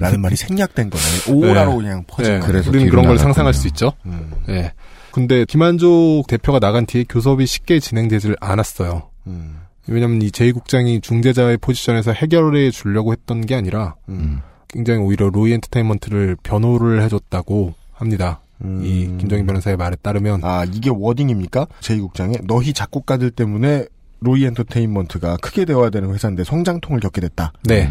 라는 0.00 0.20
말이 0.22 0.34
생략된 0.34 0.88
거네. 0.88 1.02
오라로 1.36 1.76
그냥 1.76 2.04
퍼진 2.06 2.34
네. 2.34 2.40
거네. 2.40 2.60
우리는 2.66 2.88
그런 2.88 3.06
걸 3.06 3.18
상상할 3.18 3.52
수 3.52 3.68
있죠. 3.68 3.92
음. 4.06 4.32
네. 4.48 4.72
근데 5.12 5.44
김한조 5.44 6.24
대표가 6.26 6.58
나간 6.58 6.86
뒤에 6.86 7.04
교섭이 7.06 7.44
쉽게 7.46 7.78
진행되질 7.78 8.34
않았어요. 8.40 9.10
음. 9.26 9.58
왜냐면 9.86 10.22
이 10.22 10.30
제2국장이 10.30 11.02
중재자의 11.02 11.58
포지션에서 11.58 12.12
해결해 12.12 12.70
주려고 12.70 13.12
했던 13.12 13.44
게 13.44 13.54
아니라 13.54 13.96
음. 14.08 14.40
굉장히 14.72 15.00
오히려 15.00 15.28
로이 15.28 15.52
엔터테인먼트를 15.52 16.36
변호를 16.42 17.02
해줬다고 17.02 17.74
합니다. 17.92 18.40
이 18.80 19.12
김정인 19.18 19.44
변호사의 19.44 19.76
말에 19.76 19.96
따르면 20.00 20.40
음. 20.40 20.44
아, 20.44 20.64
이게 20.64 20.88
워딩입니까? 20.88 21.66
제2국장의 21.80 22.46
너희 22.46 22.72
작곡가들 22.72 23.32
때문에 23.32 23.86
로이 24.20 24.44
엔터테인먼트가 24.44 25.36
크게 25.38 25.64
되어야 25.64 25.90
되는 25.90 26.12
회사인데 26.14 26.44
성장통을 26.44 27.00
겪게 27.00 27.20
됐다. 27.20 27.52
네. 27.64 27.90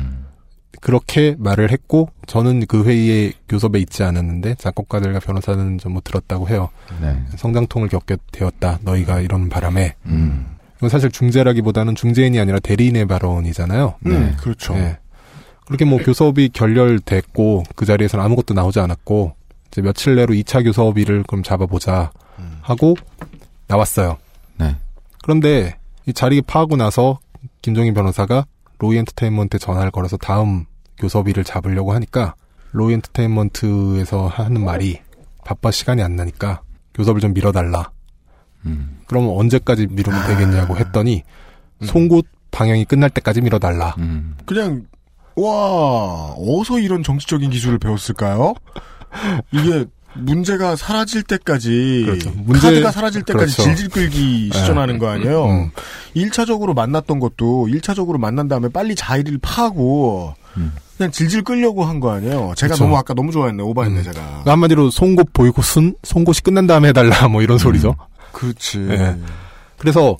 그렇게 0.79 1.35
말을 1.37 1.71
했고 1.71 2.09
저는 2.25 2.65
그 2.67 2.85
회의에 2.85 3.33
교섭에 3.49 3.79
있지 3.79 4.03
않았는데 4.03 4.55
작곡가들과 4.55 5.19
변호사는 5.19 5.77
좀못 5.77 6.05
들었다고 6.05 6.47
해요. 6.47 6.69
네. 7.01 7.21
성장통을 7.35 7.89
겪게 7.89 8.17
되었다. 8.31 8.79
너희가 8.81 9.19
이런 9.19 9.49
바람에. 9.49 9.95
음. 10.05 10.55
이건 10.77 10.89
사실 10.89 11.11
중재라기보다는 11.11 11.95
중재인이 11.95 12.39
아니라 12.39 12.59
대리인의 12.59 13.05
발언이잖아요. 13.05 13.95
네, 13.99 14.35
그렇죠. 14.39 14.73
네. 14.73 14.97
그렇게 15.71 15.85
뭐 15.85 15.99
교섭이 15.99 16.49
결렬됐고 16.49 17.63
그 17.77 17.85
자리에서는 17.85 18.25
아무것도 18.25 18.53
나오지 18.53 18.81
않았고 18.81 19.33
이제 19.69 19.81
며칠 19.81 20.15
내로 20.15 20.33
2차 20.33 20.65
교섭일을 20.65 21.23
그럼 21.23 21.43
잡아보자 21.43 22.11
하고 22.61 22.97
나왔어요. 23.67 24.17
네. 24.57 24.75
그런데 25.23 25.77
이 26.05 26.11
자리에 26.11 26.41
파하고 26.41 26.75
나서 26.75 27.19
김종인 27.61 27.93
변호사가 27.93 28.45
로이 28.79 28.97
엔터테인먼트에 28.97 29.59
전화를 29.59 29.91
걸어서 29.91 30.17
다음 30.17 30.65
교섭일을 30.97 31.45
잡으려고 31.45 31.93
하니까 31.93 32.35
로이 32.73 32.95
엔터테인먼트에서 32.95 34.27
하는 34.27 34.65
말이 34.65 34.99
바빠 35.45 35.71
시간이 35.71 36.03
안 36.03 36.17
나니까 36.17 36.63
교섭을 36.95 37.21
좀 37.21 37.33
미뤄달라. 37.33 37.91
그럼 39.07 39.29
언제까지 39.29 39.87
미루면 39.89 40.27
되겠냐고 40.27 40.75
했더니 40.75 41.23
송곳 41.83 42.25
방영이 42.51 42.83
끝날 42.83 43.09
때까지 43.09 43.39
미뤄달라. 43.39 43.95
그냥 44.45 44.83
와 45.35 46.33
어디서 46.37 46.79
이런 46.79 47.03
정치적인 47.03 47.49
기술을 47.49 47.77
배웠을까요? 47.79 48.53
이게 49.51 49.85
문제가 50.13 50.75
사라질 50.75 51.23
때까지 51.23 52.03
그렇죠. 52.05 52.31
문제- 52.35 52.67
카드가 52.67 52.91
사라질 52.91 53.23
때까지 53.23 53.55
그렇죠. 53.55 53.63
질질 53.63 53.89
끌기 53.89 54.49
네. 54.51 54.59
시전하는 54.59 54.97
거 54.99 55.07
아니에요? 55.07 55.45
음. 55.45 55.71
1차적으로 56.15 56.73
만났던 56.73 57.19
것도 57.19 57.67
1차적으로 57.71 58.17
만난 58.17 58.47
다음에 58.49 58.67
빨리 58.67 58.93
자리를 58.95 59.37
파하고 59.41 60.33
그냥 60.97 61.11
질질 61.11 61.43
끌려고 61.43 61.85
한 61.85 62.01
거 62.01 62.11
아니에요? 62.11 62.53
제가 62.57 62.73
그렇죠. 62.75 62.83
너무 62.83 62.97
아까 62.97 63.13
너무 63.13 63.31
좋아했네 63.31 63.63
오바했네 63.63 64.03
제가. 64.03 64.19
그러니까 64.21 64.51
한마디로 64.51 64.89
송곳 64.91 65.31
보이고 65.33 65.61
순 65.61 65.95
송곳이 66.03 66.41
끝난 66.43 66.67
다음에 66.67 66.89
해달라 66.89 67.27
뭐 67.29 67.41
이런 67.41 67.57
소리죠. 67.57 67.95
그렇지. 68.33 68.79
예. 68.89 69.15
그래서 69.77 70.17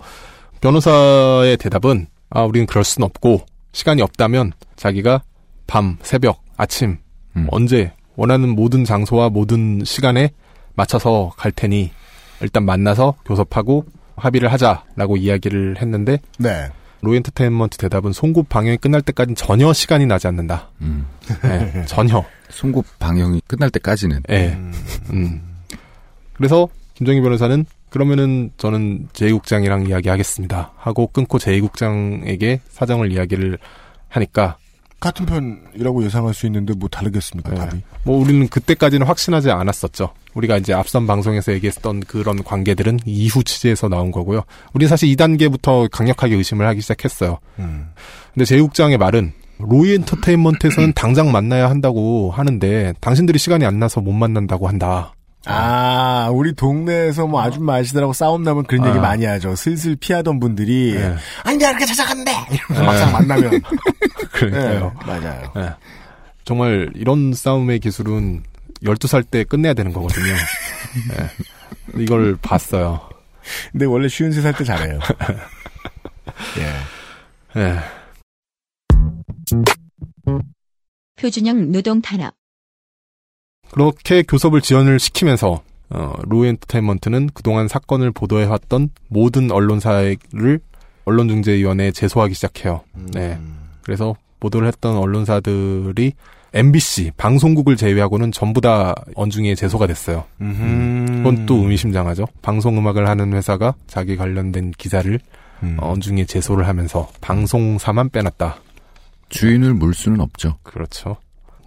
변호사의 0.62 1.58
대답은 1.58 2.08
아 2.30 2.44
우리는 2.44 2.66
그럴 2.66 2.84
순 2.86 3.04
없고 3.04 3.42
시간이 3.72 4.02
없다면 4.02 4.54
자기가 4.76 5.24
밤 5.68 5.98
새벽 6.02 6.44
아침 6.58 6.98
언제 7.48 7.94
원하는 8.16 8.50
모든 8.50 8.84
장소와 8.84 9.30
모든 9.30 9.84
시간에 9.86 10.32
맞춰서 10.76 11.32
갈 11.38 11.52
테니 11.52 11.92
일단 12.42 12.66
만나서 12.66 13.16
교섭하고 13.26 13.86
합의를 14.16 14.52
하자라고 14.52 15.18
이야기를 15.18 15.82
했는데 15.82 16.20
네. 16.38 16.70
로이 17.02 17.18
엔터테인먼트 17.18 17.78
대답은 17.78 18.14
송곳 18.14 18.48
방영이 18.48 18.78
끝날 18.78 19.02
때까지는 19.02 19.36
전혀 19.36 19.74
시간이 19.74 20.06
나지 20.06 20.28
않는다. 20.28 20.70
네, 21.42 21.86
전혀. 21.88 22.24
송곳 22.50 22.86
방영이 23.00 23.42
끝날 23.48 23.72
때까지는. 23.72 24.22
예. 24.30 24.50
음. 25.12 25.42
그래서 26.34 26.68
김정희 27.02 27.20
변호사는 27.22 27.66
그러면은 27.90 28.52
저는 28.58 29.08
제2국장이랑 29.14 29.90
이야기하겠습니다. 29.90 30.74
하고 30.78 31.08
끊고 31.08 31.40
제2국장에게 31.40 32.60
사정을 32.70 33.12
이야기를 33.12 33.58
하니까 34.08 34.58
같은 35.00 35.26
편이라고 35.26 36.04
예상할 36.06 36.36
수 36.36 36.46
있는데 36.46 36.76
뭐 36.78 36.88
다르겠습니까 36.90 37.56
답이? 37.56 37.82
뭐 38.04 38.20
우리는 38.20 38.48
그때까지는 38.48 39.08
확신하지 39.08 39.50
않았었죠. 39.50 40.14
우리가 40.36 40.58
이제 40.58 40.74
앞선 40.74 41.08
방송에서 41.08 41.54
얘기했던 41.54 42.02
그런 42.02 42.44
관계들은 42.44 43.00
이후 43.06 43.44
취재에서 43.44 43.90
나온 43.90 44.12
거고요. 44.12 44.44
우리는 44.74 44.88
사실 44.88 45.10
2단계부터 45.16 45.90
강력하게 45.90 46.36
의심을 46.36 46.68
하기 46.68 46.82
시작했어요. 46.82 47.40
음. 47.58 47.88
근데 48.36 48.46
제6장의 48.46 48.98
말은 48.98 49.34
로이 49.58 49.94
엔터테인먼트에서는 49.96 50.94
당장 50.94 51.32
만나야 51.32 51.68
한다고 51.68 52.30
하는데 52.30 52.94
당신들이 53.02 53.40
시간이 53.40 53.66
안 53.66 53.80
나서 53.80 54.02
못 54.02 54.12
만난다고 54.12 54.68
한다. 54.68 55.16
아, 55.46 56.30
우리 56.32 56.54
동네에서 56.54 57.26
뭐 57.28 57.42
아줌마 57.42 57.76
아시더라고 57.76 58.14
싸움 58.14 58.44
나면 58.44 58.64
그런 58.66 58.86
얘기 58.88 58.98
아. 58.98 59.02
많이 59.02 59.26
하죠. 59.26 59.56
슬슬 59.56 59.96
피하던 59.96 60.40
분들이 60.40 60.94
네. 60.94 61.16
아니 61.44 61.58
내가 61.58 61.72
이렇게 61.72 61.86
찾아간대 61.86 62.32
이러면서 62.52 62.74
네. 62.80 62.86
막상 62.86 63.12
만나면 63.12 63.62
그러니까요. 64.34 64.94
네, 65.00 65.06
맞아요. 65.08 65.52
네. 65.56 65.70
정말 66.46 66.92
이런 66.96 67.34
싸움의 67.34 67.80
기술은 67.80 68.44
12살 68.84 69.30
때 69.30 69.44
끝내야 69.44 69.74
되는 69.74 69.92
거거든요. 69.94 70.34
네. 71.10 72.02
이걸 72.04 72.36
봤어요. 72.42 73.00
근데 73.72 73.86
원래 73.86 74.08
쉬운 74.08 74.32
세 74.32 74.42
살 74.42 74.54
때 74.54 74.64
잘해요. 74.64 75.00
예. 77.56 77.60
네. 77.60 77.80
표준형 81.16 81.72
노동 81.72 82.02
탄압. 82.02 82.34
그렇게 83.72 84.24
교섭을 84.24 84.62
지연을 84.62 85.00
시키면서 85.00 85.62
어, 85.90 86.14
로이 86.24 86.48
엔터테인먼트는 86.50 87.32
그동안 87.34 87.68
사건을 87.68 88.12
보도해왔던 88.12 88.90
모든 89.10 89.52
언론사를 89.52 90.60
언론중재위원회에 91.06 91.92
제소하기 91.92 92.34
시작해요. 92.34 92.82
네. 93.14 93.38
그래서 93.82 94.16
보도를 94.40 94.68
했던 94.68 94.96
언론사들이 94.96 96.14
MBC 96.54 97.12
방송국을 97.18 97.78
제외하고는 97.78 98.32
전부 98.32 98.62
다 98.62 98.94
언중위에 99.16 99.56
제소가 99.56 99.88
됐어요. 99.88 100.26
그건 100.38 101.46
또 101.46 101.56
의미심장하죠. 101.56 102.28
방송 102.42 102.78
음악을 102.78 103.08
하는 103.08 103.34
회사가 103.34 103.74
자기 103.88 104.18
관련된 104.18 104.72
기사를 104.78 105.20
어, 105.62 105.92
언중위에 105.92 106.26
제소를 106.26 106.68
하면서 106.68 107.08
방송사만 107.22 108.10
빼놨다. 108.10 108.58
주인을 109.30 109.74
물 109.74 109.94
수는 109.94 110.20
없죠. 110.20 110.58
그렇죠. 110.64 111.18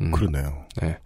음. 0.01 0.11
그러네요. 0.11 0.65
네. 0.83 0.99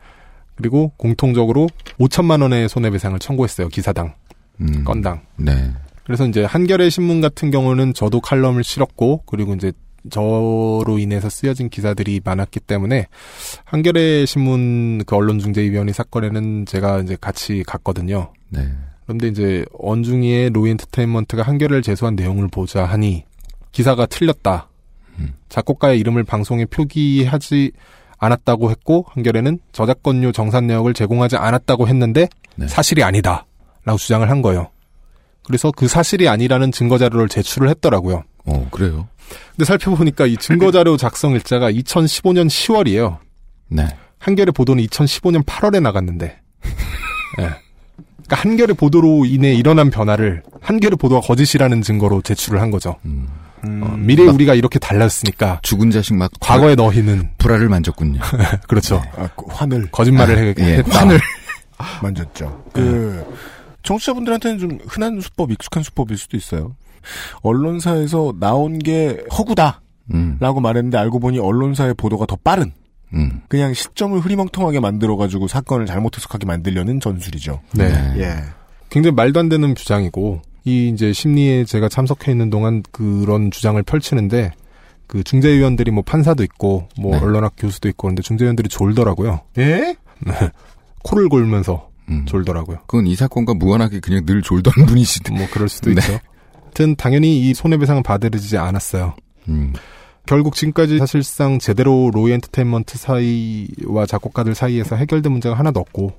그리고 0.58 0.92
공통적으로 0.96 1.68
5천만 2.00 2.42
원의 2.42 2.68
손해배상을 2.68 3.16
청구했어요. 3.20 3.68
기사당. 3.68 4.14
음. 4.60 4.82
건당. 4.84 5.20
네. 5.36 5.72
그래서 6.04 6.26
이제 6.26 6.44
한겨레 6.44 6.90
신문 6.90 7.20
같은 7.20 7.52
경우는 7.52 7.94
저도 7.94 8.20
칼럼을 8.20 8.64
실었고 8.64 9.22
그리고 9.24 9.54
이제 9.54 9.72
저로 10.10 10.98
인해서 10.98 11.28
쓰여진 11.28 11.68
기사들이 11.68 12.20
많았기 12.24 12.60
때문에 12.60 13.06
한겨레 13.64 14.26
신문 14.26 15.04
그 15.06 15.14
언론중재위원회 15.14 15.92
사건에는 15.92 16.66
제가 16.66 17.00
이제 17.00 17.16
같이 17.20 17.62
갔거든요. 17.64 18.32
네. 18.48 18.68
그런데 19.04 19.28
이제 19.28 19.64
원중이의 19.74 20.50
로이 20.50 20.70
엔터테인먼트가 20.70 21.42
한겨레를 21.42 21.82
제소한 21.82 22.16
내용을 22.16 22.48
보자 22.48 22.84
하니 22.84 23.24
기사가 23.70 24.06
틀렸다. 24.06 24.68
음. 25.20 25.34
작곡가의 25.48 26.00
이름을 26.00 26.24
방송에 26.24 26.64
표기하지 26.64 27.70
않았다고 28.18 28.70
했고 28.70 29.06
한겨레는 29.08 29.60
저작권료 29.72 30.32
정산 30.32 30.66
내역을 30.66 30.94
제공하지 30.94 31.36
않았다고 31.36 31.88
했는데 31.88 32.28
네. 32.56 32.68
사실이 32.68 33.02
아니다. 33.02 33.46
라고 33.84 33.98
주장을 33.98 34.28
한 34.28 34.42
거예요. 34.42 34.70
그래서 35.44 35.70
그 35.74 35.88
사실이 35.88 36.28
아니라는 36.28 36.72
증거 36.72 36.98
자료를 36.98 37.28
제출을 37.28 37.70
했더라고요. 37.70 38.22
어, 38.44 38.68
그래요? 38.70 39.08
근데 39.50 39.64
살펴보니까 39.64 40.26
이 40.26 40.36
증거 40.36 40.70
자료 40.70 40.96
작성 40.96 41.32
일자가 41.32 41.70
2015년 41.70 42.48
10월이에요. 42.48 43.18
네. 43.68 43.86
한겨레 44.18 44.50
보도는 44.50 44.84
2015년 44.84 45.44
8월에 45.44 45.80
나갔는데. 45.80 46.38
예. 47.40 47.50
그러니까 48.26 48.36
한겨레 48.36 48.72
보도로 48.74 49.24
인해 49.24 49.54
일어난 49.54 49.90
변화를 49.90 50.42
한겨레 50.60 50.96
보도가 50.96 51.26
거짓이라는 51.26 51.82
증거로 51.82 52.22
제출을 52.22 52.60
한 52.60 52.70
거죠. 52.70 52.96
어, 53.64 53.94
미래 53.96 54.24
에 54.24 54.26
우리가 54.26 54.54
이렇게 54.54 54.78
달랐으니까 54.78 55.60
죽은 55.62 55.90
자식 55.90 56.14
막 56.14 56.30
과거의 56.40 56.76
너희는 56.76 57.30
불화를 57.38 57.68
만졌군요. 57.68 58.20
그렇죠. 58.68 59.02
아, 59.16 59.28
그 59.36 59.44
환을 59.48 59.90
거짓말을 59.90 60.36
아, 60.36 60.40
해, 60.40 60.54
예, 60.58 60.78
했다. 60.78 61.00
환을 61.00 61.20
만졌죠. 62.02 62.64
그 62.72 63.24
청취자분들한테는 63.82 64.58
좀 64.58 64.78
흔한 64.86 65.20
수법, 65.20 65.50
익숙한 65.50 65.82
수법일 65.82 66.16
수도 66.18 66.36
있어요. 66.36 66.76
언론사에서 67.42 68.34
나온 68.38 68.78
게 68.78 69.24
허구다. 69.32 69.80
음. 70.14 70.36
라고 70.40 70.60
말했는데 70.60 70.96
알고 70.98 71.20
보니 71.20 71.38
언론사의 71.38 71.94
보도가 71.94 72.26
더 72.26 72.36
빠른. 72.36 72.72
음. 73.14 73.40
그냥 73.48 73.72
시점을 73.72 74.18
흐리멍텅하게 74.20 74.80
만들어가지고 74.80 75.48
사건을 75.48 75.86
잘못 75.86 76.16
해석하게 76.16 76.46
만들려는 76.46 77.00
전술이죠. 77.00 77.60
네. 77.72 77.84
예. 78.18 78.34
굉장히 78.90 79.14
말도 79.14 79.40
안 79.40 79.48
되는 79.48 79.74
주장이고 79.74 80.42
이 80.68 80.90
이제 80.90 81.12
심리에 81.12 81.64
제가 81.64 81.88
참석해 81.88 82.30
있는 82.30 82.50
동안 82.50 82.82
그런 82.92 83.50
주장을 83.50 83.82
펼치는데 83.82 84.52
그 85.06 85.24
중재위원들이 85.24 85.90
뭐 85.90 86.02
판사도 86.02 86.42
있고 86.44 86.88
뭐 86.98 87.16
네. 87.16 87.22
언론학 87.22 87.54
교수도 87.56 87.88
있고 87.88 88.08
그런데 88.08 88.20
중재위원들이 88.22 88.68
졸더라고요. 88.68 89.40
예? 89.56 89.96
네. 90.20 90.50
코를 91.02 91.30
골면서 91.30 91.88
음. 92.10 92.26
졸더라고요. 92.26 92.80
그건 92.86 93.06
이 93.06 93.16
사건과 93.16 93.54
무관하게 93.54 94.00
그냥 94.00 94.26
늘 94.26 94.42
졸던 94.42 94.86
분이시대. 94.86 95.34
뭐 95.34 95.46
그럴 95.50 95.68
수도 95.70 95.90
네. 95.90 96.00
있죠. 96.00 96.18
하여튼 96.64 96.94
당연히 96.96 97.40
이 97.40 97.54
손해배상은 97.54 98.02
받아들이지 98.02 98.58
않았어요. 98.58 99.14
음. 99.48 99.72
결국 100.26 100.54
지금까지 100.54 100.98
사실상 100.98 101.58
제대로 101.58 102.10
로이 102.12 102.32
엔터테인먼트 102.32 102.98
사이와 102.98 104.04
작곡가들 104.06 104.54
사이에서 104.54 104.94
해결된 104.96 105.32
문제가 105.32 105.54
하나도 105.54 105.80
없고 105.80 106.12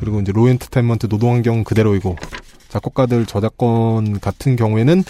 그리고 0.00 0.20
이제 0.20 0.32
로이 0.32 0.50
엔터테인먼트 0.50 1.06
노동환경은 1.08 1.62
그대로이고 1.62 2.16
작곡가들 2.84 3.24
저작권 3.26 4.18
같은 4.20 4.56
경우에는 4.56 5.04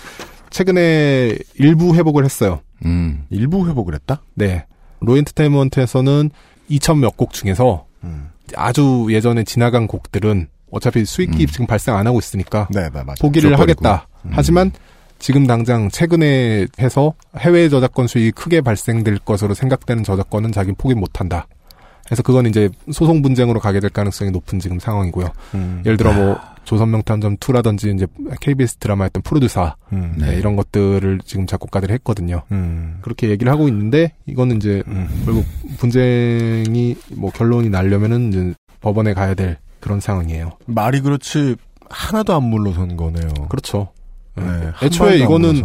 최근에 0.50 1.36
일부 1.56 1.94
회복을 1.96 2.24
했어요. 2.24 2.60
음. 2.84 3.24
일부 3.30 3.66
회복을 3.68 3.94
했다? 3.94 4.20
네. 4.34 4.66
로이 5.00 5.18
엔터테인먼트에서는 5.20 6.30
2천 6.70 6.98
몇 6.98 7.16
곡 7.16 7.32
중에서 7.32 7.86
음. 8.04 8.28
아주 8.56 9.06
예전에 9.10 9.44
지나간 9.44 9.86
곡들은 9.86 10.48
어차피 10.70 11.04
수익이 11.04 11.46
지금 11.46 11.66
발생 11.66 11.96
안 11.96 12.06
하고 12.06 12.18
있으니까 12.18 12.68
네, 12.70 12.88
네. 12.92 13.00
포기를. 13.20 13.58
하겠다. 13.58 14.06
음. 14.26 14.30
하지만 14.34 14.70
지금 15.18 15.46
당장 15.46 15.88
최근에 15.88 16.66
해서 16.78 17.14
해외 17.38 17.68
저작권 17.68 18.06
수익이 18.06 18.32
크게 18.32 18.60
발생될 18.60 19.18
것으로 19.20 19.54
생각되는 19.54 20.04
저작권은 20.04 20.52
자기 20.52 20.72
포기 20.72 20.94
못한다. 20.94 21.46
그래서 22.04 22.22
그건 22.22 22.46
이제 22.46 22.68
소송 22.92 23.22
분쟁으로 23.22 23.60
가게 23.60 23.80
될 23.80 23.88
가능성이 23.90 24.30
높은 24.30 24.58
지금 24.60 24.78
상황이고요. 24.78 25.28
음. 25.54 25.82
예를 25.86 25.96
들어 25.96 26.12
뭐 26.12 26.38
조선명탐정 26.64 27.36
2라든지 27.38 27.94
이제 27.94 28.06
KBS 28.40 28.76
드라마였던 28.76 29.22
프로듀사 29.22 29.76
음. 29.92 30.14
네, 30.18 30.36
이런 30.36 30.56
것들을 30.56 31.20
지금 31.24 31.46
작곡가들이 31.46 31.92
했거든요. 31.94 32.42
음. 32.52 32.98
그렇게 33.02 33.28
얘기를 33.30 33.52
하고 33.52 33.68
있는데 33.68 34.12
이거는 34.26 34.56
이제 34.56 34.82
결국 35.24 35.44
분쟁이 35.78 36.96
뭐 37.16 37.30
결론이 37.30 37.68
나려면은 37.70 38.28
이제 38.28 38.54
법원에 38.80 39.14
가야 39.14 39.34
될 39.34 39.58
그런 39.80 40.00
상황이에요. 40.00 40.52
말이 40.66 41.00
그렇지 41.00 41.56
하나도 41.90 42.34
안 42.34 42.42
물러선 42.44 42.96
거네요. 42.96 43.30
그렇죠. 43.48 43.88
네, 44.36 44.42
한 44.44 44.74
애초에 44.82 45.18
이거는. 45.18 45.62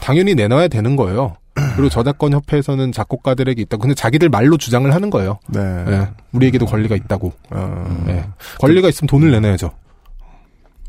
당연히 0.00 0.34
내놔야 0.34 0.68
되는 0.68 0.96
거예요. 0.96 1.36
그리고 1.74 1.88
저작권 1.88 2.32
협회에서는 2.32 2.92
작곡가들에게 2.92 3.60
있다. 3.62 3.78
근데 3.78 3.94
자기들 3.94 4.28
말로 4.28 4.56
주장을 4.58 4.92
하는 4.94 5.10
거예요. 5.10 5.38
네. 5.48 5.60
예, 5.60 6.08
우리에게도 6.32 6.66
권리가 6.66 6.94
있다고. 6.96 7.32
어. 7.50 8.04
예. 8.08 8.24
권리가 8.60 8.88
있으면 8.88 9.08
돈을 9.08 9.30
내놔야죠. 9.30 9.70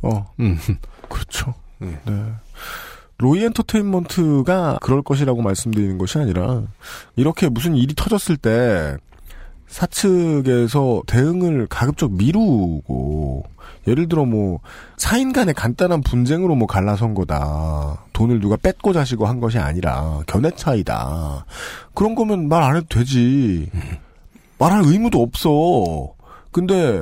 어. 0.02 0.26
음. 0.40 0.58
그렇죠. 1.10 1.54
네. 1.80 2.00
네. 2.06 2.24
로이 3.20 3.44
엔터테인먼트가 3.46 4.78
그럴 4.82 5.02
것이라고 5.02 5.42
말씀드리는 5.42 5.98
것이 5.98 6.20
아니라 6.20 6.62
이렇게 7.16 7.50
무슨 7.50 7.76
일이 7.76 7.96
터졌을 7.96 8.38
때 8.38 8.96
사측에서 9.68 11.02
대응을 11.08 11.68
가급적 11.68 12.12
미루고 12.14 13.44
예를 13.88 14.08
들어 14.08 14.26
뭐 14.26 14.60
사인 14.98 15.34
간의 15.34 15.54
간단한 15.54 16.02
분쟁으로 16.04 16.56
뭐 16.56 16.68
갈라선 16.68 17.14
거다. 17.16 18.06
돈을 18.14 18.40
누가 18.40 18.56
뺏고 18.58 18.94
자시고 18.94 19.26
한 19.26 19.40
것이 19.40 19.58
아니라 19.58 20.20
견해 20.28 20.52
차이다. 20.52 21.46
그런 21.94 22.14
거면 22.16 22.48
말 22.50 22.64
안 22.64 22.76
해도 22.76 22.86
되지. 22.90 23.70
말할 24.60 24.84
의무도 24.86 25.22
없어. 25.22 26.14
근데 26.52 27.02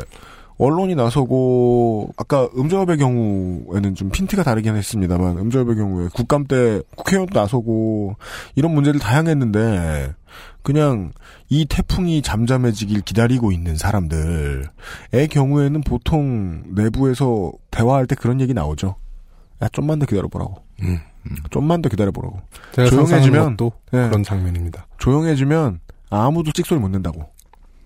언론이 0.57 0.95
나서고 0.95 2.13
아까 2.17 2.47
음저협의 2.57 2.97
경우에는 2.97 3.95
좀 3.95 4.09
핀트가 4.09 4.43
다르긴 4.43 4.75
했습니다만 4.75 5.37
음저협의 5.37 5.75
경우에 5.75 6.07
국감 6.13 6.45
때 6.45 6.81
국회의원도 6.95 7.37
나서고 7.37 8.15
이런 8.55 8.73
문제를 8.73 8.99
다양했는데 8.99 10.13
그냥 10.61 11.11
이 11.49 11.65
태풍이 11.65 12.21
잠잠해지길 12.21 13.01
기다리고 13.01 13.51
있는 13.51 13.75
사람들의 13.75 14.67
경우에는 15.29 15.81
보통 15.81 16.63
내부에서 16.67 17.51
대화할 17.69 18.07
때 18.07 18.15
그런 18.15 18.41
얘기 18.41 18.53
나오죠. 18.53 18.95
야 19.61 19.67
좀만 19.69 19.99
더 19.99 20.05
기다려보라고. 20.05 20.63
음. 20.81 20.99
좀만 21.51 21.81
더 21.81 21.89
기다려보라고. 21.89 22.39
조용해지면 22.73 23.07
조용해지면 23.07 23.57
또 23.57 23.71
네. 23.91 24.07
그런 24.07 24.23
장면입니다. 24.23 24.87
조용해지면 24.97 25.79
아무도 26.09 26.51
찍소리 26.51 26.79
못 26.79 26.89
낸다고. 26.89 27.25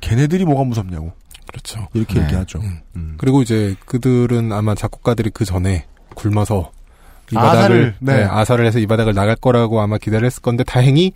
걔네들이 0.01 0.45
뭐가 0.45 0.63
무섭냐고. 0.63 1.11
그렇죠. 1.49 1.87
이렇게 1.93 2.15
네. 2.15 2.25
얘기하죠. 2.25 2.59
음. 2.59 2.79
음. 2.95 3.15
그리고 3.17 3.41
이제 3.41 3.75
그들은 3.85 4.51
아마 4.51 4.75
작곡가들이 4.75 5.31
그 5.33 5.45
전에 5.45 5.85
굶어서 6.15 6.71
이 7.31 7.37
아사를, 7.37 7.51
바닥을 7.51 7.95
네. 7.99 8.17
네, 8.17 8.23
아사를 8.23 8.65
해서 8.65 8.79
이 8.79 8.87
바닥을 8.87 9.13
나갈 9.13 9.35
거라고 9.35 9.81
아마 9.81 9.97
기대를 9.97 10.25
했을 10.25 10.41
건데 10.41 10.63
다행히 10.63 11.13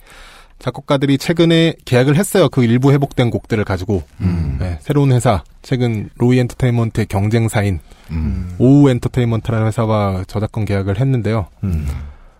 작곡가들이 0.58 1.18
최근에 1.18 1.74
계약을 1.84 2.16
했어요. 2.16 2.48
그 2.48 2.64
일부 2.64 2.92
회복된 2.92 3.30
곡들을 3.30 3.64
가지고 3.64 4.02
음. 4.20 4.56
네, 4.60 4.78
새로운 4.80 5.12
회사 5.12 5.42
최근 5.62 6.10
로이 6.16 6.38
엔터테인먼트의 6.38 7.06
경쟁사인 7.06 7.80
음. 8.10 8.54
오우 8.58 8.88
엔터테인먼트라는 8.90 9.66
회사와 9.66 10.24
저작권 10.26 10.64
계약을 10.64 11.00
했는데요. 11.00 11.46
음. 11.64 11.88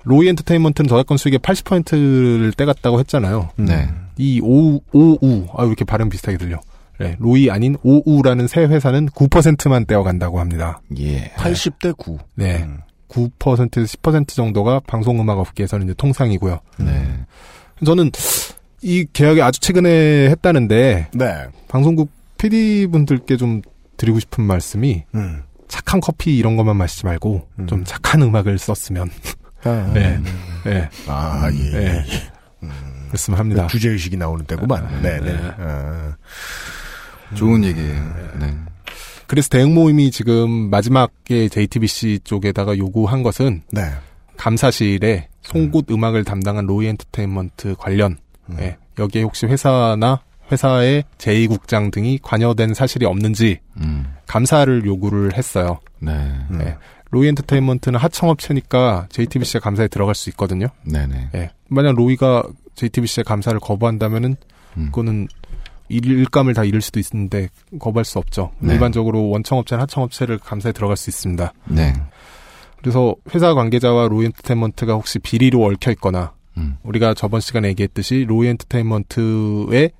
로이 0.04 0.28
엔터테인먼트는 0.28 0.88
저작권 0.88 1.16
수익의 1.16 1.40
80%를 1.40 2.52
떼갔다고 2.52 3.00
했잖아요. 3.00 3.50
네. 3.56 3.88
이 4.16 4.40
오우, 4.40 4.80
오우, 4.92 5.46
아, 5.54 5.62
왜 5.62 5.68
이렇게 5.68 5.84
발음 5.84 6.08
비슷하게 6.08 6.38
들려. 6.38 6.60
네, 6.98 7.16
로이 7.18 7.50
아닌 7.50 7.76
오우라는 7.82 8.46
새 8.46 8.64
회사는 8.64 9.08
9%만 9.08 9.86
떼어간다고 9.86 10.38
합니다. 10.38 10.80
예. 10.98 11.32
80대 11.36 11.96
9. 11.96 12.18
네. 12.36 12.66
9%에서 13.08 13.96
10% 13.98 14.28
정도가 14.28 14.80
방송음악 14.86 15.38
업계에서는 15.38 15.86
이제 15.86 15.94
통상이고요. 15.96 16.60
네. 16.78 17.06
저는 17.84 18.10
이 18.82 19.06
계약이 19.12 19.42
아주 19.42 19.60
최근에 19.60 20.30
했다는데 20.30 21.08
네. 21.12 21.46
방송국 21.68 22.10
PD 22.38 22.88
분들께 22.88 23.36
좀 23.36 23.62
드리고 23.96 24.20
싶은 24.20 24.44
말씀이 24.44 25.04
음. 25.14 25.42
착한 25.68 26.00
커피 26.00 26.36
이런 26.36 26.56
것만 26.56 26.76
마시지 26.76 27.06
말고 27.06 27.48
좀 27.66 27.84
착한 27.84 28.22
음악을 28.22 28.58
썼으면 28.58 29.10
아, 29.64 29.90
네. 29.94 30.20
네. 30.64 30.88
아, 31.06 31.50
예. 31.52 31.70
네. 31.70 32.04
그랬으면 33.08 33.38
합니다. 33.38 33.66
주제의식이 33.68 34.16
나오는 34.16 34.44
때구만. 34.44 35.02
네, 35.02 35.20
네. 35.20 35.36
아. 35.58 36.16
좋은 37.34 37.64
얘기예요. 37.64 38.14
네. 38.38 38.54
그래서 39.26 39.48
대응 39.48 39.74
모임이 39.74 40.10
지금 40.10 40.70
마지막에 40.70 41.48
JTBC 41.48 42.20
쪽에다가 42.24 42.76
요구한 42.78 43.22
것은 43.22 43.62
네. 43.72 43.82
감사실에 44.36 45.28
송곳 45.42 45.90
음. 45.90 46.04
악을 46.04 46.24
담당한 46.24 46.66
로이 46.66 46.86
엔터테인먼트 46.86 47.76
관련 47.78 48.18
예, 48.58 48.76
여기에 48.98 49.22
혹시 49.22 49.46
회사나 49.46 50.22
회사의 50.52 51.04
제2국장 51.18 51.90
등이 51.90 52.18
관여된 52.22 52.74
사실이 52.74 53.06
없는지 53.06 53.60
음. 53.78 54.14
감사를 54.26 54.84
요구를 54.84 55.36
했어요. 55.36 55.80
네. 56.00 56.12
음. 56.50 56.60
예. 56.62 56.76
로이 57.10 57.28
엔터테인먼트는 57.28 57.98
하청업체니까 57.98 59.06
JTBC가 59.10 59.60
감사에 59.60 59.88
들어갈 59.88 60.14
수 60.14 60.28
있거든요. 60.30 60.66
네네. 60.82 61.30
예. 61.34 61.50
만약 61.68 61.94
로이가 61.94 62.42
JTBC의 62.74 63.24
감사를 63.24 63.58
거부한다면은 63.60 64.36
음. 64.76 64.86
그거는 64.86 65.28
일, 65.94 66.06
일감을 66.06 66.54
다 66.54 66.64
잃을 66.64 66.80
수도 66.80 67.00
있는데 67.00 67.48
거부할 67.78 68.04
수 68.04 68.18
없죠. 68.18 68.50
네. 68.58 68.74
일반적으로 68.74 69.28
원청업체나 69.28 69.82
하청업체를 69.82 70.38
감사에 70.38 70.72
들어갈 70.72 70.96
수 70.96 71.10
있습니다. 71.10 71.52
네. 71.66 71.92
그래서 72.82 73.14
회사 73.34 73.54
관계자와 73.54 74.08
로이 74.08 74.26
엔터테인먼트가 74.26 74.94
혹시 74.94 75.18
비리로 75.18 75.64
얽혀 75.64 75.90
있거나 75.92 76.32
음. 76.56 76.76
우리가 76.82 77.14
저번 77.14 77.40
시간에 77.40 77.68
얘기했듯이 77.68 78.24
로이 78.28 78.48
엔터테인먼트에 78.48 79.90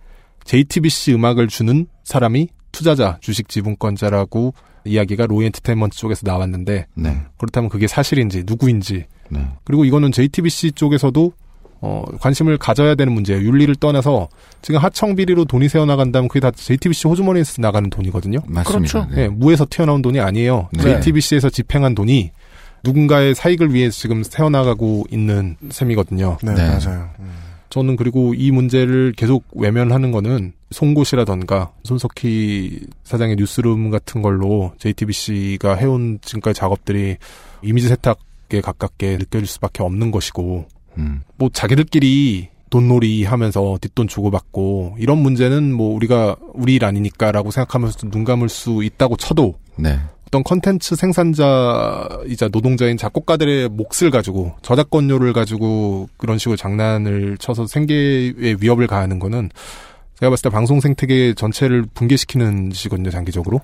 JTBC 0.44 1.14
음악을 1.14 1.48
주는 1.48 1.86
사람이 2.02 2.48
투자자, 2.72 3.18
주식 3.20 3.48
지분권자라고 3.48 4.52
이야기가 4.84 5.26
로이 5.26 5.46
엔터테인먼트 5.46 5.96
쪽에서 5.96 6.22
나왔는데 6.24 6.86
네. 6.94 7.22
그렇다면 7.38 7.70
그게 7.70 7.86
사실인지 7.86 8.42
누구인지 8.46 9.06
네. 9.30 9.48
그리고 9.64 9.84
이거는 9.84 10.12
JTBC 10.12 10.72
쪽에서도 10.72 11.32
어, 11.86 12.02
관심을 12.18 12.56
가져야 12.56 12.94
되는 12.94 13.12
문제예요. 13.12 13.42
윤리를 13.42 13.74
떠나서 13.76 14.28
지금 14.62 14.80
하청 14.80 15.16
비리로 15.16 15.44
돈이 15.44 15.68
새어 15.68 15.84
나간다면 15.84 16.28
그게 16.28 16.40
다 16.40 16.50
JTBC 16.50 17.08
호주머니에서 17.08 17.60
나가는 17.60 17.90
돈이거든요. 17.90 18.38
맞습니다. 18.46 19.06
네, 19.14 19.28
무에서 19.28 19.66
튀어나온 19.68 20.00
돈이 20.00 20.18
아니에요. 20.18 20.70
네. 20.72 20.82
JTBC에서 20.82 21.50
집행한 21.50 21.94
돈이 21.94 22.30
누군가의 22.84 23.34
사익을 23.34 23.74
위해 23.74 23.90
지금 23.90 24.22
새어 24.22 24.48
나가고 24.48 25.04
있는 25.10 25.56
셈이거든요. 25.68 26.38
네, 26.42 26.54
네. 26.54 26.68
맞아요. 26.68 27.10
저는 27.68 27.96
그리고 27.96 28.32
이 28.32 28.50
문제를 28.50 29.12
계속 29.14 29.44
외면하는 29.52 30.10
거는 30.10 30.54
송곳이라던가 30.70 31.72
손석희 31.82 32.80
사장의 33.04 33.36
뉴스룸 33.36 33.90
같은 33.90 34.22
걸로 34.22 34.72
JTBC가 34.78 35.74
해온 35.74 36.18
지금까지 36.22 36.58
작업들이 36.58 37.18
이미지 37.62 37.88
세탁에 37.88 38.62
가깝게 38.62 39.18
느껴질 39.18 39.46
수밖에 39.46 39.82
없는 39.82 40.12
것이고 40.12 40.66
음. 40.98 41.22
뭐 41.36 41.50
자기들끼리 41.52 42.48
돈놀이 42.70 43.24
하면서 43.24 43.78
뒷돈 43.80 44.08
주고받고 44.08 44.96
이런 44.98 45.18
문제는 45.18 45.72
뭐 45.72 45.94
우리가 45.94 46.36
우리 46.54 46.74
일 46.74 46.84
아니니까라고 46.84 47.50
생각하면서 47.50 48.10
눈 48.10 48.24
감을 48.24 48.48
수 48.48 48.82
있다고 48.82 49.16
쳐도 49.16 49.54
네. 49.76 49.98
어떤 50.26 50.42
컨텐츠 50.42 50.96
생산자이자 50.96 52.48
노동자인 52.50 52.96
작곡가들의 52.96 53.68
몫을 53.68 54.10
가지고 54.10 54.54
저작권료를 54.62 55.32
가지고 55.32 56.08
그런 56.16 56.38
식으로 56.38 56.56
장난을 56.56 57.38
쳐서 57.38 57.68
생계에 57.68 58.56
위협을 58.60 58.88
가하는 58.88 59.20
거는 59.20 59.50
제가 60.20 60.30
봤을 60.30 60.44
때 60.44 60.48
방송 60.50 60.80
생태계 60.80 61.34
전체를 61.34 61.86
붕괴시키는 61.92 62.70
짓이거든요, 62.70 63.10
장기적으로. 63.10 63.60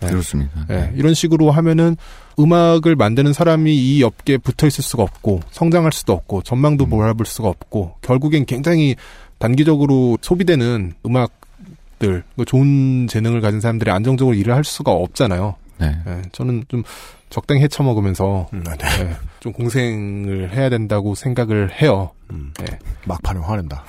네. 0.00 0.08
그렇습니다. 0.08 0.64
네, 0.68 0.92
이런 0.94 1.12
식으로 1.12 1.50
하면은 1.50 1.96
음악을 2.38 2.94
만드는 2.94 3.32
사람이 3.32 3.74
이 3.74 4.02
업계에 4.02 4.38
붙어 4.38 4.66
있을 4.66 4.84
수가 4.84 5.02
없고 5.02 5.40
성장할 5.50 5.92
수도 5.92 6.12
없고 6.12 6.42
전망도 6.42 6.86
몰아볼 6.86 7.26
수가 7.26 7.48
없고 7.48 7.96
결국엔 8.02 8.46
굉장히 8.46 8.94
단기적으로 9.38 10.18
소비되는 10.22 10.94
음악들 11.04 12.22
그 12.36 12.44
좋은 12.44 13.08
재능을 13.08 13.40
가진 13.40 13.60
사람들이 13.60 13.90
안정적으로 13.90 14.34
일을 14.34 14.54
할 14.54 14.64
수가 14.64 14.92
없잖아요. 14.92 15.56
네. 15.78 15.96
네, 16.04 16.22
저는 16.32 16.64
좀 16.68 16.82
적당히 17.30 17.62
헤쳐 17.62 17.82
먹으면서 17.82 18.48
음, 18.52 18.64
네. 18.64 18.76
네, 18.76 19.16
좀 19.40 19.52
공생을 19.52 20.50
해야 20.52 20.68
된다고 20.70 21.14
생각을 21.14 21.80
해요. 21.80 22.10
음, 22.30 22.52
네. 22.58 22.78
막판에 23.06 23.40
화낸다. 23.40 23.84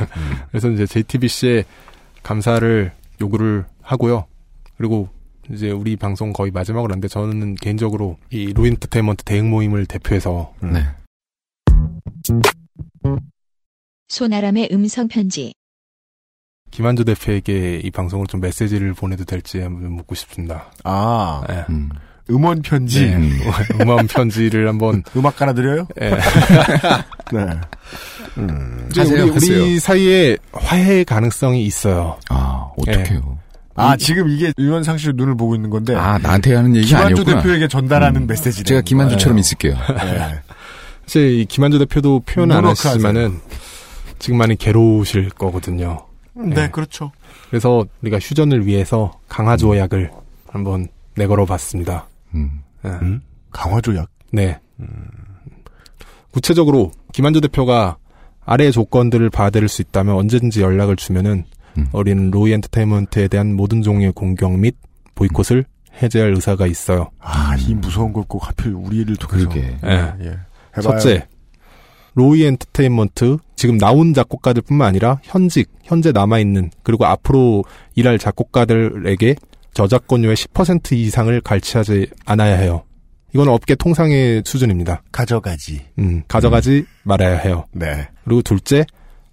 그래서 0.50 0.70
이제 0.70 0.86
JTBC에 0.86 1.64
감사를 2.22 2.92
요구를 3.20 3.64
하고요. 3.82 4.26
그리고 4.76 5.08
이제 5.50 5.70
우리 5.70 5.96
방송 5.96 6.32
거의 6.32 6.50
마지막으로 6.50 6.92
하는데 6.92 7.06
저는 7.06 7.54
개인적으로 7.56 8.16
이 8.30 8.52
로인터테인먼트 8.52 9.24
대응 9.24 9.50
모임을 9.50 9.86
대표해서 9.86 10.54
음. 10.62 10.72
네. 10.72 10.84
소나람의 14.08 14.68
음성 14.72 15.08
편지. 15.08 15.54
김한조 16.74 17.04
대표에게 17.04 17.82
이 17.84 17.90
방송을 17.92 18.26
좀 18.26 18.40
메시지를 18.40 18.94
보내도 18.94 19.24
될지 19.24 19.60
한번 19.60 19.92
묻고 19.92 20.16
싶습니다. 20.16 20.72
아, 20.82 21.40
네. 21.48 21.64
음. 21.68 21.88
음원 22.28 22.62
편지. 22.62 23.06
네. 23.06 23.30
음원 23.80 24.08
편지를 24.08 24.66
한번 24.66 25.04
음악 25.14 25.36
깔아드려요? 25.36 25.86
예. 26.00 26.10
네. 27.32 27.46
음. 28.38 28.88
이제 28.90 29.02
하세요, 29.02 29.22
우리, 29.22 29.30
하세요. 29.30 29.62
우리 29.62 29.78
사이에 29.78 30.36
화해 30.52 31.04
가능성이 31.04 31.64
있어요. 31.64 32.18
아, 32.28 32.72
어떡해요. 32.76 33.38
아, 33.76 33.96
지금 33.96 34.28
이게 34.28 34.52
유현상 34.58 34.98
씨의 34.98 35.14
눈을 35.16 35.36
보고 35.36 35.54
있는 35.54 35.70
건데. 35.70 35.94
아, 35.94 36.18
나한테 36.18 36.56
하는 36.56 36.74
얘기 36.74 36.88
김한주 36.88 37.06
아니었구나. 37.22 37.42
대표에게 37.42 37.68
전달하는 37.68 38.22
음. 38.22 38.26
메시지. 38.26 38.64
제가 38.64 38.80
김한주처럼 38.80 39.38
있을게요. 39.38 39.74
네. 39.74 40.40
사실 41.06 41.38
이 41.38 41.44
김한조 41.44 41.78
대표도 41.78 42.20
표현은 42.26 42.56
안. 42.56 42.64
하시지만은 42.64 43.38
지금 44.18 44.38
많이 44.38 44.56
괴로우실 44.56 45.30
거거든요. 45.30 46.04
네, 46.36 46.54
네. 46.54 46.70
그렇죠. 46.70 47.12
그래서 47.48 47.84
우리가 48.02 48.18
휴전을 48.18 48.66
위해서 48.66 49.18
강화조약을 49.28 50.10
한번 50.48 50.88
내걸어 51.16 51.44
봤습니다. 51.46 52.06
음. 52.34 52.62
네. 52.82 52.90
음? 52.90 53.22
강화조약. 53.50 54.08
네. 54.32 54.58
구체적으로 56.32 56.90
김한조 57.12 57.40
대표가 57.40 57.96
아래의 58.44 58.72
조건들을 58.72 59.30
받아들일 59.30 59.68
수 59.68 59.80
있다면 59.82 60.16
언제든지 60.16 60.60
연락을 60.60 60.96
주면은 60.96 61.44
음. 61.78 61.88
우리는 61.92 62.30
로이 62.30 62.52
엔터테인먼트에 62.52 63.28
대한 63.28 63.54
모든 63.54 63.82
종류의 63.82 64.12
공격 64.12 64.52
및 64.58 64.76
보이콧을 65.14 65.64
해제할 66.02 66.34
의사가 66.34 66.66
있어요. 66.66 67.10
아, 67.20 67.54
이 67.56 67.74
무서운 67.74 68.12
걸 68.12 68.24
꼭 68.26 68.46
하필 68.48 68.72
우리를 68.74 69.14
통해서. 69.16 69.48
그러게. 69.48 69.76
예. 69.84 69.90
예. 70.20 70.26
해봐요. 70.76 70.98
첫째, 70.98 71.26
로이 72.14 72.44
엔터테인먼트 72.44 73.38
지금 73.56 73.78
나온 73.78 74.14
작곡가들뿐만 74.14 74.86
아니라 74.86 75.20
현직, 75.22 75.70
현재 75.82 76.12
남아 76.12 76.38
있는 76.38 76.70
그리고 76.82 77.06
앞으로 77.06 77.64
일할 77.94 78.18
작곡가들에게 78.18 79.34
저작권료의 79.74 80.36
10% 80.36 80.92
이상을 80.92 81.40
갈취하지 81.40 82.08
않아야 82.24 82.56
해요. 82.56 82.84
이건 83.34 83.48
업계 83.48 83.74
통상의 83.74 84.42
수준입니다. 84.46 85.02
가져가지. 85.10 85.82
음, 85.98 86.22
가져가지 86.28 86.84
말아야 87.02 87.36
해요. 87.38 87.64
네. 87.72 88.08
그리고 88.24 88.42
둘째, 88.42 88.84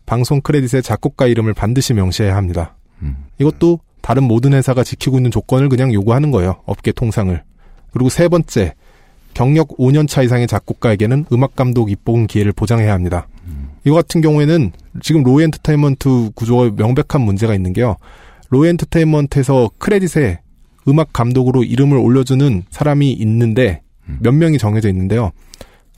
방송 0.08 0.42
크레딧에 0.42 0.82
작곡가 0.82 1.28
이름을 1.28 1.54
반드시 1.54 1.94
명시해야 1.94 2.36
합니다. 2.36 2.76
음. 3.04 3.26
이것도 3.40 3.80
다른 4.02 4.24
모든 4.24 4.54
회사가 4.54 4.84
지키고 4.84 5.18
있는 5.18 5.30
조건을 5.30 5.70
그냥 5.70 5.94
요구하는 5.94 6.32
거예요. 6.32 6.62
업계 6.66 6.92
통상을. 6.92 7.44
그리고 7.94 8.10
세 8.10 8.28
번째, 8.28 8.74
경력 9.34 9.70
5년 9.78 10.08
차 10.08 10.22
이상의 10.22 10.48
작곡가에게는 10.48 11.26
음악 11.32 11.56
감독 11.56 11.90
입봉 11.92 12.28
기회를 12.28 12.52
보장해야 12.52 12.94
합니다. 12.94 13.28
이거 13.84 13.96
같은 13.96 14.22
경우에는 14.22 14.72
지금 15.02 15.24
로이 15.24 15.44
엔터테인먼트 15.46 16.32
구조가 16.36 16.72
명백한 16.76 17.22
문제가 17.22 17.56
있는 17.56 17.74
게요. 17.74 17.96
로이 18.50 18.70
엔터테인먼트에서 18.70 19.72
크레딧에 19.80 20.40
음악 20.88 21.14
감독으로 21.14 21.64
이름을 21.64 21.98
올려주는 21.98 22.64
사람이 22.70 23.12
있는데 23.14 23.82
몇 24.20 24.34
명이 24.34 24.58
정해져 24.58 24.90
있는데요. 24.90 25.32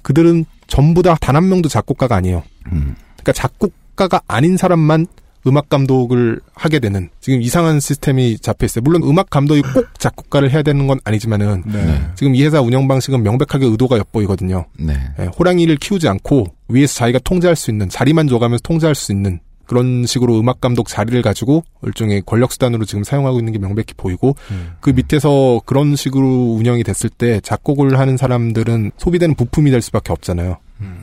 그들은 0.01 0.45
전부 0.67 1.01
다 1.01 1.15
단 1.19 1.35
한 1.35 1.49
명도 1.49 1.67
작곡가가 1.69 2.15
아니에요. 2.15 2.43
음. 2.71 2.95
그러니까 3.15 3.31
작곡가가 3.33 4.21
아닌 4.27 4.55
사람만 4.57 5.07
음악 5.45 5.69
감독을 5.69 6.39
하게 6.53 6.79
되는 6.79 7.09
지금 7.19 7.41
이상한 7.41 7.79
시스템이 7.79 8.39
잡혀 8.39 8.65
있어요. 8.65 8.81
물론 8.83 9.03
음악 9.03 9.29
감독이 9.29 9.61
꼭 9.61 9.87
작곡가를 9.99 10.51
해야 10.51 10.61
되는 10.61 10.87
건 10.87 10.99
아니지만은 11.03 11.63
네. 11.65 12.01
지금 12.15 12.35
이 12.35 12.43
회사 12.43 12.61
운영 12.61 12.87
방식은 12.87 13.23
명백하게 13.23 13.65
의도가 13.65 13.97
엿보이거든요. 13.97 14.65
네. 14.79 14.93
예, 15.19 15.25
호랑이를 15.25 15.77
키우지 15.77 16.07
않고 16.07 16.47
위에서 16.69 16.93
자기가 16.95 17.19
통제할 17.19 17.55
수 17.55 17.71
있는 17.71 17.89
자리만 17.89 18.27
줘가면서 18.27 18.61
통제할 18.63 18.95
수 18.95 19.11
있는 19.11 19.39
그런 19.65 20.05
식으로 20.05 20.39
음악 20.39 20.61
감독 20.61 20.87
자리를 20.87 21.21
가지고 21.21 21.63
일종의 21.83 22.23
권력 22.25 22.51
수단으로 22.51 22.85
지금 22.85 23.03
사용하고 23.03 23.39
있는 23.39 23.53
게 23.53 23.59
명백히 23.59 23.93
보이고 23.95 24.35
그 24.81 24.89
밑에서 24.89 25.61
그런 25.65 25.95
식으로 25.95 26.55
운영이 26.59 26.83
됐을 26.83 27.09
때 27.09 27.39
작곡을 27.41 27.97
하는 27.97 28.17
사람들은 28.17 28.91
소비되는 28.97 29.35
부품이 29.35 29.71
될 29.71 29.81
수밖에 29.81 30.11
없잖아요. 30.11 30.57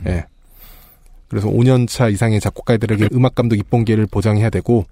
예. 0.07 0.25
그래서 1.31 1.47
5년 1.47 1.87
차 1.87 2.09
이상의 2.09 2.41
작곡가들에게 2.41 3.07
음악 3.13 3.35
감독 3.35 3.55
입봉 3.57 3.85
기회를 3.85 4.05
보장해야 4.05 4.49
되고 4.49 4.85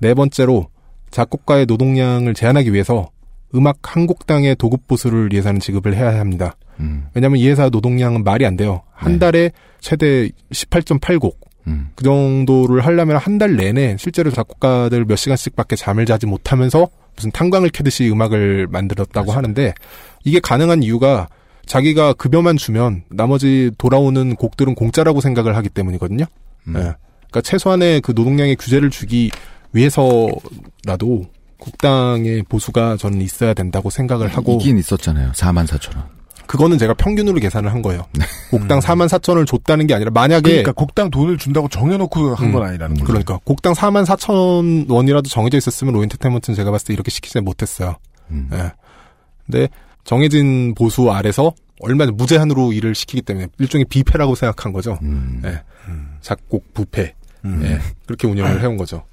네 0.00 0.14
번째로 0.14 0.68
작곡가의 1.10 1.66
노동량을 1.66 2.32
제한하기 2.32 2.72
위해서 2.72 3.10
음악 3.54 3.76
한 3.82 4.06
곡당의 4.06 4.56
도급 4.56 4.88
보수를 4.88 5.28
이 5.34 5.36
회사는 5.36 5.60
지급을 5.60 5.94
해야 5.94 6.18
합니다. 6.18 6.56
음. 6.80 7.04
왜냐하면 7.12 7.38
이 7.38 7.46
회사 7.48 7.68
노동량은 7.68 8.24
말이 8.24 8.46
안 8.46 8.56
돼요. 8.56 8.80
한 8.94 9.18
달에 9.18 9.50
최대 9.80 10.30
18.8곡. 10.50 11.34
음. 11.66 11.90
그 11.94 12.02
정도를 12.02 12.84
하려면 12.86 13.18
한 13.18 13.36
달 13.38 13.54
내내 13.54 13.96
실제로 13.98 14.30
작곡가들 14.30 15.04
몇 15.04 15.16
시간씩밖에 15.16 15.76
잠을 15.76 16.06
자지 16.06 16.24
못하면서 16.26 16.88
무슨 17.14 17.30
탄광을 17.30 17.68
캐듯이 17.68 18.10
음악을 18.10 18.66
만들었다고 18.68 19.32
하는데 19.32 19.74
이게 20.24 20.40
가능한 20.40 20.82
이유가 20.82 21.28
자기가 21.72 22.12
급여만 22.12 22.58
주면 22.58 23.02
나머지 23.08 23.70
돌아오는 23.78 24.36
곡들은 24.36 24.74
공짜라고 24.74 25.22
생각을 25.22 25.56
하기 25.56 25.70
때문이거든요. 25.70 26.26
음. 26.68 26.74
예. 26.76 26.80
그러니까 26.80 27.40
최소한의 27.42 28.02
그 28.02 28.12
노동량의 28.14 28.56
규제를 28.56 28.90
주기 28.90 29.30
위해서라도 29.72 31.24
국당의 31.56 32.42
보수가 32.42 32.98
저는 32.98 33.22
있어야 33.22 33.54
된다고 33.54 33.88
생각을 33.88 34.28
하고 34.28 34.58
있긴 34.60 34.76
있었잖아요. 34.76 35.32
4만 35.32 35.66
4천 35.66 35.96
원. 35.96 36.04
그거는 36.46 36.76
제가 36.76 36.92
평균으로 36.92 37.40
계산을 37.40 37.72
한 37.72 37.80
거예요. 37.80 38.04
곡당 38.50 38.80
4만 38.80 39.08
4천 39.08 39.30
원을 39.30 39.46
줬다는 39.46 39.86
게 39.86 39.94
아니라 39.94 40.10
만약에 40.10 40.42
그러니까 40.42 40.72
곡당 40.72 41.10
돈을 41.10 41.38
준다고 41.38 41.68
정해놓고 41.68 42.34
한건 42.34 42.60
음, 42.60 42.68
아니라는 42.68 42.96
거죠. 42.96 43.06
그러니까 43.06 43.38
곡당 43.44 43.72
4만 43.72 44.04
4천 44.04 44.90
원이라도 44.90 45.30
정해져 45.30 45.56
있었으면 45.56 45.94
로엔터테인먼트는 45.94 46.54
제가 46.54 46.70
봤을 46.70 46.88
때 46.88 46.92
이렇게 46.92 47.10
시키지 47.10 47.40
못했어요. 47.40 47.94
음. 48.30 48.50
예. 48.52 48.72
근데 49.46 49.68
정해진 50.04 50.74
보수 50.74 51.10
아래서 51.10 51.54
얼마 51.82 52.06
전 52.06 52.16
무제한으로 52.16 52.72
일을 52.72 52.94
시키기 52.94 53.22
때문에 53.22 53.48
일종의 53.58 53.84
비패라고 53.86 54.34
생각한 54.34 54.72
거죠. 54.72 54.98
음. 55.02 55.42
예. 55.44 55.60
작곡 56.20 56.72
부패. 56.74 57.14
음. 57.44 57.60
예. 57.64 57.80
그렇게 58.06 58.26
운영을 58.26 58.60
해온 58.62 58.76
거죠. 58.76 59.04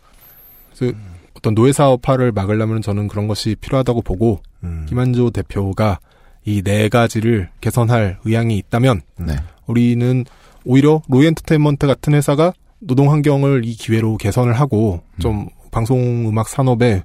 그래서 0.76 0.95
어떤 1.34 1.55
노예 1.55 1.72
사업화를 1.72 2.32
막으려면 2.32 2.82
저는 2.82 3.07
그런 3.07 3.28
것이 3.28 3.55
필요하다고 3.59 4.01
보고 4.03 4.41
음. 4.63 4.86
김한조 4.88 5.32
대표가 5.32 5.99
이 6.45 6.61
네 6.63 6.89
가지를 6.89 7.49
개선할 7.61 8.17
의향이 8.24 8.57
있다면 8.57 9.01
네. 9.17 9.36
우리는 9.67 10.26
오히려 10.65 11.01
로이 11.07 11.28
엔터테인먼트 11.28 11.86
같은 11.86 12.13
회사가 12.13 12.53
노동 12.80 13.11
환경을 13.11 13.65
이 13.65 13.74
기회로 13.74 14.17
개선을 14.17 14.53
하고 14.53 15.01
좀 15.20 15.49
방송 15.72 16.28
음악 16.28 16.47
산업에 16.49 17.03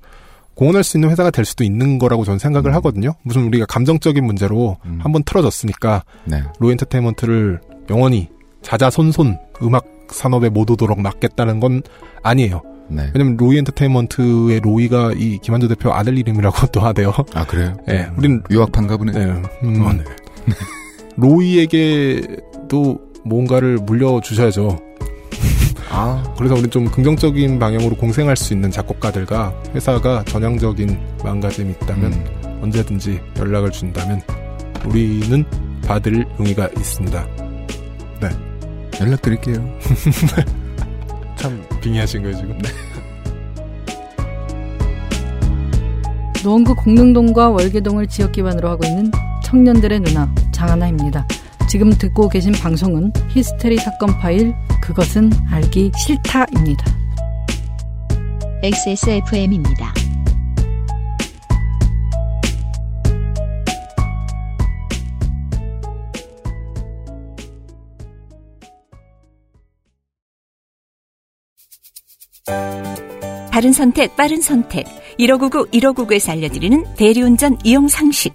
공헌할 0.55 0.85
수 0.85 0.97
있는 0.97 1.11
회사가 1.11 1.31
될 1.31 1.45
수도 1.45 1.65
있는 1.65 1.99
거라고 1.99 2.25
저는 2.25 2.39
생각을 2.39 2.75
하거든요. 2.77 3.15
무슨 3.23 3.47
우리가 3.47 3.67
감정적인 3.67 4.25
문제로 4.25 4.77
한번 5.01 5.23
틀어졌으니까 5.25 6.05
네. 6.25 6.43
로이 6.59 6.73
엔터테인먼트를 6.73 7.61
영원히 7.91 8.29
자자손손 8.63 9.39
음악 9.63 9.85
산업에 10.11 10.49
못 10.49 10.71
오도록 10.71 11.01
막겠다는 11.01 11.61
건 11.61 11.83
아니에요. 12.23 12.63
네. 12.89 13.11
왜냐면 13.15 13.37
로이 13.37 13.59
엔터테인먼트의 13.59 14.61
로이가 14.61 15.13
이 15.17 15.39
김한조 15.39 15.69
대표 15.69 15.93
아들 15.93 16.19
이름이라고 16.19 16.69
또 16.73 16.81
하대요. 16.81 17.13
아 17.35 17.45
그래요? 17.45 17.77
예, 17.89 18.09
우리는 18.17 18.43
유학판가 18.51 18.97
보네. 18.97 19.13
네. 19.13 19.43
음, 19.63 20.05
로이에게도 21.17 22.99
뭔가를 23.25 23.79
물려주셔야죠. 23.79 24.79
아. 25.91 26.23
그래서 26.37 26.55
우리 26.55 26.69
좀 26.69 26.87
긍정적인 26.87 27.59
방향으로 27.59 27.97
공생할 27.97 28.37
수 28.37 28.53
있는 28.53 28.71
작곡가들과 28.71 29.55
회사가 29.75 30.25
전향적인 30.25 30.99
마음가짐이 31.23 31.73
있다면 31.73 32.13
음. 32.13 32.61
언제든지 32.63 33.21
연락을 33.39 33.71
준다면 33.71 34.23
우리는 34.87 35.45
받을 35.87 36.25
용의가 36.39 36.69
있습니다. 36.77 37.27
네. 38.21 38.29
연락드릴게요. 39.01 39.79
참 41.37 41.63
빙의하신 41.81 42.23
거예요 42.23 42.37
지금. 42.37 42.59
노원구 46.43 46.75
공릉동과 46.75 47.51
월계동을 47.51 48.07
지역 48.07 48.33
기반으로 48.33 48.69
하고 48.69 48.87
있는 48.87 49.11
청년들의 49.43 50.01
누나 50.01 50.33
장하나입니다. 50.53 51.27
지금 51.69 51.91
듣고 51.91 52.29
계신 52.29 52.53
방송은 52.53 53.13
히스테리 53.31 53.79
사건 53.79 54.19
파일 54.19 54.55
그것은 54.85 55.31
알기 55.51 55.91
싫다입니다. 55.97 56.85
XSFM입니다. 58.63 59.95
바른 73.51 73.73
선택, 73.73 74.15
빠른 74.17 74.43
선택. 74.43 74.85
1599, 75.17 75.71
1599에서 75.71 76.31
알려드리는 76.33 76.85
대리운전 76.97 77.57
이용 77.65 77.89
상식. 77.89 78.35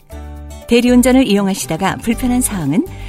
대리운전을 0.68 1.28
이용하시다가 1.28 1.98
불편한 1.98 2.42
사항은 2.42 2.86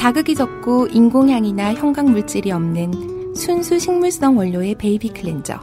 자극이 0.00 0.34
적고 0.34 0.86
인공향이나 0.86 1.74
형광물질이 1.74 2.50
없는 2.52 3.34
순수 3.36 3.78
식물성 3.78 4.38
원료의 4.38 4.76
베이비 4.76 5.10
클렌저. 5.10 5.60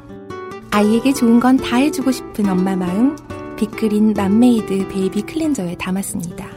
아이에게 0.70 1.12
좋은 1.12 1.40
건 1.40 1.58
다 1.58 1.78
해주고 1.78 2.12
싶은 2.12 2.48
엄마 2.48 2.76
마음, 2.76 3.16
빅그린 3.58 4.14
맘메이드 4.14 4.90
베이비 4.90 5.24
클렌저에 5.24 5.76
담았습니다. 5.78 6.52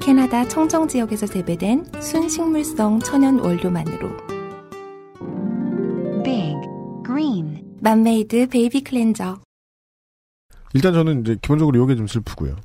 캐나다 0.00 0.48
청정 0.48 0.88
지역에서 0.88 1.28
재배된 1.28 1.84
순식물성 2.00 2.98
천연 2.98 3.38
원료만으로. 3.38 4.08
Big 6.24 6.56
Green 7.06 7.62
맘메이드 7.82 8.48
베이비 8.48 8.82
클렌저. 8.82 9.38
일단 10.74 10.92
저는 10.92 11.20
이제 11.20 11.36
기본적으로 11.40 11.78
요게 11.78 11.94
좀 11.94 12.08
슬프고요. 12.08 12.56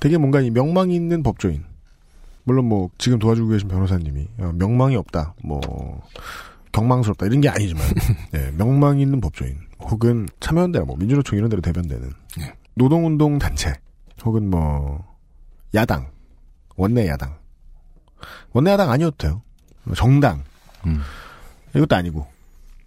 되게 0.00 0.16
뭔가 0.16 0.40
이 0.40 0.48
명망이 0.48 0.94
있는 0.94 1.22
법조인. 1.22 1.73
물론 2.44 2.66
뭐 2.66 2.90
지금 2.98 3.18
도와주고 3.18 3.48
계신 3.48 3.68
변호사님이 3.68 4.28
어, 4.38 4.52
명망이 4.54 4.96
없다, 4.96 5.34
뭐 5.42 5.60
경망스럽다 6.72 7.26
이런 7.26 7.40
게 7.40 7.48
아니지만 7.48 7.82
예, 8.34 8.50
명망이 8.52 9.02
있는 9.02 9.20
법조인 9.20 9.58
혹은 9.80 10.28
참여연대, 10.40 10.80
뭐 10.80 10.96
민주노총 10.96 11.38
이런 11.38 11.50
데로 11.50 11.62
대변되는 11.62 12.10
노동운동 12.74 13.38
단체 13.38 13.74
혹은 14.24 14.48
뭐 14.50 15.04
야당, 15.74 16.10
원내 16.76 17.08
야당, 17.08 17.36
원내 18.52 18.70
야당 18.72 18.90
아니어도 18.90 19.16
돼요. 19.16 19.42
정당 19.94 20.42
이것도 21.74 21.94
아니고 21.94 22.26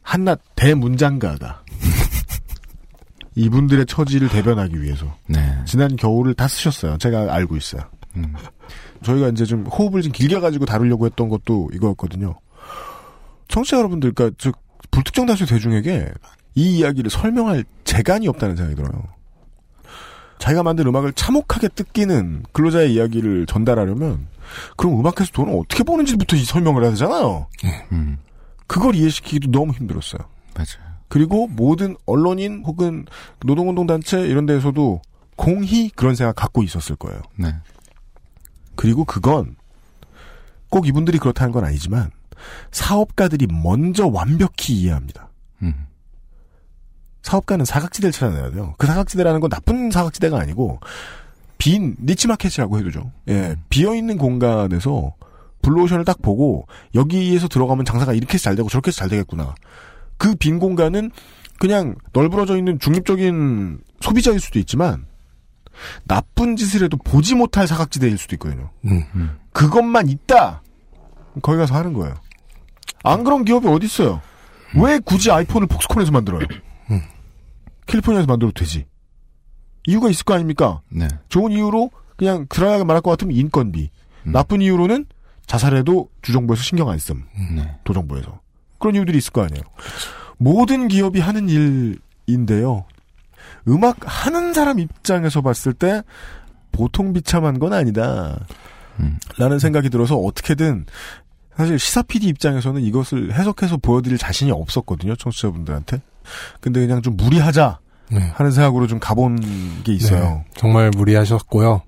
한낱 0.02 0.42
대문장가가 0.56 1.64
이분들의 3.36 3.86
처지를 3.86 4.30
대변하기 4.30 4.82
위해서 4.82 5.16
네. 5.28 5.62
지난 5.66 5.96
겨울을 5.96 6.34
다 6.34 6.48
쓰셨어요. 6.48 6.98
제가 6.98 7.34
알고 7.34 7.56
있어요. 7.56 7.84
음. 8.16 8.34
저희가 9.04 9.30
이제 9.30 9.46
좀 9.46 9.66
호흡을 9.66 10.02
좀 10.02 10.12
길게 10.12 10.40
가지고 10.40 10.66
다루려고 10.66 11.06
했던 11.06 11.30
것도 11.30 11.70
이거였거든요. 11.74 12.36
청취자 13.48 13.78
여러분들, 13.78 14.14
그러니까 14.14 14.36
즉 14.40 14.56
불특정 14.92 15.26
다수 15.26 15.46
대중에게 15.46 16.12
이 16.56 16.78
이야기를 16.80 17.10
설명할 17.10 17.64
재간이 17.84 18.28
없다는 18.28 18.56
생각이 18.56 18.76
들어요. 18.76 19.04
자기가 20.40 20.64
만든 20.64 20.88
음악을 20.88 21.14
참혹하게 21.14 21.70
뜯기는 21.70 22.44
근로자의 22.52 22.94
이야기를 22.94 23.48
전달하려면 23.48 24.28
그럼 24.76 25.00
음악에서 25.00 25.32
돈을 25.34 25.54
어떻게 25.58 25.84
버는지부터 25.84 26.36
이 26.36 26.44
설명을 26.44 26.84
해야 26.84 26.92
되잖아요. 26.92 27.48
음. 27.92 28.18
그걸 28.68 28.96
이해시키기도 28.96 29.52
너무 29.52 29.74
힘들었어요. 29.74 30.22
맞아요. 30.54 30.98
그리고 31.10 31.48
모든 31.48 31.96
언론인 32.06 32.64
혹은 32.66 33.06
노동운동단체 33.46 34.28
이런 34.28 34.46
데에서도 34.46 35.02
공히 35.36 35.90
그런 35.90 36.16
생각 36.16 36.36
갖고 36.36 36.64
있었을 36.64 36.96
거예요. 36.98 37.22
네. 37.36 37.56
그리고 38.78 39.04
그건 39.04 39.56
꼭 40.70 40.88
이분들이 40.88 41.18
그렇다는 41.18 41.52
건 41.52 41.66
아니지만 41.66 42.12
사업가들이 42.72 43.48
먼저 43.48 44.08
완벽히 44.08 44.74
이해합니다. 44.76 45.30
음. 45.64 45.88
사업가는 47.24 47.66
사각지대를 47.66 48.14
찾아내야 48.14 48.52
돼요. 48.52 48.76
그 48.78 48.88
사각지대라는 48.88 49.42
건 49.42 49.50
나쁜 49.50 49.92
사각지대가 49.92 50.40
아니고 50.40 50.80
빈 51.58 51.98
niche 52.00 52.24
market이라고 52.24 52.78
해두죠. 52.80 53.12
예, 53.30 53.56
비어 53.70 53.96
있는 53.96 54.18
공간에서 54.18 55.16
블루오션을 55.64 56.06
딱 56.06 56.22
보고 56.22 56.68
여기에서 56.96 57.48
들어가면 57.48 57.84
장사가 57.84 58.14
이렇게 58.14 58.36
해서 58.36 58.44
잘 58.44 58.56
되고 58.56 58.70
저렇게 58.70 58.90
해서 58.90 59.00
잘 59.00 59.10
되겠구나. 59.10 59.56
그 60.18 60.36
빈 60.36 60.60
공간은 60.60 61.12
그냥 61.60 61.96
널브러져 62.14 62.56
있는 62.58 62.78
중립적인 62.80 63.80
소비자일 64.00 64.40
수도 64.40 64.60
있지만 64.60 65.07
나쁜 66.06 66.56
짓을 66.56 66.84
해도 66.84 66.98
보지 66.98 67.36
못할 67.36 67.68
사각지대일 67.68 68.18
수도 68.18 68.36
있거든요. 68.36 68.70
음. 68.86 69.38
그것만 69.54 70.10
있다. 70.10 70.62
거기 71.42 71.58
가서 71.58 71.76
하는 71.76 71.94
거예요. 71.94 72.16
안 73.04 73.24
그런 73.24 73.46
기업이 73.46 73.68
어디 73.68 73.86
있어요? 73.86 74.22
왜 74.76 75.00
굳이 75.00 75.32
아이폰을 75.32 75.68
폭스콘에서 75.68 76.12
만들어요? 76.12 76.46
캘리포니아에서 77.86 78.28
만들어도 78.28 78.54
되지. 78.54 78.86
이유가 79.88 80.10
있을 80.10 80.26
거 80.26 80.34
아닙니까? 80.34 80.82
네. 80.90 81.08
좋은 81.30 81.52
이유로 81.52 81.90
그냥 82.18 82.46
드라이하게 82.50 82.84
말할 82.84 83.02
것 83.02 83.12
같으면 83.12 83.36
인건비. 83.36 83.90
나쁜 84.26 84.62
이유로는 84.62 85.06
자살해도 85.46 86.10
주정부에서 86.22 86.62
신경 86.62 86.90
안 86.90 87.00
씀. 87.00 87.24
네. 87.56 87.78
도정부에서. 87.86 88.42
그런 88.80 88.96
이유들이 88.96 89.18
있을 89.20 89.32
거 89.32 89.44
아니에요. 89.44 89.64
모든 90.38 90.90
기업이 90.90 91.22
하는 91.22 91.48
일 91.48 92.00
인데요. 92.26 92.86
음악 93.68 93.98
하는 94.02 94.54
사람 94.54 94.80
입장에서 94.80 95.42
봤을 95.42 95.74
때 95.74 96.02
보통 96.72 97.14
비참한 97.14 97.60
건 97.60 97.74
아니다. 97.74 98.40
라는 99.38 99.60
생각이 99.60 99.90
들어서 99.90 100.16
어떻게든 100.16 100.86
사실 101.56 101.80
시사 101.80 102.04
PD 102.04 102.28
입장에서는 102.28 102.82
이것을 102.82 103.34
해석해서 103.34 103.78
보여드릴 103.78 104.18
자신이 104.18 104.52
없었거든요. 104.52 105.16
청취자분들한테. 105.16 106.02
근데 106.62 106.82
그냥 106.82 107.02
좀 107.02 107.18
무리하자 107.18 107.80
네. 108.12 108.32
하는 108.36 108.52
생각으로 108.52 108.88
좀 108.88 109.00
가본 109.00 109.84
게 109.84 109.94
있어요. 109.94 110.20
네, 110.20 110.46
정말 110.56 110.92
무리하셨고요. 110.96 111.82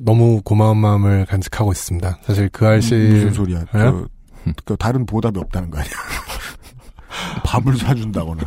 너무 0.00 0.40
고마운 0.42 0.78
마음을 0.78 1.26
간직하고 1.26 1.72
있습니다. 1.72 2.18
사실 2.22 2.48
그 2.48 2.66
알실 2.66 3.12
무슨 3.12 3.32
소리야? 3.32 3.60
네? 3.60 3.66
그, 3.72 4.08
그 4.64 4.76
다른 4.76 5.06
보답이 5.06 5.38
없다는 5.38 5.70
거 5.70 5.78
아니야? 5.78 5.92
밥을 7.44 7.76
사준다거나. 7.76 8.42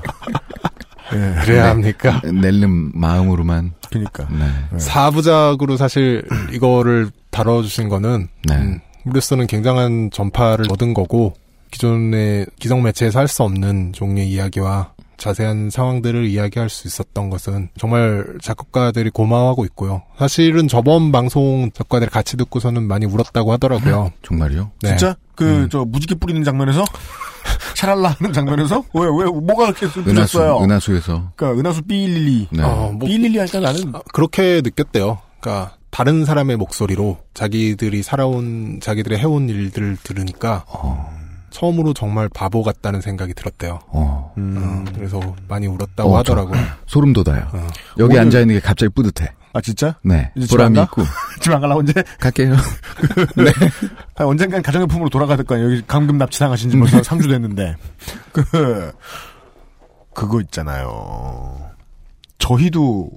예. 1.14 1.36
그래야 1.42 1.70
합니까? 1.70 2.22
낼름 2.24 2.92
마음으로만. 2.94 3.74
그니까. 3.92 4.28
네. 4.30 4.80
사부작으로 4.80 5.78
사실 5.78 6.24
이거를 6.54 7.10
다뤄주신 7.32 7.90
거는 7.90 8.28
네. 8.48 8.56
음, 8.56 8.80
우리로서는 9.06 9.48
굉장한 9.48 10.10
전파를 10.12 10.66
얻은 10.70 10.94
거고 10.94 11.34
기존의 11.72 12.48
기성 12.60 12.82
매체에서 12.84 13.20
할 13.20 13.28
수 13.28 13.44
없는 13.44 13.94
종류의 13.94 14.30
이야기와 14.30 14.92
자세한 15.18 15.70
상황들을 15.70 16.28
이야기할 16.28 16.70
수 16.70 16.88
있었던 16.88 17.30
것은 17.30 17.70
정말 17.78 18.26
작곡가들이 18.42 19.10
고마워하고 19.10 19.66
있고요. 19.66 20.02
사실은 20.18 20.68
저번 20.70 21.12
방송 21.12 21.70
작가들이 21.74 22.10
같이 22.10 22.38
듣고서는 22.38 22.84
많이 22.88 23.06
울었다고 23.06 23.52
하더라고요. 23.54 24.12
정말요? 24.24 24.72
네. 24.82 24.90
진짜? 24.90 25.16
그, 25.36 25.68
저, 25.72 25.84
무지개 25.86 26.16
뿌리는 26.16 26.42
장면에서? 26.44 26.86
샤랄라 27.76 28.16
하는 28.20 28.34
장면에서? 28.34 28.84
왜, 28.94 29.02
왜, 29.04 29.26
뭐가 29.32 29.66
그렇게 29.68 29.88
슬프셨어요? 29.88 30.58
은하수, 30.58 30.64
은하수 30.64 30.96
에서. 30.96 31.32
그니까, 31.36 31.58
은하수 31.60 31.82
삐일리리. 31.84 32.48
네. 32.52 32.64
어, 32.64 32.92
뭐, 32.94 33.08
삐일리리 33.08 33.38
하니까 33.38 33.60
나는. 33.60 33.94
그렇게 34.14 34.62
느꼈대요. 34.64 35.20
그러니까 35.40 35.76
다른 35.90 36.26
사람의 36.26 36.58
목소리로 36.58 37.18
자기들이 37.34 38.04
살아온 38.04 38.80
자기들의 38.82 39.18
해온 39.18 39.50
일들을 39.50 39.98
들으니까 40.04 40.66
처음으로 41.52 41.94
정말 41.94 42.30
바보 42.30 42.62
같다는 42.62 43.02
생각이 43.02 43.34
들었대요. 43.34 43.80
어. 43.88 44.34
어, 44.38 44.86
그래서 44.94 45.20
많이 45.48 45.66
울었다고 45.68 46.10
어, 46.10 46.12
저 46.24 46.34
하더라고요. 46.34 46.60
소름 46.86 47.14
돋아요. 47.14 47.48
어. 47.54 47.68
여기 47.98 48.14
오늘- 48.14 48.20
앉아 48.22 48.42
있는 48.42 48.56
게 48.56 48.62
갑자기 48.62 48.92
뿌듯해. 48.94 49.32
아, 49.54 49.62
진짜? 49.62 49.96
네. 50.04 50.32
이제 50.36 50.48
보람이 50.48 50.78
안? 50.78 50.86
있고. 50.86 51.04
집안 51.42 51.60
갈라, 51.62 51.76
언제? 51.76 51.94
갈게요. 52.20 52.56
네. 53.36 53.52
아, 54.16 54.24
언젠간 54.26 54.62
가정용품으로 54.62 55.10
돌아가야 55.10 55.38
될 55.38 55.46
거 55.46 55.56
아니에요. 55.56 55.72
여기 55.72 55.84
감금 55.88 56.18
납치 56.18 56.40
당하신 56.40 56.70
지 56.70 56.78
벌써 56.78 57.02
3주 57.02 57.30
됐는데. 57.30 57.76
그, 58.32 58.92
그거 60.14 60.42
있잖아요. 60.42 61.72
저희도 62.38 63.10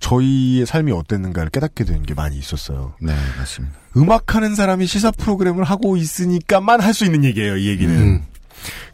저희의 0.00 0.64
삶이 0.66 0.92
어땠는가를 0.92 1.50
깨닫게 1.50 1.84
되는 1.84 2.02
게 2.04 2.14
많이 2.14 2.38
있었어요. 2.38 2.94
네, 3.02 3.14
맞습니다. 3.36 3.76
음악하는 3.96 4.54
사람이 4.54 4.86
시사 4.86 5.10
프로그램을 5.10 5.64
하고 5.64 5.96
있으니까만 5.96 6.80
할 6.80 6.94
수 6.94 7.04
있는 7.04 7.24
얘기예요, 7.24 7.56
이 7.56 7.68
얘기는. 7.68 7.94
음. 7.94 8.24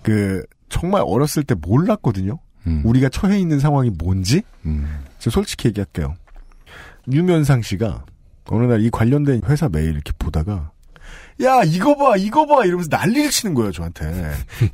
그, 0.03 0.43
정말 0.69 1.03
어렸을 1.07 1.45
때 1.45 1.55
몰랐거든요. 1.55 2.39
음. 2.67 2.83
우리가 2.85 3.11
처해 3.11 3.39
있는 3.39 3.61
상황이 3.61 3.91
뭔지? 3.91 4.43
음. 4.65 5.05
제가 5.19 5.33
솔직히 5.33 5.69
얘기할게요. 5.69 6.15
유면상 7.11 7.63
씨가 7.63 8.05
어느 8.47 8.65
날 8.67 8.81
이 8.81 8.91
관련된 8.91 9.43
회사 9.47 9.69
메일 9.69 9.91
이렇게 9.91 10.13
보다가 10.19 10.71
야 11.43 11.63
이거 11.65 11.97
봐 11.97 12.17
이거 12.17 12.47
봐 12.47 12.65
이러면서 12.65 12.89
난리를 12.91 13.31
치는 13.31 13.55
거예요 13.55 13.73
저한테. 13.73 14.05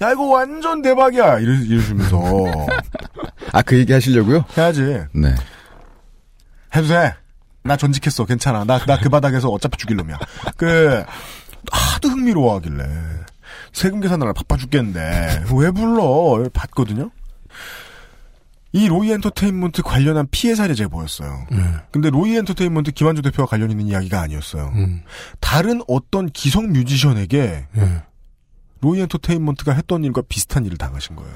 야 0.03 0.13
이거 0.13 0.25
완전 0.27 0.83
대박이야 0.83 1.39
이러, 1.39 1.55
이러시면서. 1.55 2.21
아, 3.53 3.63
그 3.63 3.79
얘기 3.79 3.93
하시려고요? 3.93 4.45
해야지. 4.57 4.83
네. 5.15 5.35
해도 6.75 6.87
돼나 6.89 7.77
전직했어 7.77 8.25
괜찮아. 8.27 8.65
나 8.65 8.79
나 8.87 8.97
그 9.01 9.09
바닥에서 9.09 9.49
어차피 9.49 9.77
죽일 9.79 9.97
놈이야. 9.97 10.19
그 10.57 11.03
하도 11.73 12.09
흥미로워하길래. 12.09 12.85
세금 13.73 14.01
계산하느라 14.01 14.33
바빠 14.33 14.57
죽겠는데. 14.57 15.45
왜 15.55 15.71
불러? 15.71 16.45
봤거든요 16.53 17.11
이 18.73 18.87
로이 18.87 19.11
엔터테인먼트 19.11 19.83
관련한 19.83 20.29
피해 20.31 20.55
사례 20.55 20.75
제보였어요. 20.75 21.47
근데 21.91 22.09
로이 22.11 22.37
엔터테인먼트 22.37 22.93
김한조 22.93 23.23
대표와 23.23 23.47
관련 23.47 23.71
있는 23.71 23.87
이야기가 23.87 24.21
아니었어요. 24.21 24.71
음. 24.75 25.03
다른 25.41 25.83
어떤 25.89 26.27
기성 26.31 26.69
뮤지션에게 26.73 27.67
예. 27.77 28.03
로이 28.81 29.01
엔터테인먼트가 29.01 29.73
했던 29.73 30.05
일과 30.05 30.23
비슷한 30.29 30.65
일을 30.67 30.79
당하신 30.79 31.17
거예요. 31.17 31.33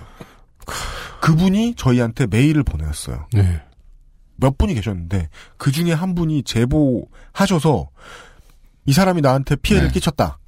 그분이 1.20 1.74
저희한테 1.76 2.26
메일을 2.26 2.62
보내왔어요. 2.62 3.26
네. 3.32 3.60
몇 4.36 4.56
분이 4.56 4.74
계셨는데 4.74 5.28
그 5.56 5.72
중에 5.72 5.92
한 5.92 6.14
분이 6.14 6.42
제보하셔서 6.44 7.88
이 8.86 8.92
사람이 8.92 9.20
나한테 9.22 9.56
피해를 9.56 9.88
네. 9.88 9.94
끼쳤다. 9.94 10.38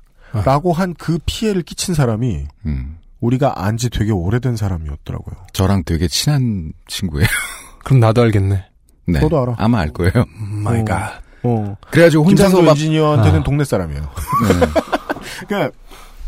라고 0.44 0.72
한 0.72 0.92
그 0.94 1.18
피해를 1.24 1.62
끼친 1.62 1.94
사람이 1.94 2.46
음. 2.66 2.98
우리가 3.20 3.64
안 3.64 3.76
지 3.76 3.90
되게 3.90 4.12
오래된 4.12 4.56
사람이었더라고요. 4.56 5.36
저랑 5.52 5.84
되게 5.84 6.06
친한 6.08 6.72
친구예요. 6.86 7.26
그럼 7.84 8.00
나도 8.00 8.22
알겠네. 8.22 8.64
네. 9.08 9.20
저도 9.20 9.40
알아. 9.42 9.54
아마 9.58 9.80
알 9.80 9.92
거예요. 9.92 10.12
my 10.36 10.80
어. 10.80 10.84
God. 10.84 11.20
어. 11.42 11.76
그래가지고 11.90 12.24
혼자서 12.24 12.60
막 12.62 12.70
엔지니어한테는 12.72 13.40
아. 13.40 13.42
동네 13.44 13.64
사람이에요. 13.64 14.02
네. 14.02 14.66
그러니까 15.46 15.76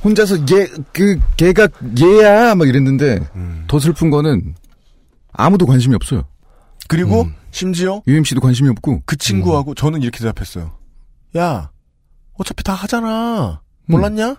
혼자서 0.04 0.36
얘 0.38 0.66
그 0.92 1.18
걔가 1.36 1.68
얘야 2.00 2.54
막 2.54 2.68
이랬는데 2.68 3.26
더 3.66 3.78
슬픈 3.80 4.10
거는 4.10 4.54
아무도 5.32 5.66
관심이 5.66 5.94
없어요. 5.94 6.22
그리고 6.86 7.22
음. 7.22 7.34
심지어 7.50 8.00
UMC도 8.06 8.40
관심이 8.40 8.68
없고 8.70 9.02
그 9.06 9.16
친구하고 9.16 9.74
저는 9.74 10.02
이렇게 10.02 10.18
대답했어요. 10.20 10.72
야, 11.36 11.70
어차피 12.34 12.62
다 12.62 12.72
하잖아. 12.74 13.60
몰랐냐? 13.86 14.36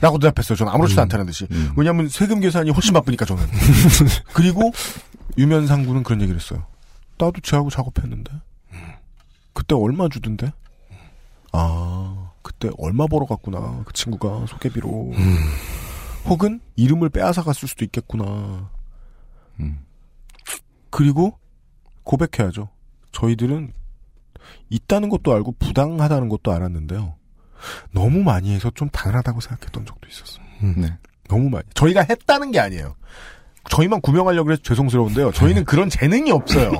라고 0.00 0.18
대답했어요. 0.18 0.56
저는 0.56 0.72
아무렇지도 0.72 1.00
음. 1.00 1.04
않다는 1.04 1.26
듯이. 1.26 1.46
음. 1.50 1.72
왜냐하면 1.76 2.08
세금 2.08 2.40
계산이 2.40 2.70
훨씬 2.70 2.92
바쁘니까 2.92 3.24
저는. 3.24 3.42
그리고 4.34 4.72
유면상구는 5.38 6.02
그런 6.02 6.20
얘기를 6.20 6.38
했어요. 6.38 6.66
나도 7.18 7.40
쟤하고 7.42 7.70
작업했는데. 7.70 8.32
그때 9.54 9.74
얼마 9.74 10.08
주던데? 10.08 10.52
아, 11.52 12.30
그때 12.42 12.70
얼마 12.78 13.06
벌어갔구나. 13.06 13.82
그 13.86 13.92
친구가 13.92 14.46
소개비로. 14.46 15.12
혹은 16.26 16.60
이름을 16.76 17.10
빼앗아 17.10 17.42
갔을 17.42 17.68
수도 17.68 17.84
있겠구나. 17.84 18.70
음. 19.60 19.80
그리고 20.90 21.38
고백해야죠. 22.04 22.68
저희들은 23.12 23.72
있다는 24.70 25.08
것도 25.08 25.32
알고 25.32 25.52
부당하다는 25.58 26.28
것도 26.28 26.52
알았는데요. 26.52 27.14
너무 27.90 28.22
많이 28.22 28.54
해서 28.54 28.70
좀 28.74 28.88
당연하다고 28.90 29.40
생각했던 29.40 29.86
적도 29.86 30.08
있었어요. 30.08 30.44
네. 30.76 30.92
너무 31.28 31.48
많이. 31.50 31.64
저희가 31.74 32.04
했다는 32.08 32.50
게 32.50 32.60
아니에요. 32.60 32.94
저희만 33.70 34.00
구명하려고 34.00 34.52
해서 34.52 34.60
죄송스러운데요. 34.62 35.32
저희는 35.32 35.64
그런 35.64 35.88
재능이 35.88 36.30
없어요. 36.30 36.72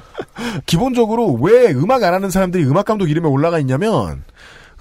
기본적으로 0.66 1.32
왜 1.34 1.70
음악 1.72 2.02
안 2.02 2.14
하는 2.14 2.30
사람들이 2.30 2.64
음악 2.64 2.86
감독 2.86 3.10
이름에 3.10 3.28
올라가 3.28 3.58
있냐면 3.58 4.24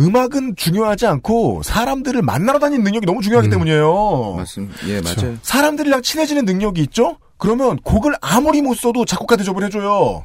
음악은 0.02 0.56
중요하지 0.56 1.06
않고 1.06 1.62
사람들을 1.64 2.22
만나러 2.22 2.60
다니는 2.60 2.84
능력이 2.84 3.06
너무 3.06 3.22
중요하기 3.22 3.50
때문이에요. 3.50 4.36
맞습니다. 4.38 4.76
예, 4.88 5.02
맞아요. 5.02 5.38
사람들이랑 5.44 6.02
친해지는 6.02 6.46
능력이 6.46 6.82
있죠? 6.84 7.18
그러면 7.38 7.78
곡을 7.78 8.16
아무리 8.22 8.62
못 8.62 8.76
써도 8.76 9.06
작곡가 9.06 9.36
대접을 9.36 9.64
해줘요. 9.66 10.24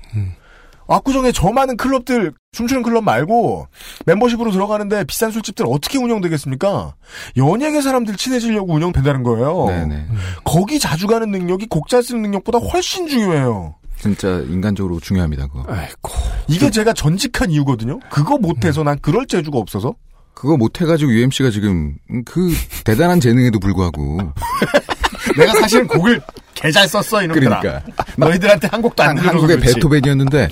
압구정에 0.89 1.32
저 1.32 1.51
많은 1.51 1.77
클럽들, 1.77 2.32
춤추는 2.52 2.82
클럽 2.82 3.05
말고 3.05 3.69
멤버십으로 4.06 4.51
들어가는데 4.51 5.05
비싼 5.05 5.31
술집들 5.31 5.66
어떻게 5.69 5.98
운영되겠습니까? 5.98 6.94
연예계 7.36 7.82
사람들 7.82 8.16
친해지려고 8.16 8.73
운영된다는 8.73 9.23
거예요. 9.23 9.66
네네. 9.69 10.06
거기 10.44 10.78
자주 10.78 11.06
가는 11.06 11.31
능력이 11.31 11.66
곡잘 11.66 12.02
쓰는 12.02 12.23
능력보다 12.23 12.59
훨씬 12.59 13.06
중요해요. 13.06 13.74
진짜 14.01 14.28
인간적으로 14.48 15.01
중요합니다. 15.01 15.48
그거. 15.48 15.65
아이고. 15.69 16.12
이게 16.47 16.70
제가 16.70 16.93
전직한 16.94 17.51
이유거든요. 17.51 17.98
그거 18.10 18.39
못해서 18.39 18.82
난 18.82 18.98
그럴 19.01 19.27
재주가 19.27 19.59
없어서. 19.59 19.94
그거 20.35 20.56
못해가지고 20.56 21.12
UMC가 21.12 21.51
지금 21.51 21.97
그 22.24 22.52
대단한 22.85 23.19
재능에도 23.19 23.59
불구하고 23.59 24.19
내가 25.36 25.52
사실은 25.55 25.86
곡을 25.86 26.20
개잘 26.55 26.89
썼어 26.89 27.22
이놈들아. 27.22 27.60
그러니까 27.60 27.85
너희들한테 28.16 28.68
한 28.68 28.82
곡도 28.82 29.02
안 29.02 29.09
한, 29.10 29.16
들려줘서 29.16 29.39
한국의. 29.39 29.60
베토벤이었는데 29.60 30.48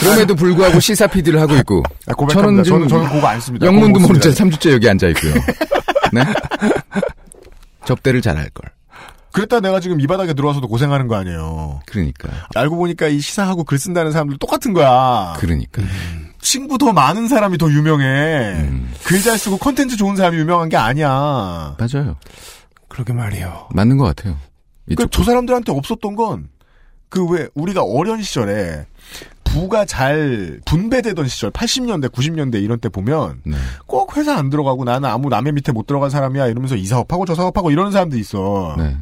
그럼에도 0.00 0.34
불구하고 0.34 0.80
시사 0.80 1.06
PD를 1.06 1.40
하고 1.40 1.54
있고 1.56 1.82
아. 2.06 2.12
저는 2.32 2.62
지금 2.64 2.86
저는 2.86 2.88
저는 2.88 3.08
곡안 3.20 3.40
씁니다. 3.40 3.66
영문도 3.66 4.00
모른 4.00 4.20
채 4.20 4.30
씁니다. 4.32 4.56
3주째 4.58 4.72
여기 4.72 4.88
앉아 4.88 5.08
있고요. 5.08 5.34
네? 6.12 6.24
접대를 7.84 8.22
잘할 8.22 8.48
걸. 8.50 8.70
그랬다 9.32 9.58
내가 9.60 9.80
지금 9.80 10.00
이 10.00 10.06
바닥에 10.06 10.32
들어와서도 10.32 10.68
고생하는 10.68 11.08
거 11.08 11.16
아니에요. 11.16 11.80
그러니까. 11.86 12.28
알고 12.54 12.76
보니까 12.76 13.08
이 13.08 13.18
시사하고 13.20 13.64
글 13.64 13.78
쓴다는 13.78 14.12
사람들 14.12 14.38
똑같은 14.38 14.72
거야. 14.72 15.34
그러니까. 15.38 15.82
친구 16.40 16.78
더 16.78 16.92
많은 16.92 17.26
사람이 17.26 17.58
더 17.58 17.68
유명해. 17.68 18.04
음. 18.60 18.92
글잘 19.04 19.36
쓰고 19.36 19.58
컨텐츠 19.58 19.96
좋은 19.96 20.14
사람이 20.14 20.36
유명한 20.38 20.68
게 20.68 20.76
아니야. 20.76 21.74
맞아요. 21.78 22.16
그러게 22.94 23.12
말이요. 23.12 23.70
맞는 23.74 23.96
것 23.96 24.04
같아요. 24.04 24.36
그저 24.96 25.24
사람들한테 25.24 25.72
없었던 25.72 26.14
건 26.14 26.48
그 27.08 27.24
왜 27.26 27.48
우리가 27.54 27.82
어린 27.84 28.20
시절에 28.22 28.86
부가 29.44 29.84
잘 29.84 30.60
분배되던 30.64 31.28
시절 31.28 31.52
80년대 31.52 32.10
90년대 32.10 32.60
이런 32.60 32.80
때 32.80 32.88
보면 32.88 33.40
네. 33.46 33.56
꼭 33.86 34.16
회사 34.16 34.36
안 34.36 34.50
들어가고 34.50 34.82
나는 34.82 35.08
아무 35.08 35.28
남의 35.28 35.52
밑에 35.52 35.70
못 35.70 35.86
들어간 35.86 36.10
사람이야 36.10 36.48
이러면서 36.48 36.74
이 36.74 36.84
사업하고 36.86 37.24
저 37.24 37.36
사업하고 37.36 37.70
이러는 37.70 37.92
사람들이 37.92 38.20
있어. 38.20 38.74
네. 38.78 38.96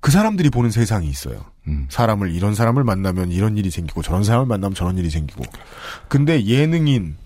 그 0.00 0.10
사람들이 0.10 0.48
보는 0.48 0.70
세상이 0.70 1.08
있어요. 1.08 1.44
음. 1.68 1.86
사람을 1.90 2.34
이런 2.34 2.54
사람을 2.54 2.84
만나면 2.84 3.32
이런 3.32 3.58
일이 3.58 3.70
생기고 3.70 4.00
저런 4.00 4.24
사람을 4.24 4.46
만나면 4.46 4.74
저런 4.74 4.96
일이 4.96 5.10
생기고. 5.10 5.44
근데 6.08 6.42
예능인 6.46 7.16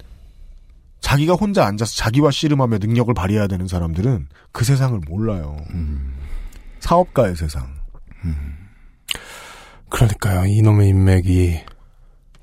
자기가 1.11 1.35
혼자 1.35 1.67
앉아서 1.67 1.97
자기와 1.97 2.31
씨름하며 2.31 2.79
능력을 2.79 3.13
발휘해야 3.15 3.49
되는 3.49 3.67
사람들은 3.67 4.29
그 4.53 4.65
세상을 4.65 5.01
몰라요. 5.09 5.57
음. 5.71 6.15
사업가의 6.79 7.35
세상. 7.35 7.67
그러니까요. 9.89 10.47
이놈의 10.47 10.91
인맥이 10.91 11.63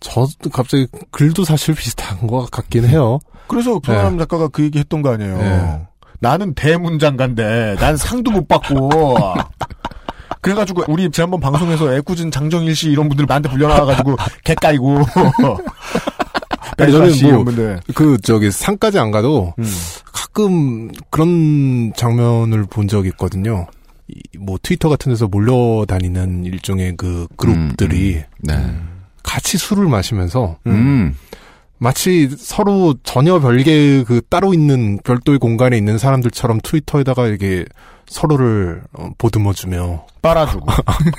저도 0.01 0.49
갑자기 0.51 0.85
글도 1.11 1.45
사실 1.45 1.75
비슷한 1.75 2.27
것 2.27 2.51
같긴 2.51 2.83
해요. 2.89 3.19
그래서 3.47 3.79
조아람 3.79 4.17
작가가 4.17 4.49
그 4.49 4.63
얘기 4.63 4.79
했던 4.79 5.01
거 5.01 5.13
아니에요. 5.13 5.37
네. 5.37 5.87
나는 6.19 6.53
대문장가인데 6.53 7.77
난 7.79 7.95
상도 7.95 8.31
못 8.31 8.49
받고. 8.49 9.15
그래가지고 10.41 10.83
우리 10.89 11.09
지난번 11.09 11.39
방송에서 11.39 11.93
애꿎은 11.93 12.31
장정일 12.31 12.75
씨 12.75 12.89
이런 12.89 13.07
분들 13.07 13.27
나한테 13.27 13.47
불려나와가지고 13.49 14.17
개 14.43 14.55
까이고. 14.55 15.05
아니, 16.77 16.91
배수아 16.91 16.99
저는 16.99 17.13
씨 17.13 17.25
뭐. 17.25 17.43
그, 17.93 18.17
저기, 18.21 18.51
상까지 18.51 18.99
안 18.99 19.11
가도, 19.11 19.53
음. 19.59 19.65
가끔 20.13 20.89
그런 21.09 21.91
장면을 21.95 22.65
본 22.69 22.87
적이 22.87 23.09
있거든요. 23.09 23.67
이, 24.07 24.21
뭐, 24.39 24.57
트위터 24.61 24.89
같은 24.89 25.11
데서 25.11 25.27
몰려다니는 25.27 26.45
일종의 26.45 26.95
그 26.97 27.27
그룹들이, 27.35 28.23
네. 28.39 28.53
같이 29.23 29.57
술을 29.57 29.87
마시면서, 29.87 30.57
음. 30.67 31.15
마치 31.79 32.29
서로 32.37 32.95
전혀 33.03 33.39
별개의 33.39 34.05
그 34.05 34.21
따로 34.29 34.53
있는 34.53 34.99
별도의 35.03 35.37
공간에 35.37 35.77
있는 35.77 35.97
사람들처럼 35.97 36.59
트위터에다가 36.63 37.27
이게 37.27 37.65
서로를 38.07 38.83
어, 38.93 39.09
보듬어주며 39.17 40.05
빨아주고 40.21 40.65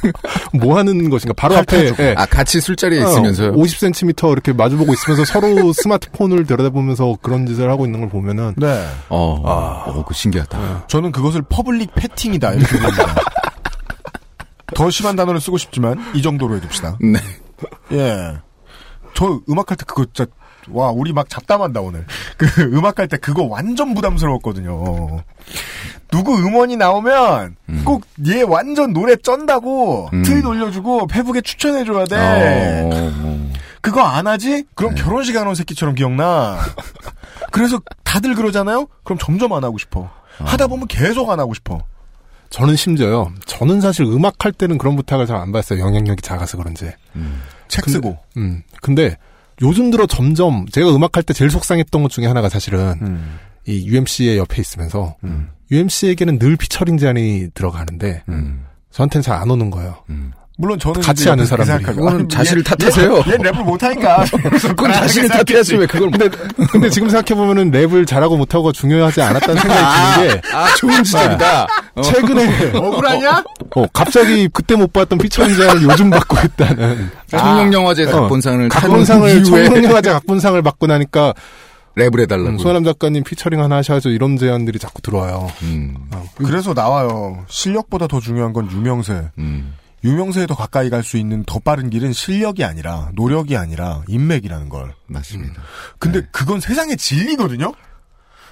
뭐 0.59 0.79
하는 0.79 1.11
것인가 1.11 1.35
바로 1.35 1.57
앞에 1.57 1.93
예. 1.99 2.15
아, 2.17 2.27
같이 2.27 2.61
술자리에 2.61 3.01
있으면서요? 3.01 3.53
50cm 3.53 4.33
이렇게 4.33 4.53
마주보고 4.53 4.93
있으면서 4.95 5.25
서로 5.25 5.73
스마트폰을 5.75 6.47
들여다보면서 6.47 7.19
그런 7.23 7.47
짓을 7.47 7.71
하고 7.71 7.85
있는 7.85 8.01
걸 8.01 8.09
보면은 8.09 8.55
네. 8.57 8.87
어, 9.11 9.43
아. 9.45 9.91
어, 9.91 10.05
그 10.05 10.15
신기하다. 10.15 10.87
저는 10.89 11.13
그것을 11.13 11.43
public 11.43 11.95
petting이다 11.95 12.55
이렇게 12.55 12.79
봅니다. 12.79 13.15
더 14.75 14.91
심한 14.91 15.17
단어를 15.17 15.41
쓰고 15.41 15.59
싶지만 15.59 15.99
이 16.15 16.23
정도로 16.23 16.57
해둡시다. 16.57 16.99
네. 17.01 17.19
예. 17.93 18.39
저 19.15 19.41
음악할 19.49 19.77
때 19.77 19.85
그거 19.87 20.05
진짜 20.13 20.27
와 20.73 20.91
우리 20.91 21.13
막 21.13 21.29
잡담한다 21.29 21.81
오늘. 21.81 22.05
그 22.37 22.47
음악 22.63 22.99
할 22.99 23.09
때 23.09 23.17
그거 23.17 23.45
완전 23.45 23.95
부담스러웠거든요. 23.95 25.23
누구 26.11 26.37
음원이 26.39 26.77
나오면 26.77 27.57
꼭 27.85 28.18
얘 28.18 28.43
완전 28.43 28.93
노래 28.93 29.17
쩐다고 29.17 30.11
음. 30.13 30.23
트윗 30.23 30.45
올려주고 30.45 31.07
페북에 31.07 31.41
추천해줘야 31.43 32.05
돼. 32.07 32.17
어, 32.17 32.91
어. 33.23 33.51
그거 33.81 34.03
안 34.03 34.27
하지? 34.27 34.65
그럼 34.75 34.95
결혼식 34.95 35.37
안 35.37 35.47
온 35.47 35.55
새끼처럼 35.55 35.95
기억나. 35.95 36.59
그래서 37.53 37.81
다들 38.05 38.35
그러잖아요? 38.35 38.87
그럼 39.05 39.19
점점 39.19 39.53
안 39.53 39.65
하고 39.65 39.79
싶어. 39.79 40.11
하다 40.39 40.67
보면 40.67 40.87
계속 40.89 41.31
안 41.31 41.41
하고 41.41 41.55
싶어. 41.55 41.81
저는 42.51 42.77
심지어요. 42.77 43.33
저는 43.47 43.81
사실 43.81 44.05
음악 44.07 44.45
할 44.45 44.53
때는 44.53 44.79
그런 44.79 44.97
부탁을 44.97 45.27
잘 45.27 45.37
안 45.37 45.53
받았어요. 45.53 45.81
영향력이 45.81 46.23
작아서 46.23 46.57
그런지. 46.57 46.91
책 47.69 47.85
근데- 47.85 47.93
쓰고. 47.93 48.19
음. 48.39 48.63
근데 48.83 49.17
요즘 49.63 49.91
들어 49.91 50.07
점점 50.07 50.67
제가 50.69 50.95
음악 50.95 51.17
할 51.17 51.23
때 51.23 51.35
제일 51.35 51.51
속상했던 51.51 52.03
것 52.03 52.11
중에 52.11 52.27
하나가 52.27 52.49
사실은 52.49 52.95
음. 53.03 53.39
이 53.67 53.87
UMC의 53.87 54.39
옆에 54.39 54.61
있으면서 54.61 55.17
UMC에게는 55.71 56.39
늘 56.39 56.57
피처링 56.57 56.97
제안이 56.99 57.49
들어가는데 57.55 58.23
저한테는 58.91 59.23
잘 59.23 59.37
안 59.41 59.51
오는 59.51 59.71
거예요. 59.71 60.03
물론 60.61 60.77
저는 60.77 61.01
같이 61.03 61.23
이제 61.23 61.31
하는 61.31 61.45
그렇게 61.45 61.65
사람들이. 61.65 61.95
그거는 61.97 62.19
아니, 62.23 62.29
자신을 62.29 62.59
얘- 62.59 62.63
탓하세요. 62.65 63.15
얘, 63.15 63.19
얘 63.19 63.37
랩을 63.37 63.63
못하니까. 63.63 64.25
그건 64.61 64.93
자신을 64.93 65.29
탓해야지 65.29 65.77
왜 65.77 65.87
그걸 65.87 66.11
근데, 66.11 66.29
근데 66.73 66.91
지금 66.91 67.09
생각해보면은 67.09 67.71
랩을 67.71 68.05
잘하고 68.09 68.37
못하고가 68.37 68.73
중요하지 68.73 69.23
않았다는 69.23 69.63
생각이 69.63 70.21
드는 70.21 70.41
게 70.43 70.49
아, 70.53 70.75
좋은 70.75 71.05
지적이다. 71.05 71.67
어. 71.95 72.03
최근에 72.03 72.73
억울하냐? 72.77 73.45
어, 73.77 73.87
갑자기 73.93 74.49
그때 74.53 74.75
못 74.75 74.93
봤던 74.93 75.19
피처링 75.19 75.55
제안을 75.55 75.83
요즘 75.85 76.11
받고 76.11 76.37
있다는 76.45 77.09
청룡영화제 77.31 78.07
각본상을 78.07 78.69
타는 78.69 78.69
각본상을 78.69 79.29
이후에 79.31 79.65
청룡영화제 79.67 80.11
각본상을 80.13 80.61
받고 80.61 80.89
나니까 80.89 81.35
랩을 81.97 82.21
해달라고. 82.23 82.49
음, 82.51 82.59
소남 82.59 82.83
작가님 82.85 83.23
피처링 83.23 83.61
하나 83.63 83.77
하셔야죠 83.77 84.09
이런 84.11 84.37
제안들이 84.37 84.81
자꾸 84.81 85.03
들어와요. 85.03 85.49
음. 85.63 85.95
그래서 86.37 86.75
나와요. 86.75 87.45
실력보다 87.49 88.09
더 88.09 88.19
중요한 88.19 88.53
건 88.53 88.69
유명세. 88.73 89.29
음. 89.39 89.75
유명세에 90.05 90.47
더 90.47 90.55
가까이 90.55 90.91
갈 90.91 91.03
수 91.03 91.17
있는 91.17 91.43
더 91.45 91.59
빠른 91.59 91.91
길은 91.91 92.13
실력이 92.13 92.65
아니라 92.65 93.11
노력이 93.15 93.57
아니라 93.57 94.03
인맥이라는 94.09 94.69
걸. 94.69 94.95
맞습니다. 95.07 95.63
근데 95.99 96.23
그건 96.33 96.61
세상의 96.61 96.97
진리거든요. 96.97 97.73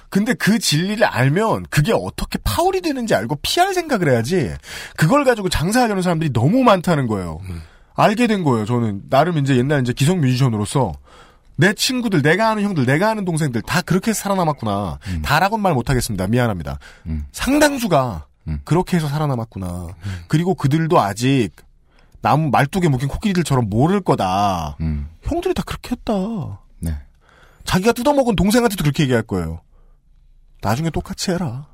근데 0.09 0.33
그 0.33 0.57
진리를 0.59 1.05
알면 1.05 1.65
그게 1.69 1.91
어떻게 1.93 2.39
파울이 2.43 2.81
되는지 2.81 3.13
알고 3.13 3.39
피할 3.41 3.73
생각을 3.73 4.09
해야지. 4.09 4.53
그걸 4.95 5.25
가지고 5.25 5.49
장사하려는 5.49 6.01
사람들이 6.01 6.31
너무 6.31 6.63
많다는 6.63 7.07
거예요. 7.07 7.39
알게 7.95 8.27
된 8.27 8.43
거예요. 8.43 8.65
저는 8.65 9.01
나름 9.09 9.37
이제 9.37 9.57
옛날 9.57 9.81
이제 9.81 9.91
기성 9.91 10.21
뮤지션으로서 10.21 10.93
내 11.57 11.73
친구들, 11.73 12.21
내가 12.21 12.51
아는 12.51 12.63
형들, 12.63 12.85
내가 12.85 13.09
아는 13.09 13.25
동생들 13.25 13.63
다 13.63 13.81
그렇게 13.81 14.13
살아남았구나. 14.13 14.99
다라고는 15.23 15.61
말 15.61 15.73
못하겠습니다. 15.73 16.27
미안합니다. 16.27 16.79
상당수가 17.31 18.27
그렇게 18.63 18.97
해서 18.97 19.07
살아남았구나. 19.07 19.87
그리고 20.27 20.55
그들도 20.55 20.99
아직 20.99 21.49
나무 22.21 22.49
말뚝에 22.49 22.87
묶인 22.87 23.07
코끼리들처럼 23.07 23.69
모를 23.69 24.01
거다. 24.01 24.77
형들이 25.23 25.53
다 25.53 25.63
그렇게 25.65 25.91
했다. 25.91 26.13
네. 26.79 26.91
자기가 27.63 27.91
뜯어먹은 27.93 28.35
동생한테도 28.35 28.83
그렇게 28.83 29.03
얘기할 29.03 29.23
거예요. 29.23 29.61
나중에 30.61 30.89
똑같이 30.89 31.31
해라. 31.31 31.67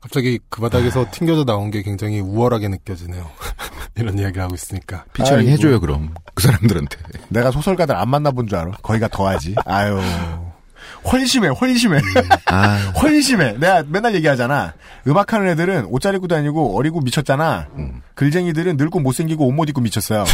갑자기 0.00 0.38
그 0.48 0.60
바닥에서 0.60 1.06
튕겨져 1.10 1.44
나온 1.44 1.70
게 1.70 1.82
굉장히 1.82 2.20
우월하게 2.20 2.68
느껴지네요. 2.68 3.28
이런 3.96 4.16
이야기를 4.16 4.42
하고 4.42 4.54
있으니까. 4.54 5.04
피처링 5.12 5.40
아이고. 5.40 5.50
해줘요, 5.50 5.80
그럼. 5.80 6.14
그 6.34 6.42
사람들한테. 6.44 6.96
내가 7.30 7.50
소설가들 7.50 7.96
안 7.96 8.08
만나본 8.08 8.46
줄 8.46 8.58
알아. 8.58 8.72
거기가 8.82 9.08
더하지. 9.08 9.56
아유. 9.64 9.98
훨심해, 11.12 11.48
훨심해. 11.48 12.00
아. 12.46 12.76
훨심해. 13.00 13.52
내가 13.58 13.82
맨날 13.88 14.14
얘기하잖아. 14.16 14.74
음악하는 15.06 15.48
애들은 15.50 15.86
옷 15.90 16.00
잘 16.02 16.14
입고 16.14 16.28
다니고 16.28 16.76
어리고 16.78 17.00
미쳤잖아. 17.00 17.68
글쟁이들은 18.14 18.76
늙고 18.76 19.00
못생기고 19.00 19.46
옷 19.46 19.52
못 19.52 19.68
입고 19.68 19.80
미쳤어요. 19.80 20.24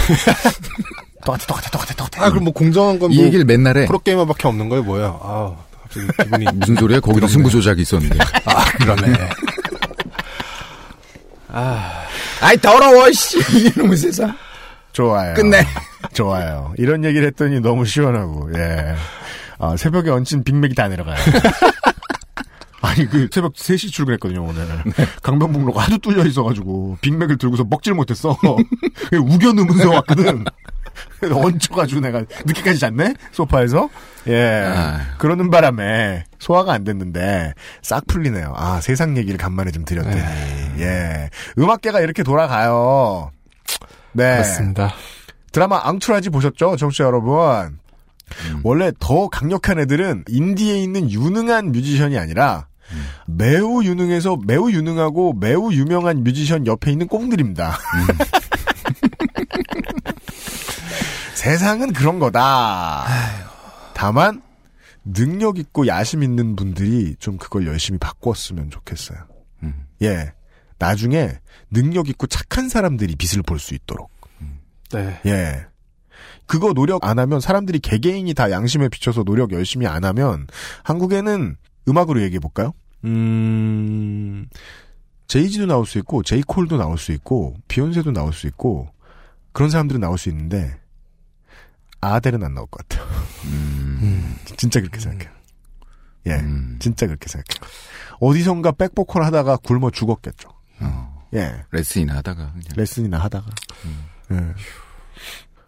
똑같아, 1.24 1.46
똑같아, 1.46 1.70
똑같아, 1.70 1.94
똑같아. 1.94 2.24
아 2.26 2.30
그럼 2.30 2.44
뭐 2.44 2.52
공정한 2.52 2.98
건이 2.98 3.16
뭐 3.16 3.24
얘기를 3.24 3.44
맨날 3.44 3.76
해. 3.78 3.86
프로게이머밖에 3.86 4.46
없는 4.48 4.68
거예요, 4.68 4.82
뭐예요? 4.84 5.20
아 5.22 5.56
갑자기 5.82 6.06
기분이 6.22 6.44
무슨 6.54 6.76
소리야? 6.76 7.00
거기도 7.00 7.26
승부 7.26 7.48
조작이 7.50 7.80
있었는데. 7.82 8.18
아 8.44 8.64
그러네. 8.78 9.12
아이, 12.40 12.56
더러워, 12.58 13.10
씨. 13.12 13.38
이놈의 13.76 13.96
세상. 13.96 14.36
좋아요. 14.92 15.34
끝내. 15.34 15.64
좋아요. 16.12 16.74
이런 16.78 17.04
얘기를 17.04 17.26
했더니 17.28 17.60
너무 17.60 17.84
시원하고, 17.86 18.50
예. 18.56 18.94
아, 19.64 19.76
새벽에 19.76 20.10
얹힌 20.10 20.44
빅맥이 20.44 20.74
다 20.74 20.88
내려가요. 20.88 21.16
아니, 22.82 23.06
그, 23.08 23.28
새벽 23.32 23.54
3시 23.54 23.90
출근했거든요, 23.90 24.44
오늘. 24.44 24.66
강변북로가 25.22 25.84
하도 25.84 25.96
뚫려 25.98 26.26
있어가지고, 26.26 26.98
빅맥을 27.00 27.38
들고서 27.38 27.64
먹질 27.64 27.94
못했어. 27.94 28.36
우겨 29.12 29.52
넣으면서 29.52 29.90
왔거든. 29.90 30.44
얹혀가지고 31.22 32.02
내가 32.02 32.20
늦게까지 32.44 32.78
잤네? 32.78 33.14
소파에서? 33.32 33.88
예. 34.28 34.70
그러는 35.16 35.50
바람에 35.50 36.24
소화가 36.38 36.74
안 36.74 36.84
됐는데, 36.84 37.54
싹 37.80 38.06
풀리네요. 38.06 38.52
아, 38.54 38.80
세상 38.82 39.16
얘기를 39.16 39.38
간만에 39.38 39.70
좀 39.70 39.86
드렸더니. 39.86 40.20
예. 40.80 41.30
음악계가 41.58 42.00
이렇게 42.00 42.22
돌아가요. 42.22 43.30
네. 44.12 44.36
맞습니다. 44.36 44.92
드라마 45.52 45.80
앙투라지 45.84 46.28
보셨죠? 46.28 46.76
청취자 46.76 47.04
여러분. 47.04 47.78
음. 48.50 48.60
원래 48.62 48.92
더 48.98 49.28
강력한 49.28 49.78
애들은 49.78 50.24
인디에 50.28 50.78
있는 50.82 51.10
유능한 51.10 51.72
뮤지션이 51.72 52.18
아니라 52.18 52.68
음. 52.92 53.04
매우 53.26 53.82
유능해서 53.84 54.36
매우 54.44 54.70
유능하고 54.70 55.34
매우 55.34 55.72
유명한 55.72 56.22
뮤지션 56.24 56.66
옆에 56.66 56.92
있는 56.92 57.08
꽁들입니다. 57.08 57.70
음. 57.70 58.06
세상은 61.34 61.92
그런 61.92 62.18
거다. 62.18 63.04
다만 63.94 64.42
능력 65.04 65.58
있고 65.58 65.86
야심 65.86 66.22
있는 66.22 66.56
분들이 66.56 67.16
좀 67.18 67.36
그걸 67.36 67.66
열심히 67.66 67.98
바꿨으면 67.98 68.70
좋겠어요. 68.70 69.18
음. 69.62 69.84
예. 70.02 70.32
나중에 70.78 71.38
능력 71.70 72.08
있고 72.08 72.26
착한 72.26 72.68
사람들이 72.68 73.16
빛을 73.16 73.42
볼 73.42 73.58
수 73.58 73.74
있도록. 73.74 74.10
네. 74.92 75.20
예. 75.26 75.66
그거 76.46 76.72
노력 76.72 77.04
안 77.04 77.18
하면 77.18 77.40
사람들이 77.40 77.78
개개인이 77.78 78.32
다 78.34 78.50
양심에 78.50 78.88
비춰서 78.88 79.24
노력 79.24 79.52
열심히 79.52 79.86
안 79.86 80.04
하면 80.04 80.46
한국에는 80.82 81.56
음악으로 81.88 82.22
얘기해 82.22 82.38
볼까요? 82.40 82.72
음, 83.04 84.46
제이지도 85.26 85.66
나올 85.66 85.86
수 85.86 85.98
있고 85.98 86.22
제이콜도 86.22 86.76
나올 86.76 86.98
수 86.98 87.12
있고 87.12 87.56
비욘세도 87.68 88.12
나올 88.12 88.32
수 88.32 88.46
있고 88.46 88.88
그런 89.52 89.70
사람들은 89.70 90.00
나올 90.00 90.18
수 90.18 90.28
있는데 90.28 90.78
아델은 92.00 92.42
안 92.42 92.54
나올 92.54 92.66
것 92.66 92.86
같아요. 92.86 93.08
음, 93.44 94.36
진짜 94.56 94.80
그렇게 94.80 95.00
생각해요. 95.00 95.32
예, 96.26 96.42
진짜 96.78 97.06
그렇게 97.06 97.28
생각해요. 97.28 97.70
어디선가 98.20 98.72
백보컬 98.72 99.24
하다가 99.24 99.58
굶어 99.58 99.90
죽었겠죠. 99.90 100.48
예, 101.34 101.64
레슨이나 101.72 102.16
하다가 102.16 102.52
그냥. 102.52 102.62
레슨이나 102.76 103.18
하다가. 103.18 103.46
예. 104.32 104.54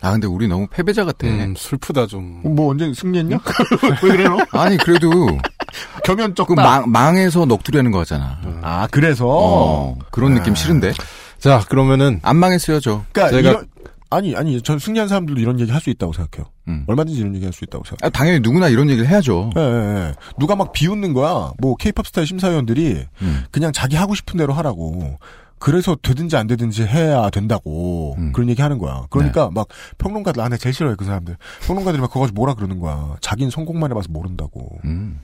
아 0.03 0.13
근데 0.13 0.27
우리 0.27 0.47
너무 0.47 0.67
패배자 0.69 1.05
같아. 1.05 1.27
음, 1.27 1.55
슬프다 1.57 2.07
좀. 2.07 2.43
뭐 2.45 2.71
언제 2.71 2.93
승리했냐? 2.95 3.39
왜 4.05 4.11
그래 4.13 4.25
너? 4.25 4.39
아니 4.53 4.77
그래도 4.77 5.09
겸연 6.05 6.35
그. 6.35 6.53
망, 6.53 6.91
망해서 6.91 7.45
녹두리하는 7.47 7.91
거잖아. 7.91 8.39
아 8.63 8.87
그래서 8.91 9.27
어, 9.29 9.99
그런 10.11 10.35
느낌 10.35 10.55
싫은데. 10.55 10.93
자 11.39 11.61
그러면은 11.69 12.21
안 12.23 12.37
망했어요 12.37 12.81
저. 12.81 13.05
그러니까 13.13 13.37
제가- 13.37 13.51
이런- 13.51 13.67
아니 14.09 14.37
아니 14.37 14.63
전 14.63 14.79
승리한 14.79 15.09
사람들도 15.09 15.41
이런 15.41 15.59
얘기 15.59 15.73
할 15.73 15.81
수 15.81 15.91
있다고 15.91 16.13
생각해요. 16.13 16.49
음. 16.69 16.85
얼마든지 16.87 17.19
이런 17.19 17.35
얘기 17.35 17.45
할 17.45 17.53
수 17.53 17.65
있다고 17.65 17.85
생각해요. 17.85 18.07
아, 18.07 18.11
당연히 18.11 18.39
누구나 18.41 18.69
이런 18.69 18.89
얘기를 18.89 19.09
해야죠. 19.09 19.51
예, 19.57 19.61
예, 19.61 19.65
예. 20.09 20.15
누가 20.39 20.55
막 20.55 20.73
비웃는 20.73 21.13
거야. 21.13 21.51
뭐 21.59 21.75
케이팝 21.77 22.07
스타의 22.07 22.27
심사위원들이 22.27 23.05
음. 23.23 23.45
그냥 23.51 23.73
자기 23.73 23.97
하고 23.97 24.15
싶은 24.15 24.37
대로 24.39 24.53
하라고. 24.55 25.19
그래서 25.59 25.97
되든지 26.01 26.37
안 26.37 26.47
되든지 26.47 26.85
해야 26.85 27.31
된다고 27.31 28.15
음. 28.19 28.33
그런 28.33 28.49
얘기 28.51 28.61
하는 28.63 28.79
거야. 28.79 29.07
그러니까 29.11 29.47
네. 29.47 29.51
막 29.55 29.69
평론가들 29.99 30.43
안에 30.43 30.57
제일 30.59 30.75
싫어요 30.75 30.97
그 30.97 31.05
사람들. 31.05 31.37
평론가들이 31.67 32.01
막 32.01 32.09
그거 32.09 32.21
가지고 32.21 32.37
뭐라 32.37 32.55
그러는 32.55 32.79
거야. 32.79 33.17
자기는 33.21 33.51
성공만 33.51 33.91
해봐서 33.91 34.09
모른다고. 34.11 34.79
음. 34.85 35.21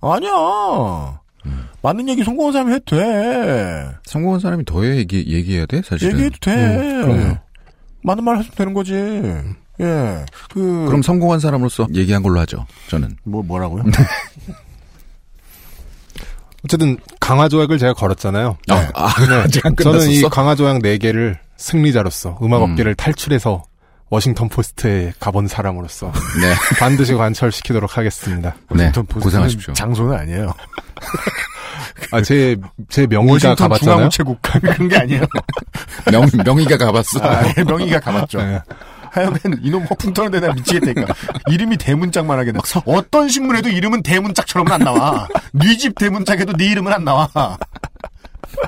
아니야. 0.00 1.20
맞는 1.82 2.08
얘기 2.08 2.24
성공한 2.24 2.52
사람이 2.52 2.72
해도 2.74 2.96
돼. 2.96 3.88
성공한 4.04 4.40
사람이 4.40 4.64
더 4.64 4.84
얘기 4.86 5.24
얘기해야 5.32 5.66
돼 5.66 5.82
사실은. 5.82 6.12
얘기해도 6.12 6.36
돼. 6.40 6.52
음. 6.54 7.36
많은 8.02 8.24
말 8.24 8.38
하시면 8.38 8.54
되는 8.56 8.74
거지. 8.74 8.92
예. 9.80 10.24
그 10.50 10.84
그럼 10.86 11.02
성공한 11.02 11.38
사람으로서 11.38 11.86
얘기한 11.94 12.22
걸로 12.22 12.40
하죠. 12.40 12.66
저는. 12.88 13.16
뭐 13.24 13.42
뭐라고요? 13.42 13.84
어쨌든 16.66 16.96
강화 17.20 17.48
조약을 17.48 17.78
제가 17.78 17.94
걸었잖아요. 17.94 18.58
아, 18.68 18.88
아, 18.94 19.14
아직 19.44 19.64
안 19.64 19.76
저는 19.76 20.00
이 20.10 20.20
끝났었어? 20.20 20.28
강화 20.28 20.56
조약 20.56 20.78
4개를 20.78 21.36
승리자로서 21.56 22.38
음악 22.42 22.62
음. 22.62 22.72
업계를 22.72 22.96
탈출해서 22.96 23.64
워싱턴 24.10 24.48
포스트에 24.48 25.12
가본 25.20 25.46
사람으로서 25.46 26.12
네. 26.40 26.54
반드시 26.78 27.14
관철시키도록 27.14 27.96
하겠습니다. 27.96 28.56
네. 28.70 28.92
고생하십시오. 28.92 29.74
장소는 29.74 30.16
아니에요. 30.16 30.52
아, 32.12 32.20
제, 32.22 32.56
제 32.88 33.06
명의가 33.06 33.54
가봤잖아요. 33.54 33.96
중앙우체국 33.96 34.42
그런 34.42 34.88
게 34.88 34.96
아니에요. 34.96 35.22
명 36.10 36.28
명의가 36.44 36.76
가봤어. 36.78 37.20
아, 37.22 37.52
예, 37.56 37.62
명의가 37.62 38.00
가봤죠. 38.00 38.38
네. 38.38 38.60
하여간 39.16 39.60
이놈 39.62 39.84
허풍 39.84 40.12
터는 40.12 40.30
데 40.30 40.40
내가 40.40 40.52
미치겠다니까. 40.54 41.14
이름이 41.50 41.76
대문짝만 41.78 42.38
하겠네. 42.38 42.58
어떤 42.84 43.28
신문에도 43.28 43.68
이름은 43.68 44.02
대문짝처럼은 44.02 44.72
안 44.72 44.80
나와. 44.80 45.26
네 45.52 45.76
집 45.76 45.94
대문짝에도 45.98 46.52
네 46.54 46.66
이름은 46.66 46.92
안 46.92 47.04
나와. 47.04 47.28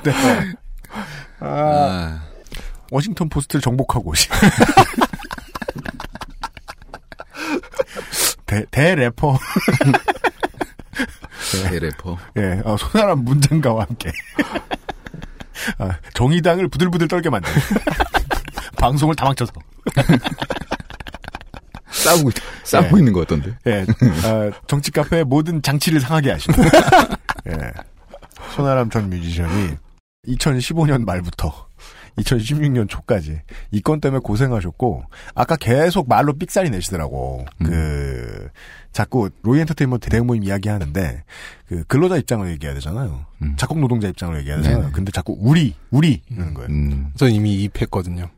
네. 0.03 0.11
아, 1.39 1.45
아, 1.45 2.21
워싱턴 2.91 3.29
포스트를 3.29 3.61
정복하고 3.61 4.09
오시. 4.11 4.27
대, 8.45 8.65
대래퍼. 8.71 9.37
대래퍼. 11.69 12.17
예, 12.37 12.61
어, 12.65 12.75
소나람 12.77 13.23
문장가와 13.23 13.85
함께. 13.87 14.11
아, 15.77 15.91
정의당을 16.13 16.67
부들부들 16.69 17.07
떨게 17.07 17.29
만든. 17.29 17.51
방송을 18.77 19.15
다 19.15 19.25
망쳐서. 19.25 19.51
싸우고 21.91 22.29
있- 22.29 22.35
싸우고 22.63 22.95
네. 22.95 22.99
있는 22.99 23.13
거 23.13 23.19
같던데. 23.21 23.53
예, 23.67 23.81
어, 24.27 24.51
정치 24.67 24.91
카페의 24.91 25.23
모든 25.25 25.61
장치를 25.61 25.99
상하게 25.99 26.31
하시는. 26.31 26.57
예. 27.49 27.53
손아람 28.55 28.89
전 28.89 29.09
뮤지션이 29.09 29.75
2015년 30.27 31.03
말부터 31.05 31.67
2016년 32.17 32.89
초까지 32.89 33.41
이 33.71 33.81
건 33.81 34.01
때문에 34.01 34.19
고생하셨고 34.23 35.03
아까 35.35 35.55
계속 35.55 36.07
말로 36.09 36.33
삑사리 36.33 36.69
내시더라고. 36.69 37.45
그 37.63 38.49
자꾸 38.91 39.29
로이 39.43 39.59
엔터테인먼트 39.61 40.09
대행 40.09 40.25
모임 40.27 40.43
이야기하는데 40.43 41.23
그 41.67 41.83
근로자 41.85 42.17
입장으로 42.17 42.49
얘기해야 42.51 42.73
되잖아요. 42.75 43.25
작곡 43.57 43.79
노동자 43.79 44.07
입장으로 44.09 44.37
얘기해야 44.39 44.57
되잖아요. 44.57 44.81
네네. 44.81 44.91
근데 44.93 45.11
자꾸 45.11 45.37
우리 45.39 45.75
우리 45.91 46.21
이러는 46.29 46.53
거예요. 46.53 46.69
음, 46.69 47.11
전 47.15 47.31
이미 47.31 47.55
이입했거든요. 47.55 48.29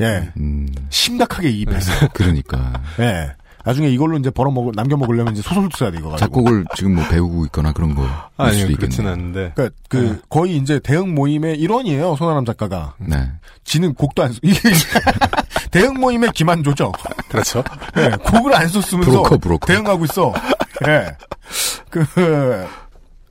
예. 0.00 0.30
음, 0.36 0.68
심각하게 0.90 1.50
이입했어요. 1.50 2.08
그러니까. 2.14 2.72
예. 2.98 3.32
나중에 3.62 3.88
이걸로 3.88 4.16
이제 4.16 4.30
벌어 4.30 4.50
먹을 4.50 4.72
남겨 4.74 4.96
먹으려면 4.96 5.34
이제 5.34 5.42
소설도 5.42 5.76
써야 5.76 5.90
돼 5.90 5.98
이거 5.98 6.08
가지고. 6.10 6.26
작곡을 6.30 6.64
지금 6.76 6.94
뭐 6.94 7.04
배우고 7.08 7.44
있거나 7.46 7.72
그런 7.74 7.94
거. 7.94 8.04
일 8.04 8.08
아니요, 8.38 8.66
수도 8.66 8.76
그렇진. 8.78 9.06
않은데. 9.06 9.52
그러니까 9.54 9.76
그 9.90 10.18
거의 10.30 10.56
이제 10.56 10.80
대응 10.82 11.14
모임의 11.14 11.58
일원이에요 11.58 12.16
손아람 12.16 12.46
작가가. 12.46 12.94
네. 12.98 13.30
지는 13.64 13.92
곡도 13.92 14.22
안 14.22 14.32
쓰. 14.32 14.40
이게 14.42 14.58
대응 15.70 15.92
모임의 16.00 16.30
김한조죠. 16.32 16.90
그렇죠. 17.28 17.62
예, 17.98 18.10
곡을 18.24 18.54
안 18.54 18.66
썼으면서 18.66 19.10
브로커, 19.10 19.36
브로커. 19.36 19.66
대응하고 19.66 20.06
있어. 20.06 20.32
예. 20.88 21.14
그 21.90 22.66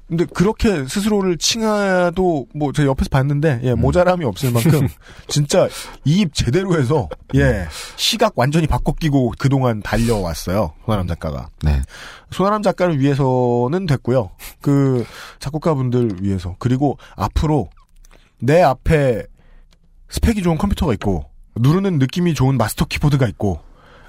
근데 0.09 0.25
그렇게 0.25 0.85
스스로를 0.87 1.37
칭하도 1.37 2.47
뭐 2.55 2.71
제 2.73 2.83
옆에서 2.85 3.09
봤는데 3.11 3.59
예, 3.63 3.73
모자람이 3.75 4.25
없을 4.25 4.51
만큼 4.51 4.87
진짜 5.29 5.67
이입 6.05 6.33
제대로 6.33 6.77
해서 6.79 7.07
예 7.35 7.67
시각 7.95 8.33
완전히 8.35 8.67
바꿔 8.67 8.93
끼고 8.93 9.33
그동안 9.37 9.81
달려왔어요 9.81 10.73
손아람 10.85 11.07
작가가. 11.07 11.49
네. 11.63 11.81
손아람 12.31 12.61
작가를 12.63 12.99
위해서는 12.99 13.85
됐고요. 13.85 14.31
그 14.61 15.05
작곡가분들 15.39 16.23
위해서. 16.23 16.55
그리고 16.59 16.97
앞으로 17.15 17.69
내 18.39 18.61
앞에 18.61 19.25
스펙이 20.09 20.41
좋은 20.41 20.57
컴퓨터가 20.57 20.93
있고 20.93 21.25
누르는 21.55 21.99
느낌이 21.99 22.33
좋은 22.33 22.57
마스터 22.57 22.85
키보드가 22.85 23.27
있고 23.27 23.59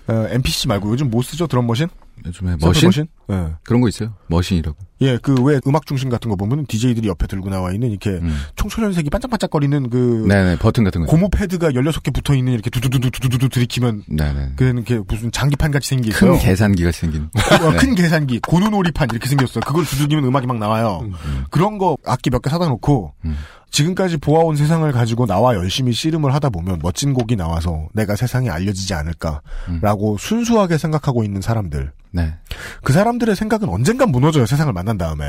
어, 0.09 0.27
MPC 0.31 0.69
말고 0.69 0.91
요즘 0.91 1.11
뭐 1.11 1.23
쓰죠? 1.23 1.47
드럼 1.47 1.67
머신? 1.67 1.89
요즘에 2.27 2.57
머신? 2.61 2.89
머신? 2.89 3.07
예. 3.31 3.55
그런 3.65 3.81
거 3.81 3.89
있어요. 3.89 4.15
머신이라고. 4.29 4.77
예, 5.03 5.17
그 5.17 5.35
왜 5.41 5.59
음악 5.67 5.87
중심 5.87 6.11
같은 6.11 6.29
거 6.29 6.37
보면 6.37 6.67
DJ들이 6.67 7.09
옆에 7.09 7.27
들고 7.27 7.49
나와 7.49 7.73
있는 7.73 7.91
이렇게 7.91 8.11
음. 8.11 8.37
청소년색이 8.57 9.09
반짝반짝거리는 9.09 9.89
그 9.89 10.27
네네, 10.29 10.59
버튼 10.59 10.85
같은 10.85 11.01
거. 11.01 11.07
고무 11.07 11.31
패드가 11.31 11.71
16개 11.71 12.13
붙어 12.13 12.35
있는 12.35 12.53
이렇게 12.53 12.69
두두두두 12.69 13.11
두두두 13.11 13.49
들이키면 13.49 14.03
네네. 14.09 14.53
그는 14.57 14.85
게 14.85 14.99
무슨 15.09 15.33
장기판 15.33 15.71
같이 15.71 15.89
생긴. 15.89 16.13
큰 16.13 16.37
계산기 16.39 16.85
같이 16.85 17.01
생긴. 17.01 17.31
어, 17.63 17.71
네. 17.71 17.77
큰 17.79 17.95
계산기, 17.95 18.41
고누놀이판 18.41 19.09
이렇게 19.11 19.29
생겼어요. 19.29 19.63
그걸 19.67 19.85
두들기면 19.87 20.25
음악이 20.25 20.47
막 20.47 20.59
나와요. 20.59 21.09
그런 21.51 21.79
거 21.79 21.97
악기 22.05 22.29
몇 22.31 22.41
개 22.43 22.51
사다 22.51 22.69
놓고 22.69 23.15
음. 23.25 23.37
지금까지 23.71 24.17
보아온 24.17 24.57
세상을 24.57 24.91
가지고 24.93 25.27
나와 25.27 25.55
열심히 25.55 25.93
씨름을 25.93 26.35
하다 26.35 26.51
보면 26.51 26.81
멋진 26.83 27.15
곡이 27.15 27.37
나와서 27.37 27.89
내가 27.95 28.17
세상에 28.17 28.51
알려지지 28.51 28.93
않을까라고 28.95 30.19
순수하게 30.19 30.77
생각하고 30.77 31.23
있는 31.25 31.41
사람들. 31.41 31.93
네. 32.13 32.35
그 32.83 32.93
사람들의 32.93 33.35
생각은 33.37 33.69
언젠간 33.69 34.11
무너져요. 34.11 34.47
세상을 34.47 34.73
만난 34.73 34.99
다음에. 34.99 35.25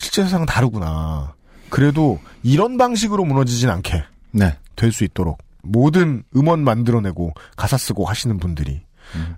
실제 0.00 0.22
세상은 0.22 0.46
다르구나. 0.46 1.34
그래도 1.70 2.20
이런 2.42 2.76
방식으로 2.76 3.24
무너지진 3.24 3.70
않게 3.70 4.04
네. 4.32 4.56
될 4.76 4.92
수 4.92 5.04
있도록 5.04 5.38
모든 5.62 6.22
음원 6.36 6.62
만들어내고 6.62 7.32
가사 7.56 7.76
쓰고 7.76 8.04
하시는 8.04 8.38
분들이 8.38 8.82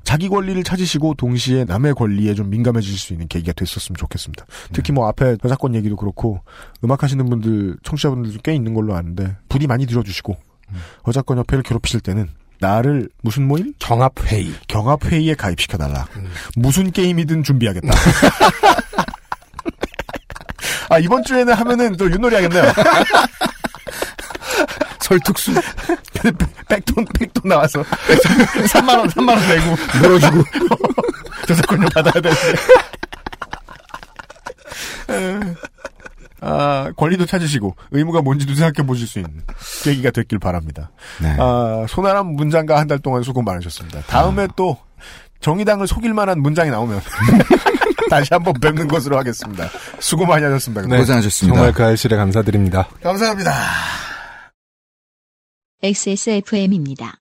자기 0.03 0.29
권리를 0.29 0.63
찾으시고 0.65 1.15
동시에 1.15 1.65
남의 1.65 1.95
권리에 1.95 2.35
좀 2.35 2.51
민감해질 2.51 2.99
수 2.99 3.13
있는 3.13 3.29
계기가 3.29 3.53
됐었으면 3.53 3.97
좋겠습니다. 3.97 4.45
특히 4.73 4.93
뭐 4.93 5.07
앞에 5.09 5.37
저작권 5.41 5.75
얘기도 5.75 5.95
그렇고 5.97 6.41
음악 6.85 7.03
하시는 7.03 7.25
분들 7.29 7.79
청취자분들도 7.83 8.41
꽤 8.43 8.55
있는 8.55 8.75
걸로 8.75 8.95
아는데 8.95 9.37
부디 9.49 9.67
많이 9.67 9.87
들어주시고 9.87 10.37
저작권 11.07 11.39
협회를 11.39 11.63
괴롭히실 11.63 12.01
때는 12.01 12.29
나를 12.61 13.09
무슨 13.23 13.47
모임? 13.47 13.73
경합회의. 13.79 14.53
경합회의에 14.67 15.35
가입시켜달라. 15.35 16.07
무슨 16.57 16.91
게임이든 16.91 17.43
준비하겠다. 17.45 17.89
아 20.91 20.99
이번 20.99 21.23
주에는 21.23 21.53
하면은 21.53 21.97
또 21.97 22.11
윷놀이 22.11 22.35
하겠네요. 22.37 22.65
설특수. 25.01 25.55
백돈 26.69 27.05
백돈 27.19 27.49
나와서 27.49 27.83
3만 27.83 28.99
원 28.99 29.09
3만 29.09 29.29
원 29.29 29.49
내고 29.49 29.77
물어주고 30.03 30.45
저작권료 31.47 31.89
받아야 31.95 32.13
되는데. 32.13 32.55
아, 36.41 36.85
권 36.97 37.09
권리도 37.09 37.27
찾으시고 37.27 37.75
의무가 37.91 38.21
뭔지도 38.23 38.55
생각해 38.55 38.87
보실 38.87 39.07
수 39.07 39.19
있는 39.19 39.43
계기가 39.83 40.11
됐길 40.11 40.39
바랍니다. 40.39 40.91
네. 41.21 41.37
아, 41.39 41.87
소나람 41.89 42.27
문장가 42.27 42.79
한달 42.79 42.99
동안 42.99 43.23
수고 43.23 43.43
많으셨습니다. 43.43 44.03
다음에 44.03 44.45
아. 44.45 44.49
또 44.57 44.77
정의당을 45.41 45.87
속일 45.87 46.15
만한 46.15 46.41
문장이 46.41 46.71
나오면 46.71 47.01
다시 48.11 48.33
한번 48.33 48.55
뵙는 48.61 48.89
것으로 48.89 49.17
하겠습니다. 49.19 49.69
수고 50.01 50.27
많이 50.27 50.45
하셨습니다. 50.45 50.87
네, 50.87 51.05
정말 51.31 51.73
그 51.73 51.85
알실에 51.85 52.17
감사드립니다. 52.17 52.89
감사합니다. 53.03 53.53
XSFM입니다. 55.83 57.15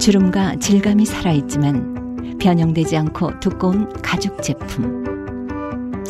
주름과 0.00 0.56
질감이 0.56 1.04
살아있지만 1.04 2.38
변형되지 2.40 2.96
않고 2.96 3.38
두꺼운 3.38 3.92
가죽 4.02 4.42
제품. 4.42 5.09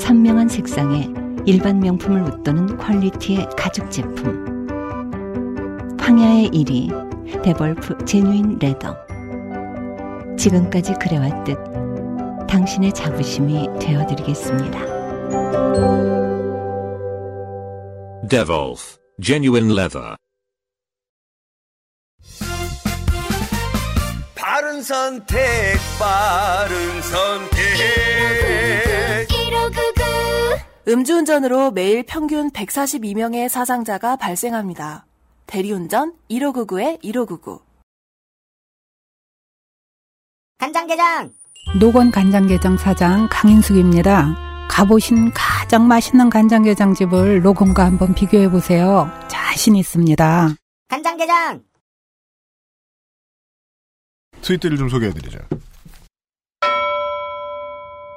선명한 0.01 0.49
색상에 0.49 1.13
일반 1.47 1.79
명품을 1.79 2.23
웃도는 2.23 2.79
퀄리티의 2.79 3.49
가죽 3.57 3.91
제품. 3.91 4.67
황야의 6.01 6.49
이리 6.49 7.43
데볼프 7.43 8.05
genuine 8.07 8.59
leather. 8.59 8.97
지금까지 10.37 10.95
그래왔듯 10.95 11.59
당신의 12.49 12.93
자부심이 12.93 13.69
되어드리겠습니다. 13.79 14.81
Devolf 18.27 18.97
Genuine 19.23 19.71
Leather. 19.71 20.17
바른 24.35 24.83
선택, 24.83 25.39
바른 25.99 27.03
선택. 27.03 28.80
음주운전으로 30.91 31.71
매일 31.71 32.03
평균 32.03 32.51
142명의 32.51 33.49
사상자가 33.49 34.17
발생합니다. 34.17 35.07
대리운전 35.47 36.15
1599-1599. 36.29 37.61
간장게장 40.59 41.33
노건 41.79 42.11
간장게장 42.11 42.77
사장 42.77 43.29
강인숙입니다. 43.31 44.67
가보신 44.69 45.31
가장 45.33 45.87
맛있는 45.87 46.29
간장게장 46.29 46.95
집을 46.95 47.43
노건과 47.43 47.85
한번 47.85 48.13
비교해 48.13 48.51
보세요. 48.51 49.09
자신 49.29 49.77
있습니다. 49.77 50.57
간장게장 50.89 51.63
트윗들을 54.43 54.77
좀 54.77 54.89
소개해드리죠. 54.89 55.39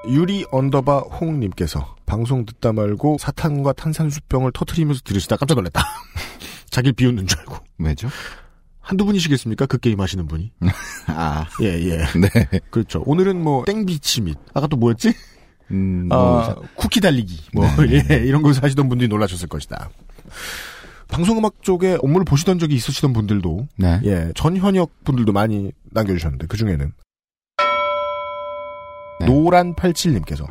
유리 0.08 0.46
언더바 0.52 1.00
홍님께서 1.00 1.96
방송 2.06 2.46
듣다 2.46 2.74
말고 2.74 3.18
사탕과 3.20 3.74
탄산수병을 3.74 4.52
터트리면서 4.54 5.02
들으시다 5.04 5.38
깜짝 5.38 5.56
놀랐다. 5.56 5.84
자기를 6.70 6.94
비웃는 6.94 7.28
줄 7.28 7.40
알고. 7.40 7.56
왜죠? 7.78 8.10
한두 8.80 9.06
분이시겠습니까? 9.06 9.66
그 9.66 9.78
게임 9.78 10.02
하시는 10.02 10.28
분이. 10.28 10.52
아. 11.08 11.46
예, 11.62 11.68
예. 11.68 11.98
네. 12.20 12.60
그렇죠. 12.70 13.02
오늘은 13.06 13.42
뭐, 13.42 13.64
땡비치 13.66 14.22
및, 14.22 14.38
아까 14.54 14.68
또 14.68 14.76
뭐였지? 14.76 15.14
음, 15.72 16.10
아, 16.12 16.16
뭐, 16.16 16.64
쿠키 16.76 17.00
달리기. 17.00 17.50
뭐, 17.54 17.66
네, 17.78 18.04
예, 18.10 18.16
이런 18.18 18.42
걸 18.42 18.54
하시던 18.54 18.90
분들이 18.90 19.08
놀라셨을 19.08 19.48
것이다. 19.48 19.90
방송음악 21.08 21.62
쪽에 21.62 21.98
업무를 22.02 22.26
보시던 22.26 22.60
적이 22.60 22.76
있으시던 22.76 23.14
분들도, 23.14 23.68
네. 23.78 24.02
예, 24.04 24.32
전 24.36 24.58
현역 24.58 24.92
분들도 25.06 25.32
많이 25.32 25.72
남겨주셨는데, 25.92 26.48
그 26.48 26.58
중에는. 26.58 26.92
네. 29.26 29.34
노란87님께서 29.34 30.48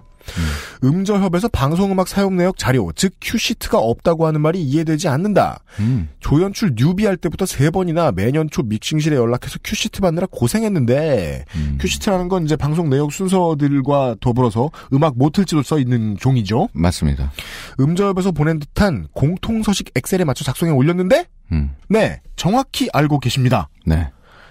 음저협에서 0.84 1.48
방송음악 1.48 2.08
사용 2.08 2.36
내역 2.36 2.58
자료, 2.58 2.90
즉 2.94 3.12
큐시트가 3.20 3.78
없다고 3.78 4.26
하는 4.26 4.40
말이 4.40 4.62
이해되지 4.62 5.08
않는다. 5.08 5.60
음. 5.80 6.08
조연출 6.20 6.72
뉴비 6.76 7.06
할 7.06 7.16
때부터 7.16 7.46
세 7.46 7.70
번이나 7.70 8.12
매년 8.12 8.48
초 8.50 8.62
믹싱실에 8.62 9.16
연락해서 9.16 9.58
큐시트 9.62 10.00
받느라 10.00 10.26
고생했는데 10.30 11.44
음. 11.54 11.78
큐시트라는 11.80 12.28
건 12.28 12.44
이제 12.44 12.56
방송 12.56 12.90
내역 12.90 13.12
순서들과 13.12 14.16
더불어서 14.20 14.70
음악 14.92 15.16
못 15.16 15.32
틀지로 15.32 15.62
써 15.62 15.78
있는 15.78 16.16
종이죠. 16.18 16.68
맞습니다. 16.72 17.32
음저협에서 17.80 18.32
보낸 18.32 18.58
듯한 18.58 19.08
공통 19.12 19.62
서식 19.62 19.90
엑셀에 19.94 20.24
맞춰 20.24 20.44
작성해 20.44 20.72
올렸는데 20.72 21.26
음. 21.52 21.74
네 21.88 22.20
정확히 22.36 22.88
알고 22.92 23.20
계십니다. 23.20 23.68
네. 23.86 24.10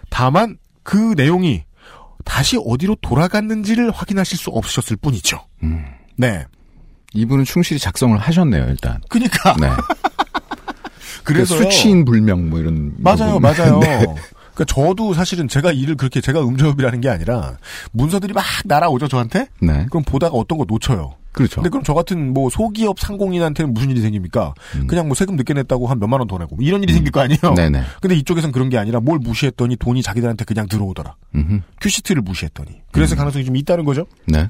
다만 0.10 0.58
그 0.84 1.14
내용이 1.16 1.64
다시 2.24 2.58
어디로 2.64 2.98
돌아갔는지를 3.02 3.92
확인하실 3.92 4.38
수 4.38 4.50
없으셨을 4.50 4.98
뿐이죠. 4.98 5.40
음. 5.64 5.86
네. 6.16 6.46
이분은 7.14 7.46
충실히 7.46 7.80
작성을 7.80 8.18
하셨네요, 8.18 8.66
일단. 8.70 9.02
그니까. 9.10 9.56
네. 9.60 9.70
그래서 11.24 11.58
그 11.58 11.64
수치인 11.64 12.06
불명 12.06 12.50
뭐 12.50 12.60
이런 12.60 12.94
맞아요. 12.98 13.40
맞아요. 13.40 13.80
네. 13.84 14.06
그러니까 14.54 14.66
저도 14.68 15.14
사실은 15.14 15.48
제가 15.48 15.72
일을 15.72 15.96
그렇게 15.96 16.20
제가 16.22 16.42
음저협이라는 16.42 17.02
게 17.02 17.10
아니라 17.10 17.58
문서들이 17.92 18.34
막 18.34 18.44
날아오죠 18.66 19.08
저한테. 19.08 19.48
네. 19.62 19.86
그럼 19.90 20.04
보다가 20.04 20.36
어떤 20.36 20.58
거 20.58 20.66
놓쳐요. 20.68 21.16
그렇죠. 21.32 21.56
근데 21.56 21.70
그럼 21.70 21.84
저 21.84 21.94
같은 21.94 22.34
뭐 22.34 22.50
소기업 22.50 23.00
상공인한테는 23.00 23.74
무슨 23.74 23.90
일이 23.90 24.02
생깁니까? 24.02 24.54
그냥 24.88 25.08
뭐 25.08 25.16
세금 25.16 25.36
늦게 25.38 25.54
냈다고 25.54 25.88
한 25.88 26.00
몇만 26.00 26.20
원 26.20 26.28
더 26.28 26.38
내고 26.38 26.56
뭐 26.58 26.66
이런 26.66 26.84
일이 26.84 26.94
생길 26.94 27.12
거 27.12 27.22
아니에요. 27.22 27.40
음. 27.44 27.56
네네. 27.56 27.84
근데 28.02 28.16
이쪽에선 28.16 28.52
그런 28.52 28.70
게 28.70 28.78
아니라 28.78 29.00
뭘 29.00 29.18
무시했더니 29.20 29.76
돈이 29.78 30.02
자기들한테 30.04 30.46
그냥 30.46 30.68
들어오더라. 30.68 31.16
음흠. 31.36 31.62
큐시트를 31.80 32.22
무시했더니. 32.22 32.82
그래서 32.92 33.16
가능성이 33.16 33.46
좀 33.46 33.56
있다는 33.56 33.86
거죠. 33.86 34.06
네. 34.28 34.50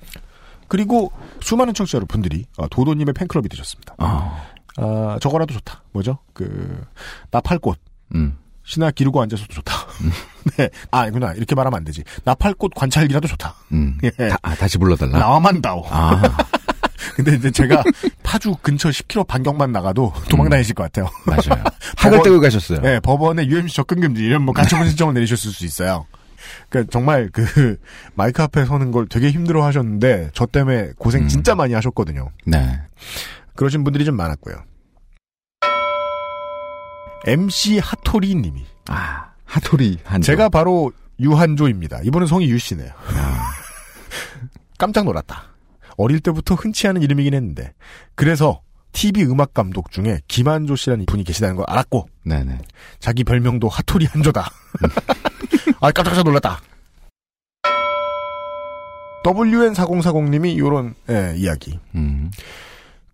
그리고 0.68 1.12
수많은 1.42 1.74
청취자 1.74 1.98
여러분들이 1.98 2.46
아, 2.58 2.66
도도님의 2.72 3.14
팬클럽이 3.14 3.48
되셨습니다. 3.50 3.96
아. 3.98 4.42
아, 4.78 5.18
저거라도 5.22 5.54
좋다. 5.54 5.84
뭐죠? 5.92 6.18
그 6.34 6.82
나팔꽃. 7.30 7.78
음. 8.16 8.38
신화 8.64 8.92
기르고 8.92 9.22
앉아서도 9.22 9.54
좋다. 9.54 9.74
네. 10.58 10.70
아, 10.92 11.08
이구나. 11.08 11.34
이렇게 11.34 11.56
말하면 11.56 11.78
안 11.78 11.84
되지. 11.84 12.04
나팔꽃 12.24 12.72
관찰기라도 12.76 13.28
좋다. 13.28 13.54
음. 13.74 13.98
예. 14.04 14.12
다, 14.30 14.38
아, 14.44 14.56
다시 14.56 14.78
불러달라. 14.78 15.18
나와만 15.20 15.62
다오. 15.62 15.84
아. 15.90 16.22
근데 17.16 17.36
이제 17.36 17.52
제가 17.52 17.84
파주 18.24 18.56
근처 18.62 18.90
10km 18.90 19.28
반경만 19.28 19.72
나가도 19.72 20.14
도망 20.30 20.50
다니실 20.50 20.76
것 20.76 20.84
같아요. 20.84 21.10
맞아요. 21.26 21.64
학을 21.98 22.22
떼고 22.24 22.40
가셨어요. 22.40 22.82
네, 22.82 23.00
법원에 23.00 23.46
UMC 23.46 23.76
접근 23.76 24.02
금지 24.02 24.24
이런 24.24 24.44
뭐 24.44 24.54
가처분 24.54 24.88
신청을 24.88 25.14
내리셨을 25.14 25.52
수 25.52 25.66
있어요. 25.66 26.06
그러니까 26.70 26.92
정말 26.92 27.30
그 27.32 27.78
마이크 28.16 28.42
앞에 28.42 28.66
서는 28.66 28.92
걸 28.92 29.08
되게 29.08 29.30
힘들어 29.32 29.64
하셨는데 29.66 30.32
저 30.34 30.46
때문에 30.46 30.92
고생 30.98 31.28
진짜 31.28 31.56
많이 31.56 31.74
하셨거든요. 31.74 32.30
네. 32.46 32.82
그러신 33.56 33.84
분들이 33.84 34.06
좀 34.06 34.16
많았고요. 34.16 34.56
MC 37.28 37.78
하토리 37.80 38.34
님이 38.36 38.66
아, 38.90 39.30
하토리 39.46 40.00
한조. 40.04 40.26
제가 40.26 40.50
바로 40.50 40.92
유한조입니다. 41.20 42.00
이분은 42.04 42.26
성이 42.26 42.50
유 42.50 42.58
씨네요. 42.58 42.90
깜짝 44.80 45.06
놀랐다. 45.06 45.51
어릴 45.98 46.20
때부터 46.20 46.56
흔치 46.56 46.88
않은 46.88 47.02
이름이긴 47.02 47.34
했는데 47.34 47.74
그래서 48.16 48.62
TV 48.94 49.24
음악 49.24 49.54
감독 49.54 49.92
중에 49.92 50.20
김한조 50.28 50.76
씨라는 50.76 51.06
분이 51.06 51.24
계시다는 51.24 51.56
걸 51.56 51.66
알았고 51.68 52.08
네네. 52.24 52.60
자기 53.00 53.24
별명도 53.24 53.70
하토리 53.70 54.06
한조다. 54.06 54.50
아 55.80 55.92
깜짝깜짝 55.92 56.24
놀랐다. 56.26 56.62
WN4040님이 59.24 60.58
요런 60.58 60.96
예, 61.10 61.36
이야기. 61.38 61.80
음. 61.96 62.32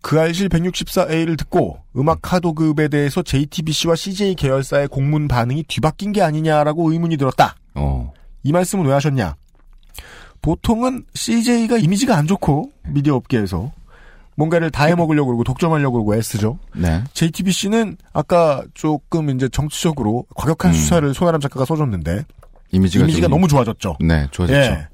그 0.00 0.18
알실 0.18 0.48
164A를 0.48 1.36
듣고 1.38 1.80
음악 1.96 2.32
하도급에 2.32 2.88
대해서 2.88 3.22
JTBC와 3.22 3.94
CJ 3.94 4.36
계열사의 4.36 4.88
공문 4.88 5.28
반응이 5.28 5.64
뒤바뀐 5.64 6.12
게 6.12 6.22
아니냐라고 6.22 6.92
의문이 6.92 7.16
들었다. 7.16 7.56
어. 7.74 8.12
이 8.42 8.52
말씀은 8.52 8.86
왜 8.86 8.92
하셨냐? 8.92 9.36
보통은 10.42 11.04
CJ가 11.14 11.78
이미지가 11.78 12.16
안 12.16 12.26
좋고 12.26 12.70
미디어 12.88 13.14
업계에서 13.16 13.72
뭔가를 14.36 14.70
다 14.70 14.84
해먹으려고 14.84 15.26
그러고 15.28 15.42
독점하려고 15.44 15.94
그러고 16.04 16.14
애쓰죠. 16.14 16.58
네. 16.76 17.02
JTBC는 17.12 17.96
아까 18.12 18.62
조금 18.74 19.30
이제 19.30 19.48
정치적으로 19.48 20.26
과격한 20.36 20.72
수사를 20.72 21.12
손아람 21.12 21.40
작가가 21.40 21.64
써줬는데 21.64 22.24
이미지가, 22.70 23.04
이미지가 23.04 23.24
좀- 23.26 23.30
너무 23.32 23.48
좋아졌죠. 23.48 23.96
네, 24.00 24.28
좋아졌죠. 24.30 24.58
예. 24.60 24.88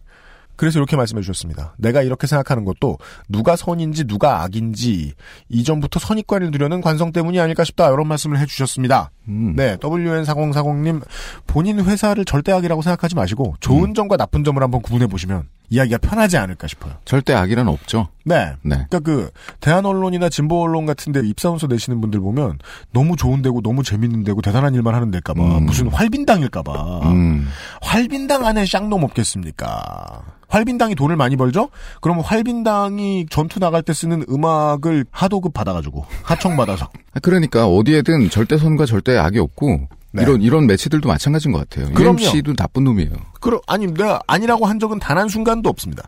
그래서 0.56 0.78
이렇게 0.78 0.96
말씀해 0.96 1.22
주셨습니다. 1.22 1.74
내가 1.78 2.02
이렇게 2.02 2.26
생각하는 2.26 2.64
것도 2.64 2.98
누가 3.28 3.56
선인지 3.56 4.04
누가 4.04 4.42
악인지 4.42 5.14
이전부터 5.48 6.00
선입관을 6.00 6.50
두려는 6.50 6.80
관성 6.80 7.12
때문이 7.12 7.40
아닐까 7.40 7.64
싶다. 7.64 7.90
이런 7.90 8.06
말씀을 8.08 8.38
해 8.38 8.46
주셨습니다. 8.46 9.10
음. 9.28 9.54
네, 9.56 9.76
WN4040님 9.76 11.02
본인 11.46 11.80
회사를 11.80 12.24
절대 12.24 12.52
악이라고 12.52 12.82
생각하지 12.82 13.14
마시고 13.14 13.54
좋은 13.60 13.90
음. 13.90 13.94
점과 13.94 14.16
나쁜 14.16 14.44
점을 14.44 14.62
한번 14.62 14.82
구분해 14.82 15.06
보시면 15.06 15.48
이야기가 15.70 15.98
편하지 15.98 16.36
않을까 16.36 16.66
싶어요. 16.66 16.94
절대 17.04 17.32
악이란 17.32 17.68
없죠. 17.68 18.08
네. 18.24 18.52
네. 18.62 18.86
그러니까 18.88 19.00
그 19.00 19.30
대한 19.60 19.84
언론이나 19.86 20.28
진보 20.28 20.62
언론 20.62 20.86
같은데 20.86 21.20
입사원서 21.24 21.66
내시는 21.66 22.00
분들 22.00 22.20
보면 22.20 22.58
너무 22.92 23.16
좋은 23.16 23.42
데고 23.42 23.60
너무 23.62 23.82
재밌는 23.82 24.24
데고 24.24 24.42
대단한 24.42 24.74
일만 24.74 24.94
하는 24.94 25.10
데일까봐 25.10 25.42
음. 25.42 25.66
무슨 25.66 25.88
활빈당일까봐 25.88 27.10
음. 27.10 27.48
활빈당 27.80 28.44
안에 28.44 28.66
쌍놈 28.66 29.02
없겠습니까? 29.04 30.22
활빈당이 30.54 30.94
돈을 30.94 31.16
많이 31.16 31.36
벌죠? 31.36 31.68
그러면 32.00 32.22
활빈당이 32.24 33.26
전투 33.28 33.58
나갈 33.58 33.82
때 33.82 33.92
쓰는 33.92 34.24
음악을 34.28 35.04
하도급 35.10 35.52
받아가지고 35.52 36.06
하청 36.22 36.56
받아서 36.56 36.88
그러니까 37.22 37.66
어디에든 37.66 38.30
절대선과 38.30 38.86
절대 38.86 39.16
악이 39.16 39.38
없고 39.40 39.88
네. 40.12 40.22
이런 40.22 40.42
이런 40.42 40.66
매체들도 40.68 41.08
마찬가지인 41.08 41.52
것 41.52 41.68
같아요. 41.68 41.92
그럼요. 41.92 42.20
UMC도 42.22 42.54
나쁜 42.54 42.84
놈이에요. 42.84 43.10
그러 43.40 43.60
아니 43.66 43.88
내가 43.88 44.20
아니라고 44.28 44.66
한 44.66 44.78
적은 44.78 45.00
단 45.00 45.14
한 45.18 45.28
순간도 45.28 45.68
없습니다. 45.70 46.04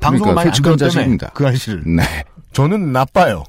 방송을 0.00 0.34
그러니까 0.34 0.34
많이 0.34 0.48
안 0.48 0.54
솔직한 0.54 0.76
자식입니다. 0.76 1.30
그 1.34 1.44
사실을 1.44 1.82
네. 1.86 2.02
저는 2.52 2.92
나빠요. 2.92 3.44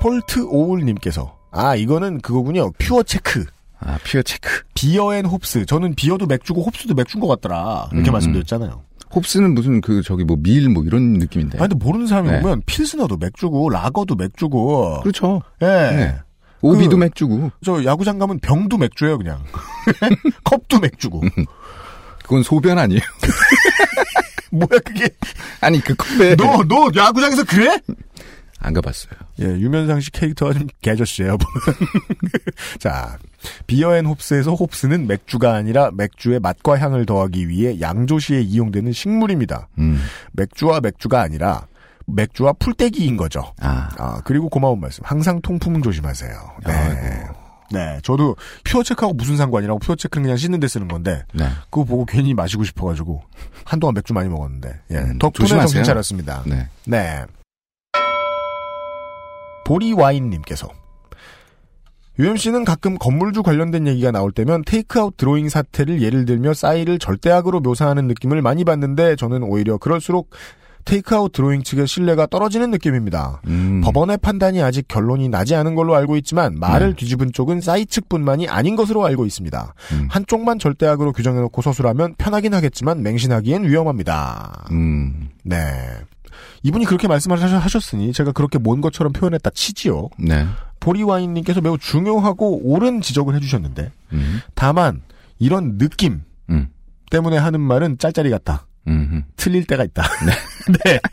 폴트 0.00 0.46
오울님께서 0.48 1.36
아 1.52 1.76
이거는 1.76 2.20
그거군요. 2.22 2.72
pure 2.78 3.02
check. 3.04 3.44
아 3.80 3.98
pure 4.04 4.22
check. 4.22 4.62
Beer 4.74 5.14
and 5.14 5.24
Hops. 5.26 5.66
저는 5.66 5.94
beer도 5.94 6.26
맥주고 6.26 6.62
hops도 6.62 6.94
맥주인 6.94 7.20
것 7.20 7.28
같더라. 7.28 7.88
이렇게 7.92 8.10
음, 8.10 8.12
말씀드렸잖아요. 8.12 8.82
hops는 9.14 9.54
무슨 9.54 9.80
그 9.80 10.02
저기 10.02 10.22
뭐 10.24 10.36
밀 10.40 10.68
뭐 10.68 10.84
이런 10.84 11.14
느낌인데. 11.14 11.58
아 11.58 11.62
근데 11.62 11.74
모르는 11.74 12.06
사람이 12.06 12.30
네. 12.30 12.40
보면 12.40 12.62
필스너도 12.66 13.16
맥주고 13.16 13.70
라거도 13.70 14.14
맥주고. 14.14 15.00
그렇죠. 15.00 15.42
예. 15.62 15.66
네. 15.66 16.18
오비도 16.60 16.90
그- 16.90 16.96
맥주고. 16.96 17.50
저 17.64 17.82
야구장 17.84 18.18
가면 18.18 18.38
병도 18.40 18.76
맥주예요 18.78 19.16
그냥. 19.18 19.42
컵도 20.44 20.78
맥주고. 20.80 21.22
그건 22.22 22.42
소변 22.42 22.78
아니에요? 22.78 23.00
뭐야 24.52 24.78
그게? 24.84 25.08
아니 25.60 25.80
그 25.80 25.94
컵에 25.94 26.34
너너 26.36 26.90
야구장에서 26.94 27.44
그래? 27.44 27.78
안 28.60 28.74
가봤어요. 28.74 29.12
예, 29.40 29.44
유면상 29.46 30.00
씨 30.00 30.10
캐릭터가 30.10 30.52
좀 30.52 30.66
개저씨예요. 30.82 31.38
자, 32.78 33.18
Beer 33.66 33.96
and 33.96 34.06
Hops에서 34.06 34.52
hops는 34.52 35.06
맥주가 35.06 35.54
아니라 35.54 35.90
맥주의 35.92 36.38
맛과 36.38 36.78
향을 36.78 37.06
더하기 37.06 37.48
위해 37.48 37.80
양조시에 37.80 38.42
이용되는 38.42 38.92
식물입니다. 38.92 39.68
음. 39.78 39.98
맥주와 40.32 40.80
맥주가 40.80 41.22
아니라 41.22 41.66
맥주와 42.06 42.52
풀떼기인 42.54 43.16
거죠. 43.16 43.52
아. 43.60 44.20
그리고 44.24 44.48
고마운 44.48 44.80
말씀. 44.80 45.02
항상 45.06 45.40
통풍 45.40 45.80
조심하세요. 45.82 46.30
네. 46.66 47.24
네, 47.72 48.00
저도 48.02 48.34
퓨어 48.64 48.82
체크하고 48.82 49.14
무슨 49.14 49.36
상관이라고 49.36 49.78
퓨어 49.78 49.94
체크는 49.94 50.24
그냥 50.24 50.36
씻는 50.36 50.58
데 50.58 50.66
쓰는 50.66 50.88
건데 50.88 51.22
네. 51.32 51.48
그거 51.70 51.84
보고 51.84 52.04
괜히 52.04 52.34
마시고 52.34 52.64
싶어가지고 52.64 53.22
한동안 53.64 53.94
맥주 53.94 54.12
많이 54.12 54.28
먹었는데 54.28 54.80
예, 54.90 54.96
덕분에 55.20 55.30
조심하세요. 55.30 55.60
정신 55.60 55.84
차렸습니다. 55.84 56.42
네. 56.46 56.68
네. 56.84 57.24
보리와인님께서 59.64 60.68
UMC는 62.18 62.66
가끔 62.66 62.98
건물주 62.98 63.42
관련된 63.42 63.86
얘기가 63.86 64.10
나올 64.10 64.30
때면 64.30 64.62
테이크아웃 64.66 65.16
드로잉 65.16 65.48
사태를 65.48 66.02
예를 66.02 66.26
들며 66.26 66.52
싸이를 66.52 66.98
절대악으로 66.98 67.60
묘사하는 67.60 68.06
느낌을 68.08 68.42
많이 68.42 68.64
받는데 68.64 69.16
저는 69.16 69.42
오히려 69.42 69.78
그럴수록 69.78 70.30
테이크아웃 70.84 71.32
드로잉 71.32 71.62
측의 71.62 71.86
신뢰가 71.86 72.26
떨어지는 72.26 72.70
느낌입니다. 72.70 73.40
음. 73.46 73.80
법원의 73.82 74.18
판단이 74.18 74.62
아직 74.62 74.88
결론이 74.88 75.28
나지 75.28 75.54
않은 75.54 75.74
걸로 75.74 75.94
알고 75.94 76.16
있지만 76.16 76.58
말을 76.58 76.90
네. 76.90 76.96
뒤집은 76.96 77.32
쪽은 77.32 77.60
싸이 77.60 77.86
측뿐만이 77.86 78.48
아닌 78.48 78.76
것으로 78.76 79.04
알고 79.04 79.24
있습니다. 79.24 79.74
음. 79.92 80.08
한쪽만 80.10 80.58
절대악으로 80.58 81.12
규정해놓고 81.12 81.62
서술하면 81.62 82.14
편하긴 82.18 82.54
하겠지만 82.54 83.02
맹신하기엔 83.02 83.64
위험합니다. 83.64 84.66
음. 84.72 85.28
네. 85.42 85.56
이분이 86.62 86.84
그렇게 86.84 87.08
말씀하셨으니 87.08 88.12
제가 88.12 88.32
그렇게 88.32 88.58
뭔 88.58 88.80
것처럼 88.80 89.12
표현했다 89.12 89.50
치지요. 89.50 90.08
네. 90.18 90.46
보리와인님께서 90.80 91.60
매우 91.60 91.78
중요하고 91.78 92.60
옳은 92.64 93.00
지적을 93.02 93.34
해주셨는데 93.36 93.92
음. 94.12 94.40
다만 94.54 95.02
이런 95.38 95.78
느낌 95.78 96.22
음. 96.48 96.68
때문에 97.10 97.36
하는 97.36 97.60
말은 97.60 97.98
짤짤이 97.98 98.30
같다. 98.30 98.66
음. 98.88 99.24
틀릴 99.36 99.66
때가 99.66 99.84
있다. 99.84 100.02
네. 100.84 101.00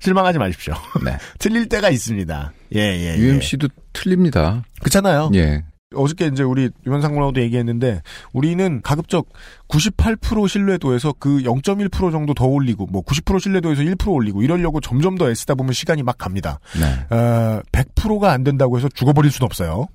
실망하지 0.00 0.38
마십시오. 0.38 0.74
네. 1.04 1.16
틀릴 1.38 1.68
때가 1.68 1.88
있습니다. 1.88 2.52
예, 2.74 2.78
예. 2.78 3.16
예. 3.16 3.18
UMC도 3.18 3.68
틀립니다. 3.92 4.62
그렇잖아요. 4.80 5.30
예. 5.34 5.64
어저께 5.94 6.26
이제 6.26 6.42
우리 6.42 6.70
유현상무라고도 6.86 7.40
얘기했는데 7.40 8.02
우리는 8.32 8.80
가급적 8.82 9.28
98% 9.68 10.48
신뢰도에서 10.48 11.14
그 11.18 11.38
0.1% 11.38 12.12
정도 12.12 12.34
더 12.34 12.46
올리고 12.46 12.86
뭐 12.86 13.02
90% 13.02 13.40
신뢰도에서 13.40 13.82
1% 13.82 14.12
올리고 14.12 14.42
이러려고 14.42 14.80
점점 14.80 15.16
더 15.16 15.30
애쓰다 15.30 15.54
보면 15.54 15.72
시간이 15.72 16.02
막 16.02 16.18
갑니다. 16.18 16.60
네. 16.78 17.16
어, 17.16 17.60
100%가 17.72 18.32
안 18.32 18.44
된다고 18.44 18.76
해서 18.76 18.88
죽어버릴 18.88 19.30
순 19.30 19.44
없어요. 19.44 19.86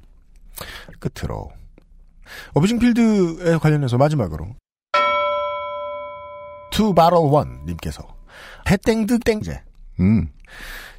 끝으로 0.99 1.49
abusing 2.53 2.80
field에 2.80 3.57
관련해서 3.57 3.97
마지막으로 3.97 4.55
투 6.71 6.93
바럴 6.93 7.19
원 7.19 7.65
님께서 7.65 8.03
해땡드 8.69 9.19
땡제 9.19 9.61
음. 9.99 10.30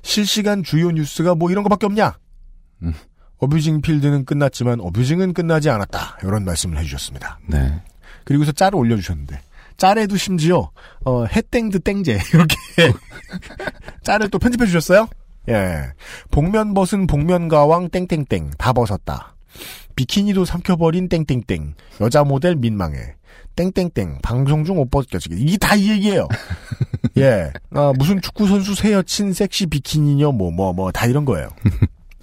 실시간 0.02 0.62
주요 0.62 0.90
뉴스가 0.90 1.34
뭐 1.34 1.50
이런 1.50 1.62
거밖에 1.62 1.86
없냐? 1.86 2.18
음. 2.82 2.94
abusing 3.40 3.80
field는 3.80 4.24
끝났지만 4.24 4.80
abusing은 4.80 5.32
끝나지 5.32 5.70
않았다. 5.70 6.18
이런 6.22 6.44
말씀을 6.44 6.78
해주셨습니다. 6.78 7.38
네. 7.46 7.82
그리고서 8.24 8.52
짤을 8.52 8.76
올려주셨는데 8.76 9.40
짤에도 9.76 10.16
심지어 10.16 10.70
어, 11.04 11.24
해땡드 11.24 11.80
땡제 11.80 12.12
이렇게 12.34 12.56
짤을 14.02 14.28
또 14.28 14.38
편집해 14.38 14.66
주셨어요. 14.66 15.08
예, 15.48 15.84
복면 16.30 16.74
벗은 16.74 17.06
복면가왕 17.06 17.88
땡땡땡 17.88 18.52
다 18.58 18.72
벗었다. 18.74 19.34
비키니도 19.96 20.44
삼켜버린 20.44 21.08
땡땡땡 21.08 21.74
여자 22.02 22.24
모델 22.24 22.56
민망해. 22.56 23.14
땡땡땡 23.56 24.18
방송 24.22 24.64
중 24.64 24.78
옷 24.78 24.90
벗겨지기 24.90 25.36
이게 25.36 25.56
다 25.56 25.74
이 25.76 25.90
얘기예요. 25.90 26.28
예, 27.18 27.50
아, 27.72 27.92
무슨 27.96 28.20
축구 28.20 28.46
선수 28.46 28.74
새 28.74 28.92
여친 28.92 29.32
섹시 29.32 29.66
비키니녀 29.66 30.30
뭐 30.32 30.50
뭐 30.52 30.72
뭐 30.74 30.92
다 30.92 31.06
이런 31.06 31.24
거예요. 31.24 31.48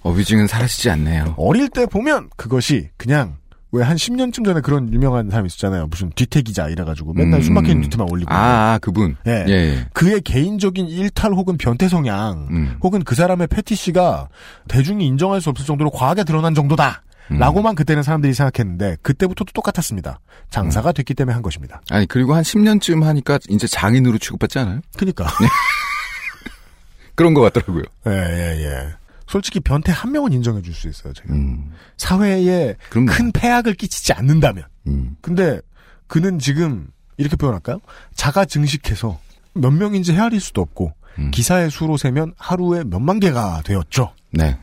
어뷰징은 0.08 0.46
사라지지 0.46 0.90
않네요. 0.90 1.34
어릴 1.36 1.68
때 1.68 1.86
보면 1.86 2.30
그것이 2.36 2.90
그냥 2.96 3.36
왜 3.70 3.82
한 3.84 3.96
10년쯤 3.96 4.44
전에 4.44 4.60
그런 4.62 4.92
유명한 4.94 5.28
사람이 5.28 5.46
있었잖아요. 5.46 5.88
무슨 5.88 6.10
뒤태 6.14 6.40
기자 6.42 6.68
이래가지고 6.68 7.12
맨날 7.12 7.40
음. 7.40 7.42
숨 7.42 7.54
막히는 7.54 7.82
뒤태만 7.82 8.08
올리고. 8.10 8.32
아, 8.32 8.74
아, 8.74 8.78
그분. 8.78 9.16
예. 9.26 9.44
예. 9.46 9.52
예. 9.52 9.86
그의 9.92 10.22
개인적인 10.22 10.86
일탈 10.88 11.32
혹은 11.32 11.58
변태 11.58 11.88
성향 11.88 12.48
음. 12.50 12.78
혹은 12.82 13.04
그 13.04 13.14
사람의 13.14 13.46
패티시가 13.48 14.28
대중이 14.68 15.06
인정할 15.06 15.40
수 15.42 15.50
없을 15.50 15.66
정도로 15.66 15.90
과하게 15.90 16.24
드러난 16.24 16.54
정도다. 16.54 17.02
음. 17.30 17.38
라고만 17.38 17.74
그때는 17.74 18.02
사람들이 18.02 18.32
생각했는데 18.32 18.96
그때부터도 19.02 19.52
똑같았습니다. 19.52 20.18
음. 20.22 20.46
장사가 20.48 20.92
됐기 20.92 21.12
때문에 21.12 21.34
한 21.34 21.42
것입니다. 21.42 21.82
아니, 21.90 22.06
그리고 22.06 22.34
한 22.34 22.42
10년쯤 22.42 23.02
하니까 23.02 23.38
이제 23.50 23.66
장인으로 23.66 24.16
취급받지 24.16 24.58
않아요? 24.60 24.80
그니까. 24.96 25.26
그런 27.14 27.34
것 27.34 27.42
같더라고요. 27.42 27.82
예, 28.06 28.12
예, 28.12 28.64
예. 28.64 28.88
솔직히 29.28 29.60
변태 29.60 29.92
한 29.92 30.10
명은 30.12 30.32
인정해 30.32 30.62
줄 30.62 30.74
수 30.74 30.88
있어요, 30.88 31.12
제가. 31.12 31.32
음. 31.34 31.70
사회에 31.96 32.74
그럼요. 32.90 33.10
큰 33.10 33.30
폐악을 33.32 33.74
끼치지 33.74 34.12
않는다면. 34.14 34.64
음. 34.86 35.16
근데 35.20 35.60
그는 36.06 36.38
지금 36.38 36.88
이렇게 37.18 37.36
표현할까요? 37.36 37.80
자가 38.14 38.44
증식해서 38.44 39.20
몇 39.54 39.70
명인지 39.70 40.12
헤아릴 40.14 40.40
수도 40.40 40.62
없고 40.62 40.92
음. 41.18 41.30
기사의 41.30 41.70
수로 41.70 41.96
세면 41.96 42.34
하루에 42.38 42.84
몇만 42.84 43.20
개가 43.20 43.62
되었죠. 43.64 44.12
네. 44.30 44.58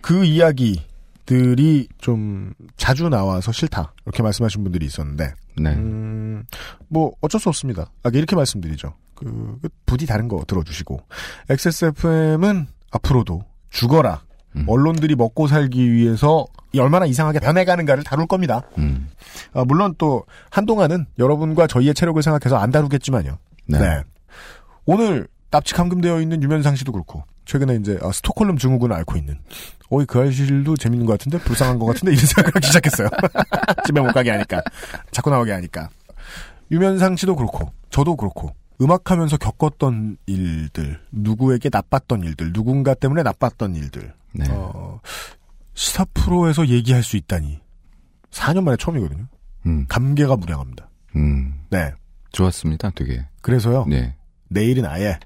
그 0.00 0.24
이야기들이 0.24 1.88
좀 1.98 2.52
자주 2.76 3.08
나와서 3.08 3.52
싫다 3.52 3.92
이렇게 4.04 4.22
말씀하신 4.22 4.62
분들이 4.64 4.86
있었는데 4.86 5.34
네. 5.56 5.70
음, 5.70 6.44
뭐 6.88 7.12
어쩔 7.20 7.40
수 7.40 7.48
없습니다. 7.48 7.90
아, 8.02 8.10
이렇게 8.12 8.34
말씀드리죠. 8.34 8.94
그, 9.14 9.58
그 9.62 9.68
부디 9.86 10.06
다른 10.06 10.26
거 10.28 10.44
들어주시고 10.46 11.00
XSFM은 11.50 12.66
앞으로도 12.94 13.44
죽어라 13.70 14.22
음. 14.56 14.64
언론들이 14.68 15.16
먹고 15.16 15.46
살기 15.46 15.92
위해서 15.92 16.46
이 16.72 16.78
얼마나 16.78 17.06
이상하게 17.06 17.40
변해가는가를 17.40 18.04
다룰 18.04 18.26
겁니다. 18.26 18.62
음. 18.78 19.08
아, 19.52 19.64
물론 19.64 19.94
또 19.98 20.24
한동안은 20.50 21.06
여러분과 21.18 21.66
저희의 21.66 21.94
체력을 21.94 22.20
생각해서 22.22 22.56
안 22.56 22.70
다루겠지만요. 22.70 23.38
네. 23.66 24.02
오늘 24.84 25.26
납치 25.50 25.74
감금되어 25.74 26.20
있는 26.20 26.42
유면상 26.42 26.76
씨도 26.76 26.92
그렇고 26.92 27.24
최근에 27.44 27.76
이제 27.76 27.98
아, 28.02 28.10
스톡홀름 28.12 28.58
증후군을 28.58 28.94
앓고 28.96 29.16
있는 29.16 29.38
어이 29.90 30.04
그 30.06 30.20
아이실도 30.20 30.76
재밌는 30.76 31.06
것 31.06 31.12
같은데 31.12 31.38
불쌍한 31.38 31.78
것 31.78 31.86
같은데 31.86 32.12
이런 32.12 32.24
생각을 32.26 32.52
하기 32.56 32.66
시작했어요. 32.66 33.08
집에 33.86 34.00
못 34.00 34.12
가게 34.12 34.30
하니까 34.30 34.62
자꾸 35.10 35.30
나오게 35.30 35.52
하니까 35.52 35.88
유면상 36.70 37.16
씨도 37.16 37.36
그렇고 37.36 37.70
저도 37.90 38.16
그렇고 38.16 38.54
음악하면서 38.80 39.36
겪었던 39.36 40.18
일들 40.26 41.00
누구에게 41.12 41.68
나빴던 41.72 42.22
일들 42.24 42.52
누군가 42.52 42.94
때문에 42.94 43.22
나빴던 43.22 43.74
일들 43.76 44.12
네. 44.32 44.44
어, 44.50 45.00
시사 45.74 46.04
프로에서 46.12 46.66
얘기할 46.68 47.02
수 47.02 47.16
있다니 47.16 47.60
4년 48.30 48.64
만에 48.64 48.76
처음이거든요. 48.76 49.26
음. 49.66 49.86
감개가 49.88 50.36
무량합니다. 50.36 50.88
음. 51.16 51.54
네. 51.70 51.92
좋았습니다, 52.32 52.90
되게. 52.90 53.24
그래서요. 53.42 53.86
네. 53.86 54.16
내일은 54.48 54.84
아예 54.86 55.18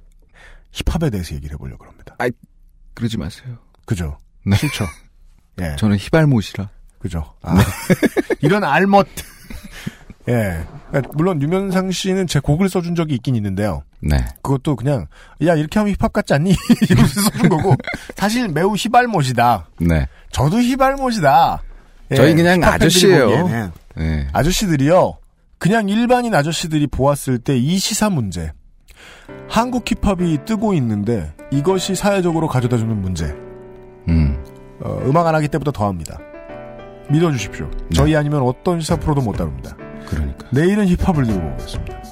힙합에 0.72 1.10
대해서 1.10 1.34
얘기를 1.34 1.54
해보려고 1.54 1.86
합니다. 1.86 2.14
아, 2.18 2.28
그러지 2.94 3.16
마세요. 3.16 3.56
그죠? 3.86 4.18
네. 4.44 4.56
싫죠. 4.56 4.84
예. 5.60 5.74
저는 5.76 5.96
휘발못이라. 5.96 6.68
그죠. 6.98 7.34
아, 7.42 7.56
이런 8.42 8.62
알못. 8.62 9.08
예. 10.28 10.58
그러니까 10.88 11.12
물론 11.14 11.40
유면상 11.42 11.90
씨는 11.90 12.26
제 12.26 12.38
곡을 12.40 12.68
써준 12.68 12.94
적이 12.94 13.14
있긴 13.14 13.34
있는데요. 13.36 13.82
네. 14.00 14.16
그것도 14.42 14.76
그냥 14.76 15.06
야 15.46 15.54
이렇게 15.54 15.78
하면 15.78 15.92
힙합 15.94 16.12
같지 16.12 16.34
않니? 16.34 16.54
이러면서 16.88 17.20
써준 17.22 17.48
거고 17.48 17.74
사실 18.16 18.48
매우 18.48 18.74
휘발못이다. 18.74 19.68
네. 19.80 20.06
저도 20.30 20.58
휘발못이다. 20.58 21.62
예, 22.10 22.14
저희 22.14 22.34
그냥 22.34 22.62
아저씨예요. 22.64 23.48
네. 23.96 24.28
아저씨들이요. 24.32 25.14
그냥 25.58 25.88
일반인 25.88 26.34
아저씨들이 26.34 26.86
보았을 26.86 27.38
때 27.38 27.56
이 27.58 27.78
시사 27.78 28.10
문제. 28.10 28.52
한국 29.48 29.84
힙합이 29.84 30.44
뜨고 30.44 30.72
있는데 30.74 31.32
이것이 31.50 31.94
사회적으로 31.94 32.48
가져다주는 32.48 33.00
문제. 33.02 33.26
음. 34.08 34.42
어, 34.80 35.00
음악 35.04 35.26
안 35.26 35.34
하기 35.34 35.48
때보다 35.48 35.72
더합니다. 35.72 36.18
믿어주십시오. 37.10 37.70
저희 37.94 38.14
아니면 38.16 38.42
어떤 38.42 38.80
시사 38.80 38.96
프로도 38.96 39.20
못 39.22 39.32
다룹니다. 39.32 39.76
그러니까. 40.08 40.46
내일은 40.50 40.86
힙합을 40.88 41.24
들고 41.24 41.54
오겠습니다. 41.54 42.02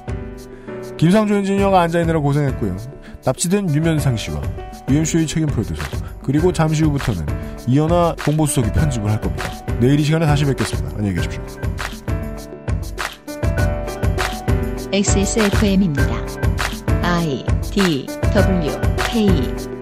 김상조 0.97 1.35
엔지니어가 1.35 1.81
앉아있느라 1.81 2.19
고생했고요. 2.19 2.77
납치된 3.25 3.73
유면상 3.73 4.15
씨와 4.15 4.41
UMC의 4.89 5.27
책임 5.27 5.47
프로듀서 5.47 5.83
그리고 6.23 6.51
잠시 6.51 6.83
후부터는 6.83 7.25
이현아 7.67 8.15
공보수석이 8.23 8.71
편집을 8.71 9.09
할 9.11 9.19
겁니다. 9.19 9.49
내일 9.79 9.99
이 9.99 10.03
시간에 10.03 10.25
다시 10.25 10.45
뵙겠습니다. 10.45 10.95
안녕히 10.97 11.15
계십시오. 11.15 11.41
XSFM입니다. 14.91 16.07
I 17.03 17.45
D 17.61 18.07
W 18.33 18.71
K 19.09 19.76